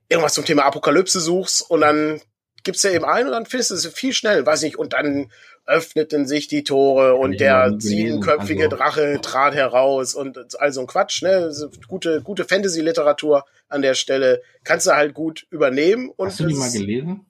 irgendwas 0.08 0.36
zum 0.36 0.46
Thema 0.46 0.66
Apokalypse 0.66 1.20
suchst 1.20 1.70
und 1.70 1.82
dann 1.82 2.22
gibst 2.64 2.84
du 2.84 2.90
eben 2.90 3.06
ein 3.06 3.26
und 3.26 3.32
dann 3.32 3.46
findest 3.46 3.72
du 3.72 3.76
es 3.76 3.88
viel 3.88 4.14
schnell, 4.14 4.46
weiß 4.46 4.62
nicht, 4.64 4.78
und 4.78 4.94
dann 4.94 5.32
öffneten 5.66 6.26
sich 6.26 6.48
die 6.48 6.64
Tore 6.64 7.16
und 7.16 7.40
der 7.40 7.76
siebenköpfige 7.78 8.66
also. 8.66 8.76
Drache 8.76 9.20
trat 9.22 9.54
heraus 9.54 10.16
und 10.16 10.60
all 10.60 10.74
so 10.74 10.82
ein 10.82 10.88
Quatsch, 10.88 11.22
ne? 11.22 11.52
Gute, 11.88 12.22
gute 12.22 12.44
Fantasy-Literatur 12.44 13.46
an 13.68 13.82
der 13.82 13.94
Stelle. 13.94 14.42
Kannst 14.64 14.88
du 14.88 14.92
halt 14.92 15.14
gut 15.14 15.46
übernehmen. 15.52 16.10
Und 16.10 16.30
Hast 16.30 16.40
du 16.40 16.48
die 16.48 16.56
mal 16.56 16.72
gelesen? 16.72 17.28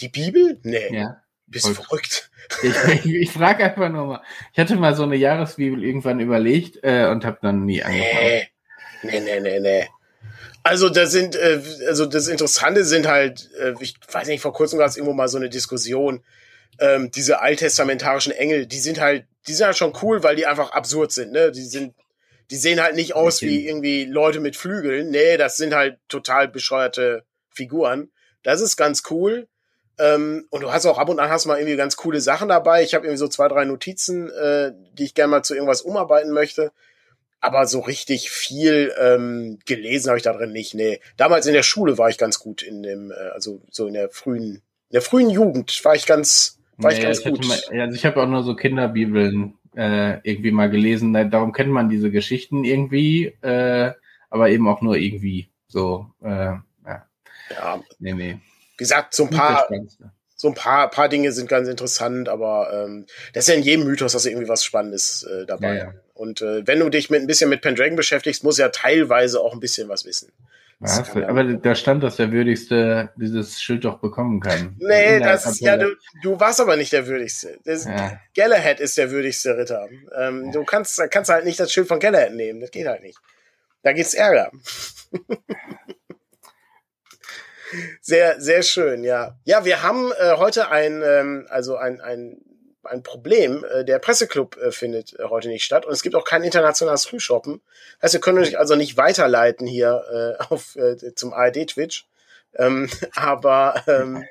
Die 0.00 0.08
Bibel? 0.08 0.58
Nee. 0.62 0.94
Ja. 0.96 1.22
Bist 1.46 1.66
Voll. 1.66 1.74
verrückt. 1.76 2.30
Ich, 2.62 2.74
ich, 3.04 3.14
ich 3.14 3.30
frage 3.30 3.64
einfach 3.64 3.88
nur 3.88 4.06
mal. 4.06 4.22
Ich 4.52 4.58
hatte 4.58 4.74
mal 4.74 4.96
so 4.96 5.04
eine 5.04 5.16
Jahresbibel 5.16 5.82
irgendwann 5.84 6.18
überlegt 6.18 6.80
äh, 6.82 7.06
und 7.06 7.24
habe 7.24 7.38
dann 7.40 7.64
nie 7.64 7.82
angefangen. 7.82 8.16
Nee. 8.20 8.48
Nee, 9.02 9.20
nee, 9.20 9.40
nee, 9.40 9.60
nee. 9.60 9.88
Also 10.66 10.88
das 10.88 11.12
sind, 11.12 11.36
äh, 11.36 11.60
also 11.86 12.06
das 12.06 12.26
Interessante 12.26 12.84
sind 12.84 13.06
halt, 13.06 13.50
äh, 13.60 13.74
ich 13.78 13.94
weiß 14.10 14.26
nicht, 14.26 14.40
vor 14.40 14.52
kurzem 14.52 14.80
gab 14.80 14.88
es 14.88 14.96
irgendwo 14.96 15.14
mal 15.14 15.28
so 15.28 15.36
eine 15.36 15.48
Diskussion, 15.48 16.24
ähm, 16.80 17.12
diese 17.12 17.40
alttestamentarischen 17.40 18.32
Engel, 18.32 18.66
die 18.66 18.80
sind 18.80 18.98
halt, 18.98 19.26
die 19.46 19.54
sind 19.54 19.66
halt 19.66 19.76
schon 19.76 19.92
cool, 20.02 20.24
weil 20.24 20.34
die 20.34 20.44
einfach 20.44 20.72
absurd 20.72 21.12
sind, 21.12 21.30
ne? 21.30 21.52
Die 21.52 21.62
sind, 21.62 21.94
die 22.50 22.56
sehen 22.56 22.82
halt 22.82 22.96
nicht 22.96 23.14
aus 23.14 23.36
okay. 23.36 23.46
wie 23.46 23.68
irgendwie 23.68 24.04
Leute 24.06 24.40
mit 24.40 24.56
Flügeln. 24.56 25.10
Nee, 25.10 25.36
das 25.36 25.56
sind 25.56 25.72
halt 25.72 26.00
total 26.08 26.48
bescheuerte 26.48 27.22
Figuren. 27.48 28.10
Das 28.42 28.60
ist 28.60 28.76
ganz 28.76 29.04
cool. 29.08 29.46
Ähm, 30.00 30.48
und 30.50 30.62
du 30.62 30.72
hast 30.72 30.84
auch 30.86 30.98
ab 30.98 31.08
und 31.08 31.20
an 31.20 31.30
hast 31.30 31.46
mal 31.46 31.58
irgendwie 31.58 31.76
ganz 31.76 31.94
coole 31.94 32.20
Sachen 32.20 32.48
dabei. 32.48 32.82
Ich 32.82 32.92
habe 32.92 33.06
irgendwie 33.06 33.20
so 33.20 33.28
zwei, 33.28 33.46
drei 33.46 33.64
Notizen, 33.66 34.30
äh, 34.32 34.72
die 34.94 35.04
ich 35.04 35.14
gerne 35.14 35.30
mal 35.30 35.44
zu 35.44 35.54
irgendwas 35.54 35.82
umarbeiten 35.82 36.32
möchte. 36.32 36.72
Aber 37.46 37.66
so 37.66 37.80
richtig 37.80 38.30
viel 38.30 38.92
ähm, 39.00 39.58
gelesen 39.66 40.08
habe 40.08 40.18
ich 40.18 40.24
da 40.24 40.32
drin 40.32 40.52
nicht. 40.52 40.74
Nee. 40.74 41.00
Damals 41.16 41.46
in 41.46 41.54
der 41.54 41.62
Schule 41.62 41.96
war 41.96 42.08
ich 42.08 42.18
ganz 42.18 42.38
gut 42.38 42.62
in 42.62 42.82
dem, 42.82 43.10
äh, 43.10 43.14
also 43.32 43.62
so 43.70 43.86
in 43.86 43.94
der 43.94 44.08
frühen, 44.10 44.56
in 44.88 44.92
der 44.92 45.02
frühen 45.02 45.30
Jugend 45.30 45.84
war 45.84 45.94
ich 45.94 46.06
ganz, 46.06 46.58
war 46.76 46.90
nee, 46.90 46.98
ich 46.98 47.02
ganz 47.02 47.20
ich 47.20 47.24
gut. 47.24 47.46
Mal, 47.46 47.80
also 47.80 47.94
ich 47.94 48.04
habe 48.04 48.20
auch 48.22 48.26
nur 48.26 48.42
so 48.42 48.56
Kinderbibeln 48.56 49.54
äh, 49.76 50.18
irgendwie 50.28 50.50
mal 50.50 50.70
gelesen. 50.70 51.12
Darum 51.30 51.52
kennt 51.52 51.70
man 51.70 51.88
diese 51.88 52.10
Geschichten 52.10 52.64
irgendwie, 52.64 53.26
äh, 53.42 53.92
aber 54.30 54.50
eben 54.50 54.68
auch 54.68 54.82
nur 54.82 54.96
irgendwie. 54.96 55.48
So, 55.68 56.06
äh, 56.22 56.28
ja. 56.28 57.06
Ja. 57.50 57.82
Nee, 57.98 58.12
nee. 58.12 58.38
Wie 58.72 58.76
gesagt, 58.76 59.14
so 59.14 59.24
ein 59.24 59.30
paar, 59.30 59.68
so 60.34 60.48
ein 60.48 60.54
paar, 60.54 60.90
paar 60.90 61.08
Dinge 61.08 61.32
sind 61.32 61.48
ganz 61.48 61.68
interessant, 61.68 62.28
aber 62.28 62.70
ähm, 62.72 63.06
das 63.32 63.44
ist 63.44 63.48
ja 63.48 63.54
in 63.54 63.64
jedem 63.64 63.86
Mythos, 63.86 64.12
dass 64.12 64.26
irgendwie 64.26 64.48
was 64.48 64.64
Spannendes 64.64 65.22
äh, 65.22 65.46
dabei. 65.46 65.76
Ja, 65.76 65.84
ja. 65.84 65.92
Und 66.16 66.40
äh, 66.40 66.66
wenn 66.66 66.80
du 66.80 66.88
dich 66.88 67.10
mit 67.10 67.20
ein 67.20 67.26
bisschen 67.26 67.50
mit 67.50 67.60
Pendragon 67.60 67.94
beschäftigst, 67.94 68.42
muss 68.42 68.58
ja 68.58 68.70
teilweise 68.70 69.40
auch 69.40 69.52
ein 69.52 69.60
bisschen 69.60 69.88
was 69.88 70.04
wissen. 70.04 70.32
Ja, 70.80 71.28
aber 71.28 71.44
da 71.44 71.74
stand, 71.74 72.02
dass 72.02 72.16
der 72.16 72.32
Würdigste 72.32 73.10
dieses 73.16 73.62
Schild 73.62 73.86
doch 73.86 73.98
bekommen 73.98 74.40
kann. 74.40 74.76
Nee, 74.78 75.20
das 75.20 75.46
ist 75.46 75.60
ja, 75.60 75.78
du, 75.78 75.94
du 76.22 76.38
warst 76.38 76.60
aber 76.60 76.76
nicht 76.76 76.92
der 76.92 77.06
Würdigste. 77.06 77.58
Das, 77.64 77.86
ja. 77.86 78.20
Galahad 78.34 78.80
ist 78.80 78.98
der 78.98 79.10
würdigste 79.10 79.56
Ritter. 79.56 79.88
Ähm, 80.18 80.46
ja. 80.46 80.52
Du 80.52 80.64
kannst, 80.64 81.00
kannst 81.10 81.30
halt 81.30 81.46
nicht 81.46 81.58
das 81.58 81.72
Schild 81.72 81.88
von 81.88 81.98
Galahad 81.98 82.34
nehmen. 82.34 82.60
Das 82.60 82.70
geht 82.70 82.86
halt 82.86 83.02
nicht. 83.02 83.18
Da 83.82 83.92
gibt's 83.92 84.12
Ärger. 84.12 84.50
sehr, 88.02 88.38
sehr 88.38 88.62
schön, 88.62 89.02
ja. 89.02 89.38
Ja, 89.44 89.64
wir 89.64 89.82
haben 89.82 90.12
äh, 90.18 90.36
heute 90.36 90.70
ein, 90.70 91.02
ähm, 91.02 91.46
also 91.48 91.76
ein, 91.76 92.02
ein 92.02 92.36
ein 92.86 93.02
Problem. 93.02 93.64
Äh, 93.64 93.84
der 93.84 93.98
Presseclub 93.98 94.56
äh, 94.56 94.72
findet 94.72 95.18
äh, 95.18 95.24
heute 95.24 95.48
nicht 95.48 95.64
statt 95.64 95.86
und 95.86 95.92
es 95.92 96.02
gibt 96.02 96.14
auch 96.14 96.24
kein 96.24 96.42
internationales 96.42 97.06
Frühshoppen. 97.06 97.60
Heißt, 98.02 98.14
wir 98.14 98.20
können 98.20 98.38
euch 98.38 98.58
also 98.58 98.74
nicht 98.74 98.96
weiterleiten 98.96 99.66
hier 99.66 100.36
auf, 100.50 100.76
zum 101.14 101.32
ARD-Twitch. 101.32 102.06
Ähm, 102.54 102.88
aber 103.14 103.82
ähm, 103.86 104.24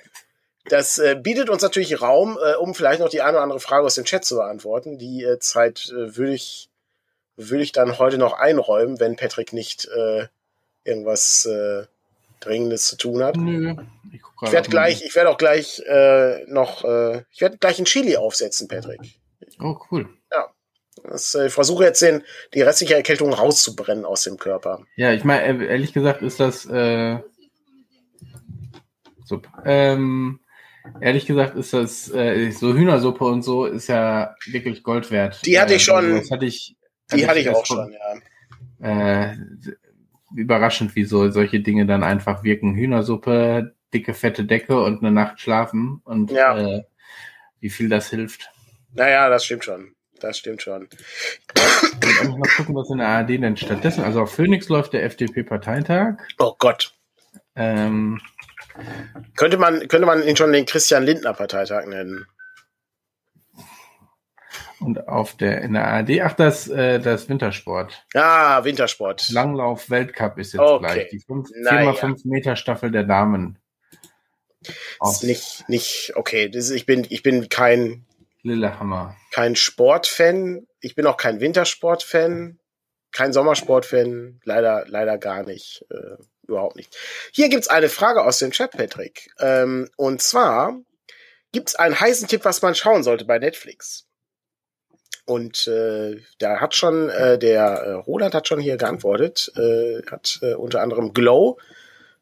das 0.70 1.00
bietet 1.18 1.52
uns 1.52 1.62
natürlich 1.62 2.02
Raum, 2.02 2.40
um 2.60 2.74
vielleicht 2.74 3.00
noch 3.00 3.10
die 3.10 3.22
eine 3.22 3.34
oder 3.34 3.44
andere 3.44 3.60
Frage 3.60 3.86
aus 3.86 3.94
dem 3.94 4.06
Chat 4.06 4.26
zu 4.26 4.38
beantworten. 4.38 4.98
Die 4.98 5.24
Zeit 5.40 5.92
würde 5.94 6.34
ich, 6.34 6.70
würde 7.36 7.62
ich 7.62 7.72
dann 7.72 8.00
heute 8.00 8.18
noch 8.18 8.34
einräumen, 8.34 9.00
wenn 9.00 9.16
Patrick 9.16 9.54
nicht 9.54 9.88
irgendwas 10.84 11.48
Dringendes 12.46 12.88
zu 12.88 12.98
tun 12.98 13.24
hat. 13.24 13.36
Nö, 13.36 13.76
ich 14.12 14.22
Ich 14.44 14.52
werde 14.52 14.70
gleich, 14.70 15.04
ich 15.04 15.16
werde 15.16 15.30
auch 15.30 15.38
gleich 15.38 15.82
äh, 15.86 16.46
noch, 16.48 16.84
äh, 16.86 17.24
ich 17.32 17.42
werde 17.42 17.58
gleich 17.58 17.80
ein 17.80 17.86
Chili 17.86 18.16
aufsetzen, 18.18 18.68
Patrick. 18.68 19.02
Oh, 19.60 19.78
cool. 19.92 20.08
Ja. 20.32 20.48
Das, 21.04 21.36
äh, 21.36 21.48
ich 21.48 21.54
versuche 21.54 21.84
jetzt 21.84 22.02
den, 22.02 22.24
die 22.54 22.62
restliche 22.62 22.96
Erkältung 22.96 23.34
rauszubrennen 23.34 24.06
aus 24.06 24.24
dem 24.24 24.38
Körper. 24.38 24.84
Ja, 24.96 25.12
ich 25.14 25.24
meine, 25.24 25.66
ehrlich 25.66 25.94
gesagt 25.94 26.22
ist 26.22 26.40
das 26.40 26.66
äh, 26.66 27.20
super. 29.26 29.64
Ähm, 29.66 30.40
ehrlich 31.02 31.26
gesagt 31.26 31.56
ist 31.56 31.74
das 31.74 32.12
äh, 32.14 32.52
so 32.52 32.74
Hühnersuppe 32.74 33.26
und 33.26 33.44
so 33.44 33.66
ist 33.66 33.88
ja 33.88 34.36
wirklich 34.46 34.84
Gold 34.84 35.12
wert. 35.12 35.46
Die 35.46 35.60
hatte 35.60 35.74
ich 35.76 35.82
Äh, 35.82 35.86
schon. 35.86 36.16
Das 36.16 36.32
hatte 36.32 36.46
ich. 36.46 36.76
Die 37.14 37.28
hatte 37.28 37.40
ich 37.40 37.46
erst 37.46 37.60
auch 37.62 37.66
schon, 37.66 37.94
ja. 38.80 39.32
äh, 39.32 39.38
überraschend, 40.36 40.96
wie 40.96 41.06
so 41.06 41.30
solche 41.32 41.60
Dinge 41.62 41.86
dann 41.86 42.04
einfach 42.04 42.44
wirken. 42.44 42.76
Hühnersuppe, 42.76 43.76
dicke, 43.94 44.14
fette 44.14 44.46
Decke 44.46 44.82
und 44.82 45.02
eine 45.02 45.12
Nacht 45.12 45.40
schlafen 45.40 46.02
und 46.04 46.32
Ja. 46.32 46.58
äh, 46.58 46.84
wie 47.60 47.70
viel 47.70 47.90
das 47.90 48.10
hilft. 48.10 48.50
Naja, 48.94 49.30
das 49.30 49.46
stimmt 49.46 49.64
schon. 49.66 49.96
Das 50.22 50.38
stimmt 50.38 50.62
schon. 50.62 50.88
Und 52.24 52.40
noch 52.40 52.48
gucken, 52.58 52.76
was 52.76 52.90
in 52.90 53.00
der 53.00 53.08
ARD 53.08 53.30
denn 53.32 53.58
stattdessen. 53.58 54.04
Also 54.04 54.22
auf 54.22 54.34
Phoenix 54.34 54.70
läuft 54.70 54.94
der 54.94 55.04
FDP-Parteitag. 55.04 56.16
Oh 56.40 56.56
Gott. 56.58 56.94
Ähm, 57.56 58.22
Könnte 59.36 59.58
man, 59.58 59.88
könnte 59.88 60.06
man 60.06 60.24
ihn 60.24 60.36
schon 60.36 60.52
den 60.52 60.66
Christian 60.66 61.04
Lindner 61.04 61.34
Parteitag 61.34 61.86
nennen? 61.88 62.26
Und 64.80 65.08
auf 65.08 65.36
der 65.38 65.62
in 65.62 65.74
der 65.74 65.86
ARD, 65.88 66.22
ach, 66.22 66.34
das, 66.34 66.68
äh, 66.68 67.00
das 67.00 67.28
Wintersport. 67.30 68.06
Ah, 68.14 68.64
Wintersport. 68.64 69.30
Langlauf 69.32 69.90
Weltcup 69.90 70.38
ist 70.38 70.54
jetzt 70.54 70.62
Okay. 70.62 70.86
gleich. 70.94 71.10
Die 71.10 71.20
fünf- 71.20 71.50
Naja. 71.56 71.92
4x5 71.92 72.22
Meter 72.26 72.56
Staffel 72.56 72.92
der 72.92 73.04
Damen. 73.04 73.58
Ist 75.02 75.24
nicht, 75.24 75.70
nicht, 75.70 76.14
okay. 76.16 76.50
Das 76.50 76.70
ich 76.72 76.86
bin, 76.86 77.06
ich 77.10 77.22
bin 77.22 77.50
kein, 77.50 78.06
Lillehammer. 78.42 79.16
kein 79.32 79.56
Sportfan. 79.56 80.66
Ich 80.80 80.96
bin 80.96 81.06
auch 81.06 81.18
kein 81.18 81.40
Wintersportfan. 81.40 82.60
Kein 83.12 83.32
Sommersportfan. 83.32 84.40
Leider, 84.44 84.86
leider 84.88 85.18
gar 85.18 85.44
nicht. 85.44 85.86
Äh, 85.92 86.18
überhaupt 86.48 86.76
nicht. 86.76 86.96
Hier 87.32 87.50
gibt's 87.50 87.68
eine 87.68 87.90
Frage 87.90 88.24
aus 88.24 88.40
dem 88.40 88.52
Chat, 88.52 88.72
Patrick. 88.72 89.30
Ähm, 89.40 89.90
und 89.98 90.22
zwar 90.22 90.80
gibt's 91.52 91.76
einen 91.76 92.00
heißen 92.00 92.28
Tipp, 92.28 92.44
was 92.44 92.62
man 92.62 92.76
schauen 92.76 93.04
sollte 93.04 93.26
bei 93.26 93.38
Netflix. 93.40 94.05
Und 95.26 95.68
äh, 95.68 96.22
da 96.38 96.62
hat 96.62 96.76
schon 96.76 97.10
äh, 97.10 97.40
der 97.40 97.64
äh, 97.64 97.92
Roland 97.94 98.36
hat 98.36 98.48
schon 98.48 98.60
hier 98.60 98.78
geantwortet, 98.78 99.52
äh, 99.58 100.02
hat 100.10 100.40
äh, 100.44 100.54
unter 100.54 100.82
anderem 100.82 101.14
Glow, 101.14 101.58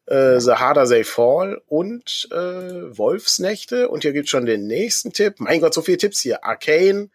äh, 0.06 0.40
The 0.40 0.54
Harder 0.54 0.88
They 0.88 1.04
Fall 1.04 1.62
und 1.68 2.30
äh, 2.32 2.36
Wolfsnächte. 2.36 3.90
Und 3.90 4.04
hier 4.04 4.14
gibt's 4.14 4.32
schon 4.32 4.46
den 4.46 4.68
nächsten 4.68 5.12
Tipp. 5.12 5.36
Mein 5.40 5.60
Gott, 5.60 5.74
so 5.74 5.82
viele 5.82 5.98
Tipps 5.98 6.22
hier. 6.22 6.46
Arcane. 6.46 7.10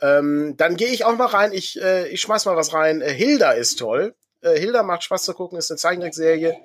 Ähm, 0.00 0.54
dann 0.56 0.76
gehe 0.76 0.88
ich 0.88 1.04
auch 1.04 1.16
mal 1.16 1.26
rein. 1.26 1.52
Ich, 1.52 1.80
äh, 1.80 2.08
ich 2.08 2.20
schmeiß 2.20 2.44
mal 2.44 2.56
was 2.56 2.72
rein. 2.72 3.00
Äh, 3.00 3.12
Hilda 3.12 3.52
ist 3.52 3.78
toll. 3.78 4.14
Äh, 4.40 4.58
Hilda 4.58 4.82
macht 4.82 5.04
Spaß 5.04 5.24
zu 5.24 5.34
gucken, 5.34 5.58
ist 5.58 5.70
eine 5.70 5.78
Zeichentrickserie. 5.78 6.56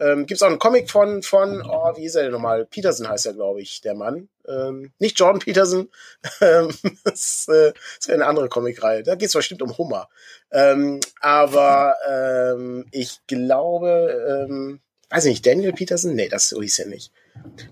Ähm, 0.00 0.26
gibt's 0.26 0.42
auch 0.42 0.48
einen 0.48 0.58
Comic 0.58 0.90
von, 0.90 1.22
von, 1.22 1.62
oh, 1.62 1.96
wie 1.96 2.04
ist 2.04 2.14
er 2.14 2.22
denn 2.22 2.32
nochmal? 2.32 2.66
Peterson 2.66 3.08
heißt 3.08 3.26
er, 3.26 3.34
glaube 3.34 3.60
ich, 3.60 3.80
der 3.80 3.94
Mann. 3.94 4.28
Ähm, 4.46 4.92
nicht 4.98 5.18
Jordan 5.18 5.40
Peterson. 5.40 5.88
Ähm, 6.40 6.72
das, 7.04 7.48
äh, 7.48 7.72
das 7.98 8.08
wäre 8.08 8.16
eine 8.16 8.26
andere 8.26 8.48
Comicreihe. 8.48 9.02
Da 9.02 9.14
geht's 9.14 9.32
bestimmt 9.32 9.62
um 9.62 9.76
Hummer. 9.76 10.08
Ähm, 10.52 11.00
aber 11.20 11.96
ähm, 12.08 12.86
ich 12.92 13.20
glaube, 13.26 14.46
ähm, 14.48 14.80
weiß 15.10 15.24
ich 15.24 15.30
nicht, 15.30 15.46
Daniel 15.46 15.72
Peterson? 15.72 16.14
Nee, 16.14 16.28
das 16.28 16.48
so 16.48 16.62
hieß 16.62 16.80
er 16.80 16.86
nicht. 16.86 17.12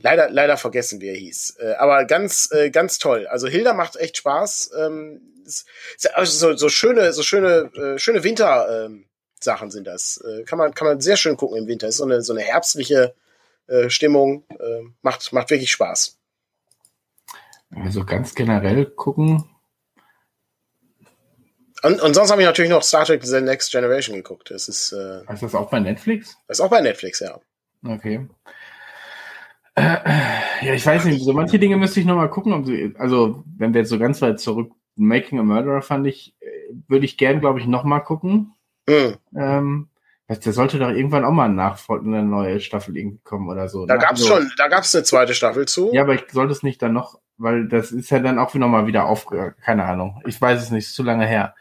Leider, 0.02 0.30
leider 0.30 0.56
vergessen, 0.56 1.00
wie 1.00 1.08
er 1.08 1.16
hieß. 1.16 1.56
Äh, 1.60 1.74
aber 1.74 2.04
ganz, 2.04 2.50
äh, 2.52 2.70
ganz 2.70 2.98
toll. 2.98 3.26
Also 3.26 3.46
Hilda 3.48 3.72
macht 3.74 3.96
echt 3.96 4.16
Spaß. 4.16 4.72
Ähm, 4.78 5.20
ist, 5.44 5.66
ist 5.96 6.14
also 6.14 6.50
so, 6.50 6.56
so 6.56 6.68
schöne, 6.68 7.12
so 7.12 7.22
schöne, 7.22 7.70
äh, 7.74 7.98
schöne 7.98 8.24
Winter. 8.24 8.86
Ähm, 8.86 9.06
Sachen 9.40 9.70
sind 9.70 9.86
das. 9.86 10.18
Äh, 10.18 10.44
kann 10.44 10.58
man, 10.58 10.74
kann 10.74 10.88
man 10.88 11.00
sehr 11.00 11.16
schön 11.16 11.36
gucken 11.36 11.58
im 11.58 11.66
Winter. 11.66 11.88
Ist 11.88 11.98
so 11.98 12.04
eine, 12.04 12.22
so 12.22 12.32
eine 12.32 12.42
herbstliche 12.42 13.14
äh, 13.66 13.90
Stimmung. 13.90 14.44
Äh, 14.50 14.82
macht, 15.02 15.32
macht 15.32 15.50
wirklich 15.50 15.70
Spaß. 15.70 16.18
Also 17.70 18.04
ganz 18.04 18.34
generell 18.34 18.86
gucken. 18.86 19.44
Und, 21.82 22.00
und 22.00 22.14
sonst 22.14 22.30
habe 22.30 22.40
ich 22.40 22.46
natürlich 22.46 22.70
noch 22.70 22.82
Star 22.82 23.04
Trek 23.04 23.24
The 23.24 23.40
Next 23.40 23.70
Generation 23.70 24.16
geguckt. 24.16 24.50
Das 24.50 24.68
ist, 24.68 24.92
äh, 24.92 25.20
Ist 25.32 25.42
das 25.42 25.54
auch 25.54 25.70
bei 25.70 25.80
Netflix? 25.80 26.36
das 26.48 26.58
ist 26.58 26.64
auch 26.64 26.70
bei 26.70 26.80
Netflix, 26.80 27.20
ja. 27.20 27.38
Okay. 27.84 28.26
Ja, 29.78 30.72
ich 30.72 30.86
weiß 30.86 31.04
nicht, 31.04 31.22
so 31.22 31.34
manche 31.34 31.58
Dinge 31.58 31.76
müsste 31.76 32.00
ich 32.00 32.06
nochmal 32.06 32.30
gucken, 32.30 32.64
sie, 32.64 32.94
also 32.98 33.44
wenn 33.58 33.74
wir 33.74 33.82
jetzt 33.82 33.90
so 33.90 33.98
ganz 33.98 34.22
weit 34.22 34.40
zurück, 34.40 34.72
Making 34.96 35.38
a 35.38 35.42
Murderer 35.42 35.82
fand 35.82 36.06
ich, 36.06 36.34
äh, 36.40 36.46
würde 36.88 37.04
ich 37.04 37.18
gern, 37.18 37.40
glaube 37.40 37.60
ich, 37.60 37.66
nochmal 37.66 38.02
gucken. 38.02 38.54
Hm. 38.88 39.16
Ähm, 39.36 39.88
was, 40.28 40.40
da 40.40 40.52
sollte 40.52 40.78
doch 40.78 40.90
irgendwann 40.90 41.24
auch 41.24 41.32
mal 41.32 41.44
eine 41.48 42.22
neue 42.24 42.60
Staffel 42.60 42.96
irgendwie 42.96 43.20
kommen 43.22 43.48
oder 43.48 43.68
so. 43.68 43.86
Da 43.86 43.94
ne? 43.94 44.00
gab's 44.00 44.22
Also- 44.22 44.26
schon, 44.36 44.50
da 44.56 44.68
gab's 44.68 44.94
eine 44.94 45.04
zweite 45.04 45.34
Staffel 45.34 45.66
zu. 45.66 45.92
Ja, 45.92 46.02
aber 46.02 46.14
ich 46.14 46.24
sollte 46.32 46.52
es 46.52 46.62
nicht 46.62 46.82
dann 46.82 46.92
noch, 46.92 47.20
weil 47.36 47.68
das 47.68 47.92
ist 47.92 48.10
ja 48.10 48.18
dann 48.18 48.38
auch 48.38 48.54
nochmal 48.54 48.86
wieder 48.86 49.06
auf, 49.06 49.26
keine 49.62 49.84
Ahnung. 49.84 50.20
Ich 50.26 50.40
weiß 50.40 50.62
es 50.62 50.70
nicht, 50.70 50.86
ist 50.86 50.94
zu 50.94 51.02
lange 51.02 51.26
her. 51.26 51.54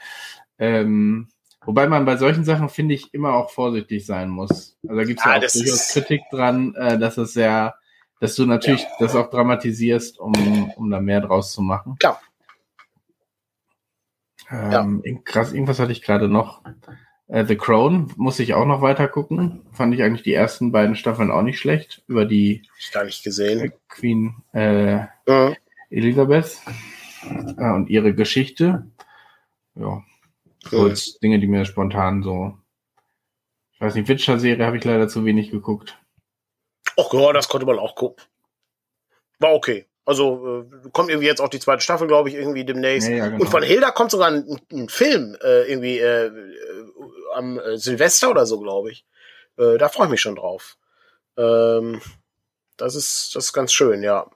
Ähm, 0.58 1.28
wobei 1.64 1.88
man 1.88 2.06
bei 2.06 2.18
solchen 2.18 2.44
Sachen, 2.44 2.70
finde 2.70 2.96
ich, 2.96 3.14
immer 3.14 3.34
auch 3.34 3.50
vorsichtig 3.52 4.06
sein 4.06 4.30
muss. 4.30 4.78
Also 4.84 4.96
da 4.96 5.04
gibt 5.04 5.20
es 5.20 5.26
ja, 5.26 5.32
Ja, 5.32 5.38
auch 5.38 5.42
das 5.42 5.54
durchaus 5.54 5.88
Kritik 5.90 6.22
dran, 6.32 6.74
äh, 6.76 6.98
dass 6.98 7.18
es 7.18 7.34
sehr, 7.34 7.76
dass 8.20 8.36
du 8.36 8.46
natürlich 8.46 8.86
das 9.00 9.16
auch 9.16 9.30
dramatisierst, 9.30 10.20
um, 10.20 10.72
um 10.76 10.90
da 10.90 11.00
mehr 11.02 11.22
draus 11.22 11.52
zu 11.52 11.62
machen. 11.62 11.98
Klar. 12.00 12.22
Ähm, 14.50 15.02
irgend- 15.04 15.26
Krass, 15.26 15.54
irgendwas 15.54 15.80
hatte 15.80 15.92
ich 15.92 16.02
gerade 16.02 16.30
noch. 16.30 16.62
Äh, 17.28 17.46
The 17.46 17.56
Crown 17.58 18.14
muss 18.18 18.40
ich 18.40 18.54
auch 18.54 18.66
noch 18.66 18.82
weiter 18.82 19.08
gucken. 19.08 19.66
Fand 19.72 19.94
ich 19.94 20.04
eigentlich 20.04 20.24
die 20.24 20.34
ersten 20.34 20.72
beiden 20.72 20.96
Staffeln 20.96 21.32
auch 21.32 21.42
nicht 21.42 21.60
schlecht. 21.60 22.04
Über 22.08 22.26
die 22.26 22.64
ich 22.80 22.92
gar 22.92 23.04
nicht 23.04 23.24
gesehen. 23.24 23.74
Queen 23.88 24.36
äh, 24.54 25.06
Mhm. 25.28 25.56
Elisabeth 25.90 26.60
äh, 27.58 27.72
und 27.72 27.90
ihre 27.90 28.14
Geschichte. 28.14 28.86
Ja, 29.76 30.04
so 30.70 30.88
jetzt 30.88 31.22
Dinge, 31.22 31.40
die 31.40 31.48
mir 31.48 31.66
spontan 31.66 32.22
so. 32.24 32.58
Ich 33.74 33.82
weiß 33.82 33.96
nicht, 33.96 34.08
Witcher-Serie 34.08 34.66
habe 34.66 34.78
ich 34.78 34.84
leider 34.84 35.08
zu 35.08 35.26
wenig 35.26 35.52
geguckt. 35.52 36.00
Ach 36.98 37.12
ja, 37.12 37.34
das 37.34 37.50
konnte 37.50 37.66
man 37.66 37.80
auch 37.80 37.96
gucken. 37.96 38.24
War 39.40 39.54
okay. 39.54 39.86
Also 40.06 40.68
äh, 40.86 40.90
kommt 40.92 41.10
irgendwie 41.10 41.28
jetzt 41.28 41.42
auch 41.42 41.50
die 41.50 41.60
zweite 41.60 41.82
Staffel, 41.82 42.08
glaube 42.08 42.30
ich, 42.30 42.36
irgendwie 42.36 42.64
demnächst. 42.64 43.10
Ja, 43.10 43.16
ja, 43.16 43.26
genau. 43.28 43.42
Und 43.42 43.50
von 43.50 43.64
Hilda 43.64 43.90
kommt 43.90 44.12
sogar 44.12 44.28
ein, 44.28 44.62
ein 44.72 44.88
Film, 44.88 45.36
äh, 45.44 45.64
irgendwie 45.64 45.98
äh, 45.98 46.28
äh, 46.28 46.32
am 47.34 47.60
äh, 47.60 47.78
Silvester 47.78 48.30
oder 48.30 48.46
so, 48.46 48.60
glaube 48.60 48.92
ich. 48.92 49.04
Äh, 49.58 49.80
da 49.80 49.90
freue 49.90 50.06
ich 50.06 50.12
mich 50.12 50.22
schon 50.22 50.36
drauf. 50.36 50.78
Ähm, 51.38 52.02
das 52.78 52.94
ist 52.94 53.36
das 53.36 53.46
ist 53.46 53.54
ganz 53.54 53.74
schön, 53.74 54.04
ja. 54.04 54.30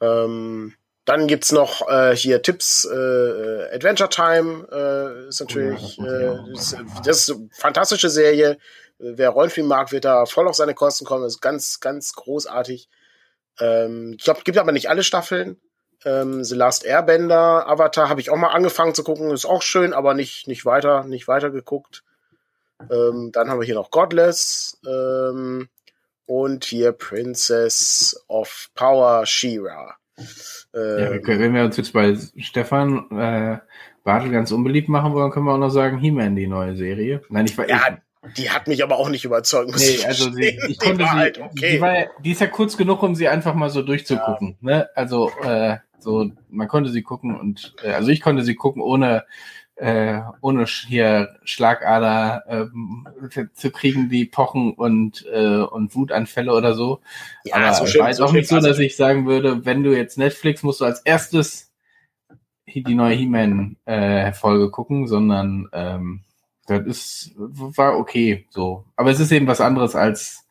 Ähm, 0.00 0.74
dann 1.04 1.26
gibt's 1.26 1.50
noch 1.50 1.84
hier 2.14 2.42
Tipps, 2.42 2.86
Adventure 2.86 4.08
Time 4.08 5.26
ist 5.28 5.40
natürlich, 5.40 5.98
Oh 5.98 6.04
äh, 6.04 6.38
das, 6.52 7.28
ist 7.28 7.30
eine 7.32 7.48
fantastische 7.52 8.08
Serie. 8.08 8.56
Wer 8.98 9.30
Rollenspiel 9.30 9.64
mag, 9.64 9.90
wird 9.90 10.04
da 10.04 10.26
voll 10.26 10.46
auf 10.46 10.54
seine 10.54 10.74
Kosten 10.74 11.04
kommen. 11.04 11.24
Das 11.24 11.34
ist 11.34 11.40
ganz, 11.40 11.80
ganz 11.80 12.12
großartig. 12.12 12.88
Ähm, 13.60 14.14
ich 14.18 14.24
glaube, 14.24 14.40
gibt 14.44 14.58
aber 14.58 14.72
nicht 14.72 14.88
alle 14.88 15.02
Staffeln. 15.02 15.60
Ähm, 16.04 16.42
The 16.42 16.54
Last 16.56 16.84
Airbender, 16.84 17.68
Avatar 17.68 18.08
habe 18.08 18.20
ich 18.20 18.30
auch 18.30 18.36
mal 18.36 18.48
angefangen 18.48 18.94
zu 18.94 19.04
gucken, 19.04 19.30
ist 19.30 19.44
auch 19.44 19.62
schön, 19.62 19.92
aber 19.92 20.14
nicht, 20.14 20.48
nicht 20.48 20.64
weiter, 20.64 21.04
nicht 21.04 21.28
weiter 21.28 21.50
geguckt. 21.50 22.02
Ähm, 22.90 23.30
dann 23.32 23.48
haben 23.48 23.60
wir 23.60 23.64
hier 23.66 23.76
noch 23.76 23.90
Godless 23.92 24.80
ähm, 24.84 25.68
und 26.26 26.64
hier 26.64 26.90
Princess 26.92 28.24
of 28.26 28.70
Power 28.74 29.24
She-Ra. 29.26 29.96
Ja, 30.16 30.80
Ähm, 30.80 31.22
können- 31.22 31.40
wenn 31.40 31.54
wir 31.54 31.64
uns 31.64 31.76
jetzt 31.76 31.92
bei 31.92 32.16
Stefan 32.38 33.06
äh, 33.12 33.58
Bartel 34.04 34.30
ganz 34.32 34.50
unbeliebt 34.50 34.88
machen 34.88 35.12
wollen, 35.14 35.30
können 35.30 35.46
wir 35.46 35.52
auch 35.54 35.58
noch 35.58 35.70
sagen, 35.70 35.98
He-Man, 35.98 36.34
die 36.34 36.48
neue 36.48 36.76
Serie. 36.76 37.22
Nein, 37.28 37.46
ich 37.46 37.56
war 37.56 37.68
ja, 37.68 37.98
die 38.36 38.50
hat 38.50 38.68
mich 38.68 38.82
aber 38.82 38.96
auch 38.98 39.08
nicht 39.08 39.24
überzeugt. 39.24 39.70
muss 39.72 39.80
Nee, 39.80 39.94
ich 39.96 40.06
also 40.06 40.30
sie, 40.30 40.58
ich 40.68 40.78
Die 40.78 40.86
konnte 40.86 41.04
war 41.04 41.12
sie, 41.12 41.16
halt 41.18 41.38
okay. 41.40 41.72
die, 41.72 41.80
war, 41.80 41.94
ja- 41.98 42.06
die 42.24 42.30
ist 42.32 42.40
ja 42.40 42.46
kurz 42.46 42.76
genug, 42.76 43.02
um 43.02 43.14
sie 43.14 43.28
einfach 43.28 43.54
mal 43.54 43.70
so 43.70 43.82
durchzugucken. 43.82 44.56
Ne? 44.60 44.88
Also 44.94 45.30
äh, 45.42 45.78
so, 45.98 46.30
man 46.48 46.68
konnte 46.68 46.90
sie 46.90 47.02
gucken 47.02 47.38
und 47.38 47.74
äh, 47.82 47.92
also 47.92 48.10
ich 48.10 48.20
konnte 48.20 48.42
sie 48.44 48.54
gucken, 48.54 48.82
ohne 48.82 49.24
äh, 49.76 50.20
ohne 50.42 50.66
hier 50.66 51.36
Schlagader 51.44 52.44
ähm, 52.46 53.06
zu 53.54 53.70
kriegen, 53.70 54.08
die 54.10 54.26
pochen 54.26 54.74
und 54.74 55.24
äh, 55.32 55.56
und 55.62 55.94
Wutanfälle 55.96 56.52
oder 56.52 56.74
so. 56.74 57.00
ja, 57.44 57.56
Aber 57.56 57.74
so 57.74 57.86
schön, 57.86 58.02
war 58.02 58.08
jetzt 58.08 58.18
so 58.18 58.24
auch 58.26 58.32
nicht 58.32 58.48
so, 58.48 58.56
war's 58.56 58.64
dass 58.64 58.78
ich 58.78 58.96
sagen 58.96 59.26
würde, 59.26 59.64
wenn 59.64 59.82
du 59.82 59.96
jetzt 59.96 60.18
Netflix 60.18 60.62
musst 60.62 60.80
du 60.80 60.84
als 60.84 61.00
erstes 61.00 61.72
die 62.66 62.94
neue 62.94 63.14
He-Man-Folge 63.16 64.70
gucken, 64.70 65.06
sondern 65.08 65.68
ähm, 65.72 66.20
das 66.66 66.86
ist 66.86 67.32
war 67.36 67.98
okay 67.98 68.46
so. 68.50 68.84
Aber 68.96 69.10
es 69.10 69.20
ist 69.20 69.32
eben 69.32 69.46
was 69.46 69.60
anderes 69.60 69.94
als 69.94 70.46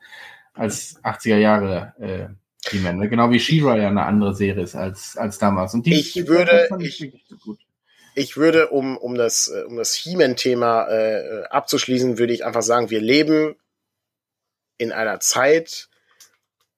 als 0.54 1.02
80er 1.04 1.38
Jahre 1.38 1.94
äh, 2.00 2.70
He-Man. 2.70 2.98
Ne? 2.98 3.10
Genau 3.10 3.32
wie 3.32 3.40
She-Ra 3.40 3.78
ja 3.78 3.88
eine 3.88 4.04
andere 4.06 4.36
Serie 4.36 4.64
ist 4.64 4.76
als, 4.76 5.18
als 5.18 5.38
damals. 5.38 5.74
Und 5.74 5.86
die, 5.86 6.00
ich 6.00 6.28
würde, 6.28 6.70
ich, 6.80 7.12
ich 8.16 8.38
würde, 8.38 8.70
um, 8.70 8.98
um 8.98 9.16
das, 9.16 9.48
äh, 9.48 9.64
um 9.64 9.78
das 9.78 9.96
He-Man-Thema 9.96 10.88
äh, 10.90 11.44
abzuschließen, 11.50 12.18
würde 12.18 12.34
ich 12.34 12.46
einfach 12.46 12.62
sagen, 12.62 12.90
wir 12.90 13.02
leben 13.02 13.56
in 14.78 14.92
einer 14.92 15.20
Zeit, 15.20 15.90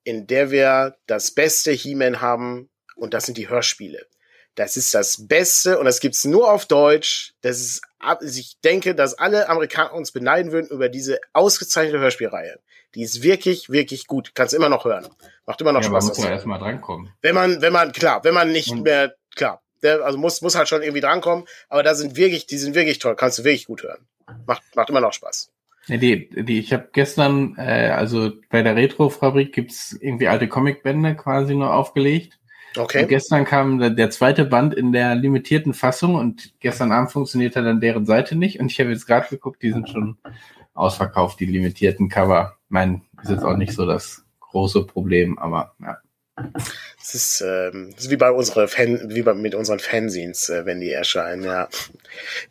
in 0.04 0.26
der 0.26 0.50
wir 0.50 0.96
das 1.06 1.32
beste 1.32 1.72
He-Man 1.72 2.20
haben, 2.20 2.70
und 2.96 3.12
das 3.12 3.26
sind 3.26 3.38
die 3.38 3.48
Hörspiele. 3.48 4.06
Das 4.54 4.76
ist 4.76 4.94
das 4.94 5.26
Beste 5.26 5.78
und 5.78 5.84
das 5.84 6.00
gibt's 6.00 6.24
nur 6.24 6.52
auf 6.52 6.66
Deutsch. 6.66 7.32
Das 7.40 7.60
ist, 7.60 7.82
ich 8.22 8.60
denke, 8.62 8.94
dass 8.94 9.14
alle 9.14 9.48
Amerikaner 9.48 9.94
uns 9.94 10.12
beneiden 10.12 10.52
würden 10.52 10.68
über 10.68 10.88
diese 10.88 11.18
ausgezeichnete 11.32 11.98
Hörspielreihe. 11.98 12.60
Die 12.94 13.02
ist 13.02 13.22
wirklich, 13.22 13.70
wirklich 13.70 14.06
gut. 14.06 14.32
Kannst 14.34 14.54
immer 14.54 14.68
noch 14.68 14.84
hören. 14.84 15.08
Macht 15.46 15.60
immer 15.60 15.72
noch 15.72 15.82
ja, 15.82 15.88
Spaß. 15.88 16.04
Man 16.04 16.08
muss 16.08 16.24
ja 16.24 16.30
erstmal 16.30 16.58
drankommen. 16.60 17.12
Wenn 17.22 17.34
man, 17.34 17.60
wenn 17.60 17.72
man, 17.72 17.90
klar, 17.90 18.22
wenn 18.22 18.34
man 18.34 18.52
nicht 18.52 18.70
und 18.70 18.82
mehr, 18.82 19.16
klar, 19.34 19.62
der, 19.82 20.04
also 20.04 20.16
muss, 20.16 20.40
muss 20.42 20.54
halt 20.54 20.68
schon 20.68 20.82
irgendwie 20.82 21.00
drankommen. 21.00 21.46
Aber 21.68 21.82
da 21.82 21.96
sind 21.96 22.16
wirklich, 22.16 22.46
die 22.46 22.58
sind 22.58 22.76
wirklich 22.76 23.00
toll. 23.00 23.16
Kannst 23.16 23.38
du 23.38 23.44
wirklich 23.44 23.66
gut 23.66 23.82
hören. 23.82 24.06
Macht, 24.46 24.62
macht 24.76 24.88
immer 24.90 25.00
noch 25.00 25.12
Spaß. 25.12 25.50
Ja, 25.86 25.96
die, 25.96 26.30
die, 26.30 26.60
ich 26.60 26.72
habe 26.72 26.88
gestern, 26.92 27.56
äh, 27.58 27.90
also 27.90 28.32
bei 28.48 28.62
der 28.62 28.76
Retro-Fabrik 28.76 29.52
gibt's 29.52 29.96
irgendwie 30.00 30.28
alte 30.28 30.48
Comicbände 30.48 31.16
quasi 31.16 31.54
nur 31.54 31.74
aufgelegt. 31.74 32.38
Okay. 32.76 33.02
Und 33.02 33.08
gestern 33.08 33.44
kam 33.44 33.78
der, 33.78 34.10
zweite 34.10 34.44
Band 34.44 34.74
in 34.74 34.92
der 34.92 35.14
limitierten 35.14 35.74
Fassung 35.74 36.16
und 36.16 36.54
gestern 36.60 36.92
Abend 36.92 37.12
funktionierte 37.12 37.62
dann 37.62 37.80
deren 37.80 38.06
Seite 38.06 38.36
nicht. 38.36 38.60
Und 38.60 38.70
ich 38.70 38.80
habe 38.80 38.90
jetzt 38.90 39.06
gerade 39.06 39.28
geguckt, 39.28 39.62
die 39.62 39.72
sind 39.72 39.88
schon 39.88 40.16
ausverkauft, 40.74 41.40
die 41.40 41.46
limitierten 41.46 42.08
Cover. 42.08 42.56
Ich 42.64 42.70
meine, 42.70 43.02
ist 43.22 43.30
jetzt 43.30 43.44
auch 43.44 43.56
nicht 43.56 43.72
so 43.72 43.86
das 43.86 44.24
große 44.40 44.84
Problem, 44.86 45.38
aber 45.38 45.74
ja. 45.80 45.98
Es 47.00 47.14
ist, 47.14 47.44
ähm, 47.46 47.94
ist 47.96 48.10
wie 48.10 48.16
bei 48.16 48.30
unseren 48.32 48.66
Fan, 48.66 49.14
wie 49.14 49.22
bei, 49.22 49.34
mit 49.34 49.54
unseren 49.54 49.78
Fanzines, 49.78 50.48
äh, 50.48 50.66
wenn 50.66 50.80
die 50.80 50.90
erscheinen, 50.90 51.44
ja. 51.44 51.68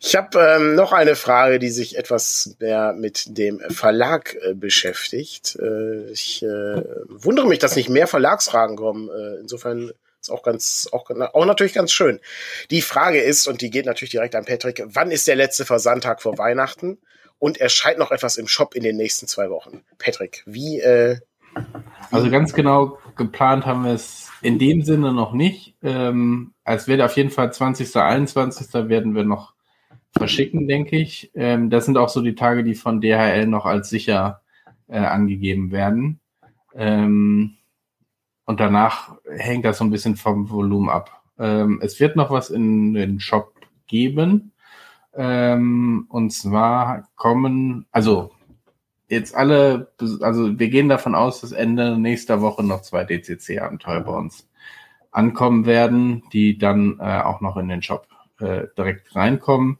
Ich 0.00 0.16
habe 0.16 0.38
ähm, 0.38 0.74
noch 0.74 0.92
eine 0.92 1.16
Frage, 1.16 1.58
die 1.58 1.68
sich 1.68 1.98
etwas 1.98 2.56
mehr 2.60 2.94
mit 2.94 3.36
dem 3.36 3.60
Verlag 3.60 4.36
äh, 4.40 4.54
beschäftigt. 4.54 5.58
Äh, 5.60 6.10
ich 6.12 6.42
äh, 6.42 6.82
wundere 7.08 7.46
mich, 7.46 7.58
dass 7.58 7.76
nicht 7.76 7.90
mehr 7.90 8.06
Verlagsfragen 8.06 8.76
kommen. 8.76 9.10
Äh, 9.10 9.40
insofern 9.40 9.92
ist 10.24 10.30
auch 10.30 10.42
ganz, 10.42 10.88
auch, 10.92 11.08
auch 11.10 11.44
natürlich 11.44 11.74
ganz 11.74 11.92
schön. 11.92 12.20
Die 12.70 12.82
Frage 12.82 13.20
ist, 13.20 13.46
und 13.46 13.60
die 13.60 13.70
geht 13.70 13.86
natürlich 13.86 14.12
direkt 14.12 14.34
an 14.34 14.44
Patrick, 14.44 14.82
wann 14.86 15.10
ist 15.10 15.26
der 15.26 15.36
letzte 15.36 15.64
Versandtag 15.64 16.22
vor 16.22 16.38
Weihnachten? 16.38 16.98
Und 17.40 17.58
erscheint 17.58 17.98
noch 17.98 18.10
etwas 18.10 18.36
im 18.36 18.46
Shop 18.46 18.74
in 18.74 18.82
den 18.84 18.96
nächsten 18.96 19.26
zwei 19.26 19.50
Wochen. 19.50 19.82
Patrick, 19.98 20.44
wie, 20.46 20.80
äh, 20.80 21.18
also 22.10 22.30
ganz 22.30 22.54
genau 22.54 22.98
geplant 23.16 23.66
haben 23.66 23.84
wir 23.84 23.92
es 23.92 24.30
in 24.40 24.58
dem 24.58 24.82
Sinne 24.82 25.12
noch 25.12 25.32
nicht. 25.32 25.74
Ähm, 25.82 26.54
es 26.64 26.88
wird 26.88 27.02
auf 27.02 27.16
jeden 27.16 27.30
Fall 27.30 27.52
20. 27.52 27.96
21. 27.96 28.72
werden 28.88 29.14
wir 29.14 29.24
noch 29.24 29.52
verschicken, 30.16 30.68
denke 30.68 30.96
ich. 30.96 31.32
Ähm, 31.34 31.68
das 31.68 31.84
sind 31.84 31.98
auch 31.98 32.08
so 32.08 32.22
die 32.22 32.34
Tage, 32.34 32.64
die 32.64 32.74
von 32.74 33.00
DHL 33.00 33.46
noch 33.46 33.66
als 33.66 33.90
sicher 33.90 34.40
äh, 34.88 34.98
angegeben 34.98 35.70
werden. 35.70 36.20
Ähm, 36.74 37.56
und 38.46 38.60
danach 38.60 39.16
hängt 39.28 39.64
das 39.64 39.78
so 39.78 39.84
ein 39.84 39.90
bisschen 39.90 40.16
vom 40.16 40.50
Volumen 40.50 40.88
ab. 40.88 41.22
Ähm, 41.38 41.80
es 41.82 41.98
wird 42.00 42.16
noch 42.16 42.30
was 42.30 42.50
in 42.50 42.94
den 42.94 43.20
Shop 43.20 43.54
geben. 43.86 44.52
Ähm, 45.16 46.06
und 46.08 46.30
zwar 46.32 47.08
kommen, 47.16 47.86
also 47.92 48.32
jetzt 49.08 49.34
alle, 49.34 49.92
also 50.20 50.58
wir 50.58 50.68
gehen 50.68 50.88
davon 50.88 51.14
aus, 51.14 51.40
dass 51.40 51.52
Ende 51.52 51.98
nächster 51.98 52.40
Woche 52.40 52.64
noch 52.64 52.82
zwei 52.82 53.04
DCC-Abenteuer 53.04 54.00
bei 54.00 54.12
uns 54.12 54.48
ankommen 55.10 55.66
werden, 55.66 56.24
die 56.32 56.58
dann 56.58 56.98
äh, 57.00 57.20
auch 57.20 57.40
noch 57.40 57.56
in 57.56 57.68
den 57.68 57.82
Shop 57.82 58.08
äh, 58.40 58.64
direkt 58.76 59.14
reinkommen. 59.14 59.78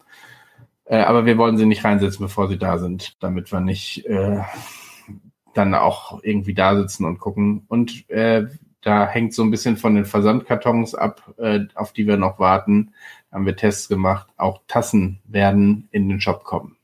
Äh, 0.84 0.98
aber 0.98 1.26
wir 1.26 1.38
wollen 1.38 1.56
sie 1.56 1.66
nicht 1.66 1.84
reinsetzen, 1.84 2.24
bevor 2.24 2.48
sie 2.48 2.58
da 2.58 2.78
sind, 2.78 3.16
damit 3.20 3.50
wir 3.50 3.60
nicht 3.60 4.06
äh, 4.06 4.42
dann 5.54 5.74
auch 5.74 6.22
irgendwie 6.22 6.54
da 6.54 6.76
sitzen 6.76 7.04
und 7.04 7.18
gucken. 7.18 7.64
Und 7.68 8.08
äh, 8.10 8.46
da 8.82 9.06
hängt 9.06 9.34
so 9.34 9.42
ein 9.42 9.50
bisschen 9.50 9.76
von 9.76 9.94
den 9.94 10.04
Versandkartons 10.04 10.94
ab, 10.94 11.34
äh, 11.38 11.60
auf 11.74 11.92
die 11.92 12.06
wir 12.06 12.16
noch 12.16 12.38
warten. 12.38 12.92
Da 13.30 13.36
haben 13.36 13.46
wir 13.46 13.56
Tests 13.56 13.88
gemacht. 13.88 14.28
Auch 14.36 14.60
Tassen 14.68 15.20
werden 15.24 15.88
in 15.90 16.08
den 16.08 16.20
Shop 16.20 16.44
kommen. 16.44 16.76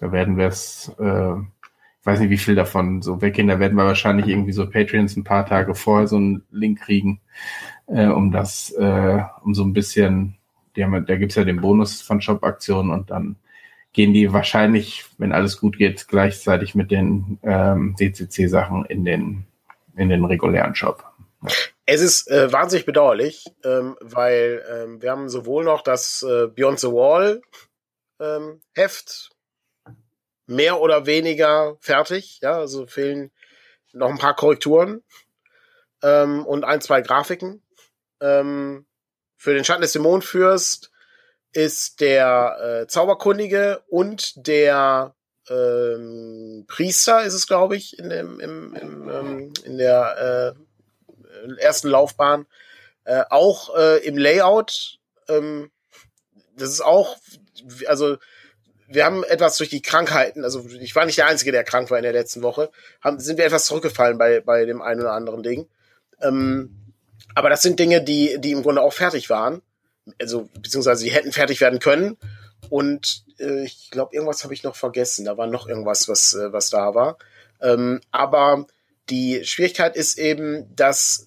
Da 0.00 0.12
werden 0.12 0.36
wir 0.36 0.46
es, 0.46 0.94
äh, 1.00 1.32
ich 1.32 2.06
weiß 2.06 2.20
nicht, 2.20 2.30
wie 2.30 2.38
viel 2.38 2.54
davon 2.54 3.02
so 3.02 3.20
weggehen. 3.20 3.48
Da 3.48 3.58
werden 3.58 3.76
wir 3.76 3.84
wahrscheinlich 3.84 4.28
irgendwie 4.28 4.52
so 4.52 4.68
Patreons 4.68 5.16
ein 5.16 5.24
paar 5.24 5.44
Tage 5.44 5.74
vorher 5.74 6.06
so 6.06 6.16
einen 6.16 6.44
Link 6.50 6.80
kriegen, 6.80 7.20
äh, 7.86 8.06
um 8.06 8.30
das, 8.30 8.70
äh, 8.70 9.22
um 9.42 9.54
so 9.54 9.64
ein 9.64 9.72
bisschen, 9.72 10.36
die 10.76 10.84
haben, 10.84 11.04
da 11.04 11.16
gibt's 11.16 11.34
ja 11.34 11.44
den 11.44 11.60
Bonus 11.60 12.00
von 12.00 12.20
Shop-Aktionen 12.20 12.90
und 12.90 13.10
dann 13.10 13.36
gehen 13.92 14.12
die 14.12 14.32
wahrscheinlich, 14.32 15.06
wenn 15.18 15.32
alles 15.32 15.58
gut 15.58 15.78
geht, 15.78 16.08
gleichzeitig 16.08 16.74
mit 16.74 16.90
den 16.90 17.38
ähm, 17.42 17.96
DCC-Sachen 17.98 18.84
in 18.86 19.04
den, 19.04 19.46
in 19.96 20.08
den 20.08 20.24
regulären 20.24 20.74
Shop. 20.74 21.04
Es 21.86 22.00
ist 22.00 22.30
äh, 22.30 22.52
wahnsinnig 22.52 22.84
bedauerlich, 22.84 23.46
ähm, 23.64 23.96
weil 24.00 24.64
ähm, 24.70 25.02
wir 25.02 25.10
haben 25.10 25.28
sowohl 25.28 25.64
noch 25.64 25.82
das 25.82 26.22
äh, 26.22 26.48
Beyond 26.48 26.80
the 26.80 26.88
Wall 26.88 27.40
ähm, 28.20 28.60
Heft 28.74 29.30
mehr 30.46 30.80
oder 30.80 31.06
weniger 31.06 31.76
fertig, 31.80 32.40
ja, 32.42 32.58
also 32.58 32.86
fehlen 32.86 33.30
noch 33.92 34.08
ein 34.08 34.18
paar 34.18 34.34
Korrekturen 34.34 35.02
ähm, 36.02 36.44
und 36.44 36.64
ein, 36.64 36.80
zwei 36.80 37.00
Grafiken. 37.00 37.62
Ähm, 38.20 38.86
für 39.36 39.54
den 39.54 39.64
Schatten 39.64 39.82
des 39.82 39.92
Dämonenfürst 39.92 40.90
ist 41.52 42.00
der 42.00 42.82
äh, 42.82 42.86
Zauberkundige 42.86 43.82
und 43.88 44.46
der 44.46 45.14
ähm, 45.48 46.64
Priester 46.68 47.22
ist 47.24 47.34
es, 47.34 47.46
glaube 47.46 47.76
ich, 47.76 47.98
in, 47.98 48.10
dem, 48.10 48.40
im, 48.40 48.74
im, 48.74 49.08
ähm, 49.08 49.52
in 49.64 49.78
der 49.78 50.54
äh, 51.46 51.60
ersten 51.60 51.88
Laufbahn. 51.88 52.46
Äh, 53.04 53.24
auch 53.30 53.74
äh, 53.76 54.04
im 54.06 54.18
Layout, 54.18 54.98
ähm, 55.28 55.70
das 56.56 56.70
ist 56.70 56.82
auch, 56.82 57.16
also 57.86 58.18
wir 58.88 59.04
haben 59.04 59.24
etwas 59.24 59.56
durch 59.56 59.70
die 59.70 59.82
Krankheiten, 59.82 60.44
also 60.44 60.66
ich 60.80 60.94
war 60.94 61.06
nicht 61.06 61.18
der 61.18 61.26
Einzige, 61.26 61.52
der 61.52 61.64
krank 61.64 61.90
war 61.90 61.98
in 61.98 62.02
der 62.02 62.12
letzten 62.12 62.42
Woche, 62.42 62.70
haben, 63.00 63.20
sind 63.20 63.38
wir 63.38 63.44
etwas 63.44 63.66
zurückgefallen 63.66 64.18
bei, 64.18 64.40
bei 64.40 64.64
dem 64.64 64.82
einen 64.82 65.00
oder 65.00 65.12
anderen 65.12 65.42
Ding. 65.42 65.68
Ähm, 66.20 66.92
aber 67.34 67.50
das 67.50 67.62
sind 67.62 67.78
Dinge, 67.78 68.02
die, 68.02 68.38
die 68.40 68.52
im 68.52 68.62
Grunde 68.62 68.82
auch 68.82 68.92
fertig 68.92 69.30
waren. 69.30 69.62
Also, 70.20 70.48
beziehungsweise 70.60 71.04
die 71.04 71.10
hätten 71.10 71.32
fertig 71.32 71.60
werden 71.60 71.78
können. 71.78 72.16
Und 72.70 73.24
äh, 73.38 73.64
ich 73.64 73.90
glaube, 73.90 74.14
irgendwas 74.14 74.44
habe 74.44 74.54
ich 74.54 74.62
noch 74.62 74.76
vergessen. 74.76 75.24
Da 75.24 75.36
war 75.36 75.46
noch 75.46 75.68
irgendwas, 75.68 76.08
was, 76.08 76.34
äh, 76.34 76.52
was 76.52 76.70
da 76.70 76.94
war. 76.94 77.18
Ähm, 77.60 78.00
aber 78.10 78.66
die 79.10 79.44
Schwierigkeit 79.44 79.96
ist 79.96 80.18
eben, 80.18 80.74
dass 80.74 81.26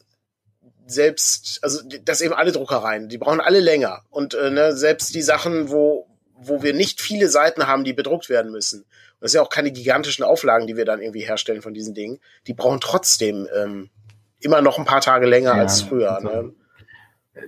selbst, 0.86 1.60
also 1.62 1.82
dass 2.04 2.22
eben 2.22 2.34
alle 2.34 2.52
Druckereien, 2.52 3.10
die 3.10 3.18
brauchen 3.18 3.42
alle 3.42 3.60
länger. 3.60 4.04
Und 4.10 4.34
äh, 4.34 4.50
ne, 4.50 4.76
selbst 4.76 5.16
die 5.16 5.22
Sachen, 5.22 5.70
wo, 5.72 6.08
wo 6.36 6.64
wir 6.64 6.74
nicht 6.74 7.02
viele 7.02 7.30
Seiten 7.30 7.68
haben, 7.68 7.84
die 7.84 7.94
bedruckt 7.94 8.30
werden 8.30 8.52
müssen. 8.52 8.82
Und 8.82 8.88
das 9.22 9.32
sind 9.32 9.40
ja 9.40 9.46
auch 9.46 9.50
keine 9.50 9.72
gigantischen 9.72 10.26
Auflagen, 10.26 10.68
die 10.68 10.78
wir 10.78 10.86
dann 10.86 11.02
irgendwie 11.02 11.26
herstellen 11.26 11.62
von 11.62 11.74
diesen 11.74 11.94
Dingen. 11.94 12.20
Die 12.48 12.54
brauchen 12.54 12.82
trotzdem 12.82 13.48
ähm, 13.56 13.90
immer 14.40 14.62
noch 14.62 14.78
ein 14.78 14.86
paar 14.86 15.02
Tage 15.02 15.28
länger 15.28 15.56
ja, 15.56 15.62
als 15.62 15.82
früher. 15.82 16.16
Also, 16.16 16.28
ne? 16.28 16.54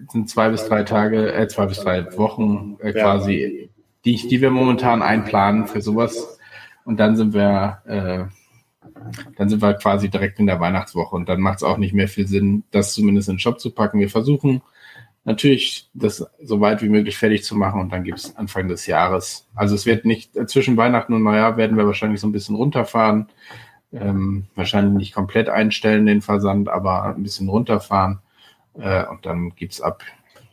Sind 0.10 0.30
zwei 0.30 0.50
bis 0.50 0.68
drei 0.68 0.84
Tage, 0.84 1.34
äh, 1.34 1.48
zwei 1.48 1.66
bis 1.66 1.80
drei 1.80 2.06
Wochen 2.18 2.78
äh, 2.82 2.94
quasi, 2.94 3.70
die, 4.06 4.16
die 4.28 4.42
wir 4.42 4.52
momentan 4.52 5.02
einplanen 5.02 5.68
für 5.68 5.82
sowas. 5.82 6.40
Und 6.86 7.00
dann 7.00 7.16
sind 7.16 7.34
wir 7.34 7.82
äh, 7.86 8.26
dann 9.38 9.50
sind 9.50 9.62
wir 9.62 9.74
quasi 9.76 10.10
direkt 10.10 10.40
in 10.40 10.48
der 10.48 10.60
Weihnachtswoche 10.60 11.16
und 11.16 11.28
dann 11.28 11.42
macht 11.42 11.58
es 11.58 11.64
auch 11.64 11.78
nicht 11.78 11.94
mehr 11.94 12.08
viel 12.08 12.28
Sinn, 12.28 12.64
das 12.72 12.94
zumindest 12.94 13.30
in 13.30 13.36
den 13.36 13.40
Shop 13.40 13.60
zu 13.60 13.72
packen. 13.72 14.00
Wir 14.00 14.10
versuchen 14.10 14.62
natürlich, 15.26 15.90
das 15.94 16.26
so 16.42 16.62
weit 16.62 16.82
wie 16.82 16.90
möglich 16.90 17.18
fertig 17.18 17.44
zu 17.44 17.56
machen 17.56 17.80
und 17.80 17.92
dann 17.92 18.04
gibt 18.04 18.20
es 18.20 18.36
Anfang 18.36 18.68
des 18.68 18.88
Jahres. 18.88 19.48
Also 19.56 19.76
es 19.76 19.86
wird 19.86 20.06
nicht, 20.06 20.34
zwischen 20.50 20.78
Weihnachten 20.78 21.14
und 21.14 21.24
Neujahr 21.24 21.58
werden 21.58 21.78
wir 21.78 21.86
wahrscheinlich 21.86 22.20
so 22.20 22.28
ein 22.28 22.34
bisschen 22.34 22.56
runterfahren. 22.56 23.28
Ähm, 23.94 24.46
wahrscheinlich 24.56 24.94
nicht 24.94 25.14
komplett 25.14 25.50
einstellen 25.50 26.08
den 26.08 26.22
Versand, 26.22 26.68
aber 26.68 27.16
ein 27.16 27.24
bisschen 27.24 27.48
runterfahren. 27.48 28.20
Äh, 28.80 29.06
und 29.06 29.26
dann 29.26 29.56
gibt's 29.56 29.82
ab 29.82 30.04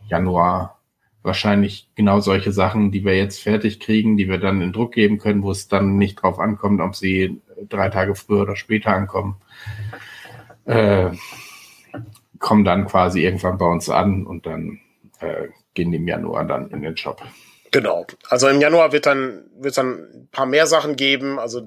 Januar 0.09 0.79
wahrscheinlich 1.23 1.89
genau 1.95 2.21
solche 2.21 2.53
Sachen, 2.53 2.91
die 2.93 3.05
wir 3.05 3.17
jetzt 3.17 3.43
fertig 3.43 3.81
kriegen, 3.81 4.17
die 4.17 4.29
wir 4.29 4.39
dann 4.39 4.63
in 4.63 4.73
Druck 4.73 4.93
geben 4.93 5.19
können, 5.19 5.43
wo 5.43 5.51
es 5.51 5.69
dann 5.69 5.97
nicht 5.97 6.23
drauf 6.23 6.39
ankommt, 6.39 6.81
ob 6.81 6.97
sie 6.97 7.41
drei 7.69 7.91
Tage 7.91 8.15
früher 8.15 8.43
oder 8.43 8.57
später 8.57 8.91
ankommen. 8.93 9.37
Äh, 10.65 11.11
kommen 12.39 12.65
dann 12.65 12.87
quasi 12.87 13.23
irgendwann 13.23 13.59
bei 13.59 13.67
uns 13.67 13.91
an 13.91 14.27
und 14.27 14.47
dann 14.47 14.81
äh, 15.21 15.49
gehen 15.75 15.91
die 15.91 15.99
im 15.99 16.09
Januar 16.09 16.45
dann 16.45 16.71
in 16.71 16.83
den 16.83 16.97
Shop. 16.97 17.23
Genau. 17.71 18.07
Also 18.29 18.49
im 18.49 18.61
Januar 18.61 18.93
wird 18.93 19.07
dann 19.07 19.45
wird 19.57 19.77
dann 19.79 20.09
ein 20.13 20.29
paar 20.33 20.47
mehr 20.47 20.67
Sachen 20.67 20.97
geben. 20.97 21.39
Also 21.39 21.61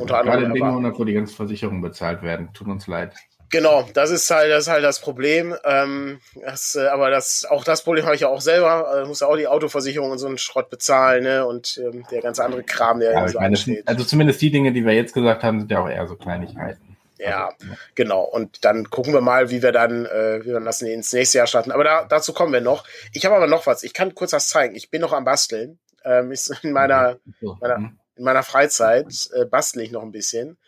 unter 0.00 0.18
anderem. 0.18 0.40
Gerade 0.40 0.44
in 0.46 0.54
dem 0.54 0.66
Monat, 0.66 0.98
wo 0.98 1.04
die 1.04 1.12
ganzen 1.12 1.36
Versicherungen 1.36 1.80
bezahlt 1.80 2.22
werden. 2.22 2.48
Tut 2.54 2.66
uns 2.66 2.86
leid. 2.86 3.14
Genau, 3.50 3.88
das 3.94 4.10
ist 4.10 4.30
halt 4.30 4.50
das 4.50 4.64
ist 4.64 4.68
halt 4.68 4.84
das 4.84 5.00
Problem. 5.00 5.54
Ähm, 5.64 6.20
das, 6.44 6.74
äh, 6.74 6.86
aber 6.88 7.10
das 7.10 7.46
auch 7.48 7.64
das 7.64 7.82
Problem 7.82 8.04
habe 8.04 8.14
ich 8.14 8.20
ja 8.22 8.28
auch 8.28 8.40
selber. 8.40 9.02
Äh, 9.02 9.06
muss 9.06 9.20
ja 9.20 9.26
auch 9.26 9.36
die 9.36 9.46
Autoversicherung 9.46 10.10
und 10.10 10.18
so 10.18 10.26
einen 10.26 10.38
Schrott 10.38 10.68
bezahlen, 10.70 11.24
ne? 11.24 11.46
Und 11.46 11.78
ähm, 11.78 12.04
der 12.10 12.20
ganze 12.20 12.44
andere 12.44 12.62
Kram, 12.62 13.00
der 13.00 13.12
Ja, 13.12 13.20
ja, 13.20 13.26
ich 13.26 13.32
so 13.32 13.38
meine, 13.38 13.52
ansteht. 13.54 13.88
also 13.88 14.04
zumindest 14.04 14.40
die 14.42 14.50
Dinge, 14.50 14.72
die 14.72 14.84
wir 14.84 14.92
jetzt 14.92 15.14
gesagt 15.14 15.42
haben, 15.42 15.60
sind 15.60 15.70
ja 15.70 15.80
auch 15.80 15.88
eher 15.88 16.06
so 16.06 16.16
Kleinigkeiten. 16.16 16.96
Ja, 17.18 17.48
Also, 17.58 17.72
genau. 17.94 18.22
Und 18.22 18.64
dann 18.64 18.90
gucken 18.90 19.12
wir 19.12 19.20
mal, 19.20 19.50
wie 19.50 19.62
wir 19.62 19.72
dann, 19.72 20.06
äh, 20.06 20.40
wie 20.44 20.50
wir 20.52 20.60
das 20.60 20.82
ins 20.82 21.12
nächste 21.12 21.38
Jahr 21.38 21.46
starten. 21.48 21.72
Aber 21.72 21.82
da, 21.84 22.04
dazu 22.04 22.32
kommen 22.32 22.52
wir 22.52 22.60
noch. 22.60 22.84
Ich 23.12 23.24
habe 23.24 23.34
aber 23.34 23.46
noch 23.48 23.66
was. 23.66 23.82
Ich 23.82 23.92
kann 23.92 24.14
kurz 24.14 24.32
was 24.32 24.48
zeigen. 24.48 24.76
Ich 24.76 24.90
bin 24.90 25.00
noch 25.00 25.12
am 25.12 25.24
Basteln. 25.24 25.78
Ähm, 26.04 26.30
ist 26.32 26.48
in 26.62 26.72
meiner 26.72 27.16
meiner- 27.40 27.76
hm. 27.76 27.98
in 28.16 28.24
meiner 28.24 28.42
Freizeit 28.44 29.06
äh, 29.34 29.46
bastle 29.46 29.82
ich 29.82 29.90
noch 29.90 30.02
ein 30.02 30.12
bisschen, 30.12 30.58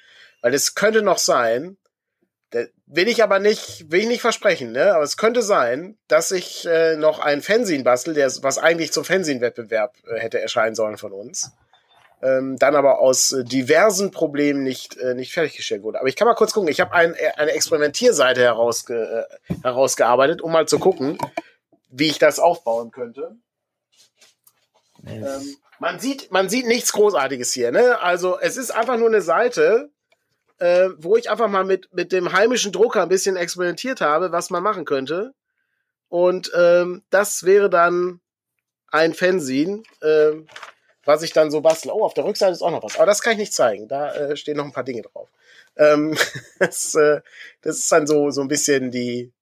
weil 0.40 0.54
es 0.54 0.74
könnte 0.74 1.02
noch 1.02 1.18
sein, 1.18 1.76
will 2.86 3.08
ich 3.08 3.22
aber 3.22 3.38
nicht, 3.38 3.90
will 3.90 4.00
ich 4.00 4.08
nicht 4.08 4.20
versprechen, 4.20 4.72
ne? 4.72 4.94
Aber 4.94 5.04
es 5.04 5.16
könnte 5.16 5.42
sein, 5.42 5.96
dass 6.08 6.32
ich 6.32 6.66
äh, 6.66 6.96
noch 6.96 7.20
ein 7.20 7.42
Fanzine 7.42 7.84
bastel, 7.84 8.14
der 8.14 8.30
was 8.42 8.58
eigentlich 8.58 8.92
zum 8.92 9.04
Fanzine-Wettbewerb 9.04 9.96
äh, 10.08 10.18
hätte 10.18 10.40
erscheinen 10.40 10.74
sollen 10.74 10.96
von 10.96 11.12
uns. 11.12 11.52
Ähm, 12.22 12.56
dann 12.58 12.76
aber 12.76 12.98
aus 12.98 13.32
äh, 13.32 13.44
diversen 13.44 14.10
Problemen 14.10 14.62
nicht, 14.62 14.96
äh, 14.98 15.14
nicht 15.14 15.32
fertiggestellt 15.32 15.82
wurde. 15.82 16.00
Aber 16.00 16.08
ich 16.08 16.16
kann 16.16 16.26
mal 16.26 16.34
kurz 16.34 16.52
gucken. 16.52 16.68
Ich 16.68 16.80
habe 16.80 16.92
ein, 16.92 17.14
äh, 17.14 17.30
eine 17.36 17.52
Experimentierseite 17.52 18.42
herausge, 18.42 19.28
äh, 19.48 19.54
herausgearbeitet, 19.62 20.42
um 20.42 20.52
mal 20.52 20.68
zu 20.68 20.78
gucken, 20.78 21.16
wie 21.88 22.08
ich 22.08 22.18
das 22.18 22.38
aufbauen 22.38 22.90
könnte. 22.90 23.36
Ähm, 25.06 25.56
man 25.78 25.98
sieht, 25.98 26.30
man 26.30 26.50
sieht 26.50 26.66
nichts 26.66 26.92
Großartiges 26.92 27.52
hier, 27.52 27.72
ne? 27.72 28.00
Also 28.00 28.38
es 28.38 28.58
ist 28.58 28.70
einfach 28.70 28.98
nur 28.98 29.08
eine 29.08 29.22
Seite, 29.22 29.90
äh, 30.60 30.90
wo 30.98 31.16
ich 31.16 31.30
einfach 31.30 31.48
mal 31.48 31.64
mit 31.64 31.92
mit 31.92 32.12
dem 32.12 32.32
heimischen 32.32 32.72
Drucker 32.72 33.02
ein 33.02 33.08
bisschen 33.08 33.36
experimentiert 33.36 34.00
habe, 34.00 34.30
was 34.32 34.50
man 34.50 34.62
machen 34.62 34.84
könnte. 34.84 35.34
Und 36.08 36.52
ähm, 36.56 37.02
das 37.10 37.44
wäre 37.44 37.70
dann 37.70 38.20
ein 38.90 39.14
Fanzine, 39.14 39.82
ähm, 40.02 40.46
was 41.04 41.22
ich 41.22 41.32
dann 41.32 41.50
so 41.50 41.60
bastel. 41.60 41.90
Oh, 41.92 42.04
auf 42.04 42.14
der 42.14 42.24
Rückseite 42.24 42.52
ist 42.52 42.62
auch 42.62 42.70
noch 42.70 42.82
was, 42.82 42.96
aber 42.96 43.06
das 43.06 43.22
kann 43.22 43.32
ich 43.34 43.38
nicht 43.38 43.54
zeigen. 43.54 43.88
Da 43.88 44.12
äh, 44.14 44.36
stehen 44.36 44.56
noch 44.56 44.64
ein 44.64 44.72
paar 44.72 44.84
Dinge 44.84 45.02
drauf. 45.02 45.28
Ähm, 45.76 46.16
das, 46.58 46.94
äh, 46.94 47.20
das 47.62 47.78
ist 47.78 47.90
dann 47.90 48.06
so 48.06 48.30
so 48.30 48.42
ein 48.42 48.48
bisschen 48.48 48.90
die 48.90 49.32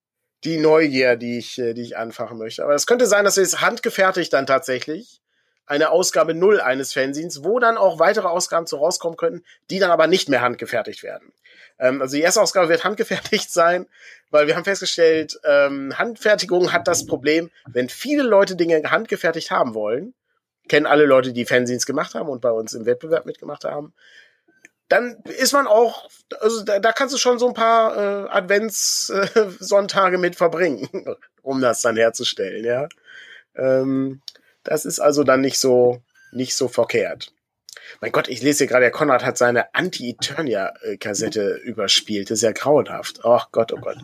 die 0.45 0.59
Neugier, 0.59 1.17
die 1.17 1.39
ich 1.39 1.59
äh, 1.59 1.75
die 1.75 1.83
ich 1.83 1.97
anfachen 1.97 2.39
möchte. 2.39 2.63
Aber 2.63 2.75
es 2.75 2.87
könnte 2.87 3.07
sein, 3.07 3.25
dass 3.25 3.37
wir 3.37 3.43
es 3.43 3.61
handgefertigt 3.61 4.33
dann 4.33 4.47
tatsächlich 4.47 5.21
eine 5.69 5.91
Ausgabe 5.91 6.35
null 6.35 6.61
eines 6.61 6.93
Fanzines, 6.93 7.45
wo 7.45 7.59
dann 7.59 7.77
auch 7.77 7.99
weitere 7.99 8.27
Ausgaben 8.27 8.67
zu 8.67 8.77
rauskommen 8.77 9.17
könnten, 9.17 9.45
die 9.71 9.79
dann 9.79 9.91
aber 9.91 10.07
nicht 10.07 10.29
mehr 10.29 10.41
handgefertigt 10.41 11.03
werden. 11.03 11.33
Ähm, 11.79 12.01
also 12.03 12.17
die 12.17 12.23
erste 12.23 12.41
Ausgabe 12.41 12.69
wird 12.69 12.85
handgefertigt 12.85 13.53
sein, 13.53 13.87
weil 14.31 14.47
wir 14.47 14.57
haben 14.57 14.65
festgestellt, 14.65 15.39
ähm, 15.45 15.97
Handfertigung 15.99 16.73
hat 16.73 16.89
das 16.89 17.07
Problem, 17.07 17.51
wenn 17.67 17.89
viele 17.89 18.23
Leute 18.23 18.57
Dinge 18.57 18.83
handgefertigt 18.91 19.51
haben 19.51 19.75
wollen, 19.75 20.15
kennen 20.69 20.87
alle 20.87 21.07
Leute, 21.07 21.33
die 21.33 21.47
Fanzines 21.47 21.87
gemacht 21.87 22.15
haben 22.15 22.29
und 22.29 22.41
bei 22.41 22.51
uns 22.51 22.75
im 22.75 22.87
Wettbewerb 22.87 23.27
mitgemacht 23.27 23.65
haben, 23.65 23.95
dann 24.89 25.23
ist 25.25 25.53
man 25.53 25.67
auch, 25.67 26.09
also 26.41 26.63
da, 26.63 26.79
da 26.79 26.93
kannst 26.93 27.15
du 27.15 27.19
schon 27.19 27.39
so 27.39 27.47
ein 27.49 27.55
paar 27.55 27.97
äh, 27.97 28.29
Adventssonntage 28.31 30.17
mit 30.19 30.37
verbringen, 30.37 30.89
um 31.43 31.61
das 31.61 31.83
dann 31.83 31.97
herzustellen, 31.97 32.65
ja. 32.65 32.89
Ähm, 33.55 34.23
das 34.69 34.85
ist 34.85 35.01
also 35.01 35.25
dann 35.25 35.41
nicht 35.41 35.59
so, 35.59 36.03
nicht 36.33 36.55
so 36.55 36.69
verkehrt. 36.69 37.33
Mein 38.01 38.13
Gott, 38.13 38.29
ich 38.29 38.43
lese 38.43 38.59
hier 38.59 38.67
gerade, 38.67 38.83
der 38.83 38.91
Konrad 38.91 39.25
hat 39.25 39.39
seine 39.39 39.75
Anti-Eternia-Kassette 39.75 41.55
überspielt. 41.65 42.31
Das 42.31 42.39
ist 42.39 42.43
ja 42.43 42.53
grauenhaft. 42.53 43.21
Ach 43.25 43.51
Gott, 43.51 43.73
oh 43.73 43.81
Gott. 43.81 43.99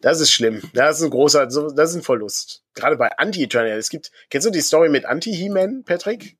Das 0.00 0.20
ist 0.20 0.32
schlimm. 0.32 0.62
Das 0.74 0.98
ist 0.98 1.04
ein 1.04 1.10
großer, 1.10 1.46
das 1.46 1.90
ist 1.90 1.94
ein 1.94 2.02
Verlust. 2.02 2.62
Gerade 2.74 2.96
bei 2.96 3.16
Anti-Eternia. 3.16 3.76
Es 3.76 3.88
gibt, 3.88 4.10
kennst 4.30 4.46
du 4.46 4.50
die 4.50 4.60
Story 4.60 4.88
mit 4.88 5.04
Anti-He-Man, 5.04 5.84
Patrick? 5.84 6.36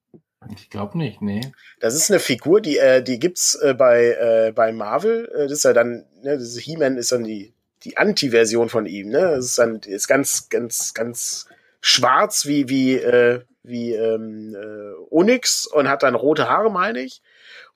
Ich 0.57 0.69
glaube 0.69 0.99
nicht, 0.99 1.23
nee. 1.23 1.53
Das 1.81 1.95
ist 1.95 2.11
eine 2.11 2.21
Figur, 2.21 2.61
die, 2.61 2.77
äh, 2.77 3.03
die 3.03 3.19
gibt's 3.19 3.55
äh, 3.55 3.73
bei, 3.73 4.09
äh, 4.09 4.53
bei 4.53 4.73
Marvel. 4.73 5.31
Äh, 5.33 5.45
das 5.45 5.53
ist 5.53 5.65
ja 5.65 5.73
dann, 5.73 6.05
ne, 6.23 6.37
das 6.37 6.59
He-Man 6.59 6.97
ist 6.99 7.13
dann 7.13 7.25
die, 7.25 7.55
die 7.85 7.97
Anti-Version 7.97 8.69
von 8.69 8.87
ihm, 8.87 9.09
ne? 9.09 9.21
Das 9.21 9.47
ist 9.47 9.59
dann, 9.59 9.81
ist 9.81 10.09
ganz, 10.09 10.49
ganz, 10.49 10.93
ganz 10.93 11.47
schwarz 11.85 12.47
wie, 12.47 12.71
wie, 12.71 12.95
äh, 12.95 13.43
wie 13.63 13.93
ähm, 13.93 14.55
äh, 14.55 14.95
Onyx 15.11 15.67
und 15.67 15.87
hat 15.87 16.03
dann 16.03 16.15
rote 16.15 16.49
Haare, 16.49 16.71
meine 16.73 17.01
ich. 17.01 17.21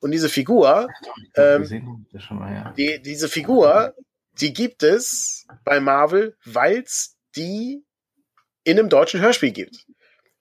Und 0.01 0.13
diese 0.13 0.31
Figur, 0.31 0.89
Ähm, 1.37 1.63
die, 2.79 3.03
diese 3.03 3.29
Figur, 3.29 3.95
die 4.41 4.55
gibt 4.55 4.83
es 4.83 5.47
bei 5.63 5.79
Marvel, 5.79 6.35
weil's 6.47 7.17
die 7.37 7.85
in 8.65 8.79
einem 8.79 8.89
deutschen 8.89 9.21
Hörspiel 9.21 9.53
gibt. 9.53 9.85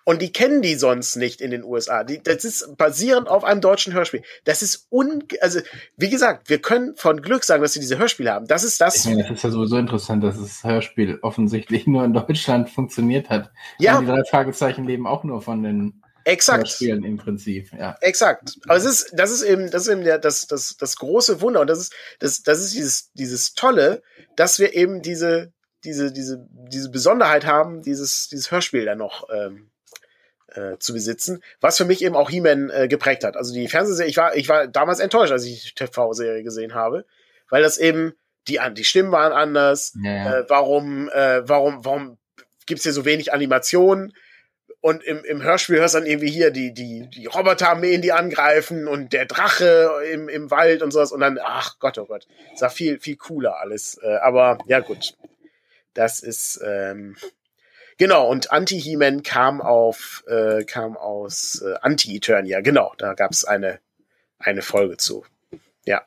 Und 0.07 0.21
die 0.21 0.31
kennen 0.31 0.61
die 0.61 0.75
sonst 0.75 1.17
nicht 1.17 1.41
in 1.41 1.51
den 1.51 1.65
USA. 1.65 2.05
Die, 2.05 2.23
das 2.23 2.45
ist 2.45 2.77
basierend 2.77 3.27
auf 3.27 3.43
einem 3.43 3.59
deutschen 3.59 3.91
Hörspiel. 3.91 4.23
Das 4.45 4.61
ist 4.61 4.88
un, 4.89 5.21
also, 5.41 5.59
wie 5.97 6.09
gesagt, 6.09 6.49
wir 6.49 6.61
können 6.61 6.95
von 6.95 7.21
Glück 7.21 7.43
sagen, 7.43 7.61
dass 7.61 7.73
sie 7.73 7.81
diese 7.81 7.97
Hörspiele 7.97 8.31
haben. 8.31 8.47
Das 8.47 8.63
ist 8.63 8.75
Ich 8.75 8.77
das, 8.77 9.03
meine, 9.03 9.23
das 9.23 9.31
ist 9.31 9.43
ja 9.43 9.49
sowieso 9.49 9.77
interessant, 9.77 10.23
dass 10.23 10.39
das 10.39 10.63
Hörspiel 10.63 11.19
offensichtlich 11.23 11.88
nur 11.88 12.05
in 12.05 12.13
Deutschland 12.13 12.69
funktioniert 12.73 13.29
hat. 13.29 13.51
ja, 13.79 13.99
Die 13.99 14.05
drei 14.05 14.23
Fragezeichen 14.23 14.85
leben 14.85 15.07
auch 15.07 15.25
nur 15.25 15.41
von 15.41 15.61
den 15.61 16.01
exakt. 16.23 16.59
Hörspielen 16.59 17.03
im 17.03 17.17
Prinzip, 17.17 17.73
ja. 17.77 17.97
Exakt. 17.99 18.53
Aber 18.63 18.77
es 18.77 18.85
ist, 18.85 19.11
das 19.11 19.29
ist 19.29 19.41
eben, 19.41 19.69
das 19.71 19.88
ist 19.88 19.89
eben 19.89 20.05
der, 20.05 20.19
das, 20.19 20.47
das, 20.47 20.77
das 20.77 20.95
große 20.95 21.41
Wunder 21.41 21.59
und 21.59 21.67
das 21.67 21.79
ist, 21.79 21.93
das, 22.19 22.43
das 22.43 22.61
ist 22.61 22.73
dieses, 22.75 23.11
dieses 23.11 23.55
Tolle, 23.55 24.01
dass 24.38 24.57
wir 24.57 24.73
eben 24.73 25.01
diese, 25.01 25.51
diese, 25.84 26.13
diese, 26.13 26.47
diese 26.49 26.91
Besonderheit 26.91 27.45
haben, 27.45 27.81
dieses, 27.81 28.29
dieses 28.29 28.51
Hörspiel 28.51 28.85
dann 28.85 28.99
noch 28.99 29.27
ähm, 29.35 29.69
äh, 30.53 30.78
zu 30.80 30.94
besitzen, 30.94 31.44
was 31.61 31.78
für 31.78 31.86
mich 31.86 32.03
eben 32.03 32.15
auch 32.15 32.30
He-Man 32.30 32.69
äh, 32.69 32.88
geprägt 32.88 33.24
hat. 33.24 33.38
Also 33.38 33.53
die 33.53 33.68
Fernsehserie, 33.68 34.10
ich 34.10 34.18
war, 34.18 34.36
ich 34.36 34.49
war 34.49 34.68
damals 34.68 34.99
enttäuscht, 34.99 35.32
als 35.32 35.45
ich 35.45 35.74
die 35.74 35.86
TV-Serie 35.86 36.44
gesehen 36.44 36.74
habe, 36.74 37.06
weil 37.49 37.61
das 37.64 37.78
eben 37.78 38.14
die, 38.48 38.60
die 38.74 38.86
Stimmen 38.86 39.11
waren 39.11 39.34
anders. 39.34 39.94
ja. 40.02 40.40
Äh, 40.40 40.45
warum, 40.48 41.10
äh, 41.10 41.48
warum, 41.48 41.84
warum 41.84 42.18
gibt's 42.65 42.84
hier 42.84 42.94
so 42.94 43.06
wenig 43.06 43.34
Animationen? 43.34 44.14
Und 44.80 45.03
im, 45.03 45.24
im 45.26 45.41
Hörspiel 45.41 45.80
hörst 45.80 45.95
du 45.95 45.99
dann 45.99 46.07
irgendwie 46.07 46.30
hier 46.30 46.52
die, 46.52 46.74
die, 46.74 47.10
die 47.10 47.26
Roboterarmeen, 47.26 48.02
die 48.02 48.14
angreifen 48.14 48.88
und 48.88 49.11
der 49.11 49.26
Drache 49.26 49.90
im, 50.14 50.30
im 50.30 50.52
Wald 50.52 50.82
und 50.82 50.91
sowas. 50.91 51.11
Und 51.11 51.19
dann, 51.19 51.40
ach 51.44 51.80
Gott, 51.80 51.98
oh 51.98 52.06
Gott, 52.06 52.28
ist 52.53 52.61
ja 52.61 52.69
viel, 52.69 52.99
viel 52.99 53.18
cooler 53.18 53.60
alles. 53.60 53.99
Äh, 54.02 54.18
aber 54.18 54.60
ja, 54.68 54.80
gut. 54.80 55.18
Das 55.94 56.19
ist, 56.19 56.61
ähm, 56.64 57.18
genau, 57.98 58.28
und 58.28 58.52
Anti-He-Man 58.52 59.24
kam 59.24 59.61
auf, 59.61 60.24
äh, 60.28 60.64
kam 60.64 60.98
aus 60.98 61.61
äh, 61.61 61.76
Anti-Eternia, 61.82 62.61
genau, 62.61 62.94
da 62.98 63.14
gab's 63.14 63.44
eine, 63.44 63.80
eine 64.40 64.61
Folge 64.61 64.98
zu. 64.98 65.26
Ja. 65.86 66.03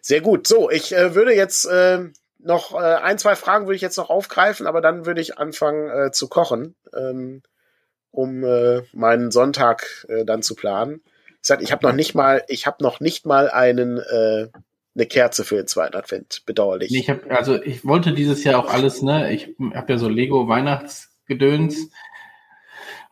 Sehr 0.00 0.20
gut. 0.20 0.46
So, 0.46 0.70
ich 0.70 0.94
äh, 0.94 1.14
würde 1.14 1.34
jetzt 1.34 1.64
äh, 1.66 2.00
noch 2.38 2.74
äh, 2.74 2.96
ein, 2.96 3.18
zwei 3.18 3.36
Fragen 3.36 3.66
würde 3.66 3.76
ich 3.76 3.82
jetzt 3.82 3.96
noch 3.96 4.10
aufgreifen, 4.10 4.66
aber 4.66 4.80
dann 4.80 5.06
würde 5.06 5.20
ich 5.20 5.38
anfangen 5.38 5.88
äh, 5.90 6.10
zu 6.12 6.28
kochen, 6.28 6.74
ähm, 6.94 7.42
um 8.10 8.44
äh, 8.44 8.82
meinen 8.92 9.30
Sonntag 9.30 10.06
äh, 10.08 10.24
dann 10.24 10.42
zu 10.42 10.54
planen. 10.54 11.02
Ich 11.40 11.48
sag, 11.48 11.62
ich 11.62 11.72
habe 11.72 11.86
noch 11.86 11.94
nicht 11.94 12.14
mal, 12.14 12.44
ich 12.48 12.66
habe 12.66 12.82
noch 12.82 13.00
nicht 13.00 13.26
mal 13.26 13.50
einen 13.50 13.98
äh, 13.98 14.48
eine 14.94 15.06
Kerze 15.06 15.44
für 15.44 15.56
den 15.56 15.66
zweiten 15.66 15.96
Advent. 15.96 16.42
Bedauerlich. 16.46 16.90
Nee, 16.90 16.98
ich 16.98 17.10
hab, 17.10 17.30
also 17.30 17.60
ich 17.60 17.84
wollte 17.84 18.12
dieses 18.12 18.44
Jahr 18.44 18.60
auch 18.60 18.72
alles, 18.72 19.02
ne? 19.02 19.32
Ich 19.32 19.54
habe 19.74 19.92
ja 19.92 19.98
so 19.98 20.08
Lego 20.08 20.48
Weihnachtsgedöns. 20.48 21.90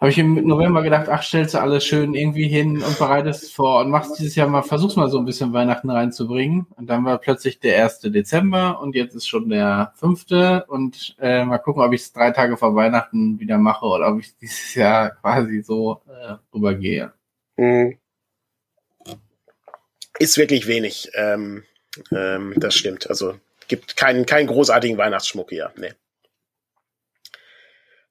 Habe 0.00 0.10
ich 0.10 0.18
im 0.18 0.34
November 0.48 0.82
gedacht, 0.82 1.08
ach, 1.08 1.22
stellst 1.22 1.54
du 1.54 1.60
alles 1.60 1.84
schön 1.84 2.14
irgendwie 2.14 2.48
hin 2.48 2.82
und 2.82 2.98
bereitest 2.98 3.44
es 3.44 3.52
vor 3.52 3.80
und 3.80 3.90
machst 3.90 4.18
dieses 4.18 4.34
Jahr 4.34 4.48
mal, 4.48 4.62
versuchst 4.62 4.96
mal 4.96 5.08
so 5.08 5.18
ein 5.18 5.24
bisschen 5.24 5.52
Weihnachten 5.52 5.90
reinzubringen. 5.90 6.66
Und 6.70 6.90
dann 6.90 7.04
war 7.04 7.18
plötzlich 7.18 7.60
der 7.60 7.84
1. 7.84 8.00
Dezember 8.00 8.80
und 8.80 8.96
jetzt 8.96 9.14
ist 9.14 9.28
schon 9.28 9.48
der 9.48 9.92
5. 9.94 10.26
Und 10.66 11.14
äh, 11.20 11.44
mal 11.44 11.58
gucken, 11.58 11.82
ob 11.82 11.92
ich 11.92 12.00
es 12.00 12.12
drei 12.12 12.32
Tage 12.32 12.56
vor 12.56 12.74
Weihnachten 12.74 13.38
wieder 13.38 13.58
mache 13.58 13.86
oder 13.86 14.08
ob 14.08 14.18
ich 14.18 14.36
dieses 14.38 14.74
Jahr 14.74 15.10
quasi 15.10 15.62
so 15.62 16.02
äh, 16.08 16.34
rübergehe. 16.52 17.12
Mhm. 17.56 17.98
Ist 20.18 20.36
wirklich 20.36 20.66
wenig. 20.66 21.10
Ähm, 21.14 21.62
ähm, 22.10 22.54
das 22.56 22.74
stimmt. 22.74 23.08
Also 23.08 23.38
gibt 23.68 23.96
keinen, 23.96 24.26
keinen 24.26 24.46
großartigen 24.46 24.98
Weihnachtsschmuck 24.98 25.50
hier. 25.50 25.72
Nee. 25.76 25.92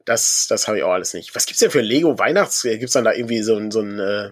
Das, 0.06 0.48
das 0.50 0.68
habe 0.68 0.80
ich 0.80 0.84
auch 0.84 0.94
alles 0.94 1.14
nicht. 1.14 1.36
Was 1.36 1.46
gibt's 1.46 1.60
denn 1.60 1.72
für 1.72 1.82
Lego 1.82 2.18
Weihnachts? 2.18 2.64
Gibt's 2.64 2.94
dann 2.94 3.04
da 3.04 3.14
irgendwie 3.14 3.44
so 3.44 3.56
ein, 3.56 3.70
so 3.72 3.82
ein 3.82 4.00
äh, 4.00 4.32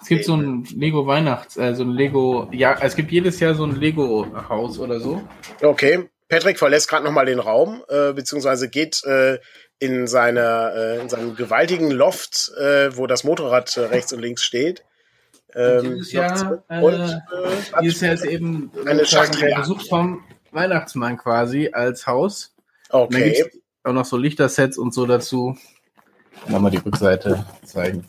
Es 0.00 0.08
gibt 0.08 0.24
so 0.24 0.34
ein 0.34 0.64
Lego 0.74 1.06
Weihnachts, 1.06 1.56
äh, 1.56 1.74
so 1.74 1.82
ein 1.84 1.90
Lego, 1.90 2.48
ja, 2.52 2.78
es 2.80 2.96
gibt 2.96 3.12
jedes 3.12 3.40
Jahr 3.40 3.54
so 3.54 3.64
ein 3.64 3.76
Lego 3.76 4.26
Haus 4.48 4.78
oder 4.78 5.00
so. 5.00 5.22
Okay. 5.60 6.08
Patrick 6.28 6.58
verlässt 6.58 6.88
gerade 6.88 7.04
nochmal 7.04 7.26
den 7.26 7.38
Raum, 7.38 7.84
äh, 7.88 8.14
beziehungsweise 8.14 8.70
geht 8.70 9.04
äh, 9.04 9.38
in, 9.78 10.06
seine, 10.06 10.72
äh, 10.74 11.00
in 11.02 11.08
seinem 11.10 11.36
gewaltigen 11.36 11.90
Loft, 11.90 12.50
äh, 12.58 12.96
wo 12.96 13.06
das 13.06 13.24
Motorrad 13.24 13.76
äh, 13.76 13.80
rechts 13.80 14.12
und 14.12 14.20
links 14.20 14.42
steht. 14.42 14.84
Ähm, 15.54 15.96
dieses 15.96 16.12
Jahr, 16.12 16.64
äh, 16.68 16.80
und, 16.80 16.94
äh, 16.94 17.82
dieses 17.82 18.00
Jahr 18.00 18.14
ist 18.14 18.24
eben 18.24 18.70
eine 18.86 19.02
der 19.02 19.56
Besuch 19.56 19.88
vom 19.88 20.24
Weihnachtsmann 20.50 21.16
quasi 21.16 21.70
als 21.72 22.06
Haus. 22.06 22.54
Okay. 22.90 23.50
auch 23.82 23.92
noch 23.92 24.04
so 24.04 24.16
Lichtersets 24.16 24.78
und 24.78 24.94
so 24.94 25.06
dazu. 25.06 25.56
Nochmal 26.48 26.70
die 26.70 26.78
Rückseite 26.78 27.44
zeigen. 27.64 28.04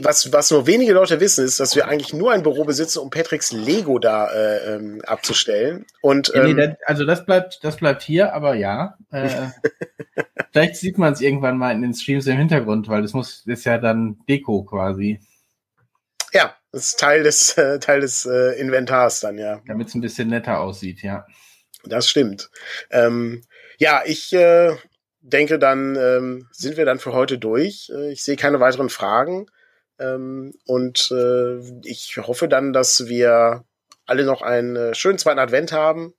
Was, 0.00 0.32
was 0.32 0.50
nur 0.50 0.66
wenige 0.66 0.92
Leute 0.92 1.20
wissen, 1.20 1.44
ist, 1.44 1.60
dass 1.60 1.76
wir 1.76 1.88
eigentlich 1.88 2.14
nur 2.14 2.32
ein 2.32 2.42
Büro 2.42 2.64
besitzen, 2.64 3.00
um 3.00 3.10
Patricks 3.10 3.52
Lego 3.52 3.98
da 3.98 4.30
äh, 4.32 4.74
ähm, 4.74 5.02
abzustellen. 5.04 5.84
Und, 6.00 6.32
ähm, 6.34 6.54
nee, 6.54 6.54
das, 6.54 6.76
also 6.86 7.04
das 7.04 7.26
bleibt, 7.26 7.58
das 7.62 7.76
bleibt 7.76 8.02
hier, 8.02 8.34
aber 8.34 8.54
ja. 8.54 8.96
Äh, 9.10 9.48
vielleicht 10.54 10.76
sieht 10.76 10.98
man 10.98 11.12
es 11.12 11.20
irgendwann 11.20 11.58
mal 11.58 11.72
in 11.72 11.82
den 11.82 11.94
Streams 11.94 12.28
im 12.28 12.36
Hintergrund, 12.36 12.88
weil 12.88 13.02
das 13.02 13.12
muss, 13.12 13.42
das 13.44 13.58
ist 13.58 13.64
ja 13.64 13.76
dann 13.76 14.20
Deko 14.28 14.62
quasi. 14.62 15.20
Ja, 16.32 16.54
das 16.70 16.90
ist 16.90 17.00
Teil 17.00 17.24
des, 17.24 17.58
äh, 17.58 17.80
Teil 17.80 18.00
des 18.00 18.24
äh, 18.24 18.60
Inventars 18.60 19.18
dann, 19.18 19.36
ja. 19.36 19.60
Damit 19.66 19.88
es 19.88 19.94
ein 19.94 20.00
bisschen 20.00 20.28
netter 20.28 20.60
aussieht, 20.60 21.02
ja. 21.02 21.26
Das 21.82 22.08
stimmt. 22.08 22.50
Ähm, 22.90 23.42
ja, 23.78 24.02
ich 24.06 24.32
äh, 24.32 24.76
denke, 25.22 25.58
dann 25.58 25.96
ähm, 25.96 26.48
sind 26.52 26.76
wir 26.76 26.84
dann 26.84 27.00
für 27.00 27.12
heute 27.12 27.36
durch. 27.36 27.90
Äh, 27.92 28.12
ich 28.12 28.22
sehe 28.22 28.36
keine 28.36 28.60
weiteren 28.60 28.90
Fragen. 28.90 29.46
Ähm, 29.98 30.54
und 30.66 31.10
äh, 31.10 31.58
ich 31.82 32.16
hoffe 32.16 32.46
dann, 32.46 32.72
dass 32.72 33.08
wir 33.08 33.64
alle 34.06 34.24
noch 34.24 34.40
einen 34.42 34.76
äh, 34.76 34.94
schönen 34.94 35.18
zweiten 35.18 35.40
Advent 35.40 35.72
haben. 35.72 36.14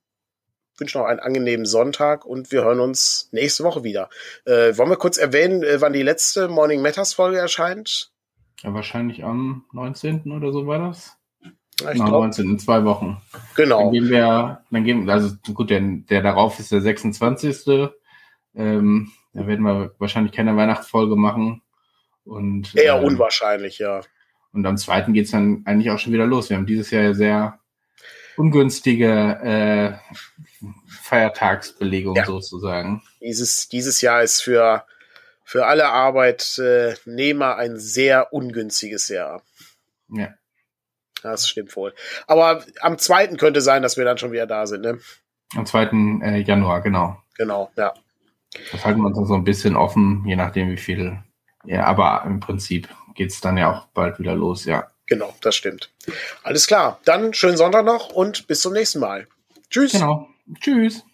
Wünsche 0.78 0.98
noch 0.98 1.06
einen 1.06 1.20
angenehmen 1.20 1.66
Sonntag 1.66 2.24
und 2.24 2.52
wir 2.52 2.62
hören 2.62 2.80
uns 2.80 3.28
nächste 3.32 3.64
Woche 3.64 3.84
wieder. 3.84 4.08
Äh, 4.44 4.76
wollen 4.76 4.90
wir 4.90 4.96
kurz 4.96 5.16
erwähnen, 5.16 5.62
äh, 5.62 5.80
wann 5.80 5.92
die 5.92 6.02
letzte 6.02 6.48
Morning 6.48 6.82
Matters 6.82 7.14
Folge 7.14 7.38
erscheint? 7.38 8.10
Ja, 8.62 8.74
wahrscheinlich 8.74 9.24
am 9.24 9.64
19. 9.72 10.32
oder 10.32 10.52
so 10.52 10.66
war 10.66 10.78
das. 10.78 11.16
Ja, 11.80 11.90
ich 11.90 11.98
genau, 11.98 12.22
19, 12.22 12.50
in 12.50 12.58
zwei 12.58 12.84
Wochen. 12.84 13.20
Genau. 13.54 13.84
Dann 13.84 13.92
gehen 13.92 14.08
wir, 14.08 14.62
dann 14.70 14.84
gehen, 14.84 15.10
also 15.10 15.34
gut, 15.52 15.70
der, 15.70 15.80
der 15.80 16.22
darauf 16.22 16.58
ist 16.58 16.72
der 16.72 16.80
26. 16.80 17.90
Ähm, 18.54 19.12
da 19.34 19.46
werden 19.46 19.62
wir 19.62 19.94
wahrscheinlich 19.98 20.32
keine 20.32 20.56
Weihnachtsfolge 20.56 21.16
machen. 21.16 21.62
Und, 22.24 22.74
Eher 22.74 22.96
ähm, 22.96 23.04
unwahrscheinlich, 23.04 23.78
ja. 23.78 24.00
Und 24.52 24.66
am 24.66 24.78
zweiten 24.78 25.12
geht's 25.12 25.32
dann 25.32 25.62
eigentlich 25.66 25.90
auch 25.90 25.98
schon 25.98 26.14
wieder 26.14 26.26
los. 26.26 26.48
Wir 26.48 26.56
haben 26.56 26.66
dieses 26.66 26.90
Jahr 26.90 27.14
sehr 27.14 27.60
ungünstige 28.36 30.00
äh, 30.02 30.66
Feiertagsbelegung 31.02 32.16
ja. 32.16 32.24
sozusagen. 32.24 33.02
Dieses, 33.20 33.68
dieses 33.68 34.00
Jahr 34.00 34.22
ist 34.22 34.42
für, 34.42 34.84
für 35.44 35.66
alle 35.66 35.88
Arbeitnehmer 35.88 37.56
ein 37.56 37.78
sehr 37.78 38.32
ungünstiges 38.32 39.08
Jahr. 39.08 39.42
Ja. 40.08 40.34
Das 41.22 41.48
stimmt 41.48 41.74
wohl. 41.76 41.94
Aber 42.26 42.64
am 42.80 42.98
zweiten 42.98 43.36
könnte 43.36 43.60
sein, 43.60 43.82
dass 43.82 43.96
wir 43.96 44.04
dann 44.04 44.18
schon 44.18 44.32
wieder 44.32 44.46
da 44.46 44.66
sind, 44.66 44.82
ne? 44.82 44.98
Am 45.54 45.66
zweiten 45.66 46.22
äh, 46.22 46.38
Januar, 46.38 46.82
genau. 46.82 47.20
Genau, 47.36 47.70
ja. 47.76 47.94
Das 48.72 48.84
halten 48.84 49.00
wir 49.00 49.06
uns 49.06 49.16
dann 49.16 49.26
so 49.26 49.34
ein 49.34 49.44
bisschen 49.44 49.76
offen, 49.76 50.24
je 50.26 50.36
nachdem 50.36 50.70
wie 50.70 50.76
viel. 50.76 51.18
Ja, 51.64 51.84
aber 51.84 52.22
im 52.26 52.40
Prinzip 52.40 52.88
geht's 53.14 53.40
dann 53.40 53.56
ja 53.56 53.72
auch 53.72 53.86
bald 53.88 54.18
wieder 54.18 54.34
los, 54.34 54.64
ja. 54.64 54.90
Genau, 55.06 55.34
das 55.40 55.54
stimmt. 55.54 55.90
Alles 56.42 56.66
klar. 56.66 57.00
Dann 57.04 57.32
schönen 57.32 57.56
Sonntag 57.56 57.84
noch 57.84 58.10
und 58.10 58.46
bis 58.46 58.60
zum 58.60 58.72
nächsten 58.72 58.98
Mal. 58.98 59.28
Tschüss. 59.70 59.92
Genau. 59.92 60.28
Tschüss. 60.60 61.04